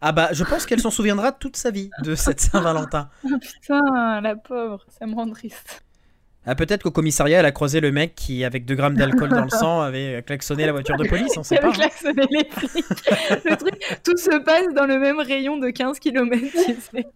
Ah 0.01 0.12
bah, 0.12 0.29
je 0.33 0.45
pense 0.45 0.65
qu'elle 0.65 0.81
s'en 0.81 0.93
souviendra 0.93 1.33
toute 1.33 1.57
sa 1.57 1.70
vie 1.73 1.91
de 2.05 2.15
cette 2.15 2.41
Saint-Valentin. 2.53 3.11
Oh, 3.25 3.29
putain, 3.41 4.20
la 4.20 4.37
pauvre, 4.37 4.85
ça 4.97 5.07
me 5.07 5.15
rend 5.16 5.29
triste. 5.31 5.83
Ah, 6.51 6.55
peut-être 6.55 6.83
qu'au 6.83 6.91
commissariat, 6.91 7.41
elle 7.41 7.45
a 7.47 7.53
croisé 7.53 7.79
le 7.81 7.93
mec 7.93 8.15
qui, 8.15 8.43
avec 8.43 8.65
2 8.65 8.75
grammes 8.75 8.97
d'alcool 8.97 9.29
dans 9.29 9.45
le 9.45 9.51
sang, 9.51 9.83
avait 9.83 10.23
klaxonné 10.27 10.65
la 10.65 10.73
voiture 10.73 10.97
de 10.97 11.07
police, 11.07 11.37
on 11.37 11.43
sait 11.43 11.57
Elle 11.57 11.61
pas. 11.61 11.69
a 11.69 11.73
klaxonné 11.73 12.23
les 12.31 12.45
flics. 12.51 12.85
le 13.45 13.57
truc, 13.57 14.01
tout 14.03 14.16
se 14.16 14.39
passe 14.43 14.73
dans 14.75 14.87
le 14.87 14.99
même 14.99 15.20
rayon 15.20 15.59
de 15.59 15.69
15 15.69 15.99
km, 15.99 16.41
tu 16.41 16.75
sais. 16.81 17.07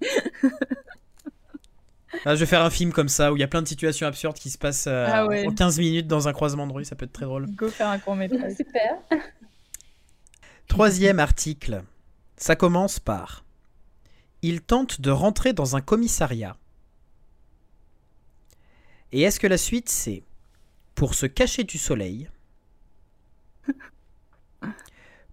Ah, 2.26 2.34
je 2.34 2.40
vais 2.40 2.46
faire 2.46 2.62
un 2.62 2.68
film 2.68 2.92
comme 2.92 3.08
ça 3.08 3.32
où 3.32 3.36
il 3.36 3.40
y 3.40 3.42
a 3.42 3.48
plein 3.48 3.62
de 3.62 3.66
situations 3.68 4.06
absurdes 4.06 4.36
qui 4.36 4.50
se 4.50 4.58
passent 4.58 4.86
euh, 4.86 5.08
Ah 5.10 5.26
ouais. 5.26 5.46
en 5.46 5.50
15 5.54 5.78
minutes 5.78 6.06
dans 6.06 6.28
un 6.28 6.34
croisement 6.34 6.66
de 6.66 6.72
rue, 6.74 6.84
ça 6.84 6.94
peut 6.94 7.06
être 7.06 7.12
très 7.12 7.24
drôle. 7.24 7.46
Go 7.56 7.68
faire 7.68 7.88
un 7.88 7.98
court 7.98 8.14
métrage. 8.16 8.52
Super. 8.54 8.96
Troisième 10.68 11.18
article. 11.18 11.82
Ça 12.36 12.54
commence 12.54 12.98
par 13.00 13.44
Il 14.42 14.60
tente 14.60 15.00
de 15.00 15.10
rentrer 15.10 15.52
dans 15.54 15.74
un 15.76 15.80
commissariat. 15.80 16.56
Et 19.12 19.22
est-ce 19.22 19.38
que 19.38 19.46
la 19.46 19.58
suite 19.58 19.88
c'est 19.88 20.22
pour 20.94 21.14
se 21.14 21.26
cacher 21.26 21.64
du 21.64 21.78
soleil, 21.78 22.30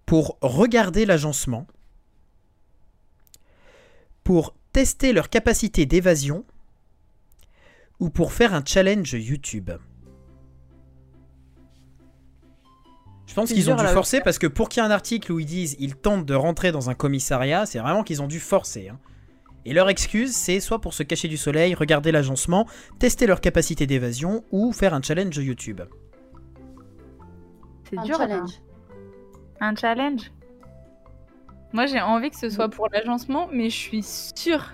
pour 0.06 0.38
regarder 0.42 1.06
l'agencement, 1.06 1.66
pour 4.24 4.54
tester 4.72 5.12
leur 5.12 5.30
capacité 5.30 5.86
d'évasion 5.86 6.44
ou 8.00 8.10
pour 8.10 8.32
faire 8.32 8.54
un 8.54 8.62
challenge 8.64 9.12
YouTube? 9.14 9.70
Je 13.26 13.34
pense 13.34 13.52
qu'ils 13.52 13.70
ont 13.70 13.76
dû 13.76 13.86
forcer 13.86 14.20
parce 14.20 14.38
que 14.38 14.48
pour 14.48 14.68
qu'il 14.68 14.82
y 14.82 14.84
ait 14.84 14.88
un 14.88 14.92
article 14.92 15.30
où 15.32 15.38
ils 15.38 15.46
disent 15.46 15.76
ils 15.78 15.94
tentent 15.94 16.26
de 16.26 16.34
rentrer 16.34 16.72
dans 16.72 16.90
un 16.90 16.94
commissariat, 16.94 17.64
c'est 17.64 17.78
vraiment 17.78 18.02
qu'ils 18.02 18.20
ont 18.22 18.26
dû 18.26 18.40
forcer. 18.40 18.88
hein. 18.88 18.98
Et 19.64 19.72
leur 19.74 19.88
excuse, 19.88 20.32
c'est 20.34 20.60
soit 20.60 20.80
pour 20.80 20.94
se 20.94 21.02
cacher 21.02 21.28
du 21.28 21.36
soleil, 21.36 21.74
regarder 21.74 22.12
l'agencement, 22.12 22.66
tester 22.98 23.26
leur 23.26 23.40
capacité 23.40 23.86
d'évasion 23.86 24.44
ou 24.50 24.72
faire 24.72 24.94
un 24.94 25.02
challenge 25.02 25.36
YouTube. 25.36 25.82
C'est 27.84 27.98
Un 27.98 28.02
dur, 28.02 28.16
challenge. 28.16 28.50
Un 29.60 29.74
challenge? 29.74 30.32
Moi, 31.72 31.86
j'ai 31.86 32.00
envie 32.00 32.30
que 32.30 32.38
ce 32.38 32.48
soit 32.48 32.68
pour 32.68 32.88
l'agencement, 32.92 33.48
mais 33.52 33.70
je 33.70 33.76
suis 33.76 34.02
sûre 34.02 34.70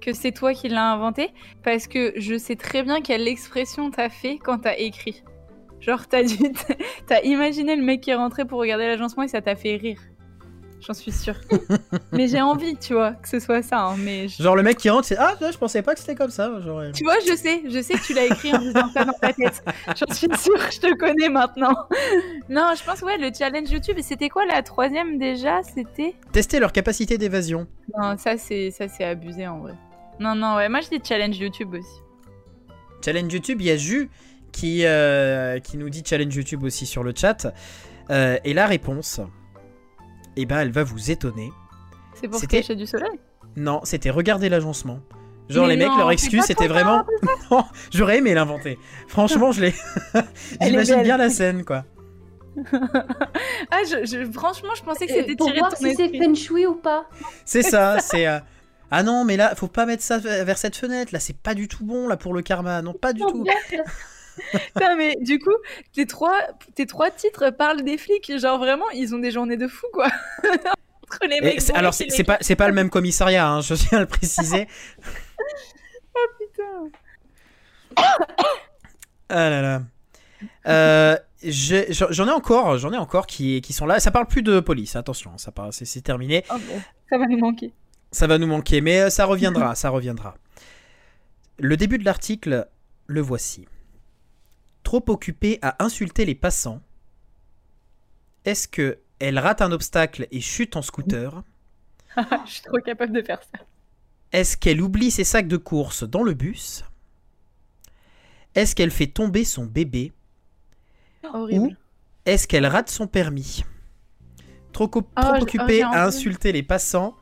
que 0.00 0.12
c'est 0.12 0.32
toi 0.32 0.54
qui 0.54 0.68
l'as 0.68 0.92
inventé 0.92 1.30
parce 1.64 1.88
que 1.88 2.12
je 2.16 2.38
sais 2.38 2.56
très 2.56 2.82
bien 2.82 3.02
quelle 3.02 3.26
expression 3.26 3.90
t'as 3.90 4.08
fait 4.08 4.38
quand 4.38 4.58
t'as 4.58 4.76
écrit. 4.76 5.22
Genre, 5.80 6.06
t'as 6.06 6.22
dit, 6.22 6.52
t'as 7.06 7.22
imaginé 7.22 7.76
le 7.76 7.82
mec 7.82 8.02
qui 8.02 8.10
est 8.10 8.14
rentré 8.14 8.44
pour 8.44 8.60
regarder 8.60 8.86
l'agencement 8.86 9.24
et 9.24 9.28
ça 9.28 9.42
t'a 9.42 9.56
fait 9.56 9.76
rire. 9.76 10.00
J'en 10.80 10.94
suis 10.94 11.10
sûre. 11.12 11.34
mais 12.12 12.28
j'ai 12.28 12.40
envie, 12.40 12.76
tu 12.76 12.94
vois, 12.94 13.12
que 13.12 13.28
ce 13.28 13.40
soit 13.40 13.62
ça. 13.62 13.80
hein, 13.80 13.96
mais 13.98 14.28
je- 14.28 14.42
Genre 14.42 14.54
le 14.56 14.62
mec 14.62 14.78
qui 14.78 14.88
rentre, 14.90 15.06
c'est 15.06 15.16
ah 15.16 15.34
là, 15.40 15.50
je 15.50 15.58
pensais 15.58 15.82
pas 15.82 15.94
que 15.94 16.00
c'était 16.00 16.14
comme 16.14 16.30
ça. 16.30 16.60
Genre, 16.60 16.82
Tu 16.94 17.04
vois, 17.04 17.16
je 17.26 17.34
sais, 17.34 17.62
je 17.68 17.82
sais 17.82 17.94
que 17.94 18.02
tu 18.04 18.14
l'as 18.14 18.26
écrit 18.26 18.52
en 18.54 18.58
disant 18.58 18.88
ça 18.94 19.04
dans 19.04 19.12
ta 19.12 19.32
tête. 19.32 19.62
J'en 19.88 20.14
suis 20.14 20.28
sûre, 20.38 20.60
je 20.72 20.78
te 20.80 20.94
connais 20.96 21.28
maintenant. 21.28 21.74
Non, 22.48 22.72
je 22.78 22.84
pense, 22.84 23.02
ouais, 23.02 23.18
le 23.18 23.30
challenge 23.36 23.70
YouTube. 23.70 23.96
Et 23.98 24.02
c'était 24.02 24.28
quoi 24.28 24.46
la 24.46 24.62
troisième 24.62 25.18
déjà? 25.18 25.62
C'était? 25.62 26.14
Tester 26.32 26.60
leur 26.60 26.72
capacité 26.72 27.18
d'évasion. 27.18 27.66
Non, 27.96 28.16
ça 28.16 28.36
c'est 28.38 28.70
ça 28.70 28.86
c'est 28.88 29.04
abusé 29.04 29.46
en 29.46 29.58
vrai. 29.58 29.74
Non, 30.20 30.34
non, 30.34 30.56
ouais, 30.56 30.68
moi 30.68 30.80
je 30.80 30.88
dis 30.88 31.00
challenge 31.06 31.36
YouTube 31.38 31.74
aussi. 31.74 32.00
Challenge 33.04 33.32
YouTube, 33.32 33.60
il 33.60 33.66
y 33.66 33.70
a 33.70 33.76
Ju 33.76 34.10
qui, 34.52 34.84
euh, 34.84 35.60
qui 35.60 35.76
nous 35.76 35.88
dit 35.90 36.02
challenge 36.04 36.34
YouTube 36.34 36.62
aussi 36.64 36.86
sur 36.86 37.02
le 37.04 37.12
chat. 37.14 37.52
Euh, 38.10 38.38
et 38.44 38.54
la 38.54 38.66
réponse, 38.66 39.20
eh 40.42 40.46
ben, 40.46 40.58
elle 40.60 40.70
va 40.72 40.84
vous 40.84 41.10
étonner. 41.10 41.50
C'est 42.14 42.28
pour 42.28 42.40
se 42.40 42.46
cacher 42.46 42.74
du 42.74 42.86
soleil 42.86 43.18
Non, 43.56 43.80
c'était 43.84 44.10
regarder 44.10 44.48
l'agencement. 44.48 45.00
Genre 45.48 45.66
Mais 45.66 45.76
les 45.76 45.84
mecs, 45.86 45.96
leur 45.96 46.10
excuse 46.10 46.42
c'était 46.44 46.66
vraiment. 46.68 47.04
non, 47.50 47.64
j'aurais 47.92 48.18
aimé 48.18 48.34
l'inventer. 48.34 48.78
Franchement, 49.06 49.50
je 49.52 49.62
l'ai. 49.62 49.74
J'imagine 50.60 51.02
bien 51.02 51.16
la 51.16 51.30
scène, 51.30 51.64
quoi. 51.64 51.84
Ah, 53.70 53.82
je, 53.84 54.04
je- 54.04 54.30
franchement, 54.32 54.70
je 54.76 54.82
pensais 54.82 55.06
que 55.06 55.12
c'était 55.12 55.36
pour 55.36 55.46
tiré 55.46 55.58
voir 55.60 55.70
de 55.70 55.76
ton 55.76 55.88
si 55.88 55.94
c'est 55.94 56.08
feng 56.18 56.34
shui 56.34 56.66
ou 56.66 56.74
pas. 56.74 57.06
C'est 57.44 57.62
ça, 57.62 58.00
c'est. 58.00 58.26
euh, 58.26 58.38
Ah 58.90 59.02
non, 59.02 59.24
mais 59.24 59.36
là, 59.36 59.54
faut 59.54 59.68
pas 59.68 59.86
mettre 59.86 60.02
ça 60.02 60.18
vers 60.18 60.58
cette 60.58 60.76
fenêtre. 60.76 61.12
Là, 61.12 61.20
c'est 61.20 61.36
pas 61.36 61.54
du 61.54 61.68
tout 61.68 61.84
bon 61.84 62.08
là 62.08 62.16
pour 62.16 62.34
le 62.34 62.42
karma. 62.42 62.82
Non, 62.82 62.94
pas 62.94 63.12
du 63.12 63.20
tout. 63.20 63.44
Putain, 64.74 64.96
mais 64.96 65.16
du 65.20 65.38
coup, 65.38 65.54
tes 65.92 66.06
trois, 66.06 66.38
tes 66.74 66.86
trois 66.86 67.10
titres 67.10 67.50
parlent 67.50 67.82
des 67.82 67.98
flics. 67.98 68.38
Genre 68.38 68.58
vraiment, 68.58 68.88
ils 68.90 69.14
ont 69.14 69.18
des 69.18 69.30
journées 69.30 69.56
de 69.56 69.68
fou, 69.68 69.86
quoi. 69.92 70.08
Entre 70.42 71.26
les 71.28 71.40
mecs. 71.40 71.62
alors, 71.74 71.94
c'est 71.94 72.24
pas, 72.24 72.38
c'est 72.40 72.56
pas 72.56 72.68
le 72.68 72.74
même 72.74 72.90
commissariat, 72.90 73.48
hein, 73.48 73.60
je 73.60 73.74
tiens 73.74 73.98
à 73.98 74.00
le 74.02 74.06
préciser. 74.06 74.66
Putain. 76.38 76.88
Ah 79.30 79.50
là 79.50 79.60
là. 79.60 79.82
Euh, 80.66 81.16
j'en 81.42 82.28
ai 82.28 82.30
encore, 82.30 82.78
j'en 82.78 82.92
ai 82.94 82.96
encore 82.96 83.26
qui, 83.26 83.60
qui 83.60 83.74
sont 83.74 83.84
là. 83.84 84.00
Ça 84.00 84.10
parle 84.10 84.26
plus 84.26 84.42
de 84.42 84.60
police, 84.60 84.96
attention, 84.96 85.36
ça 85.36 85.52
parle, 85.52 85.72
c'est 85.72 86.00
terminé. 86.00 86.44
Oh, 86.50 86.56
bon, 86.56 86.80
ça 87.10 87.18
va 87.18 87.26
nous 87.26 87.38
manquer. 87.38 87.72
Ça 88.10 88.26
va 88.26 88.38
nous 88.38 88.46
manquer, 88.46 88.80
mais 88.80 89.00
euh, 89.00 89.10
ça 89.10 89.26
reviendra, 89.26 89.74
ça 89.74 89.90
reviendra. 89.90 90.34
Le 91.58 91.76
début 91.76 91.98
de 91.98 92.04
l'article, 92.04 92.68
le 93.06 93.20
voici. 93.20 93.66
Trop 94.82 95.04
occupée 95.08 95.58
à 95.62 95.82
insulter 95.84 96.24
les 96.24 96.34
passants, 96.34 96.80
est-ce 98.44 98.66
que 98.68 98.98
elle 99.18 99.38
rate 99.38 99.62
un 99.62 99.72
obstacle 99.72 100.26
et 100.30 100.40
chute 100.40 100.76
en 100.76 100.82
scooter? 100.82 101.42
Je 102.46 102.50
suis 102.50 102.62
trop 102.62 102.78
capable 102.78 103.12
de 103.12 103.22
faire 103.22 103.42
ça. 103.42 103.64
Est-ce 104.32 104.56
qu'elle 104.56 104.80
oublie 104.80 105.10
ses 105.10 105.24
sacs 105.24 105.48
de 105.48 105.56
course 105.56 106.04
dans 106.04 106.22
le 106.22 106.34
bus? 106.34 106.84
Est-ce 108.54 108.74
qu'elle 108.74 108.90
fait 108.90 109.06
tomber 109.06 109.44
son 109.44 109.66
bébé? 109.66 110.12
Horrible. 111.24 111.76
Est-ce 112.24 112.46
qu'elle 112.46 112.66
rate 112.66 112.90
son 112.90 113.06
permis? 113.06 113.64
Trop, 114.72 114.90
oh, 114.94 115.00
occupée 115.40 115.78
j'ai 115.78 115.82
à 115.82 116.04
insulter 116.06 116.52
les 116.52 116.62
passants. 116.62 117.16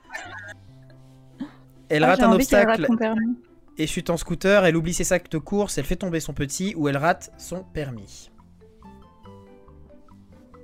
Elle 1.89 2.05
Ah, 2.05 2.09
rate 2.09 2.19
j'ai 2.19 2.25
un 2.25 2.29
rate 2.29 2.37
obstacle 2.37 2.87
son 2.87 2.97
permis. 2.97 3.37
Et 3.79 3.87
chute 3.87 4.11
en 4.11 4.17
scooter. 4.17 4.65
Elle 4.65 4.77
oublie 4.77 4.95
ses 4.95 5.05
sacs 5.05 5.31
de 5.31 5.39
course. 5.39 5.79
Elle 5.79 5.85
fait 5.85 5.97
tomber 5.97 6.21
son 6.21 6.33
petit 6.33 6.75
ou 6.77 6.89
elle 6.89 6.97
rate 6.97 7.33
son 7.39 7.63
permis. 7.63 8.31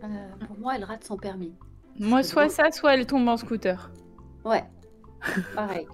Euh, 0.05 0.07
pour 0.47 0.59
moi, 0.59 0.75
elle 0.77 0.85
rate 0.85 1.05
son 1.05 1.17
permis. 1.17 1.55
Moi, 1.99 2.23
soit 2.23 2.49
ça, 2.49 2.71
soit 2.71 2.95
elle 2.95 3.07
tombe 3.07 3.29
en 3.29 3.37
scooter. 3.37 3.91
Ouais. 4.45 4.65
Pareil. 5.55 5.87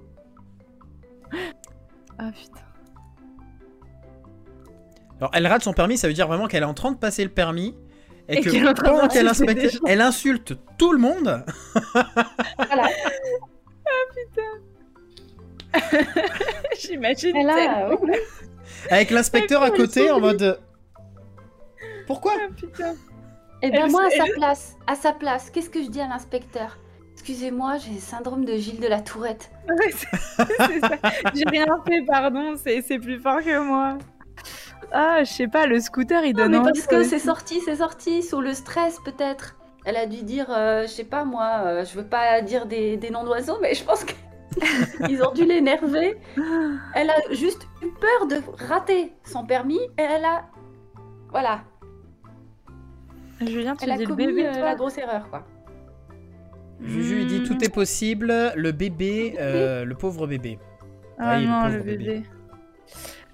Ah 2.19 2.31
putain. 2.32 2.65
Alors, 5.19 5.31
elle 5.35 5.47
rate 5.47 5.62
son 5.62 5.73
permis, 5.73 5.99
ça 5.99 6.07
veut 6.07 6.15
dire 6.15 6.28
vraiment 6.28 6.47
qu'elle 6.47 6.62
est 6.62 6.66
en 6.66 6.74
train 6.74 6.93
de 6.93 6.97
passer 6.97 7.24
le 7.24 7.31
permis. 7.31 7.74
Et, 8.28 8.39
Et 8.39 8.40
que 8.40 8.51
qu'elle 8.51 8.65
est 8.65 8.69
en 8.69 8.74
train 8.74 8.90
pendant 8.90 9.09
qu'elle 9.09 9.27
inspecte, 9.27 9.81
elle 9.86 10.01
insulte 10.01 10.55
tout 10.78 10.93
le 10.93 10.99
monde. 10.99 11.45
Voilà. 12.57 12.89
J'imagine. 16.81 17.47
Là. 17.47 17.91
Avec 18.91 19.11
l'inspecteur 19.11 19.63
à 19.63 19.71
côté 19.71 20.11
en 20.11 20.21
mode. 20.21 20.59
Pourquoi 22.07 22.33
Ah, 22.37 22.49
putain. 22.57 22.95
Eh 23.63 23.71
bien, 23.71 23.87
Elle- 23.87 23.91
moi, 23.91 24.05
à 24.07 24.11
sa 24.11 24.25
elle- 24.27 24.33
place, 24.35 24.77
à 24.87 24.95
sa 24.95 25.13
place, 25.13 25.51
qu'est-ce 25.51 25.71
que 25.71 25.83
je 25.83 25.89
dis 25.89 26.01
à 26.01 26.09
l'inspecteur? 26.09 26.79
Excusez-moi, 27.15 27.77
j'ai 27.79 27.93
le 27.95 27.99
syndrome 28.01 28.45
de 28.45 28.55
Gilles 28.57 28.81
de 28.81 28.87
la 28.87 29.01
Tourette. 29.01 29.51
Ouais, 29.69 29.91
c'est 29.91 30.07
c'est 30.39 30.81
ça. 30.81 30.91
J'ai 31.35 31.45
rien 31.51 31.67
fait, 31.87 32.03
pardon, 32.07 32.55
c'est 32.57 32.81
c'est 32.83 32.99
plus 32.99 33.19
fort 33.19 33.43
que 33.43 33.59
moi. 33.59 33.99
Ah, 34.93 35.19
je 35.25 35.31
sais 35.31 35.49
pas, 35.49 35.67
le 35.67 35.81
scooter 35.81 36.25
il 36.25 36.35
Non, 36.37 36.45
donne 36.45 36.53
mais 36.53 36.59
envie 36.59 36.73
parce 36.73 36.87
que 36.87 37.03
c'est 37.03 37.19
sorti, 37.19 37.61
c'est 37.65 37.77
sorti, 37.77 38.23
sous 38.23 38.41
le 38.41 38.55
stress 38.55 38.99
peut-être. 39.05 39.57
Elle 39.85 39.97
a 39.97 40.07
dû 40.07 40.23
dire, 40.23 40.47
euh, 40.51 40.83
je 40.83 40.89
sais 40.89 41.05
pas 41.05 41.25
moi, 41.25 41.63
euh, 41.67 41.85
je 41.85 41.95
veux 41.99 42.07
pas 42.07 42.41
dire 42.41 42.65
des, 42.67 42.97
des 42.97 43.11
noms 43.11 43.25
d'oiseaux, 43.25 43.59
mais 43.61 43.75
je 43.75 43.85
pense 43.85 44.05
qu'ils 45.07 45.23
ont 45.23 45.33
dû 45.33 45.45
l'énerver. 45.45 46.16
Elle 46.95 47.11
a 47.11 47.16
juste 47.33 47.66
eu 47.83 47.89
peur 47.89 48.27
de 48.29 48.37
rater 48.66 49.12
son 49.25 49.45
permis 49.45 49.81
et 49.99 50.03
elle 50.03 50.25
a. 50.25 50.47
Voilà, 51.31 51.61
Julien, 53.47 53.77
tu 53.77 53.85
elle 53.85 53.93
a 53.93 53.97
dis 53.97 54.05
le 54.05 54.09
commis 54.09 54.27
bébé, 54.27 54.47
euh, 54.47 54.53
toi 54.53 54.65
la 54.65 54.75
grosse 54.75 54.99
erreur 54.99 55.29
quoi. 55.31 55.45
Juju 56.81 57.23
il 57.23 57.27
dit 57.27 57.43
tout 57.43 57.62
est 57.65 57.73
possible. 57.73 58.33
Le 58.55 58.73
bébé, 58.73 59.37
euh, 59.39 59.85
le 59.85 59.95
pauvre 59.95 60.27
bébé. 60.27 60.59
Ah 61.19 61.37
Oui, 61.37 61.43
le 61.45 61.49
non, 61.49 61.62
pauvre 61.62 61.77
le 61.77 61.83
bébé. 61.83 62.05
bébé. 62.05 62.23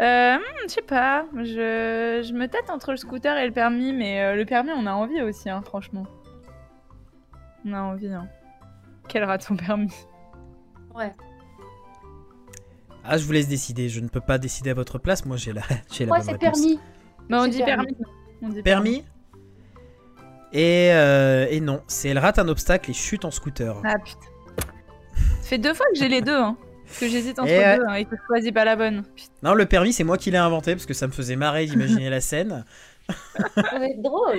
Euh, 0.01 0.37
hmm, 0.37 0.41
je 0.65 0.69
sais 0.69 0.83
pas. 0.83 1.27
Je... 1.37 2.23
je 2.27 2.33
me 2.33 2.47
tâte 2.49 2.71
entre 2.71 2.91
le 2.91 2.97
scooter 2.97 3.37
et 3.37 3.47
le 3.47 3.53
permis, 3.53 3.93
mais 3.93 4.23
euh, 4.23 4.35
le 4.35 4.45
permis, 4.45 4.71
on 4.77 4.87
a 4.87 4.93
envie 4.93 5.23
aussi, 5.23 5.49
hein, 5.49 5.63
franchement. 5.63 6.07
On 7.65 7.73
a 7.73 7.81
envie, 7.81 8.13
hein. 8.13 8.29
Quel 9.09 9.25
rat 9.25 9.39
ton 9.39 9.57
permis 9.57 9.93
Ouais. 10.95 11.13
Ah, 13.05 13.19
je 13.19 13.25
vous 13.25 13.33
laisse 13.33 13.49
décider. 13.49 13.89
Je 13.89 14.01
ne 14.01 14.09
peux 14.09 14.21
pas 14.21 14.39
décider 14.39 14.71
à 14.71 14.75
votre 14.75 14.99
place. 14.99 15.25
Moi, 15.27 15.37
j'ai 15.37 15.53
la, 15.53 15.63
j'ai 15.93 16.05
la 16.05 16.09
Moi, 16.09 16.19
bonne 16.19 16.27
c'est 16.27 16.33
réponse. 16.33 16.61
permis. 16.61 16.81
Mais 17.29 17.37
on 17.37 17.43
C'est 17.45 17.51
dit 17.51 17.63
permis. 17.63 17.87
permis. 17.95 17.97
On 18.43 18.49
dit 18.49 18.63
Permis 18.63 19.05
et, 20.53 20.91
euh, 20.93 21.47
et 21.51 21.61
non, 21.61 21.83
c'est 21.89 22.11
elle 22.11 22.19
rate 22.19 22.39
un 22.39 22.47
obstacle 22.47 22.89
et 22.91 22.95
chute 22.95 23.25
en 23.25 23.31
scooter. 23.33 23.81
Ah 23.85 23.95
putain. 23.99 24.21
Ça 25.41 25.49
fait 25.49 25.59
deux 25.59 25.75
fois 25.75 25.87
que 25.93 25.99
j'ai 25.99 26.09
les 26.09 26.21
deux, 26.21 26.37
hein. 26.37 26.57
Parce 26.87 27.01
que 27.01 27.09
j'hésite 27.09 27.39
entre 27.41 27.49
Et 27.51 27.77
deux 27.77 27.85
hein, 27.89 27.95
et 27.95 28.05
que 28.05 28.15
je 28.15 28.21
choisis 28.29 28.53
pas 28.53 28.65
la 28.65 28.77
bonne. 28.77 29.03
Putain. 29.17 29.33
Non, 29.43 29.55
le 29.55 29.67
permis, 29.67 29.93
c'est 29.93 30.05
moi 30.05 30.17
qui 30.17 30.31
l'ai 30.31 30.37
inventé 30.39 30.75
parce 30.75 30.87
que 30.87 30.95
ça 30.95 31.07
me 31.09 31.13
faisait 31.13 31.35
marrer 31.37 31.67
d'imaginer 31.67 32.09
la 32.11 32.21
scène. 32.21 32.65
Ça 33.09 33.79
va 33.79 33.87
être 33.89 34.01
drôle. 34.03 34.39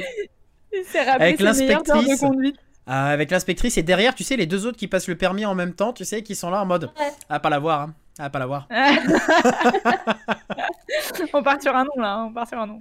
Il 0.74 0.84
s'est 0.86 1.04
rappelé 1.04 1.26
Avec 1.26 1.38
ses 1.38 1.44
meilleures 1.44 1.78
heures 1.80 1.84
de 1.84 1.90
l'inspectrice. 1.90 2.20
conduite. 2.22 2.56
Ah, 2.88 3.08
avec 3.08 3.32
l'inspectrice 3.32 3.78
et 3.78 3.84
derrière, 3.84 4.14
tu 4.14 4.24
sais, 4.24 4.38
les 4.38 4.46
deux 4.46 4.66
autres 4.66 4.78
qui 4.78 4.88
passent 4.88 5.08
le 5.08 5.18
permis 5.18 5.46
en 5.46 5.56
même 5.56 5.74
temps, 5.74 5.92
tu 5.92 6.06
sais, 6.06 6.22
qui 6.22 6.36
sont 6.36 6.50
là 6.50 6.62
en 6.62 6.66
mode 6.66 6.92
Ouais. 7.00 7.12
Ah, 7.30 7.40
pas 7.40 7.50
la 7.50 7.60
voir, 7.60 7.82
hein. 7.82 7.94
Ah, 8.18 8.30
pas 8.30 8.40
la 8.40 8.46
voir. 8.46 8.68
on 11.34 11.44
part 11.44 11.62
sur 11.62 11.76
un 11.76 11.84
nom 11.84 11.92
là, 11.98 12.14
hein, 12.14 12.28
on 12.30 12.34
part 12.34 12.48
sur 12.48 12.60
un 12.60 12.68
nom. 12.68 12.80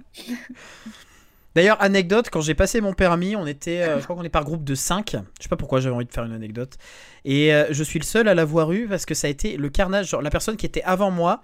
D'ailleurs, 1.55 1.81
anecdote, 1.81 2.29
quand 2.29 2.41
j'ai 2.41 2.53
passé 2.53 2.81
mon 2.81 2.93
permis, 2.93 3.35
on 3.35 3.47
était, 3.47 3.81
euh, 3.81 3.99
je 3.99 4.03
crois 4.03 4.15
qu'on 4.15 4.23
est 4.23 4.29
par 4.29 4.43
groupe 4.43 4.63
de 4.63 4.75
5. 4.75 5.11
Je 5.11 5.43
sais 5.43 5.49
pas 5.49 5.55
pourquoi 5.55 5.79
j'avais 5.79 5.95
envie 5.95 6.05
de 6.05 6.11
faire 6.11 6.25
une 6.25 6.33
anecdote. 6.33 6.77
Et 7.23 7.53
euh, 7.53 7.67
je 7.71 7.83
suis 7.83 7.97
le 7.97 8.03
seul 8.03 8.27
à 8.27 8.33
l'avoir 8.33 8.73
eu 8.73 8.87
parce 8.87 9.05
que 9.05 9.13
ça 9.13 9.27
a 9.27 9.29
été 9.29 9.55
le 9.55 9.69
carnage. 9.69 10.09
Genre, 10.09 10.21
la 10.21 10.29
personne 10.29 10.57
qui 10.57 10.65
était 10.65 10.83
avant 10.83 11.11
moi, 11.11 11.41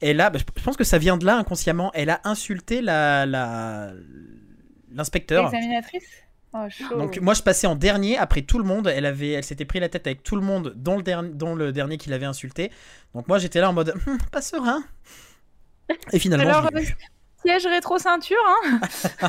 elle 0.00 0.20
a, 0.20 0.30
bah, 0.30 0.40
je 0.56 0.62
pense 0.62 0.76
que 0.76 0.84
ça 0.84 0.98
vient 0.98 1.16
de 1.16 1.24
là 1.24 1.36
inconsciemment, 1.36 1.92
elle 1.94 2.10
a 2.10 2.20
insulté 2.24 2.82
la, 2.82 3.24
la, 3.24 3.92
l'inspecteur. 4.92 5.52
Oh. 6.54 6.66
Donc 6.98 7.18
moi 7.18 7.34
je 7.34 7.42
passais 7.42 7.66
en 7.66 7.74
dernier 7.74 8.18
après 8.18 8.42
tout 8.42 8.58
le 8.58 8.64
monde. 8.64 8.86
Elle 8.88 9.06
avait, 9.06 9.30
elle 9.30 9.44
s'était 9.44 9.64
pris 9.64 9.80
la 9.80 9.88
tête 9.88 10.06
avec 10.06 10.22
tout 10.22 10.36
le 10.36 10.42
monde, 10.42 10.74
dont 10.76 10.96
le 10.96 11.02
dernier, 11.02 11.30
dont 11.30 11.54
le 11.54 11.72
dernier 11.72 11.96
qui 11.96 12.10
l'avait 12.10 12.26
insulté. 12.26 12.70
Donc 13.14 13.26
moi 13.28 13.38
j'étais 13.38 13.60
là 13.60 13.70
en 13.70 13.72
mode 13.72 13.94
Hum, 14.06 14.18
pas 14.30 14.42
serein. 14.42 14.82
Et 16.12 16.18
finalement 16.18 16.44
Alors, 16.44 16.68
je 16.72 16.78
l'ai 16.78 16.84
eu. 16.84 16.96
Siège 17.44 17.66
rétro-ceinture, 17.66 18.36
hein. 18.46 18.80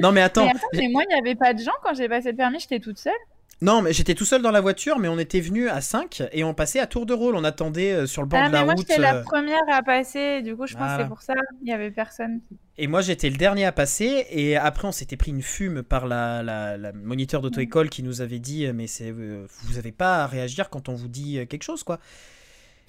non 0.00 0.12
mais 0.12 0.20
attends, 0.20 0.44
mais 0.44 0.50
attends, 0.50 0.66
mais 0.74 0.88
moi, 0.88 1.02
il 1.08 1.14
n'y 1.14 1.18
avait 1.18 1.34
pas 1.34 1.54
de 1.54 1.60
gens 1.60 1.72
quand 1.82 1.94
j'ai 1.94 2.06
passé 2.06 2.30
le 2.32 2.36
permis, 2.36 2.60
j'étais 2.60 2.78
toute 2.78 2.98
seule. 2.98 3.12
Non 3.60 3.82
mais 3.82 3.92
j'étais 3.92 4.14
tout 4.14 4.24
seul 4.24 4.40
dans 4.40 4.52
la 4.52 4.60
voiture, 4.60 4.98
mais 5.00 5.08
on 5.08 5.18
était 5.18 5.40
venu 5.40 5.68
à 5.68 5.80
5 5.80 6.22
et 6.32 6.44
on 6.44 6.54
passait 6.54 6.78
à 6.78 6.86
tour 6.86 7.06
de 7.06 7.12
rôle. 7.14 7.34
On 7.34 7.42
attendait 7.44 7.92
euh, 7.92 8.06
sur 8.06 8.22
le 8.22 8.28
bord 8.28 8.38
Ah, 8.40 8.46
de 8.46 8.52
mais 8.52 8.58
la 8.58 8.64
moi, 8.64 8.74
route. 8.74 8.86
j'étais 8.88 9.00
la 9.00 9.16
euh, 9.16 9.22
première 9.24 9.62
à 9.72 9.82
passer, 9.82 10.42
du 10.42 10.54
coup, 10.54 10.66
je 10.66 10.74
pense 10.74 10.92
que 10.96 11.02
c'est 11.02 11.08
pour 11.08 11.22
ça, 11.22 11.34
il 11.62 11.68
y 11.68 11.72
avait 11.72 11.90
personne. 11.90 12.40
Et 12.76 12.86
moi 12.86 13.00
j'étais 13.00 13.28
le 13.30 13.36
dernier 13.36 13.64
à 13.64 13.72
passer 13.72 14.26
et 14.30 14.56
après 14.56 14.86
on 14.86 14.92
s'était 14.92 15.16
pris 15.16 15.32
une 15.32 15.42
fume 15.42 15.82
par 15.82 16.06
la, 16.06 16.44
la, 16.44 16.76
la 16.76 16.92
moniteur 16.92 17.42
d'auto-école 17.42 17.88
qui 17.90 18.04
nous 18.04 18.20
avait 18.20 18.38
dit 18.38 18.66
mais 18.72 18.86
c'est 18.86 19.10
euh, 19.10 19.46
vous 19.64 19.78
avez 19.78 19.90
pas 19.90 20.22
à 20.22 20.26
réagir 20.28 20.70
quand 20.70 20.88
on 20.88 20.94
vous 20.94 21.08
dit 21.08 21.44
quelque 21.48 21.64
chose 21.64 21.82
quoi. 21.82 21.98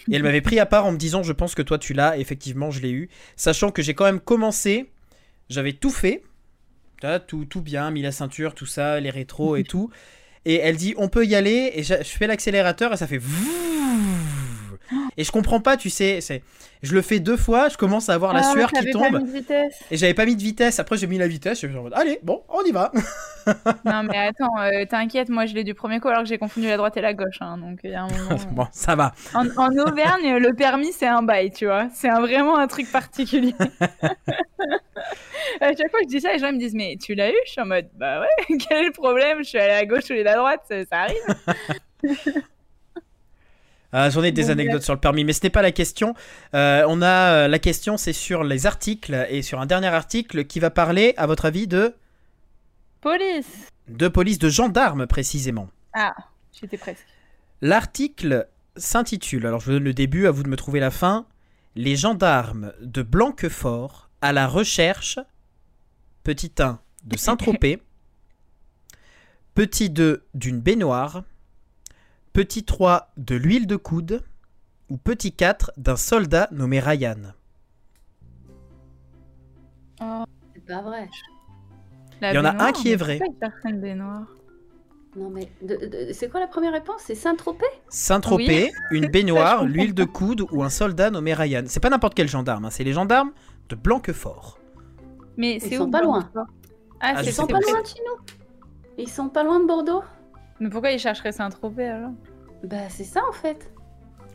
Et 0.09 0.15
elle 0.15 0.23
m'avait 0.23 0.41
pris 0.41 0.59
à 0.59 0.65
part 0.67 0.85
en 0.85 0.91
me 0.91 0.97
disant 0.97 1.23
je 1.23 1.33
pense 1.33 1.55
que 1.55 1.63
toi 1.63 1.79
tu 1.79 1.93
l'as, 1.93 2.17
effectivement 2.17 2.69
je 2.69 2.79
l'ai 2.81 2.91
eu, 2.91 3.09
sachant 3.35 3.71
que 3.71 3.81
j'ai 3.81 3.95
quand 3.95 4.05
même 4.05 4.19
commencé, 4.19 4.91
j'avais 5.49 5.73
tout 5.73 5.89
fait, 5.89 6.23
tout, 7.27 7.45
tout 7.45 7.61
bien, 7.61 7.89
mis 7.91 8.01
la 8.03 8.11
ceinture, 8.11 8.53
tout 8.53 8.65
ça, 8.67 8.99
les 8.99 9.09
rétros 9.09 9.55
et 9.55 9.63
tout. 9.65 9.89
Et 10.45 10.55
elle 10.55 10.77
dit 10.77 10.93
on 10.97 11.07
peut 11.09 11.25
y 11.25 11.35
aller. 11.35 11.71
Et 11.75 11.83
je, 11.83 11.95
fais 12.03 12.27
l'accélérateur 12.27 12.93
et 12.93 12.97
ça 12.97 13.07
fait 13.07 13.21
et 15.17 15.23
je 15.23 15.31
comprends 15.31 15.59
pas, 15.59 15.77
tu 15.77 15.89
sais, 15.89 16.21
c'est 16.21 16.41
je 16.81 16.93
le 16.93 17.01
fais 17.01 17.19
deux 17.19 17.35
fois, 17.35 17.67
je 17.67 17.75
commence 17.75 18.07
à 18.07 18.13
avoir 18.13 18.31
la 18.31 18.39
Ah, 18.39 18.51
sueur 18.53 18.71
qui 18.71 18.89
tombe. 18.91 19.11
Pas 19.11 19.19
mis 19.19 19.25
de 19.25 19.31
vitesse. 19.37 19.83
Et 19.91 19.97
j'avais 19.97 20.13
pas 20.13 20.25
mis 20.25 20.37
de 20.37 20.41
vitesse. 20.41 20.79
Après, 20.79 20.95
j'ai 20.95 21.07
mis 21.07 21.17
la 21.17 21.27
vitesse. 21.27 21.59
Je 21.59 21.67
suis 21.67 21.77
en 21.77 21.83
mode, 21.83 21.93
allez, 21.93 22.19
bon, 22.23 22.41
on 22.47 22.63
y 22.63 22.71
va. 22.71 22.89
non, 23.85 24.03
mais 24.03 24.17
attends, 24.17 24.57
euh, 24.61 24.85
t'inquiète, 24.85 25.27
moi, 25.27 25.45
je 25.45 25.53
l'ai 25.55 25.65
du 25.65 25.73
premier 25.73 25.99
coup 25.99 26.07
alors 26.07 26.23
que 26.23 26.29
j'ai 26.29 26.37
confondu 26.37 26.67
la 26.67 26.77
droite 26.77 26.95
et 26.95 27.01
la 27.01 27.13
gauche. 27.13 27.35
hein, 27.41 27.57
donc, 27.57 27.79
il 27.83 27.91
y 27.91 27.95
a 27.95 28.03
un 28.03 28.07
moment. 28.07 28.41
bon, 28.51 28.67
ça 28.71 28.95
va. 28.95 29.11
En, 29.33 29.45
en 29.57 29.75
Auvergne, 29.77 30.37
le 30.37 30.53
permis, 30.53 30.93
c'est 30.93 31.07
un 31.07 31.21
bail, 31.21 31.51
tu 31.51 31.65
vois. 31.65 31.87
C'est 31.93 32.11
vraiment 32.11 32.57
un 32.57 32.67
truc 32.67 32.89
particulier. 32.89 33.53
à 35.59 35.67
chaque 35.75 35.89
fois 35.91 35.99
que 35.99 36.05
je 36.05 36.07
dis 36.15 36.21
ça, 36.21 36.31
les 36.31 36.39
gens 36.39 36.47
ils 36.47 36.55
me 36.55 36.59
disent 36.59 36.75
Mais 36.75 36.95
tu 37.01 37.13
l'as 37.13 37.29
eu? 37.29 37.35
Je 37.45 37.51
suis 37.51 37.61
en 37.61 37.65
mode 37.65 37.89
Bah 37.95 38.21
ouais, 38.21 38.57
quel 38.69 38.83
est 38.83 38.85
le 38.85 38.91
problème? 38.91 39.39
Je 39.39 39.49
suis 39.49 39.57
allée 39.59 39.73
à 39.73 39.85
gauche 39.85 40.09
ou 40.09 40.13
à 40.13 40.23
la 40.23 40.35
droite, 40.35 40.61
ça, 40.69 40.75
ça 40.85 40.97
arrive. 41.01 42.45
Ah, 43.91 44.09
J'en 44.09 44.23
ai 44.23 44.31
des 44.31 44.43
Bon, 44.43 44.51
anecdotes 44.51 44.83
sur 44.83 44.93
le 44.93 44.99
permis, 44.99 45.23
mais 45.23 45.33
ce 45.33 45.41
n'est 45.43 45.49
pas 45.49 45.61
la 45.61 45.71
question. 45.71 46.13
Euh, 46.53 46.85
on 46.87 47.01
a 47.01 47.33
euh, 47.33 47.47
la 47.47 47.59
question, 47.59 47.97
c'est 47.97 48.13
sur 48.13 48.43
les 48.43 48.65
articles 48.65 49.27
et 49.29 49.41
sur 49.41 49.59
un 49.59 49.65
dernier 49.65 49.87
article 49.87 50.45
qui 50.45 50.59
va 50.59 50.69
parler, 50.69 51.13
à 51.17 51.25
votre 51.25 51.45
avis, 51.45 51.67
de 51.67 51.95
Police 53.01 53.69
de 53.89 54.07
police, 54.07 54.39
de 54.39 54.49
gendarmes 54.49 55.07
précisément. 55.07 55.69
Ah, 55.93 56.15
j'étais 56.59 56.77
presque. 56.77 57.05
L'article 57.61 58.47
s'intitule, 58.75 59.45
alors 59.45 59.59
je 59.59 59.65
vous 59.65 59.71
donne 59.73 59.83
le 59.83 59.93
début, 59.93 60.27
à 60.27 60.31
vous 60.31 60.43
de 60.43 60.49
me 60.49 60.55
trouver 60.55 60.79
la 60.79 60.91
fin. 60.91 61.25
Les 61.75 61.95
gendarmes 61.95 62.73
de 62.81 63.01
Blanquefort 63.01 64.09
à 64.21 64.31
la 64.31 64.47
recherche, 64.47 65.19
petit 66.23 66.51
1 66.59 66.79
de 67.05 67.17
Saint-Tropez, 67.17 67.81
petit 69.55 69.89
2 69.89 70.25
d'une 70.33 70.59
baignoire, 70.59 71.23
petit 72.39 72.63
3 72.63 73.11
de 73.17 73.35
l'huile 73.35 73.67
de 73.67 73.75
coude, 73.75 74.23
ou 74.89 74.95
petit 74.95 75.33
4 75.33 75.73
d'un 75.75 75.97
soldat 75.97 76.47
nommé 76.53 76.79
Ryan. 76.79 77.33
C'est 79.99 80.65
pas 80.65 80.81
vrai. 80.81 81.09
La 82.21 82.31
Il 82.31 82.35
y 82.35 82.39
en 82.39 82.45
a 82.45 82.63
un 82.63 82.71
qui 82.71 82.93
est 82.93 82.95
vrai. 82.95 83.19
Non 85.17 85.29
mais 85.29 85.51
c'est 86.13 86.29
quoi 86.29 86.39
la 86.39 86.47
première 86.47 86.71
réponse? 86.71 87.01
C'est 87.01 87.15
Saint-Tropez? 87.15 87.65
Saint-Tropez, 87.89 88.71
une 88.91 89.07
baignoire, 89.11 89.65
l'huile 89.65 89.93
de 89.93 90.05
coude 90.05 90.45
ou 90.53 90.63
un 90.63 90.69
soldat 90.69 91.09
nommé 91.09 91.33
Ryan. 91.33 91.63
C'est 91.65 91.81
pas 91.81 91.89
n'importe 91.89 92.13
quel 92.13 92.29
gendarme, 92.29 92.63
hein, 92.63 92.69
c'est 92.69 92.85
les 92.85 92.93
gendarmes 92.93 93.33
de 93.67 93.75
Blanquefort. 93.75 94.59
Mais 95.35 95.59
c'est 95.59 95.75
sont 95.75 95.89
où 95.89 95.91
pas 95.91 96.01
loin. 96.01 96.31
Ah, 97.01 97.15
Ah, 97.17 97.21
Ils 97.21 97.33
sont 97.33 97.47
pas. 97.47 97.59
loin 97.59 97.81
de 97.81 97.87
chez 97.87 97.99
nous 98.07 98.23
Ils 98.97 99.09
sont 99.09 99.27
pas 99.27 99.43
loin 99.43 99.59
de 99.59 99.65
Bordeaux 99.65 100.03
Mais 100.61 100.69
pourquoi 100.69 100.91
il 100.91 100.99
chercherait 100.99 101.33
Saint-Tropez 101.33 101.89
alors? 101.89 102.11
Bah 102.63 102.89
c'est 102.89 103.03
ça 103.03 103.21
en 103.29 103.33
fait. 103.33 103.71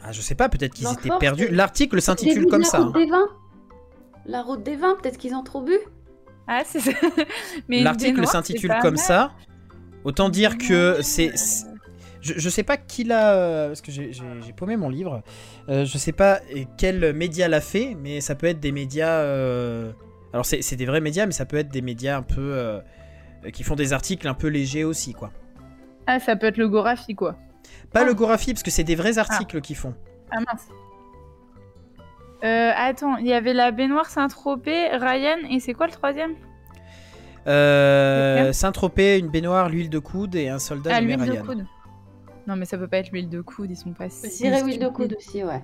Ah, 0.03 0.13
je 0.13 0.21
sais 0.21 0.35
pas, 0.35 0.49
peut-être 0.49 0.75
qu'ils 0.75 0.87
étaient 0.93 1.09
perdus. 1.19 1.49
L'article 1.49 2.01
s'intitule 2.03 2.47
comme 2.47 2.61
la 2.63 2.67
ça. 2.69 2.79
route 2.79 2.95
hein. 2.95 2.99
des 2.99 3.07
vins. 3.11 3.29
La 4.27 4.43
route 4.43 4.63
des 4.63 4.77
vins, 4.77 4.97
peut-être 5.01 5.19
qu'ils 5.19 5.35
ont 5.35 5.43
trop 5.43 5.63
bu. 5.63 5.77
Ah, 6.47 6.63
c'est 6.67 6.81
ça. 6.81 6.91
L'article 7.69 8.27
s'intitule 8.27 8.75
comme 8.83 8.95
mal. 8.97 9.05
ça. 9.05 9.33
Autant 10.05 10.29
dire 10.29 10.59
que 10.59 10.99
c'est. 11.03 11.37
c'est- 11.37 11.67
Je, 12.21 12.35
je 12.37 12.49
sais 12.49 12.63
pas 12.63 12.77
qui 12.79 13.05
l'a. 13.05 13.35
euh, 13.35 13.69
Parce 13.69 13.81
que 13.83 13.91
j'ai- 13.93 14.11
paumé 14.57 14.77
mon 14.77 14.89
livre. 14.89 15.23
Euh, 15.69 15.85
je 15.87 15.99
sais 15.99 16.13
pas 16.13 16.41
quel 16.79 17.13
média 17.15 17.49
l'a 17.49 17.61
fait, 17.61 17.97
mais 18.01 18.21
ça 18.21 18.35
peut 18.35 18.47
être 18.47 18.61
des 18.61 18.73
médias. 18.73 19.21
euh, 19.21 19.93
Alors, 20.35 20.45
c'est 20.47 20.61
c'est 20.63 20.77
des 20.77 20.87
vrais 20.87 21.01
médias, 21.01 21.25
mais 21.27 21.33
ça 21.33 21.45
peut 21.47 21.57
être 21.57 21.71
des 21.71 21.83
médias 21.83 22.17
un 22.19 22.23
peu. 22.23 22.41
euh, 22.55 22.81
qui 23.53 23.63
font 23.63 23.75
des 23.75 23.93
articles 23.93 24.27
un 24.27 24.33
peu 24.35 24.49
légers 24.49 24.85
aussi, 24.85 25.13
quoi. 25.13 25.31
Ah, 26.07 26.19
ça 26.19 26.35
peut 26.37 26.47
être 26.47 26.57
le 26.57 26.67
Gorafi, 26.69 27.15
quoi. 27.15 27.37
Pas 27.93 28.01
Ah. 28.01 28.05
le 28.05 28.15
Gorafi, 28.15 28.53
parce 28.53 28.63
que 28.63 28.71
c'est 28.71 28.85
des 28.85 28.95
vrais 28.97 29.19
articles 29.19 29.61
qu'ils 29.61 29.77
font. 29.77 29.95
Ah 30.31 30.41
mince. 30.41 30.69
Euh, 32.45 32.73
attends, 32.77 33.17
il 33.17 33.27
y 33.27 33.33
avait 33.33 33.55
la 33.55 33.71
baignoire 33.71 34.07
Saint-Tropez, 34.07 34.89
Ryan, 34.99 35.39
et 35.51 35.61
c'est 35.61 35.73
quoi 35.73 35.87
le 35.87 35.93
troisième? 35.93 36.35
Euh. 37.47 38.53
Saint-Tropez, 38.53 39.19
une 39.19 39.29
baignoire, 39.29 39.69
l'huile 39.69 39.91
de 39.91 39.99
coude 39.99 40.35
et 40.35 40.49
un 40.49 40.59
soldat 40.59 40.91
Ah, 40.95 41.01
l'huile 41.01 41.17
de 41.19 41.31
Ryan. 41.33 41.45
coude. 41.45 41.67
Non, 42.47 42.57
mais 42.57 42.65
ça 42.67 42.77
peut 42.77 42.89
pas 42.89 42.99
être 42.99 43.11
l'huile 43.13 43.29
de 43.31 43.41
coude, 43.41 43.71
ils 43.71 43.77
sont 43.77 43.93
pas 43.93 44.07
Je 44.09 44.29
si 44.29 44.43
dirais 44.43 44.63
huile 44.63 44.79
de 44.79 44.89
coude 44.89 45.15
aussi, 45.17 45.43
ouais. 45.45 45.63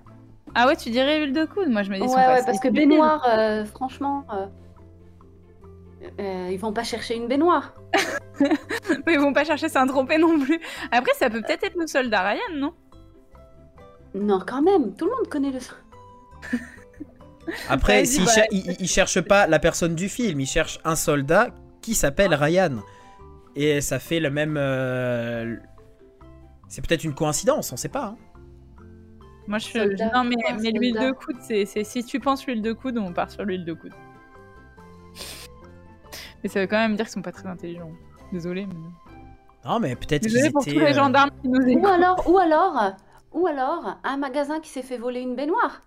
Ah 0.54 0.66
ouais, 0.66 0.76
tu 0.76 0.90
dirais 0.90 1.20
huile 1.20 1.32
de 1.34 1.44
coude? 1.44 1.68
Moi, 1.68 1.82
je 1.82 1.90
me 1.90 1.96
dis, 1.96 2.02
Ouais, 2.02 2.08
ouais, 2.14 2.42
parce 2.44 2.58
que 2.60 2.68
baignoire, 2.68 3.24
euh, 3.28 3.64
franchement, 3.66 4.24
euh, 4.32 4.46
euh, 6.20 6.48
ils 6.51 6.59
vont 6.59 6.72
pas 6.72 6.85
chercher 6.85 7.16
une 7.16 7.28
baignoire. 7.28 7.74
Mais 9.06 9.14
ils 9.14 9.20
vont 9.20 9.32
pas 9.32 9.44
chercher 9.44 9.68
Saint-Tropez 9.68 10.18
non 10.18 10.39
plus. 10.39 10.60
Après, 10.90 11.12
ça 11.14 11.28
peut 11.31 11.43
peut-être 11.43 11.64
être 11.64 11.77
le 11.77 11.86
soldat 11.86 12.22
Ryan, 12.22 12.55
non? 12.56 12.74
Non, 14.14 14.40
quand 14.47 14.62
même, 14.62 14.94
tout 14.97 15.05
le 15.06 15.12
monde 15.12 15.28
connaît 15.28 15.51
le. 15.52 15.59
Après, 17.68 18.05
s'ils 18.05 18.24
bah, 18.24 18.31
ils- 18.51 18.77
ils 18.81 18.89
cherchent 18.89 19.20
pas 19.20 19.47
la 19.47 19.59
personne 19.59 19.94
du 19.94 20.09
film, 20.09 20.40
ils 20.40 20.47
cherchent 20.47 20.78
un 20.85 20.97
soldat 20.97 21.48
qui 21.81 21.94
s'appelle 21.94 22.35
Ryan. 22.35 22.78
Et 23.56 23.81
ça 23.81 23.98
fait 23.98 24.20
le 24.20 24.31
même. 24.31 24.56
euh, 24.56 25.56
C'est 26.68 26.86
peut-être 26.86 27.02
une 27.05 27.14
coïncidence, 27.14 27.72
on 27.72 27.77
sait 27.77 27.89
pas. 27.89 28.05
hein. 28.05 28.16
Moi, 29.48 29.59
je 29.59 29.66
Soldat, 29.66 30.10
Non, 30.14 30.22
mais, 30.24 30.36
mais 30.60 30.70
l'huile 30.70 30.94
de 30.94 31.10
coude, 31.10 31.36
c'est- 31.40 31.64
si 31.85 32.05
tu 32.05 32.20
penses 32.20 32.47
l'huile 32.47 32.62
de 32.62 32.72
coude, 32.72 32.98
on 32.98 33.12
part 33.12 33.31
sur 33.31 33.44
l'huile 33.44 33.64
de 33.64 33.72
coude. 33.72 33.93
Mais 36.42 36.48
ça 36.48 36.60
veut 36.60 36.66
quand 36.66 36.78
même 36.78 36.96
dire 36.96 37.04
qu'ils 37.06 37.12
sont 37.12 37.22
pas 37.22 37.32
très 37.32 37.46
intelligents. 37.46 37.90
Désolé. 38.32 38.66
Mais... 38.66 38.74
Non, 39.68 39.78
mais 39.80 39.94
peut-être 39.96 40.22
qu'ils 40.22 40.32
Désolé 40.32 40.50
pour 40.50 40.62
étaient. 40.62 40.72
tous 40.72 40.78
les 40.80 40.92
euh, 40.92 40.94
gendarmes 40.94 41.30
qui 41.42 41.48
nous 41.48 41.60
Ou 41.80 41.86
alors, 41.86 42.28
ou 42.30 42.38
alors, 42.38 42.92
ou 43.32 43.46
alors, 43.46 43.96
un 44.04 44.16
magasin 44.16 44.60
qui 44.60 44.70
s'est 44.70 44.82
fait 44.82 44.96
voler 44.98 45.20
une 45.20 45.36
baignoire. 45.36 45.82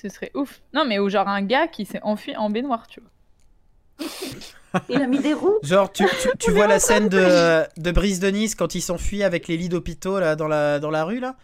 Ce 0.00 0.08
serait 0.08 0.30
ouf. 0.34 0.62
Non, 0.72 0.84
mais 0.86 0.98
ou 0.98 1.08
genre 1.08 1.28
un 1.28 1.42
gars 1.42 1.66
qui 1.68 1.84
s'est 1.84 2.00
enfui 2.02 2.36
en 2.36 2.50
baignoire, 2.50 2.86
tu 2.86 3.00
vois. 3.00 4.06
Il 4.88 5.02
a 5.02 5.06
mis 5.06 5.18
des 5.18 5.32
roues. 5.34 5.58
Genre, 5.62 5.90
tu, 5.90 6.04
tu, 6.22 6.28
tu 6.38 6.50
vois 6.52 6.66
la 6.66 6.78
scène 6.78 7.08
de, 7.08 7.64
de 7.80 7.90
Brise 7.90 8.20
de 8.20 8.28
Nice 8.28 8.54
quand 8.54 8.74
il 8.74 8.82
s'enfuit 8.82 9.22
avec 9.24 9.48
les 9.48 9.56
lits 9.56 9.70
d'hôpitaux 9.70 10.20
là, 10.20 10.36
dans, 10.36 10.46
la, 10.46 10.78
dans 10.78 10.90
la 10.90 11.04
rue 11.04 11.20
là? 11.20 11.34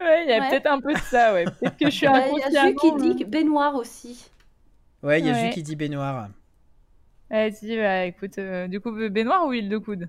Ouais, 0.00 0.24
il 0.24 0.28
y 0.30 0.32
a 0.32 0.38
Ouais. 0.40 0.48
peut-être 0.50 0.66
un 0.66 0.80
peu 0.80 0.92
de 0.92 0.98
ça, 0.98 1.32
ouais. 1.32 1.44
Peut-être 1.44 1.76
que 1.76 1.86
je 1.86 1.90
suis 1.90 2.06
Euh, 2.06 2.10
Il 2.46 2.52
y 2.52 2.56
a 2.56 2.66
Jus 2.68 2.74
qui 2.76 2.92
dit 2.94 3.24
baignoire 3.24 3.74
aussi. 3.74 4.30
Ouais, 5.02 5.18
il 5.18 5.26
y 5.26 5.30
a 5.30 5.32
Ouais. 5.32 5.46
Jus 5.46 5.50
qui 5.50 5.62
dit 5.62 5.74
baignoire. 5.76 6.28
Vas-y, 7.30 7.76
bah 7.76 8.04
écoute, 8.06 8.38
euh, 8.38 8.68
du 8.68 8.80
coup, 8.80 8.90
baignoire 9.10 9.44
ou 9.46 9.50
huile 9.50 9.68
de 9.68 9.78
coude? 9.78 10.08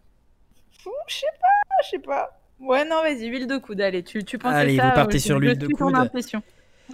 Je 1.08 1.16
sais 1.16 1.26
pas, 1.42 1.84
je 1.84 1.90
sais 1.90 2.00
pas. 2.00 2.30
Ouais, 2.60 2.86
non, 2.86 3.02
vas-y, 3.02 3.28
huile 3.28 3.48
de 3.48 3.58
coude, 3.58 3.82
allez, 3.82 4.04
tu, 4.04 4.24
tu 4.24 4.38
pensais 4.38 4.56
Allez, 4.56 4.78
ça 4.78 4.90
vous 4.90 4.96
partez 4.96 5.18
euh, 5.18 5.20
sur 5.20 5.36
je 5.36 5.42
l'huile 5.42 5.58
de 5.58 5.68
coude. 5.68 5.96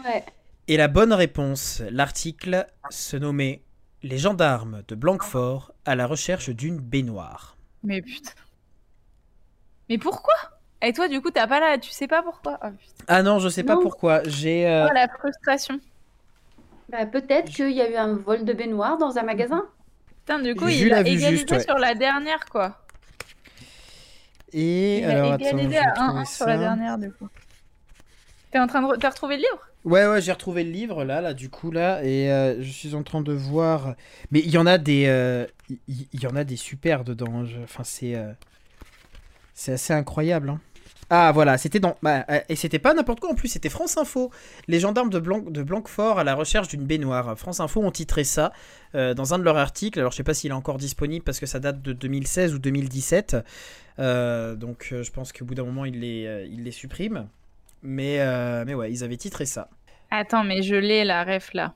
Ouais. 0.03 0.23
Et 0.68 0.77
la 0.77 0.88
bonne 0.88 1.14
réponse, 1.14 1.81
l'article 1.91 2.65
se 2.89 3.18
nommait 3.18 3.61
Les 4.03 4.18
gendarmes 4.18 4.84
de 4.88 4.95
Blanquefort 4.95 5.72
à 5.85 5.95
la 5.95 6.07
recherche 6.07 6.49
d'une 6.49 6.80
baignoire. 6.80 7.56
Mais 7.84 8.02
putain. 8.02 8.31
Mais 9.89 9.97
pourquoi? 9.97 10.34
Et 10.81 10.93
toi, 10.93 11.07
du 11.07 11.22
coup, 11.22 11.31
t'as 11.31 11.47
pas 11.47 11.60
là, 11.60 11.77
tu 11.77 11.89
sais 11.91 12.07
pas 12.07 12.22
pourquoi? 12.23 12.57
Ah. 12.61 12.72
Ah 13.07 13.23
non, 13.23 13.39
je 13.39 13.49
sais 13.49 13.64
pas 13.64 13.77
pourquoi. 13.77 14.22
J'ai. 14.26 14.68
euh, 14.68 14.88
Oh, 14.89 14.93
la 14.93 15.07
frustration. 15.07 15.80
Bah, 16.89 17.06
Peut-être 17.06 17.52
qu'il 17.52 17.72
y 17.72 17.81
a 17.81 17.89
eu 17.89 17.95
un 17.95 18.15
vol 18.15 18.45
de 18.45 18.53
baignoire 18.53 18.97
dans 18.97 19.18
un 19.18 19.23
magasin? 19.23 19.64
Putain, 20.26 20.39
du 20.39 20.56
coup, 20.56 20.68
il 20.68 20.91
a 20.91 21.02
égalisé 21.02 21.31
juste, 21.38 21.52
ouais. 21.52 21.60
sur 21.60 21.77
la 21.77 21.93
dernière, 21.93 22.45
quoi. 22.45 22.81
Et 24.53 24.99
Il 24.99 25.06
alors, 25.06 25.34
a 25.34 25.35
égalisé 25.35 25.77
à 25.77 25.89
retrouver 25.91 26.22
1-1 26.22 26.26
sur 26.26 26.45
la 26.47 26.57
dernière, 26.57 26.97
du 26.97 27.11
coup. 27.11 27.27
T'es 28.52 28.57
en 28.60 28.65
train 28.68 28.81
de... 28.81 28.88
re- 28.88 28.97
T'as 28.99 29.10
retrouvé 29.10 29.35
le 29.35 29.41
livre? 29.43 29.60
Ouais, 29.84 30.07
ouais, 30.07 30.22
j'ai 30.22 30.31
retrouvé 30.31 30.64
le 30.64 30.72
livre 30.72 31.03
là, 31.03 31.22
là, 31.22 31.35
du 31.35 31.49
coup 31.49 31.69
là, 31.69 32.03
et 32.03 32.31
euh, 32.31 32.60
je 32.64 32.72
suis 32.72 32.95
en 32.95 33.03
train 33.03 33.22
de 33.22 33.34
voir. 33.34 33.93
Mais 34.31 34.39
il 34.39 34.49
y 34.49 34.57
en 34.57 34.65
a 34.65 34.80
des, 34.80 35.06
euh, 35.06 35.45
il 35.88 36.07
y, 36.19 36.26
en 36.26 36.35
a 36.35 36.43
des 36.43 36.56
super 36.56 37.03
dedans. 37.03 37.45
je- 37.45 37.60
Enfin, 37.61 37.84
c'est, 37.84 38.15
euh, 38.15 38.31
c'est 39.53 39.73
assez 39.73 39.93
incroyable. 39.93 40.49
hein. 40.49 40.60
Ah 41.10 41.32
voilà, 41.32 41.57
c'était 41.57 41.80
dans, 41.80 41.95
bah, 42.02 42.26
euh, 42.30 42.40
et 42.49 42.56
c'était 42.56 42.80
pas 42.80 42.94
n'importe 42.94 43.19
quoi 43.19 43.30
en 43.30 43.36
plus, 43.36 43.48
c'était 43.48 43.69
France 43.69 43.98
Info. 43.98 44.32
Les 44.68 44.80
gendarmes 44.80 45.10
de, 45.10 45.19
Blanc, 45.19 45.41
de 45.41 45.61
Blanquefort 45.61 46.18
à 46.18 46.23
la 46.23 46.34
recherche 46.34 46.68
d'une 46.68 46.86
baignoire. 46.86 47.38
France 47.38 47.60
Info 47.60 47.82
ont 47.82 47.91
titré 47.91 48.23
ça 48.23 48.52
euh, 48.95 49.14
dans 49.14 49.34
un 49.34 49.40
de 49.40 49.44
leurs 49.44 49.57
articles. 49.57 49.99
Alors 49.99 50.11
je 50.11 50.18
sais 50.18 50.23
pas 50.23 50.34
s'il 50.34 50.52
est 50.52 50.56
encore 50.56 50.77
disponible 50.77 51.23
parce 51.23 51.40
que 51.40 51.45
ça 51.45 51.60
date 51.60 51.82
de 51.82 51.94
2016 51.94 52.56
ou 52.56 52.60
2017. 52.60 53.38
Euh, 53.99 54.56
donc 54.56 54.94
je 54.99 55.11
pense 55.11 55.32
qu'au 55.32 55.45
bout 55.45 55.56
d'un 55.56 55.64
moment 55.64 55.86
ils 55.86 55.99
les, 55.99 56.48
ils 56.52 56.64
les 56.64 56.72
suppriment. 56.72 57.27
Mais, 57.84 58.18
mais 58.65 58.73
ouais, 58.73 58.91
ils 58.91 59.03
avaient 59.03 59.18
titré 59.18 59.45
ça. 59.45 59.69
Attends, 60.11 60.44
mais 60.44 60.61
je 60.61 60.76
l'ai, 60.76 61.03
la 61.03 61.23
ref, 61.23 61.53
là. 61.53 61.73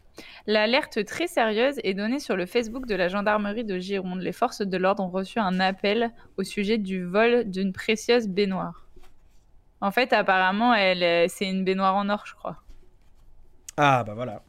L'alerte 0.48 1.04
très 1.06 1.28
sérieuse 1.28 1.76
est 1.84 1.94
donnée 1.94 2.20
sur 2.20 2.36
le 2.36 2.46
Facebook 2.46 2.86
de 2.86 2.96
la 2.96 3.08
gendarmerie 3.08 3.64
de 3.64 3.78
Gironde. 3.80 4.22
Les 4.22 4.32
forces 4.32 4.62
de 4.62 4.78
l'ordre 4.78 5.04
ont 5.04 5.10
reçu 5.10 5.40
un 5.40 5.60
appel 5.60 6.12
au 6.38 6.44
sujet 6.44 6.78
du 6.78 7.04
vol 7.04 7.50
d'une 7.50 7.74
précieuse 7.74 8.28
baignoire. 8.28 8.89
En 9.82 9.92
fait, 9.92 10.12
apparemment, 10.14 10.74
elle, 10.74 11.04
euh, 11.04 11.26
c'est 11.30 11.46
une 11.46 11.64
baignoire 11.64 11.96
en 11.96 12.10
or, 12.10 12.24
je 12.26 12.34
crois. 12.36 12.58
Ah 13.78 14.04
bah 14.04 14.14
voilà. 14.14 14.42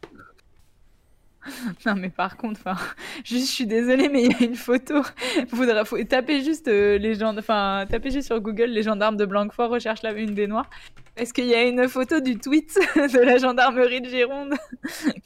Non, 1.86 1.94
mais 1.96 2.10
par 2.10 2.36
contre, 2.36 2.60
enfin, 2.64 2.76
juste, 3.24 3.46
je 3.46 3.52
suis 3.52 3.66
désolée, 3.66 4.08
mais 4.08 4.24
il 4.24 4.32
y 4.32 4.34
a 4.34 4.46
une 4.46 4.56
photo. 4.56 5.02
Faudra, 5.48 5.84
faut 5.84 6.02
taper 6.04 6.42
juste 6.42 6.68
euh, 6.68 6.98
les 6.98 7.14
gens, 7.14 7.36
enfin, 7.38 7.86
taper 7.88 8.10
juste 8.10 8.26
sur 8.26 8.40
Google 8.40 8.66
les 8.66 8.82
gendarmes 8.82 9.16
de 9.16 9.24
Blanquefort 9.24 9.70
recherchent 9.70 10.02
la 10.02 10.12
une 10.12 10.34
baignoire. 10.34 10.68
Parce 11.16 11.32
qu'il 11.32 11.46
y 11.46 11.54
a 11.54 11.64
une 11.64 11.88
photo 11.88 12.20
du 12.20 12.38
tweet 12.38 12.74
de 12.96 13.18
la 13.24 13.38
gendarmerie 13.38 14.00
de 14.00 14.08
Gironde 14.08 14.54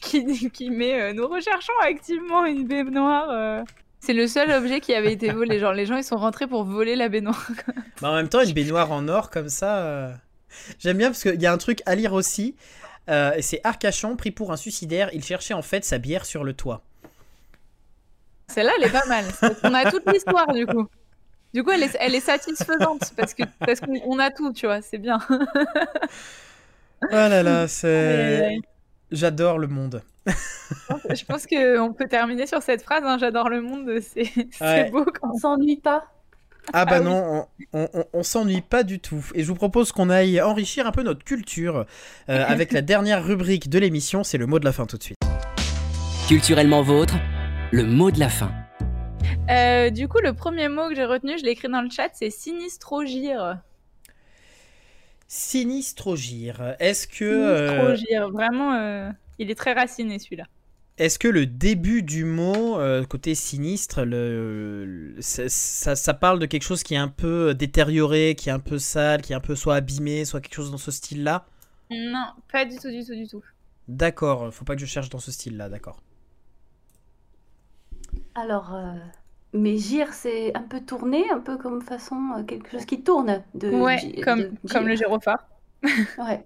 qui, 0.00 0.50
qui 0.50 0.70
met 0.70 1.00
euh, 1.00 1.12
Nous 1.12 1.26
recherchons 1.26 1.72
activement 1.82 2.44
une 2.44 2.66
baignoire. 2.66 3.30
euh. 3.30 3.62
C'est 4.04 4.12
le 4.12 4.26
seul 4.26 4.50
objet 4.50 4.80
qui 4.80 4.92
avait 4.94 5.12
été 5.12 5.30
volé. 5.32 5.58
Genre, 5.58 5.72
les 5.72 5.86
gens, 5.86 5.96
ils 5.96 6.04
sont 6.04 6.16
rentrés 6.16 6.46
pour 6.46 6.64
voler 6.64 6.94
la 6.96 7.08
baignoire. 7.08 7.48
Bah, 8.02 8.10
en 8.10 8.14
même 8.14 8.28
temps, 8.28 8.42
une 8.42 8.52
baignoire 8.52 8.92
en 8.92 9.08
or 9.08 9.30
comme 9.30 9.48
ça. 9.48 9.78
euh, 9.78 10.12
J'aime 10.78 10.98
bien 10.98 11.08
parce 11.08 11.22
qu'il 11.22 11.40
y 11.40 11.46
a 11.46 11.52
un 11.52 11.58
truc 11.58 11.80
à 11.86 11.94
lire 11.94 12.12
aussi. 12.12 12.54
euh, 13.08 13.32
c'est 13.40 13.60
Arcachon 13.64 14.16
pris 14.16 14.30
pour 14.30 14.52
un 14.52 14.56
suicidaire. 14.56 15.08
Il 15.12 15.24
cherchait 15.24 15.54
en 15.54 15.62
fait 15.62 15.84
sa 15.84 15.98
bière 15.98 16.26
sur 16.26 16.44
le 16.44 16.52
toit. 16.52 16.82
Celle-là, 18.48 18.72
elle 18.78 18.84
est 18.88 18.92
pas 18.92 19.06
mal. 19.06 19.24
Parce 19.40 19.60
qu'on 19.60 19.72
a 19.74 19.90
toute 19.90 20.04
l'histoire, 20.12 20.52
du 20.52 20.66
coup. 20.66 20.86
Du 21.54 21.62
coup, 21.64 21.70
elle 21.70 21.84
est, 21.84 21.96
elle 22.00 22.14
est 22.14 22.20
satisfaisante 22.20 23.12
parce 23.16 23.32
que 23.32 23.44
parce 23.60 23.80
qu'on 23.80 24.00
on 24.04 24.18
a 24.18 24.30
tout, 24.30 24.52
tu 24.52 24.66
vois, 24.66 24.82
c'est 24.82 24.98
bien. 24.98 25.18
Oh 27.02 27.06
là 27.12 27.42
là, 27.42 27.68
c'est. 27.68 28.56
J'adore 29.10 29.58
le 29.58 29.68
monde. 29.68 30.02
Je 30.26 31.24
pense 31.24 31.46
qu'on 31.46 31.92
peut 31.92 32.08
terminer 32.08 32.46
sur 32.46 32.62
cette 32.62 32.82
phrase. 32.82 33.02
hein, 33.04 33.18
J'adore 33.18 33.48
le 33.48 33.60
monde. 33.60 33.90
C'est 34.00 34.30
Ouais. 34.60 34.90
beau 34.90 35.04
quand 35.04 35.30
On 35.34 35.38
s'ennuie 35.38 35.76
pas. 35.80 36.04
Ah 36.72 36.86
bah 36.86 36.92
Ah 36.96 36.98
oui. 37.00 37.04
non, 37.04 37.46
on, 37.72 37.78
on- 37.80 37.88
on- 37.92 38.04
on 38.14 38.22
s'ennuie 38.22 38.62
pas 38.62 38.84
du 38.84 38.98
tout. 38.98 39.22
Et 39.34 39.42
je 39.42 39.48
vous 39.48 39.54
propose 39.54 39.92
qu'on 39.92 40.08
aille 40.08 40.40
enrichir 40.40 40.86
un 40.86 40.92
peu 40.92 41.02
notre 41.02 41.22
culture 41.22 41.84
euh, 42.30 42.44
avec 42.46 42.72
la 42.72 42.80
dernière 42.80 43.22
rubrique 43.22 43.68
de 43.68 43.78
l'émission. 43.78 44.24
C'est 44.24 44.38
le 44.38 44.46
mot 44.46 44.58
de 44.58 44.64
la 44.64 44.72
fin 44.72 44.86
tout 44.86 44.96
de 44.96 45.02
suite. 45.02 45.18
Culturellement 46.26 46.80
vôtre, 46.80 47.16
le 47.70 47.84
mot 47.84 48.10
de 48.10 48.18
la 48.18 48.30
fin. 48.30 48.50
Euh, 49.50 49.90
du 49.90 50.08
coup, 50.08 50.20
le 50.22 50.32
premier 50.32 50.68
mot 50.68 50.88
que 50.88 50.94
j'ai 50.94 51.04
retenu, 51.04 51.38
je 51.38 51.44
l'ai 51.44 51.50
écrit 51.50 51.68
dans 51.68 51.82
le 51.82 51.90
chat, 51.90 52.08
c'est 52.14 52.30
sinistrogir. 52.30 53.58
Sinistrogir. 55.28 56.74
Est-ce 56.78 57.06
que, 57.08 57.24
euh, 57.24 57.68
Sinistrogir, 57.68 58.30
vraiment, 58.30 58.72
euh, 58.74 59.10
il 59.38 59.50
est 59.50 59.54
très 59.54 59.72
raciné 59.72 60.18
celui-là. 60.18 60.46
est-ce 60.96 61.18
que 61.18 61.26
le 61.26 61.44
début 61.46 62.02
du 62.04 62.24
mot, 62.24 62.78
euh, 62.78 63.04
côté 63.04 63.34
sinistre, 63.34 64.02
le, 64.04 64.84
le- 64.86 65.16
ça, 65.20 66.14
parle 66.14 66.38
de 66.38 66.46
quelque 66.46 66.62
chose 66.62 66.84
qui 66.84 66.94
est 66.94 66.98
un 66.98 67.08
peu 67.08 67.52
détérioré, 67.54 68.36
qui 68.38 68.48
est 68.48 68.52
un 68.52 68.60
peu 68.60 68.78
sale, 68.78 69.20
qui 69.22 69.32
est 69.32 69.36
un 69.36 69.40
peu 69.40 69.56
soit 69.56 69.74
abîmé, 69.76 70.24
soit 70.24 70.40
quelque 70.40 70.54
chose 70.54 70.70
dans 70.70 70.78
ce 70.78 70.92
style-là? 70.92 71.46
Non, 71.90 72.34
pas 72.52 72.66
du 72.66 72.76
tout, 72.78 72.90
du 72.90 73.02
tout, 73.06 73.14
du 73.14 73.26
tout. 73.26 73.42
D'accord, 73.88 74.52
faut 74.52 74.66
pas 74.66 74.74
que 74.74 74.82
je 74.82 74.86
cherche 74.86 75.08
dans 75.08 75.18
ce 75.18 75.32
style-là, 75.32 75.70
d'accord. 75.70 76.02
Alors, 78.34 78.74
euh, 78.74 78.94
mais 79.52 79.76
gire, 79.78 80.12
c'est 80.12 80.56
un 80.56 80.62
peu 80.62 80.80
tourné, 80.84 81.28
un 81.30 81.40
peu 81.40 81.56
comme 81.58 81.82
façon 81.82 82.16
euh, 82.38 82.42
quelque 82.44 82.70
chose 82.70 82.84
qui 82.86 83.02
tourne. 83.02 83.42
De, 83.54 83.70
Ouais, 83.70 84.10
comme, 84.22 84.46
de 84.64 84.68
comme 84.70 84.88
le 84.88 84.96
gyrophare. 84.96 85.46
Ouais. 86.18 86.44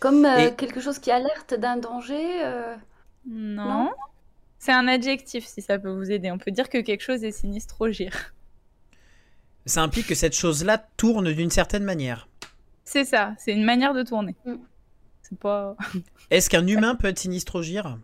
Euh, 0.00 0.08
comme 0.08 0.24
euh, 0.24 0.48
Et- 0.48 0.54
quelque 0.54 0.80
chose 0.80 0.98
qui 0.98 1.10
alerte 1.10 1.54
d'un 1.54 1.76
danger. 1.76 2.44
euh, 2.44 2.74
Non. 3.26 3.64
Non? 3.84 3.90
C'est 4.58 4.72
un 4.72 4.88
adjectif, 4.88 5.46
si 5.46 5.62
ça 5.62 5.78
peut 5.78 5.90
vous 5.90 6.10
aider. 6.10 6.30
On 6.30 6.38
peut 6.38 6.50
dire 6.50 6.68
que 6.68 6.78
quelque 6.78 7.00
chose 7.02 7.24
est 7.24 7.32
sinistrogir. 7.32 8.34
Ça 9.66 9.82
implique 9.82 10.06
que 10.06 10.14
cette 10.14 10.34
chose-là 10.34 10.78
tourne 10.96 11.32
d'une 11.32 11.50
certaine 11.50 11.84
manière. 11.84 12.28
C'est 12.84 13.04
ça, 13.04 13.34
c'est 13.38 13.52
une 13.52 13.64
manière 13.64 13.94
de 13.94 14.02
tourner. 14.02 14.34
Mm. 14.44 14.54
C'est 15.22 15.38
pas... 15.38 15.76
Est-ce 16.30 16.50
qu'un 16.50 16.66
humain 16.66 16.94
peut 16.94 17.08
être 17.08 17.18
sinistrogir 17.18 17.98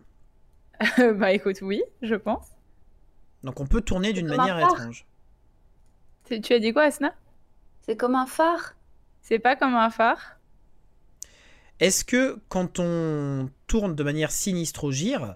bah 1.15 1.31
écoute, 1.31 1.57
oui, 1.63 1.81
je 2.03 2.13
pense. 2.13 2.45
Donc 3.43 3.59
on 3.59 3.65
peut 3.65 3.81
tourner 3.81 4.13
d'une 4.13 4.27
manière 4.27 4.59
phare. 4.59 4.73
étrange. 4.73 5.07
Tu 6.25 6.53
as 6.53 6.59
dit 6.59 6.71
quoi, 6.71 6.83
Asna? 6.83 7.13
C'est 7.81 7.95
comme 7.97 8.13
un 8.15 8.27
phare. 8.27 8.75
C'est 9.23 9.39
pas 9.39 9.55
comme 9.55 9.73
un 9.75 9.89
phare 9.89 10.36
Est-ce 11.79 12.03
que 12.05 12.39
quand 12.49 12.79
on 12.79 13.49
tourne 13.67 13.95
de 13.95 14.03
manière 14.03 14.31
sinistrogir, 14.31 15.35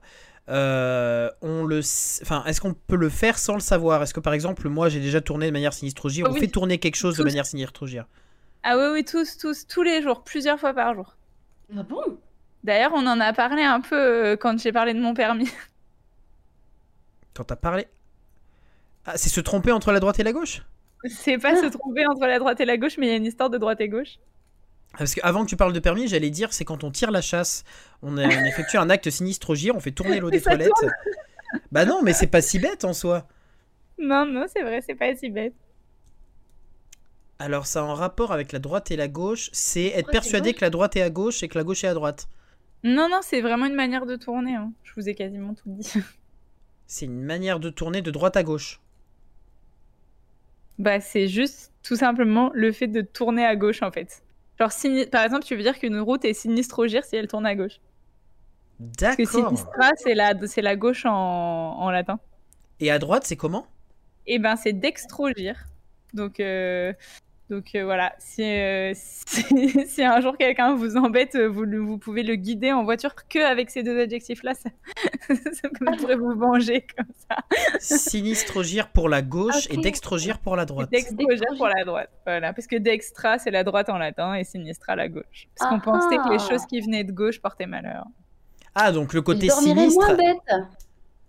euh, 0.50 1.30
on 1.42 1.66
le, 1.66 1.80
enfin, 2.24 2.44
est-ce 2.46 2.62
qu'on 2.62 2.74
peut 2.74 2.96
le 2.96 3.10
faire 3.10 3.38
sans 3.38 3.54
le 3.54 3.60
savoir? 3.60 4.02
Est-ce 4.04 4.14
que 4.14 4.20
par 4.20 4.34
exemple, 4.34 4.68
moi 4.70 4.90
j'ai 4.90 5.00
déjà 5.00 5.22
tourné 5.22 5.48
de 5.48 5.52
manière 5.52 5.74
sinistrogir, 5.74 6.26
Oh 6.26 6.30
on 6.30 6.34
oui. 6.34 6.40
fait 6.40 6.48
tourner 6.48 6.80
quelque 6.80 6.96
chose 6.96 7.18
de 7.18 7.24
manière 7.24 7.46
sinistrogir 7.46 8.08
Ah 8.64 8.76
oui, 8.78 8.86
oui, 8.92 9.06
tous, 9.06 9.38
tous, 9.38 9.68
tous 9.68 9.84
les 9.84 10.02
jours, 10.02 10.24
plusieurs 10.24 10.60
fois 10.60 10.74
par 10.74 10.96
jour. 10.96 11.16
Ah 11.76 11.84
bon? 11.84 12.20
D'ailleurs, 12.64 12.92
on 12.94 13.06
en 13.08 13.20
a 13.20 13.34
parlé 13.34 13.64
un 13.64 13.82
peu 13.82 13.96
euh, 13.96 14.36
quand 14.38 14.60
j'ai 14.60 14.72
parlé 14.72 14.94
de 14.94 15.00
mon 15.00 15.14
permis. 15.14 15.50
Quand 17.34 17.44
t'as 17.46 17.56
parlé? 17.58 17.88
Ah, 19.06 19.16
c'est 19.18 19.30
se 19.30 19.42
tromper 19.42 19.72
entre 19.72 19.92
la 19.92 20.00
droite 20.00 20.20
et 20.20 20.24
la 20.24 20.34
gauche? 20.34 20.64
C'est 21.06 21.38
pas 21.38 21.56
se 21.56 21.66
tromper 21.68 22.06
entre 22.08 22.26
la 22.28 22.40
droite 22.40 22.60
et 22.60 22.66
la 22.66 22.78
gauche, 22.78 22.98
mais 22.98 23.08
il 23.08 23.10
y 23.10 23.14
a 23.14 23.16
une 23.18 23.26
histoire 23.26 23.50
de 23.50 23.58
droite 23.58 23.82
et 23.82 23.90
gauche. 23.90 24.18
Parce 24.98 25.16
qu'avant 25.16 25.44
que 25.46 25.50
tu 25.50 25.56
parles 25.58 25.74
de 25.74 25.80
permis, 25.80 26.08
j'allais 26.08 26.30
dire 26.30 26.54
c'est 26.54 26.66
quand 26.66 26.84
on 26.84 26.92
tire 26.92 27.12
la 27.12 27.22
chasse, 27.22 27.64
on, 28.02 28.18
a- 28.18 28.26
on 28.26 28.46
effectue 28.46 28.78
un 28.78 28.90
acte 28.90 29.10
sinistrogir, 29.10 29.76
on 29.76 29.80
fait 29.80 29.92
tourner 29.92 30.20
l'eau 30.20 30.30
des 30.30 30.42
toilettes. 30.42 30.72
Bah 31.72 31.86
non, 31.86 32.02
mais 32.02 32.14
c'est 32.14 32.28
pas 32.28 32.42
si 32.42 32.60
bête 32.60 32.84
en 32.86 32.94
soi. 32.94 33.28
Non, 33.98 34.26
non, 34.26 34.46
c'est 34.54 34.64
vrai, 34.64 34.82
c'est 34.82 34.96
pas 34.96 35.16
si 35.16 35.30
bête. 35.30 35.54
Alors 37.40 37.66
ça 37.66 37.82
a 37.82 37.84
un 37.84 37.96
rapport 37.96 38.32
avec 38.32 38.52
la 38.52 38.60
droite 38.60 38.92
et 38.92 38.96
la 38.96 39.08
gauche, 39.08 39.50
c'est 39.54 39.88
être 39.88 40.12
persuadé 40.12 40.54
que 40.54 40.62
la 40.62 40.70
droite 40.70 40.96
est 40.96 41.02
à 41.02 41.10
gauche 41.10 41.42
et 41.44 41.48
que 41.48 41.58
la 41.58 41.64
gauche 41.64 41.84
est 41.84 41.88
à 41.88 41.94
droite. 41.94 42.28
Non, 42.84 43.10
non, 43.10 43.20
c'est 43.22 43.42
vraiment 43.42 43.66
une 43.66 43.76
manière 43.76 44.06
de 44.06 44.16
tourner. 44.16 44.56
hein. 44.56 44.72
Je 44.84 44.92
vous 44.96 45.08
ai 45.10 45.16
quasiment 45.16 45.54
tout 45.54 45.64
dit. 45.68 45.94
C'est 46.88 47.06
une 47.06 47.24
manière 47.24 47.60
de 47.62 47.70
tourner 47.70 48.02
de 48.02 48.12
droite 48.12 48.36
à 48.36 48.44
gauche. 48.44 48.82
bah, 50.78 51.00
c'est 51.00 51.28
juste 51.28 51.72
tout 51.84 51.96
simplement 51.96 52.52
le 52.54 52.72
fait 52.72 52.88
de 52.88 53.02
tourner 53.02 53.46
à 53.46 53.56
gauche, 53.56 53.82
en 53.82 53.92
fait. 53.92 54.24
Genre, 54.62 54.72
par 55.12 55.24
exemple, 55.24 55.44
tu 55.44 55.56
veux 55.56 55.64
dire 55.64 55.80
qu'une 55.80 56.00
route 56.00 56.24
est 56.24 56.34
sinistrogir 56.34 57.04
si 57.04 57.16
elle 57.16 57.28
tourne 57.28 57.48
à 57.48 57.56
gauche. 57.56 57.80
Parce 59.00 59.16
que 59.16 59.24
D'accord. 59.24 59.50
sinistra, 59.50 59.90
c'est 59.96 60.14
la, 60.14 60.34
c'est 60.46 60.62
la 60.62 60.76
gauche 60.76 61.06
en, 61.08 61.12
en 61.80 61.90
latin. 61.90 62.20
Et 62.80 62.92
à 62.92 63.00
droite, 63.00 63.24
c'est 63.26 63.36
comment? 63.36 63.66
Et 64.28 64.38
ben, 64.38 64.56
c'est 64.56 64.74
dextrogir. 64.74 65.66
Donc, 66.14 66.40
euh, 66.40 66.94
donc 67.52 67.76
euh, 67.76 67.84
voilà, 67.84 68.14
si, 68.18 68.44
euh, 68.44 68.94
si, 68.96 69.86
si 69.86 70.04
un 70.04 70.22
jour 70.22 70.38
quelqu'un 70.38 70.74
vous 70.74 70.96
embête, 70.96 71.36
euh, 71.36 71.48
vous, 71.48 71.98
pouvez 71.98 72.24
le 72.24 72.36
guider 72.36 72.72
en 72.72 72.86
voiture 72.86 73.14
que 73.28 73.40
avec 73.40 73.70
ces 73.70 73.84
deux 73.84 74.00
adjectifs-là. 74.00 74.54
Ça, 74.54 74.70
ça 75.36 75.70
pourrait 76.00 76.16
vous 76.16 76.34
venger 76.34 76.88
comme 76.96 77.14
ça. 77.30 77.36
Sinistrogir 77.80 78.88
pour 78.88 79.10
la 79.10 79.22
gauche 79.22 79.68
et 79.70 79.76
dextrogir 79.76 80.40
pour 80.40 80.56
la 80.56 80.66
droite. 80.66 80.90
Dextrogir 80.92 81.58
pour 81.58 81.68
la 81.68 81.84
droite. 81.84 82.10
Voilà, 82.26 82.54
parce 82.54 82.68
que 82.68 82.78
dextra, 82.78 83.38
c'est 83.38 83.52
la 83.52 83.66
droite 83.66 83.90
en 83.90 83.98
latin 83.98 84.34
et 84.36 84.46
sinistra, 84.46 84.96
la 84.96 85.10
gauche. 85.10 85.50
Parce 85.58 85.70
qu'on 85.70 85.80
Ah 85.80 86.00
pensait 86.00 86.18
que 86.18 86.30
les 86.30 86.42
ah. 86.42 86.50
choses 86.50 86.66
qui 86.66 86.80
venaient 86.80 87.04
de 87.04 87.12
gauche 87.12 87.42
portaient 87.42 87.68
malheur. 87.68 88.06
Ah, 88.76 88.94
donc 88.94 89.14
le 89.14 89.22
côté 89.22 89.50
sinistre. 89.50 90.00
moins 90.00 90.16
bête. 90.16 90.38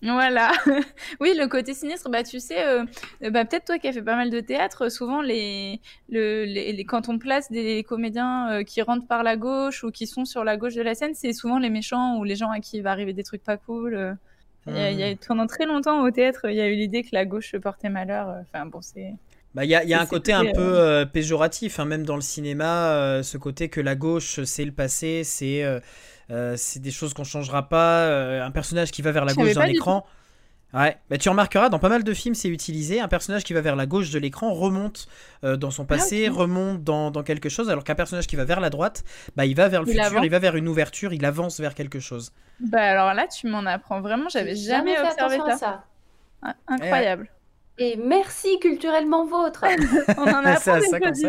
Voilà. 0.02 0.50
oui, 1.20 1.32
le 1.38 1.46
côté 1.46 1.74
sinistre, 1.74 2.10
bah 2.10 2.24
tu 2.24 2.40
sais, 2.40 2.66
euh, 2.66 2.84
bah, 3.30 3.44
peut-être 3.44 3.66
toi 3.66 3.78
qui 3.78 3.86
as 3.86 3.92
fait 3.92 4.02
pas 4.02 4.16
mal 4.16 4.30
de 4.30 4.40
théâtre, 4.40 4.88
souvent 4.90 5.22
les, 5.22 5.80
le, 6.08 6.44
les, 6.44 6.72
les- 6.72 6.84
quand 6.84 7.08
on 7.08 7.18
place 7.20 7.52
des 7.52 7.84
comédiens 7.84 8.50
euh, 8.50 8.64
qui 8.64 8.82
rentrent 8.82 9.06
par 9.06 9.22
la 9.22 9.36
gauche 9.36 9.84
ou 9.84 9.92
qui 9.92 10.08
sont 10.08 10.24
sur 10.24 10.42
la 10.42 10.56
gauche 10.56 10.74
de 10.74 10.82
la 10.82 10.96
scène, 10.96 11.14
c'est 11.14 11.32
souvent 11.32 11.60
les 11.60 11.70
méchants 11.70 12.16
ou 12.18 12.24
les 12.24 12.34
gens 12.34 12.50
à 12.50 12.58
qui 12.58 12.78
il 12.78 12.82
va 12.82 12.90
arriver 12.90 13.12
des 13.12 13.22
trucs 13.22 13.44
pas 13.44 13.56
cool. 13.56 13.94
euh. 13.94 14.12
Il 14.66 14.74
y 14.74 14.78
a- 14.80 14.90
il 14.90 14.98
y 14.98 15.04
a- 15.04 15.14
pendant 15.26 15.46
très 15.46 15.66
longtemps 15.66 16.02
au 16.04 16.10
théâtre, 16.10 16.46
il 16.50 16.56
y 16.56 16.60
a 16.60 16.66
eu 16.68 16.74
l'idée 16.74 17.02
que 17.02 17.10
la 17.12 17.24
gauche 17.24 17.54
portait 17.58 17.88
malheur. 17.88 18.34
Enfin 18.42 18.66
bon, 18.66 18.80
c'est. 18.80 19.12
Bah, 19.54 19.64
il 19.64 19.70
y 19.70 19.74
a, 19.74 19.84
y 19.84 19.92
a 19.94 20.00
un 20.00 20.06
côté 20.06 20.32
un 20.32 20.46
peu 20.46 20.60
euh, 20.80 21.04
péjoratif, 21.04 21.78
hein, 21.78 21.84
même 21.84 22.04
dans 22.04 22.14
le 22.16 22.22
cinéma, 22.22 22.92
euh, 22.94 23.22
ce 23.22 23.36
côté 23.38 23.68
que 23.68 23.80
la 23.82 23.94
gauche, 23.96 24.42
c'est 24.44 24.64
le 24.64 24.72
passé, 24.72 25.22
c'est 25.24 25.62
euh, 26.32 26.54
c'est 26.56 26.80
des 26.80 26.90
choses 26.90 27.14
qu'on 27.14 27.24
changera 27.24 27.68
pas. 27.68 28.00
euh, 28.06 28.44
un 28.44 28.50
personnage 28.50 28.90
qui 28.90 29.02
va 29.02 29.12
vers 29.12 29.24
la 29.24 29.34
gauche 29.34 29.52
d'un 29.54 29.66
écran. 29.66 30.06
Ouais, 30.74 30.96
bah, 31.10 31.18
tu 31.18 31.28
remarqueras, 31.28 31.68
dans 31.68 31.78
pas 31.78 31.90
mal 31.90 32.02
de 32.02 32.14
films, 32.14 32.34
c'est 32.34 32.48
utilisé. 32.48 32.98
Un 32.98 33.08
personnage 33.08 33.44
qui 33.44 33.52
va 33.52 33.60
vers 33.60 33.76
la 33.76 33.84
gauche 33.84 34.10
de 34.10 34.18
l'écran 34.18 34.54
remonte 34.54 35.06
euh, 35.44 35.58
dans 35.58 35.70
son 35.70 35.84
passé, 35.84 36.30
ok. 36.30 36.36
remonte 36.38 36.82
dans, 36.82 37.10
dans 37.10 37.22
quelque 37.22 37.50
chose, 37.50 37.68
alors 37.68 37.84
qu'un 37.84 37.94
personnage 37.94 38.26
qui 38.26 38.36
va 38.36 38.44
vers 38.46 38.58
la 38.58 38.70
droite, 38.70 39.04
bah, 39.36 39.44
il 39.44 39.54
va 39.54 39.68
vers 39.68 39.82
le 39.82 39.88
Il 39.88 39.92
futur, 40.00 40.06
avance. 40.06 40.24
il 40.24 40.30
va 40.30 40.38
vers 40.38 40.56
une 40.56 40.68
ouverture, 40.68 41.12
il 41.12 41.26
avance 41.26 41.60
vers 41.60 41.74
quelque 41.74 42.00
chose. 42.00 42.32
Bah 42.58 42.80
alors 42.82 43.12
là, 43.12 43.26
tu 43.26 43.48
m'en 43.48 43.66
apprends 43.66 44.00
vraiment. 44.00 44.30
J'avais 44.30 44.56
jamais, 44.56 44.96
fait 44.96 45.02
observé 45.02 45.42
ça. 45.46 45.56
ça. 45.58 45.84
Ah, 46.40 46.54
Incroyable. 46.68 47.28
Et 47.76 47.96
merci 47.96 48.58
culturellement 48.58 49.26
vôtre. 49.26 49.66
On 50.16 50.22
en 50.22 50.44
a 50.46 50.56
C'est 50.56 50.70
à 50.70 50.76
appris 50.76 50.88
ça 50.88 51.10
des. 51.10 51.26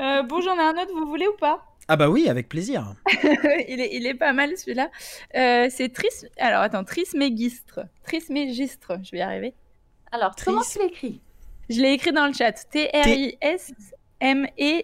Euh, 0.00 0.22
bon, 0.22 0.40
j'en 0.40 0.54
ai 0.56 0.62
un 0.62 0.80
autre, 0.80 0.92
vous 0.94 1.06
voulez 1.08 1.26
ou 1.26 1.36
pas? 1.40 1.65
Ah 1.88 1.96
bah 1.96 2.08
oui, 2.10 2.28
avec 2.28 2.48
plaisir. 2.48 2.94
il, 3.68 3.80
est, 3.80 3.94
il 3.94 4.06
est 4.06 4.14
pas 4.14 4.32
mal 4.32 4.56
celui-là. 4.56 4.90
Euh, 5.36 5.68
c'est 5.70 5.92
tris... 5.92 6.08
Alors 6.38 6.62
attends, 6.62 6.82
trismégistre. 6.84 7.80
Trismégistre, 8.04 8.98
je 9.04 9.10
vais 9.12 9.18
y 9.18 9.22
arriver. 9.22 9.54
Alors, 10.10 10.34
comment 10.44 10.60
Triste. 10.62 10.78
tu 10.80 10.86
l'écris? 10.86 11.20
Je 11.70 11.80
l'ai 11.80 11.92
écrit 11.92 12.12
dans 12.12 12.26
le 12.26 12.32
chat. 12.32 12.52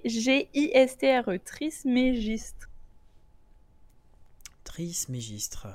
T-R-I-S-M-E-G-I-S-T-R-E. 0.05 1.39
Trismégistre. 1.39 2.69
Trismégistre. 4.65 5.67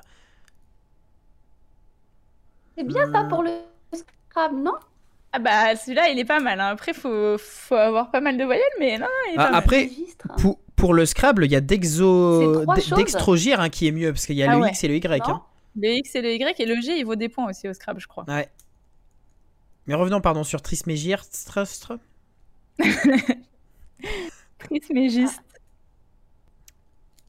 C'est 2.77 2.83
bien 2.85 3.11
ça 3.11 3.23
pour 3.25 3.43
le 3.43 3.51
Scrabble, 3.93 4.57
non? 4.61 4.73
Ah 5.33 5.39
bah 5.39 5.75
celui-là, 5.75 6.09
il 6.09 6.19
est 6.19 6.25
pas 6.25 6.39
mal. 6.39 6.59
hein. 6.59 6.67
Après, 6.69 6.93
faut, 6.93 7.37
faut 7.37 7.75
avoir 7.75 8.11
pas 8.11 8.21
mal 8.21 8.37
de 8.37 8.43
voyelles, 8.43 8.63
mais 8.79 8.97
non, 8.97 9.07
il 9.29 9.33
est 9.33 9.37
Ah, 9.37 9.43
pas 9.45 9.51
mal. 9.51 9.55
après, 9.55 9.83
Registre. 9.83 10.27
Pour, 10.39 10.59
pour 10.77 10.93
le 10.93 11.05
Scrabble, 11.05 11.43
il 11.45 11.51
y 11.51 11.55
a 11.55 11.61
d'exo... 11.61 12.63
D'extrogir 12.95 13.59
hein, 13.59 13.69
qui 13.69 13.87
est 13.87 13.91
mieux, 13.91 14.13
parce 14.13 14.25
qu'il 14.25 14.35
y 14.37 14.43
a 14.43 14.51
Ah 14.51 14.55
le 14.55 14.61
ouais. 14.61 14.69
X 14.69 14.83
et 14.85 14.87
le 14.87 14.95
Y. 14.95 15.29
Hein. 15.29 15.43
Le 15.75 15.89
X 15.89 16.15
et 16.15 16.21
le 16.21 16.33
Y 16.33 16.59
et 16.61 16.65
le 16.65 16.79
G, 16.81 16.97
il 16.99 17.05
vaut 17.05 17.15
des 17.15 17.27
points 17.29 17.49
aussi 17.49 17.67
au 17.67 17.73
Scrabble, 17.73 17.99
je 17.99 18.07
crois. 18.07 18.23
Ouais. 18.27 18.47
Mais 19.87 19.95
revenons, 19.95 20.21
pardon, 20.21 20.43
sur 20.43 20.61
Trismégistre. 20.61 21.59
Str- 21.63 21.99
Trismégiste. 24.59 25.41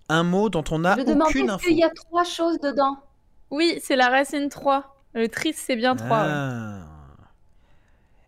Un 0.09 0.23
mot 0.23 0.49
dont 0.49 0.65
on 0.71 0.79
n'a 0.81 0.97
Je 0.97 1.03
demande 1.03 1.29
aucune 1.29 1.45
est-ce 1.47 1.53
info. 1.53 1.67
qu'il 1.69 1.79
y 1.79 1.85
a 1.85 1.91
trois 1.91 2.25
choses 2.25 2.59
dedans? 2.61 2.97
Oui, 3.51 3.79
c'est 3.83 3.97
la 3.97 4.09
racine 4.09 4.49
3. 4.49 5.03
Le 5.15 5.29
tris, 5.29 5.53
c'est 5.55 5.77
bien 5.77 5.97
3. 5.97 6.09
Ah. 6.11 6.87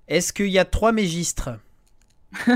Est-ce 0.08 0.32
qu'il 0.32 0.48
y 0.48 0.58
a 0.58 0.64
trois 0.64 0.92
mégistres? 0.92 1.50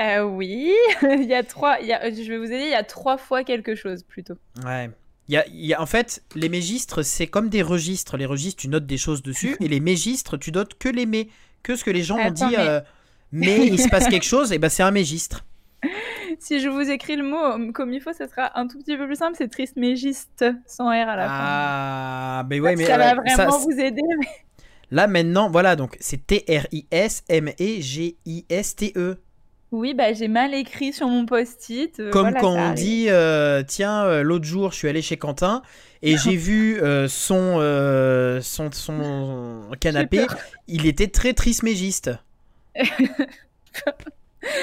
Euh, 0.00 0.22
oui, 0.22 0.72
il 1.02 1.24
y 1.24 1.34
a 1.34 1.42
trois. 1.42 1.78
il 1.80 1.86
y 1.86 1.92
a- 1.92 2.10
je 2.10 2.22
vais 2.28 2.38
vous 2.38 2.44
aider, 2.46 2.64
il 2.64 2.70
y 2.70 2.74
a 2.74 2.82
trois 2.84 3.18
fois 3.18 3.44
quelque 3.44 3.74
chose 3.74 4.02
plutôt. 4.04 4.34
Ouais. 4.64 4.90
Il 5.28 5.34
y 5.34 5.36
a, 5.36 5.46
il 5.48 5.64
y 5.66 5.74
a- 5.74 5.80
en 5.80 5.86
fait, 5.86 6.22
les 6.34 6.48
mégistres, 6.48 7.02
c'est 7.02 7.26
comme 7.26 7.48
des 7.48 7.62
registres. 7.62 8.16
Les 8.16 8.26
registres, 8.26 8.60
tu 8.62 8.68
notes 8.68 8.86
des 8.86 8.98
choses 8.98 9.22
dessus. 9.22 9.56
et 9.60 9.68
les 9.68 9.80
mégistres, 9.80 10.36
tu 10.38 10.50
notes 10.52 10.74
que 10.78 10.88
les 10.88 11.06
mets. 11.06 11.28
Que 11.62 11.76
ce 11.76 11.84
que 11.84 11.90
les 11.90 12.02
gens 12.02 12.18
ont 12.18 12.30
dit. 12.30 12.42
mais- 12.50 12.56
euh, 12.58 12.80
mais 13.32 13.66
il 13.66 13.78
se 13.80 13.88
passe 13.88 14.08
quelque 14.08 14.24
chose, 14.26 14.52
et 14.52 14.58
ben 14.58 14.68
c'est 14.68 14.82
un 14.82 14.90
mégistre. 14.90 15.44
Si 16.38 16.60
je 16.60 16.68
vous 16.68 16.90
écris 16.90 17.14
le 17.16 17.22
mot 17.24 17.36
euh, 17.44 17.70
comme 17.72 17.92
il 17.92 18.00
faut, 18.00 18.12
ça 18.12 18.26
sera 18.26 18.58
un 18.58 18.66
tout 18.66 18.78
petit 18.78 18.96
peu 18.96 19.06
plus 19.06 19.16
simple. 19.16 19.34
C'est 19.36 19.48
trismégiste 19.48 20.44
sans 20.66 20.86
R 20.88 21.08
à 21.08 21.16
la 21.16 21.26
fin. 21.28 21.30
Ah, 21.30 22.46
mais 22.48 22.58
ouais, 22.58 22.74
mais 22.74 22.84
ça 22.86 22.96
va 22.96 23.10
ça- 23.10 23.44
vraiment 23.44 23.58
vous 23.58 23.78
aider. 23.78 24.00
mais- 24.18 24.26
là 24.90 25.06
maintenant, 25.06 25.50
voilà, 25.50 25.76
donc 25.76 25.96
c'est 26.00 26.26
T-R-I-S-M-E-G-I-S-T-E. 27.92 29.18
Oui, 29.72 29.94
bah 29.94 30.12
j'ai 30.12 30.28
mal 30.28 30.52
écrit 30.52 30.92
sur 30.92 31.08
mon 31.08 31.24
post-it. 31.24 31.98
euh, 31.98 32.10
Comme 32.10 32.22
voilà, 32.22 32.40
quand 32.40 32.52
on 32.52 32.74
dit, 32.74 33.06
euh, 33.08 33.62
tiens, 33.66 34.04
euh, 34.04 34.22
l'autre 34.22 34.44
jour, 34.44 34.70
je 34.70 34.76
suis 34.76 34.88
allé 34.88 35.00
chez 35.00 35.16
Quentin 35.16 35.62
et 36.02 36.18
j'ai 36.18 36.36
vu 36.36 36.78
son, 37.08 37.58
son, 38.42 38.70
son 38.70 39.70
canapé. 39.80 40.26
Il 40.68 40.86
était 40.86 41.08
très 41.08 41.32
trismégiste. 41.32 42.10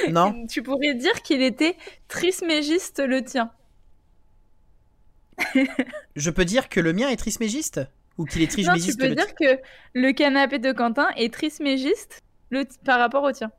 non? 0.10 0.46
Tu 0.48 0.62
pourrais 0.62 0.94
dire 0.94 1.22
qu'il 1.24 1.42
était 1.42 1.76
trismégiste 2.08 3.00
le 3.00 3.24
tien. 3.24 3.52
Je 6.16 6.30
peux 6.30 6.46
dire 6.46 6.70
que 6.70 6.80
le 6.80 6.94
mien 6.94 7.10
est 7.10 7.16
trismégiste 7.16 7.82
Ou 8.18 8.26
qu'il 8.26 8.42
est 8.42 8.46
Non, 8.46 8.50
tu 8.50 8.54
trismégiste 8.54 9.00
peux 9.00 9.08
le 9.08 9.16
dire 9.16 9.34
que 9.36 9.60
le 9.94 10.12
canapé 10.12 10.60
de 10.60 10.72
Quentin 10.72 11.08
est 11.16 11.34
trismégiste 11.34 12.22
le 12.52 12.66
par 12.86 13.00
rapport 13.00 13.24
au 13.24 13.32
tien. 13.32 13.52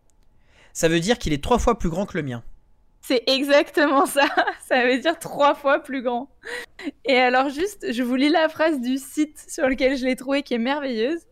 Ça 0.73 0.89
veut 0.89 1.01
dire 1.01 1.19
qu'il 1.19 1.33
est 1.33 1.43
trois 1.43 1.59
fois 1.59 1.79
plus 1.79 1.89
grand 1.89 2.07
que 2.07 2.17
le 2.17 2.23
mien. 2.23 2.43
C'est 3.03 3.23
exactement 3.27 4.07
ça. 4.07 4.27
Ça 4.69 4.85
veut 4.85 4.99
dire 4.99 5.19
trois 5.19 5.55
fois 5.55 5.81
plus 5.81 6.03
grand. 6.03 6.29
Et 7.05 7.17
alors 7.17 7.49
juste, 7.49 7.93
je 7.93 8.03
vous 8.03 8.15
lis 8.15 8.29
la 8.29 8.49
phrase 8.49 8.81
du 8.81 8.99
site 8.99 9.45
sur 9.49 9.69
lequel 9.69 9.97
je 9.97 10.05
l'ai 10.05 10.17
trouvée 10.17 10.43
qui 10.43 10.55
est 10.55 10.59
merveilleuse. 10.59 11.27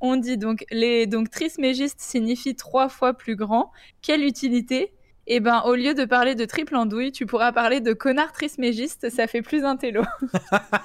On 0.00 0.16
dit 0.16 0.36
donc 0.38 0.64
les 0.70 1.06
donc 1.06 1.30
trismégiste 1.30 2.00
signifie 2.00 2.54
trois 2.54 2.88
fois 2.88 3.14
plus 3.14 3.36
grand. 3.36 3.72
Quelle 4.02 4.24
utilité? 4.24 4.92
Eh 5.26 5.40
ben 5.40 5.62
au 5.66 5.74
lieu 5.74 5.94
de 5.94 6.04
parler 6.04 6.34
de 6.34 6.44
triple 6.44 6.76
andouille, 6.76 7.10
tu 7.10 7.26
pourras 7.26 7.50
parler 7.50 7.80
de 7.80 7.92
connard 7.92 8.32
trismégiste. 8.32 9.10
Ça 9.10 9.26
fait 9.26 9.42
plus 9.42 9.64
intello. 9.64 10.02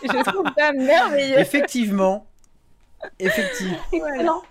je 0.04 0.24
trouve 0.30 0.46
ça 0.58 0.72
merveilleux. 0.72 1.40
Effectivement. 1.40 2.26
Effectivement. 3.20 3.78
Excellent. 3.94 4.42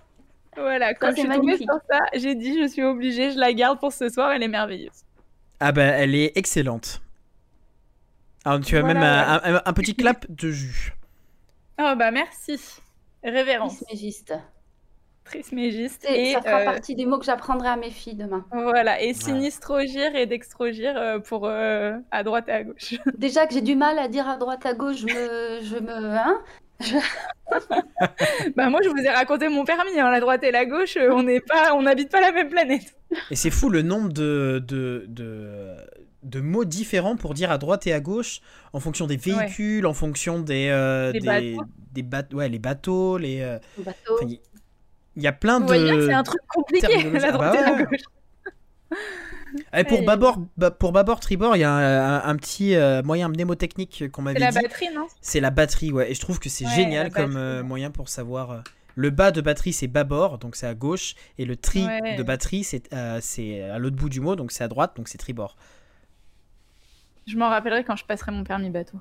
Voilà, 0.56 0.94
quand 0.94 1.10
je 1.10 1.14
c'est 1.16 1.20
suis 1.22 1.28
tombée 1.30 1.38
magnifique. 1.46 1.68
sur 1.70 1.80
ça, 1.90 2.00
j'ai 2.14 2.34
dit 2.34 2.60
je 2.62 2.68
suis 2.68 2.82
obligée, 2.82 3.30
je 3.30 3.38
la 3.38 3.52
garde 3.52 3.78
pour 3.78 3.92
ce 3.92 4.08
soir. 4.08 4.32
Elle 4.32 4.42
est 4.42 4.48
merveilleuse. 4.48 5.04
Ah 5.60 5.72
bah, 5.72 5.82
elle 5.82 6.14
est 6.14 6.36
excellente. 6.36 7.00
Alors, 8.44 8.60
tu 8.60 8.76
as 8.76 8.80
Voilà, 8.80 8.94
même 8.94 9.02
un, 9.02 9.56
un- 9.56 9.62
un 9.64 9.72
petit 9.74 9.94
clap 9.94 10.24
de 10.30 10.50
jus. 10.50 10.94
Oh 11.78 11.92
bah 11.96 12.10
merci. 12.10 12.58
Révérence. 13.22 13.76
Trismégiste. 13.80 14.34
Trismégiste. 15.24 16.04
Et 16.08 16.30
Et, 16.30 16.32
ça 16.32 16.40
fera 16.42 16.60
euh, 16.60 16.64
partie 16.64 16.94
des 16.94 17.06
mots 17.06 17.18
que 17.18 17.24
j'apprendrai 17.24 17.68
à 17.68 17.76
mes 17.76 17.90
filles 17.90 18.14
demain. 18.16 18.44
Voilà, 18.50 19.00
et 19.02 19.12
sinistrogir 19.14 20.16
et 20.16 20.26
dextrogir 20.26 20.96
euh, 20.96 21.18
pour 21.20 21.46
euh, 21.46 21.92
à 22.10 22.22
droite 22.24 22.48
et 22.48 22.52
à 22.52 22.64
gauche. 22.64 22.94
Déjà 23.16 23.46
que 23.46 23.54
j'ai 23.54 23.60
du 23.60 23.76
mal 23.76 23.98
à 23.98 24.08
dire 24.08 24.28
à 24.28 24.36
droite 24.38 24.64
à 24.66 24.72
gauche, 24.74 24.96
je 24.96 25.06
me, 25.06 25.60
je 25.62 25.76
me, 25.76 25.92
hein 26.16 26.40
bah 28.56 28.70
moi 28.70 28.80
je 28.82 28.88
vous 28.88 28.96
ai 28.98 29.10
raconté 29.10 29.48
mon 29.48 29.64
permis, 29.64 29.98
hein, 29.98 30.10
la 30.10 30.20
droite 30.20 30.42
et 30.44 30.50
la 30.50 30.64
gauche, 30.64 30.96
euh, 30.96 31.10
on 31.12 31.22
n'est 31.22 31.40
pas, 31.40 31.74
on 31.74 31.82
n'habite 31.82 32.10
pas 32.10 32.20
la 32.20 32.32
même 32.32 32.48
planète. 32.48 32.94
Et 33.30 33.36
c'est 33.36 33.50
fou 33.50 33.68
le 33.70 33.82
nombre 33.82 34.12
de, 34.12 34.62
de, 34.66 35.04
de, 35.08 35.74
de 36.22 36.40
mots 36.40 36.64
différents 36.64 37.16
pour 37.16 37.34
dire 37.34 37.50
à 37.50 37.58
droite 37.58 37.86
et 37.86 37.92
à 37.92 38.00
gauche 38.00 38.40
en 38.72 38.80
fonction 38.80 39.06
des 39.06 39.16
véhicules, 39.16 39.86
en 39.86 39.94
fonction 39.94 40.38
des. 40.40 40.68
euh, 40.70 41.12
des, 41.12 41.20
bateaux. 41.20 41.64
des 41.92 42.34
ouais, 42.36 42.48
les 42.48 42.58
bateaux, 42.58 43.18
les. 43.18 43.40
euh, 43.40 43.58
Il 45.16 45.22
y 45.22 45.26
a 45.26 45.32
plein 45.32 45.60
Vous 45.60 45.66
de. 45.66 46.06
c'est 46.06 46.12
un 46.12 46.22
truc 46.22 46.40
compliqué, 46.48 47.10
la 47.10 47.28
Ah 47.28 47.32
droite 47.32 47.52
bah 47.54 47.60
et 47.60 47.62
la 47.78 47.84
gauche. 47.84 48.00
Et 49.76 49.84
pour 49.84 50.00
Ouais. 50.00 50.04
bâbord, 50.06 50.38
pour 50.78 50.92
bâbord 50.92 51.20
tribord, 51.20 51.56
il 51.56 51.60
y 51.60 51.64
a 51.64 51.72
un, 51.72 52.16
un- 52.18 52.24
un 52.28 52.36
petit 52.36 52.74
euh, 52.74 53.02
moyen 53.02 53.28
mnémotechnique 53.28 54.10
qu'on 54.12 54.22
m'avait 54.22 54.38
C'est 54.38 54.44
la 54.44 54.50
dit. 54.52 54.58
batterie, 54.62 54.88
non? 54.94 55.06
C'est 55.20 55.40
la 55.40 55.50
batterie, 55.50 55.92
ouais. 55.92 56.10
Et 56.10 56.14
je 56.14 56.20
trouve 56.20 56.38
que 56.38 56.48
c'est 56.48 56.64
Ouais, 56.66 56.70
génial 56.74 57.10
comme 57.12 57.34
batterie. 57.34 57.36
euh, 57.42 57.62
moyen 57.62 57.90
pour 57.90 58.08
savoir 58.08 58.50
euh, 58.50 58.58
Le 58.96 59.10
bas 59.10 59.30
de 59.30 59.40
batterie, 59.40 59.72
c'est 59.72 59.86
bâbord, 59.88 60.38
donc 60.38 60.56
c'est 60.56 60.66
à 60.66 60.74
gauche. 60.74 61.14
Et 61.38 61.44
le 61.44 61.56
tri 61.56 61.86
Ouais. 61.86 62.16
de 62.16 62.22
batterie, 62.22 62.64
c'est 62.64 62.92
euh, 62.92 63.18
c'est 63.22 63.62
à 63.62 63.78
l'autre 63.78 63.96
bout 63.96 64.08
du 64.08 64.20
mot, 64.20 64.36
donc 64.36 64.52
c'est 64.52 64.64
à 64.64 64.68
droite, 64.68 64.92
donc 64.96 65.08
c'est 65.08 65.18
tribord. 65.18 65.56
Je 67.26 67.36
m'en 67.36 67.48
rappellerai 67.48 67.84
quand 67.84 67.96
je 67.96 68.04
passerai 68.04 68.32
mon 68.32 68.44
permis 68.44 68.70
bateau. 68.70 68.98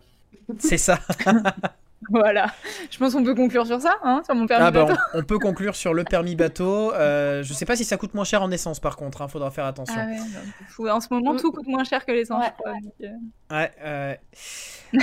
C'est 0.59 0.77
ça. 0.77 0.99
Voilà. 2.11 2.47
Je 2.89 2.97
pense 2.97 3.13
qu'on 3.13 3.23
peut 3.23 3.35
conclure 3.35 3.67
sur 3.67 3.81
ça, 3.81 3.95
hein, 4.03 4.21
sur 4.25 4.33
mon 4.35 4.47
permis 4.47 4.65
Ah 4.67 4.71
bah, 4.71 4.85
bateau. 4.85 4.99
on, 5.13 5.19
on 5.19 5.23
peut 5.23 5.37
conclure 5.37 5.75
sur 5.75 5.93
le 5.93 6.03
permis 6.03 6.35
bateau. 6.35 6.93
Euh, 6.93 7.43
je 7.43 7.53
sais 7.53 7.65
pas 7.65 7.75
si 7.75 7.83
ça 7.85 7.97
coûte 7.97 8.13
moins 8.13 8.23
cher 8.23 8.41
en 8.41 8.51
essence, 8.51 8.79
par 8.79 8.95
contre. 8.95 9.21
Hein, 9.21 9.27
faudra 9.27 9.51
faire 9.51 9.65
attention. 9.65 9.95
Ah 9.97 10.05
ouais, 10.07 10.17
fou. 10.69 10.87
en 10.87 10.99
ce 11.01 11.07
moment, 11.11 11.35
tout 11.35 11.51
coûte 11.51 11.67
moins 11.67 11.83
cher 11.83 12.05
que 12.05 12.11
l'essence, 12.11 12.41
Ouais. 12.43 12.51
je 12.57 12.63
crois. 12.63 12.73
donc, 12.81 12.93
euh. 13.03 14.15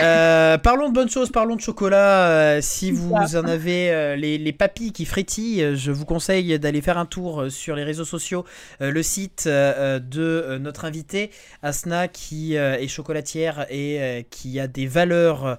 Euh, 0.00 0.58
parlons 0.62 0.88
de 0.88 0.94
bonnes 0.94 1.08
choses, 1.10 1.30
parlons 1.30 1.54
de 1.56 1.60
chocolat. 1.60 2.28
Euh, 2.28 2.60
si 2.60 2.90
vous 2.90 3.12
en 3.36 3.44
avez 3.44 3.90
euh, 3.90 4.16
les, 4.16 4.38
les 4.38 4.52
papilles 4.52 4.92
qui 4.92 5.04
frétillent, 5.04 5.76
je 5.76 5.92
vous 5.92 6.04
conseille 6.04 6.58
d'aller 6.58 6.80
faire 6.80 6.98
un 6.98 7.06
tour 7.06 7.46
sur 7.50 7.76
les 7.76 7.84
réseaux 7.84 8.04
sociaux, 8.04 8.44
euh, 8.80 8.90
le 8.90 9.02
site 9.02 9.44
euh, 9.46 9.98
de 10.00 10.58
notre 10.60 10.84
invité, 10.84 11.30
Asna, 11.62 12.08
qui 12.08 12.56
euh, 12.56 12.78
est 12.78 12.88
chocolatière 12.88 13.66
et 13.70 14.00
euh, 14.00 14.22
qui 14.28 14.58
a 14.60 14.66
des 14.66 14.86
valeurs 14.86 15.56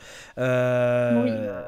euh, 1.30 1.62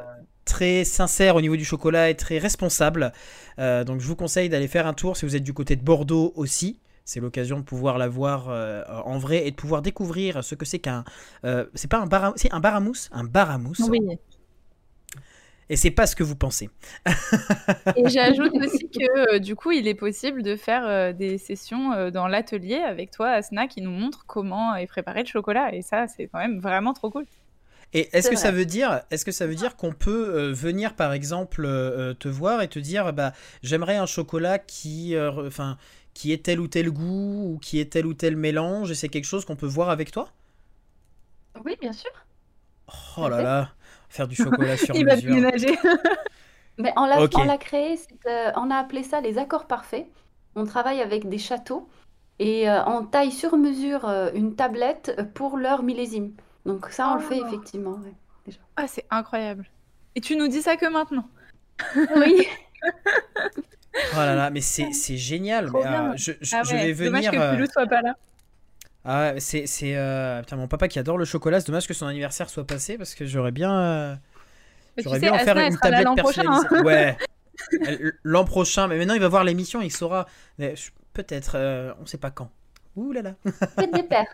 très 0.46 0.84
sincères 0.84 1.36
au 1.36 1.42
niveau 1.42 1.56
du 1.56 1.66
chocolat 1.66 2.10
et 2.10 2.16
très 2.16 2.38
responsables. 2.40 3.12
Euh, 3.60 3.84
donc 3.84 4.00
je 4.02 4.08
vous 4.08 4.16
conseille 4.16 4.50
d'aller 4.50 4.68
faire 4.68 4.88
un 4.88 4.94
tour 4.94 5.16
si 5.18 5.26
vous 5.26 5.36
êtes 5.36 5.44
du 5.44 5.54
côté 5.54 5.76
de 5.76 5.84
Bordeaux 5.84 6.34
aussi. 6.36 6.80
C'est 7.06 7.20
l'occasion 7.20 7.58
de 7.58 7.64
pouvoir 7.64 7.98
la 7.98 8.08
voir 8.08 8.50
euh, 8.50 8.84
en 9.04 9.18
vrai 9.18 9.48
et 9.48 9.52
de 9.52 9.56
pouvoir 9.56 9.82
découvrir 9.82 10.44
ce 10.44 10.54
que 10.54 10.64
c'est 10.64 10.78
qu'un. 10.78 11.04
euh, 11.44 11.66
c'est 11.74 11.90
pas 11.90 11.98
un 11.98 12.06
bar 12.06 12.24
à, 12.24 12.34
c'est 12.36 12.54
un 12.54 12.60
bar 12.60 12.76
à 12.76 12.80
mousse 12.80 13.10
Un 13.12 13.24
bar 13.24 13.50
à 13.50 13.58
mousse. 13.58 13.82
Oui. 13.90 14.00
Et 15.72 15.76
c'est 15.76 15.92
pas 15.92 16.06
ce 16.08 16.16
que 16.16 16.24
vous 16.24 16.36
pensez. 16.36 16.70
Et 17.96 18.10
j'ajoute 18.10 18.54
aussi 18.56 18.90
que 18.90 19.36
euh, 19.36 19.40
du 19.40 19.56
coup, 19.56 19.72
il 19.72 19.88
est 19.88 19.96
possible 19.96 20.42
de 20.44 20.56
faire 20.56 21.14
des 21.14 21.38
sessions 21.38 22.10
dans 22.12 22.28
l'atelier 22.28 22.78
avec 22.78 23.12
toi, 23.12 23.30
Asna, 23.30 23.68
qui 23.68 23.82
nous 23.82 23.92
montre 23.92 24.26
comment 24.28 24.76
est 24.76 24.88
préparé 24.88 25.22
le 25.22 25.28
chocolat. 25.28 25.74
Et 25.76 25.82
ça, 25.84 26.08
c'est 26.08 26.28
quand 26.28 26.40
même 26.40 26.60
vraiment 26.60 26.94
trop 26.94 27.12
cool. 27.12 27.26
Et 27.94 28.10
est-ce 28.16 28.30
que 28.30 28.36
ça 28.36 28.52
veut 28.52 28.66
dire, 28.66 29.02
est-ce 29.10 29.26
que 29.26 29.32
ça 29.32 29.48
veut 29.48 29.56
dire 29.56 29.76
qu'on 29.76 29.94
peut 29.94 30.30
euh, 30.30 30.54
venir 30.54 30.96
par 30.96 31.12
exemple 31.14 31.64
euh, 31.66 32.14
te 32.14 32.28
voir 32.28 32.62
et 32.62 32.68
te 32.68 32.78
dire, 32.80 33.14
bah 33.14 33.34
j'aimerais 33.64 33.98
un 33.98 34.06
chocolat 34.06 34.60
qui, 34.60 35.16
euh, 35.16 35.48
enfin, 35.48 35.78
qui 36.14 36.32
ait 36.32 36.38
tel 36.38 36.60
ou 36.60 36.68
tel 36.68 36.92
goût 36.92 37.54
ou 37.54 37.60
qui 37.60 37.80
ait 37.80 37.86
tel 37.86 38.06
ou 38.06 38.14
tel 38.14 38.36
mélange 38.36 38.92
et 38.92 38.96
c'est 38.96 39.10
quelque 39.10 39.26
chose 39.26 39.44
qu'on 39.46 39.56
peut 39.56 39.66
voir 39.68 39.90
avec 39.90 40.12
toi? 40.12 40.30
Oui, 41.66 41.76
bien 41.82 41.94
sûr. 41.94 42.12
Oh 43.18 43.28
là 43.28 43.42
là, 43.42 43.70
faire 44.10 44.28
du 44.28 44.36
chocolat 44.36 44.78
sur 44.78 44.96
il 44.96 45.06
mesure. 45.06 45.78
Mais 46.80 46.94
on 46.96 47.06
l'a 47.06 47.22
on 47.22 47.58
créé, 47.58 48.00
euh, 48.28 48.52
a 48.54 48.76
appelé 48.76 49.04
ça 49.04 49.20
les 49.20 49.38
accords 49.38 49.68
parfaits. 49.68 50.08
On 50.56 50.66
travaille 50.66 51.02
avec 51.02 51.28
des 51.28 51.38
châteaux 51.38 51.90
et 52.40 52.70
euh, 52.70 52.84
on 52.86 53.06
taille 53.06 53.32
sur 53.32 53.58
mesure 53.58 54.08
euh, 54.08 54.32
une 54.34 54.56
tablette 54.56 55.34
pour 55.34 55.58
leur 55.58 55.84
millésime. 55.84 56.34
Donc 56.66 56.88
ça, 56.90 57.10
on 57.12 57.16
le 57.16 57.22
fait 57.22 57.40
Oh. 57.44 57.48
effectivement. 57.48 58.00
ouais. 58.04 58.54
Ah, 58.76 58.88
c'est 58.88 59.06
incroyable. 59.10 59.66
Et 60.16 60.22
tu 60.22 60.36
nous 60.36 60.48
dis 60.48 60.62
ça 60.62 60.76
que 60.76 60.86
maintenant 60.92 61.28
Oui, 62.16 62.48
Oh 64.14 64.18
là 64.18 64.36
là, 64.36 64.50
mais 64.50 64.62
c'est 64.62 64.92
c'est 64.94 65.18
génial. 65.18 65.70
Mais, 65.72 65.86
euh, 65.86 66.14
je, 66.16 66.32
je- 66.42 66.56
Ah 66.56 66.64
je 66.64 66.76
vais 66.76 66.94
Dommage 66.94 67.26
venir. 67.26 67.32
que 67.32 67.38
euh, 67.38 67.56
Pilou 67.56 67.68
soit 67.72 67.86
pas 67.88 68.02
là. 68.02 68.14
Ah 69.06 69.34
c'est 69.40 69.66
c'est 69.66 69.96
euh, 69.96 70.42
putain 70.42 70.56
mon 70.58 70.68
papa 70.68 70.88
qui 70.88 71.00
adore 71.00 71.18
le 71.18 71.26
chocolat. 71.26 71.60
C'est 71.60 71.68
dommage 71.68 71.88
que 71.88 71.94
son 71.94 72.06
anniversaire 72.08 72.50
soit 72.50 72.66
passé 72.66 72.98
parce 72.98 73.16
que 73.16 73.26
j'aurais 73.26 73.52
bien 73.52 73.78
euh, 73.80 74.16
j'aurais 74.98 75.20
sais, 75.20 75.26
bien 75.26 75.34
en 75.34 75.40
faire 75.40 75.58
une 75.58 75.78
tablette 75.78 76.06
l'an 76.06 76.16
prochain, 76.16 76.44
hein. 76.48 76.62
personnalisée. 76.70 76.86
Ouais. 76.86 77.18
L'an 78.24 78.46
prochain, 78.46 78.88
mais 78.88 78.98
maintenant 78.98 79.16
il 79.16 79.20
va 79.20 79.28
voir 79.28 79.44
l'émission, 79.44 79.82
il 79.82 79.92
saura. 79.92 80.28
Peut-être, 81.14 81.54
euh, 81.56 81.94
on 82.02 82.06
sait 82.06 82.18
pas 82.18 82.32
quand. 82.32 82.50
Ouh 82.96 83.12
là 83.12 83.22
là. 83.22 83.34
fête 83.78 83.94
des 83.94 84.04
pères. 84.08 84.34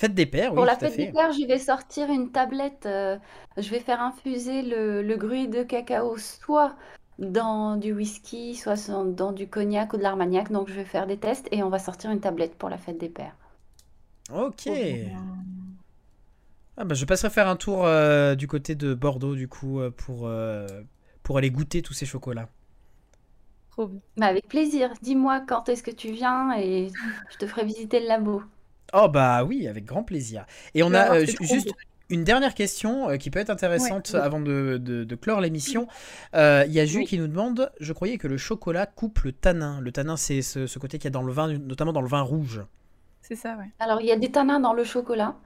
Fête 0.00 0.14
des 0.14 0.26
pères, 0.26 0.54
oui, 0.54 0.54
Pour 0.54 0.64
la 0.64 0.76
tout 0.76 0.84
à 0.84 0.88
fête 0.88 0.96
des 0.96 1.06
pères, 1.08 1.32
je 1.32 1.44
vais 1.46 1.58
sortir 1.58 2.08
une 2.10 2.30
tablette. 2.30 2.86
euh, 2.86 3.18
je 3.56 3.68
vais 3.70 3.80
faire 3.80 4.00
infuser 4.00 4.62
le, 4.62 5.02
le 5.02 5.16
gruy 5.16 5.48
de 5.48 5.62
cacao 5.64 6.16
soit 6.18 6.76
dans 7.18 7.76
du 7.76 7.92
whisky, 7.92 8.54
soit 8.54 8.88
dans 9.04 9.32
du 9.32 9.48
cognac 9.48 9.92
ou 9.92 9.96
de 9.96 10.02
l'armagnac. 10.02 10.52
Donc 10.52 10.68
je 10.68 10.74
vais 10.74 10.84
faire 10.84 11.06
des 11.08 11.18
tests 11.18 11.48
et 11.50 11.62
on 11.64 11.68
va 11.68 11.78
sortir 11.80 12.10
une 12.12 12.20
tablette 12.20 12.56
pour 12.56 12.68
la 12.68 12.78
fête 12.78 12.98
des 12.98 13.08
pères. 13.08 13.34
Ok. 14.30 14.66
Ah 16.76 16.84
bah 16.84 16.94
je 16.94 17.04
passerai 17.04 17.30
faire 17.30 17.48
un 17.48 17.56
tour 17.56 17.84
euh, 17.84 18.34
du 18.34 18.46
côté 18.46 18.74
de 18.74 18.94
Bordeaux 18.94 19.34
du 19.34 19.48
coup 19.48 19.80
euh, 19.80 19.90
pour 19.90 20.26
euh, 20.26 20.66
pour 21.22 21.36
aller 21.38 21.50
goûter 21.50 21.82
tous 21.82 21.92
ces 21.94 22.06
chocolats. 22.06 22.48
Trop 23.70 23.88
bien. 23.88 24.00
Bah, 24.16 24.26
avec 24.26 24.46
plaisir. 24.48 24.92
Dis-moi 25.02 25.40
quand 25.40 25.68
est-ce 25.68 25.82
que 25.82 25.90
tu 25.90 26.12
viens 26.12 26.52
et 26.56 26.88
je 27.30 27.36
te 27.38 27.46
ferai 27.48 27.64
visiter 27.64 27.98
le 28.00 28.06
labo. 28.06 28.42
Oh 28.92 29.08
bah 29.08 29.44
oui, 29.44 29.68
avec 29.68 29.84
grand 29.84 30.02
plaisir. 30.04 30.46
Et 30.74 30.82
on 30.82 30.90
vas 30.90 31.12
a 31.12 31.14
euh, 31.16 31.26
juste 31.26 31.70
une 32.08 32.24
dernière 32.24 32.54
question 32.54 33.08
euh, 33.10 33.16
qui 33.16 33.30
peut 33.30 33.38
être 33.38 33.50
intéressante 33.50 34.10
Ouais. 34.14 34.20
avant 34.20 34.40
de, 34.40 34.78
de- 34.78 35.04
de 35.04 35.14
clore 35.14 35.40
l'émission. 35.40 35.86
Euh, 36.34 36.64
Il 36.66 36.72
y 36.72 36.80
a 36.80 36.84
Ju 36.86 36.98
Oui. 36.98 37.04
qui 37.06 37.18
nous 37.18 37.28
demande, 37.28 37.70
je 37.80 37.92
croyais 37.92 38.18
que 38.18 38.26
le 38.28 38.36
chocolat 38.36 38.86
coupe 38.86 39.20
le 39.20 39.32
tanin. 39.32 39.80
Le 39.80 39.92
tanin, 39.92 40.16
c'est 40.16 40.42
ce, 40.42 40.66
ce 40.66 40.78
côté 40.78 40.98
qu'il 40.98 41.04
y 41.04 41.08
a 41.08 41.10
dans 41.12 41.22
le 41.22 41.32
vin, 41.32 41.56
notamment 41.58 41.92
dans 41.92 42.00
le 42.02 42.08
vin 42.08 42.22
rouge. 42.22 42.62
C'est 43.22 43.36
ça, 43.36 43.56
ouais. 43.56 43.70
Alors, 43.78 44.00
il 44.00 44.06
y 44.08 44.12
a 44.12 44.16
des 44.16 44.30
tanins 44.32 44.58
dans 44.60 44.72
le 44.72 44.82
chocolat, 44.82 45.36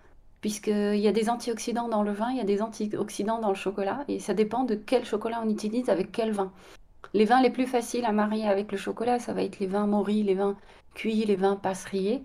puisqu'il 0.40 0.96
y 1.00 1.08
a 1.08 1.12
des 1.12 1.28
antioxydants 1.28 1.88
dans 1.88 2.02
le 2.02 2.12
vin, 2.12 2.30
il 2.30 2.38
y 2.38 2.40
a 2.40 2.44
des 2.44 2.62
antioxydants 2.62 3.40
dans 3.40 3.50
le 3.50 3.54
chocolat, 3.54 4.04
et 4.08 4.18
ça 4.20 4.32
dépend 4.34 4.64
de 4.64 4.74
quel 4.74 5.04
chocolat 5.04 5.42
on 5.44 5.50
utilise 5.50 5.88
avec 5.90 6.12
quel 6.12 6.32
vin. 6.32 6.52
Les 7.14 7.24
vins 7.26 7.42
les 7.42 7.50
plus 7.50 7.66
faciles 7.66 8.04
à 8.06 8.12
marier 8.12 8.46
avec 8.48 8.72
le 8.72 8.78
chocolat, 8.78 9.18
ça 9.18 9.32
va 9.34 9.42
être 9.42 9.58
les 9.60 9.66
vins 9.66 9.86
moris, 9.86 10.24
les 10.24 10.34
vins 10.34 10.56
cuits, 10.94 11.24
les 11.26 11.36
vins 11.36 11.56
passeriers. 11.56 12.22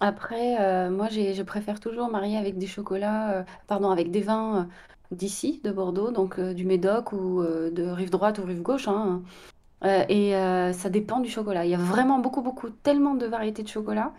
Après, 0.00 0.58
euh, 0.60 0.90
moi, 0.90 1.08
je 1.10 1.42
préfère 1.42 1.78
toujours 1.78 2.08
marier 2.08 2.38
avec 2.38 2.56
des 2.56 2.66
chocolats, 2.66 3.32
euh, 3.32 3.42
pardon, 3.66 3.90
avec 3.90 4.10
des 4.10 4.22
vins 4.22 4.60
euh, 4.60 4.64
d'ici, 5.14 5.60
de 5.62 5.70
Bordeaux, 5.70 6.10
donc 6.10 6.40
du 6.40 6.64
Médoc 6.64 7.12
ou 7.12 7.42
de 7.42 7.84
rive 7.90 8.10
droite 8.10 8.38
ou 8.38 8.44
rive 8.44 8.62
gauche. 8.62 8.88
hein. 8.88 9.22
Et 10.08 10.32
ça 10.72 10.90
dépend 10.90 11.20
du 11.20 11.30
chocolat. 11.30 11.64
Il 11.64 11.70
y 11.70 11.74
a 11.74 11.78
vraiment 11.78 12.18
beaucoup, 12.18 12.42
beaucoup, 12.42 12.70
tellement 12.70 13.14
de 13.14 13.26
variétés 13.26 13.62
de 13.62 13.68
chocolat. 13.68 14.12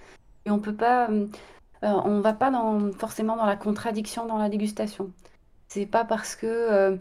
Et 0.46 0.52
on 0.52 0.60
peut 0.60 0.76
pas, 0.76 1.10
on 1.84 2.20
va 2.22 2.34
pas 2.34 2.52
forcément 2.98 3.36
dans 3.38 3.46
la 3.46 3.56
contradiction 3.56 4.26
dans 4.26 4.38
la 4.38 4.50
dégustation. 4.50 5.12
C'est 5.70 5.86
pas 5.86 6.04
parce 6.06 6.36
que 6.36 7.00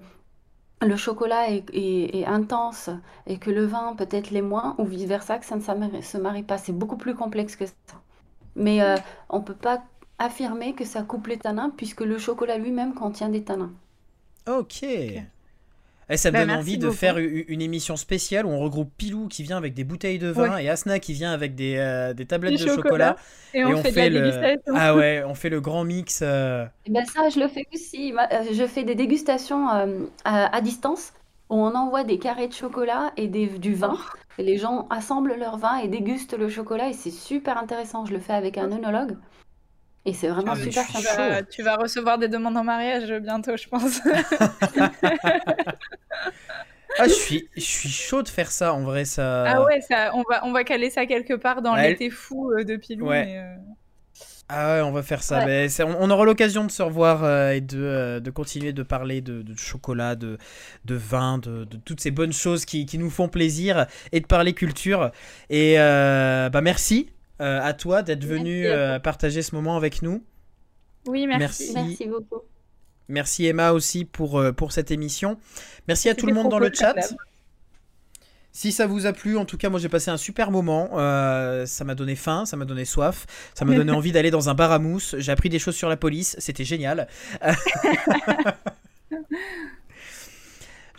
le 0.83 0.97
chocolat 0.97 1.51
est, 1.51 2.25
intense 2.27 2.91
et 3.27 3.39
que 3.39 3.51
le 3.51 3.67
vin 3.67 3.95
peut-être 3.97 4.31
l'est 4.31 4.43
moins, 4.43 4.75
ou 4.79 4.85
vice-versa, 4.85 5.39
que 5.39 5.47
ça 5.47 5.57
ne 5.57 6.01
se 6.01 6.19
marie 6.19 6.43
pas. 6.45 6.59
C'est 6.59 6.73
beaucoup 6.73 6.97
plus 6.97 7.15
complexe 7.15 7.57
que 7.57 7.67
ça. 7.67 7.75
Mais 8.57 8.83
euh, 8.83 8.97
on 9.29 9.43
peut 9.43 9.55
pas 9.57 9.83
affirmer 10.19 10.75
que 10.75 10.85
ça 10.85 11.03
coupe 11.03 11.27
les 11.29 11.39
tanins, 11.39 11.71
puisque 11.77 12.01
le 12.03 12.19
chocolat 12.19 12.59
lui-même 12.59 12.95
contient 12.95 13.29
des 13.31 13.45
tanins. 13.45 13.73
Ok. 14.47 14.83
Et 14.83 16.17
ça 16.17 16.33
me 16.33 16.37
Bah, 16.37 16.39
donne 16.39 16.51
envie 16.51 16.79
de 16.79 16.91
faire 16.91 17.19
une 17.19 17.63
émission 17.63 17.97
spéciale 17.97 18.45
où 18.47 18.51
on 18.51 18.59
regroupe 18.61 18.93
Pilou 18.97 19.29
qui 19.29 19.45
vient 19.45 19.57
avec 19.57 19.75
des 19.75 19.85
bouteilles 19.85 20.19
de 20.19 20.29
vin 20.29 20.57
et 20.59 20.69
Asna 20.69 20.99
qui 20.99 21.13
vient 21.13 21.33
avec 21.33 21.55
des, 21.55 21.77
euh, 21.77 22.15
des 22.15 22.27
tablettes 22.27 22.57
Du 22.57 22.59
de 22.59 22.67
chocolat. 22.67 23.15
chocolat. 23.15 23.17
Et, 23.55 23.65
on, 23.65 23.85
fait, 23.85 23.93
la 24.01 24.09
le... 24.09 24.11
dégustation. 24.11 24.75
Ah 24.75 24.97
ouais, 24.97 25.23
on 25.27 25.35
fait 25.35 25.51
le 25.51 25.61
grand 25.61 25.85
mix. 25.85 26.21
euh, 26.23 26.67
Et 26.87 26.91
ben 26.91 27.05
ça, 27.07 27.29
je 27.29 27.39
le 27.41 27.49
fais 27.49 27.65
aussi. 27.73 28.13
Je 28.53 28.67
fais 28.67 28.85
des 28.85 28.95
dégustations 28.95 29.69
euh, 29.71 30.07
à, 30.25 30.55
à 30.55 30.61
distance 30.61 31.13
où 31.49 31.57
on 31.57 31.75
envoie 31.75 32.05
des 32.05 32.19
carrés 32.19 32.49
de 32.49 32.53
chocolat 32.53 33.13
et 33.17 33.29
des, 33.29 33.47
du 33.47 33.75
vin. 33.75 33.99
Et 34.41 34.43
les 34.43 34.57
gens 34.57 34.87
assemblent 34.89 35.35
leur 35.35 35.59
vin 35.59 35.77
et 35.77 35.89
dégustent 35.89 36.33
le 36.39 36.49
chocolat 36.49 36.89
et 36.89 36.95
c'est 36.95 37.11
super 37.11 37.59
intéressant. 37.59 38.07
Je 38.07 38.13
le 38.15 38.21
fais 38.21 38.33
avec 38.33 38.57
un 38.57 38.73
œnologue 38.73 39.19
et 40.07 40.15
c'est 40.15 40.29
vraiment 40.29 40.53
Ah, 40.57 40.57
super 40.57 40.87
Tu 40.87 40.93
sympa. 41.03 41.29
vas, 41.29 41.43
tu 41.43 41.63
vas 41.63 41.77
recevoir 41.77 42.17
des 42.17 42.29
demandes 42.29 42.57
en 42.57 42.65
mariage 42.65 43.13
bientôt, 43.21 43.55
je 43.59 43.69
pense. 43.69 44.01
Ah, 46.99 47.05
je 47.07 47.13
suis, 47.13 47.49
je 47.55 47.61
suis 47.63 47.89
chaud 47.89 48.23
de 48.23 48.29
faire 48.29 48.51
ça 48.51 48.75
en 48.75 48.83
vrai. 48.83 49.05
Ça... 49.05 49.45
Ah 49.47 49.63
ouais, 49.65 49.81
ça, 49.81 50.11
on, 50.15 50.23
va, 50.29 50.45
on 50.45 50.53
va 50.53 50.65
caler 50.65 50.91
ça 50.91 51.07
quelque 51.07 51.35
part 51.35 51.63
dans 51.63 51.75
Ouais. 51.75 51.91
l'été 51.91 52.11
fou 52.11 52.51
euh, 52.51 52.65
de 52.65 52.77
Pilou. 52.77 53.07
Ouais. 53.07 53.25
mais, 53.27 53.39
euh, 53.39 53.57
Ah 54.53 54.75
ouais, 54.75 54.81
on 54.81 54.91
va 54.91 55.03
faire 55.05 55.23
ça. 55.23 55.39
Ouais. 55.39 55.47
Mais 55.47 55.69
c'est- 55.69 55.85
on, 55.85 56.11
aura 56.11 56.25
l'occasion 56.25 56.65
de 56.65 56.73
se 56.73 56.83
revoir 56.83 57.23
euh, 57.23 57.53
et 57.53 57.61
de, 57.61 57.79
euh, 57.81 58.19
de 58.21 58.31
continuer 58.31 58.73
de 58.73 58.83
parler 58.83 59.21
de, 59.21 59.43
de 59.43 59.55
chocolat, 59.57 60.17
de, 60.17 60.39
de 60.87 60.95
vin, 60.97 61.39
de, 61.39 61.65
de 61.65 61.77
toutes 61.77 62.01
ces 62.01 62.11
bonnes 62.11 62.33
choses 62.33 62.65
qui, 62.65 62.85
qui 62.85 62.99
nous 62.99 63.11
font 63.11 63.29
plaisir 63.29 63.87
et 64.11 64.19
de 64.21 64.27
parler 64.27 64.53
culture. 64.53 65.13
Et 65.51 65.79
euh, 65.79 66.49
bah 66.51 66.63
merci 66.63 67.11
à 67.39 67.73
toi 67.73 68.03
d'être 68.03 68.25
venu 68.25 68.67
partager 69.03 69.41
ce 69.43 69.55
moment 69.55 69.77
avec 69.77 70.03
nous. 70.03 70.23
Oui, 71.07 71.27
merci. 71.27 71.71
Merci. 71.73 71.89
Merci 71.89 72.07
beaucoup. 72.09 72.43
Merci 73.09 73.47
Emma 73.47 73.73
aussi 73.73 74.05
pour, 74.05 74.43
pour 74.57 74.73
cette 74.73 74.91
émission. 74.91 75.39
Merci 75.89 76.09
à 76.11 76.15
tout 76.15 76.27
le 76.27 76.35
monde 76.35 76.51
dans 76.51 76.59
le 76.59 76.71
chat. 76.75 76.95
Si 78.53 78.73
ça 78.73 78.87
vous 78.87 79.07
a 79.07 79.13
plu, 79.13 79.37
en 79.37 79.45
tout 79.45 79.57
cas, 79.57 79.69
moi 79.69 79.79
j'ai 79.79 79.89
passé 79.89 80.11
un 80.11 80.17
super 80.17 80.51
moment. 80.51 80.91
Euh, 80.95 81.67
ça 81.67 81.85
m'a 81.85 81.95
donné 81.95 82.17
faim, 82.17 82.45
ça 82.47 82.57
m'a 82.57 82.65
donné 82.65 82.85
soif, 82.85 83.27
ça 83.55 83.65
m'a 83.65 83.75
donné 83.75 83.93
envie 83.97 84.13
d'aller 84.13 84.31
dans 84.31 84.49
un 84.49 84.55
bar 84.55 84.73
à 84.73 84.79
mousse. 84.79 85.15
J'ai 85.19 85.33
appris 85.33 85.49
des 85.49 85.59
choses 85.59 85.77
sur 85.77 85.89
la 85.89 85.97
police, 85.97 86.37
c'était 86.39 86.65
génial. 86.65 87.07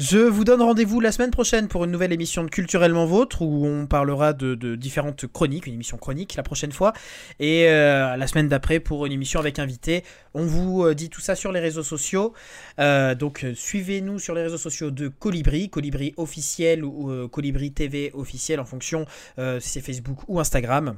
Je 0.01 0.17
vous 0.17 0.43
donne 0.45 0.63
rendez-vous 0.63 0.99
la 0.99 1.11
semaine 1.11 1.29
prochaine 1.29 1.67
pour 1.67 1.83
une 1.83 1.91
nouvelle 1.91 2.11
émission 2.11 2.43
de 2.43 2.49
Culturellement 2.49 3.05
Vôtre 3.05 3.43
où 3.43 3.67
on 3.67 3.85
parlera 3.85 4.33
de, 4.33 4.75
différentes 4.75 5.27
chroniques, 5.27 5.67
une 5.67 5.75
émission 5.75 5.97
chronique 5.97 6.33
la 6.33 6.41
prochaine 6.41 6.71
fois, 6.71 6.93
et 7.39 7.67
euh, 7.67 8.17
la 8.17 8.25
semaine 8.25 8.47
d'après 8.47 8.79
pour 8.79 9.05
une 9.05 9.11
émission 9.11 9.39
avec 9.39 9.59
invité. 9.59 10.03
On 10.33 10.43
vous 10.43 10.83
euh, 10.83 10.95
dit 10.95 11.11
tout 11.11 11.21
ça 11.21 11.35
sur 11.35 11.51
les 11.51 11.59
réseaux 11.59 11.83
sociaux. 11.83 12.33
Euh, 12.79 13.13
donc 13.13 13.45
suivez-nous 13.53 14.17
sur 14.17 14.33
les 14.33 14.41
réseaux 14.41 14.57
sociaux 14.57 14.89
de 14.89 15.07
Colibri, 15.07 15.69
Colibri 15.69 16.15
officiel 16.17 16.83
ou 16.83 17.27
Colibri 17.27 17.71
TV 17.71 18.09
officiel 18.15 18.59
en 18.59 18.65
fonction 18.65 19.05
si 19.37 19.69
c'est 19.69 19.81
Facebook 19.81 20.17
ou 20.27 20.39
Instagram. 20.39 20.95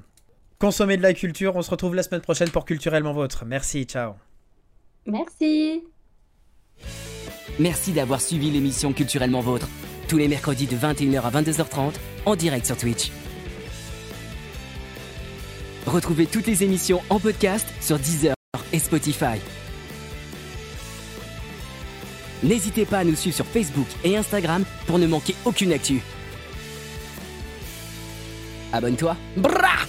Consommez 0.59 0.95
de 0.95 1.01
la 1.01 1.13
culture, 1.13 1.57
on 1.57 1.61
se 1.61 1.71
retrouve 1.71 1.93
la 1.93 2.03
semaine 2.03 2.21
prochaine 2.21 2.51
pour 2.51 2.63
Culturellement 2.63 3.11
Vôtre. 3.11 3.43
Merci, 3.45 3.84
ciao. 3.84 4.13
Merci. 5.05 5.84
Merci 7.59 7.91
d'avoir 7.91 8.19
suivi 8.19 8.49
l'émission 8.49 8.93
Culturellement 8.93 9.41
Vôtre, 9.41 9.67
tous 10.07 10.17
les 10.17 10.27
mercredis 10.27 10.65
de 10.65 10.75
21h 10.75 11.21
à 11.21 11.30
22h30 11.30 11.93
en 12.25 12.35
direct 12.35 12.65
sur 12.65 12.77
Twitch. 12.77 13.11
Retrouvez 15.85 16.25
toutes 16.25 16.47
les 16.47 16.63
émissions 16.63 17.01
en 17.09 17.19
podcast 17.19 17.67
sur 17.80 17.99
Deezer 17.99 18.34
et 18.71 18.80
Spotify. 18.80 19.39
N'hésitez 22.41 22.85
pas 22.85 22.99
à 22.99 23.03
nous 23.03 23.15
suivre 23.15 23.35
sur 23.35 23.45
Facebook 23.45 23.88
et 24.03 24.17
Instagram 24.17 24.65
pour 24.88 24.97
ne 24.97 25.05
manquer 25.05 25.35
aucune 25.45 25.73
actu. 25.73 26.01
Abonne-toi. 28.73 29.15
Brah 29.38 29.85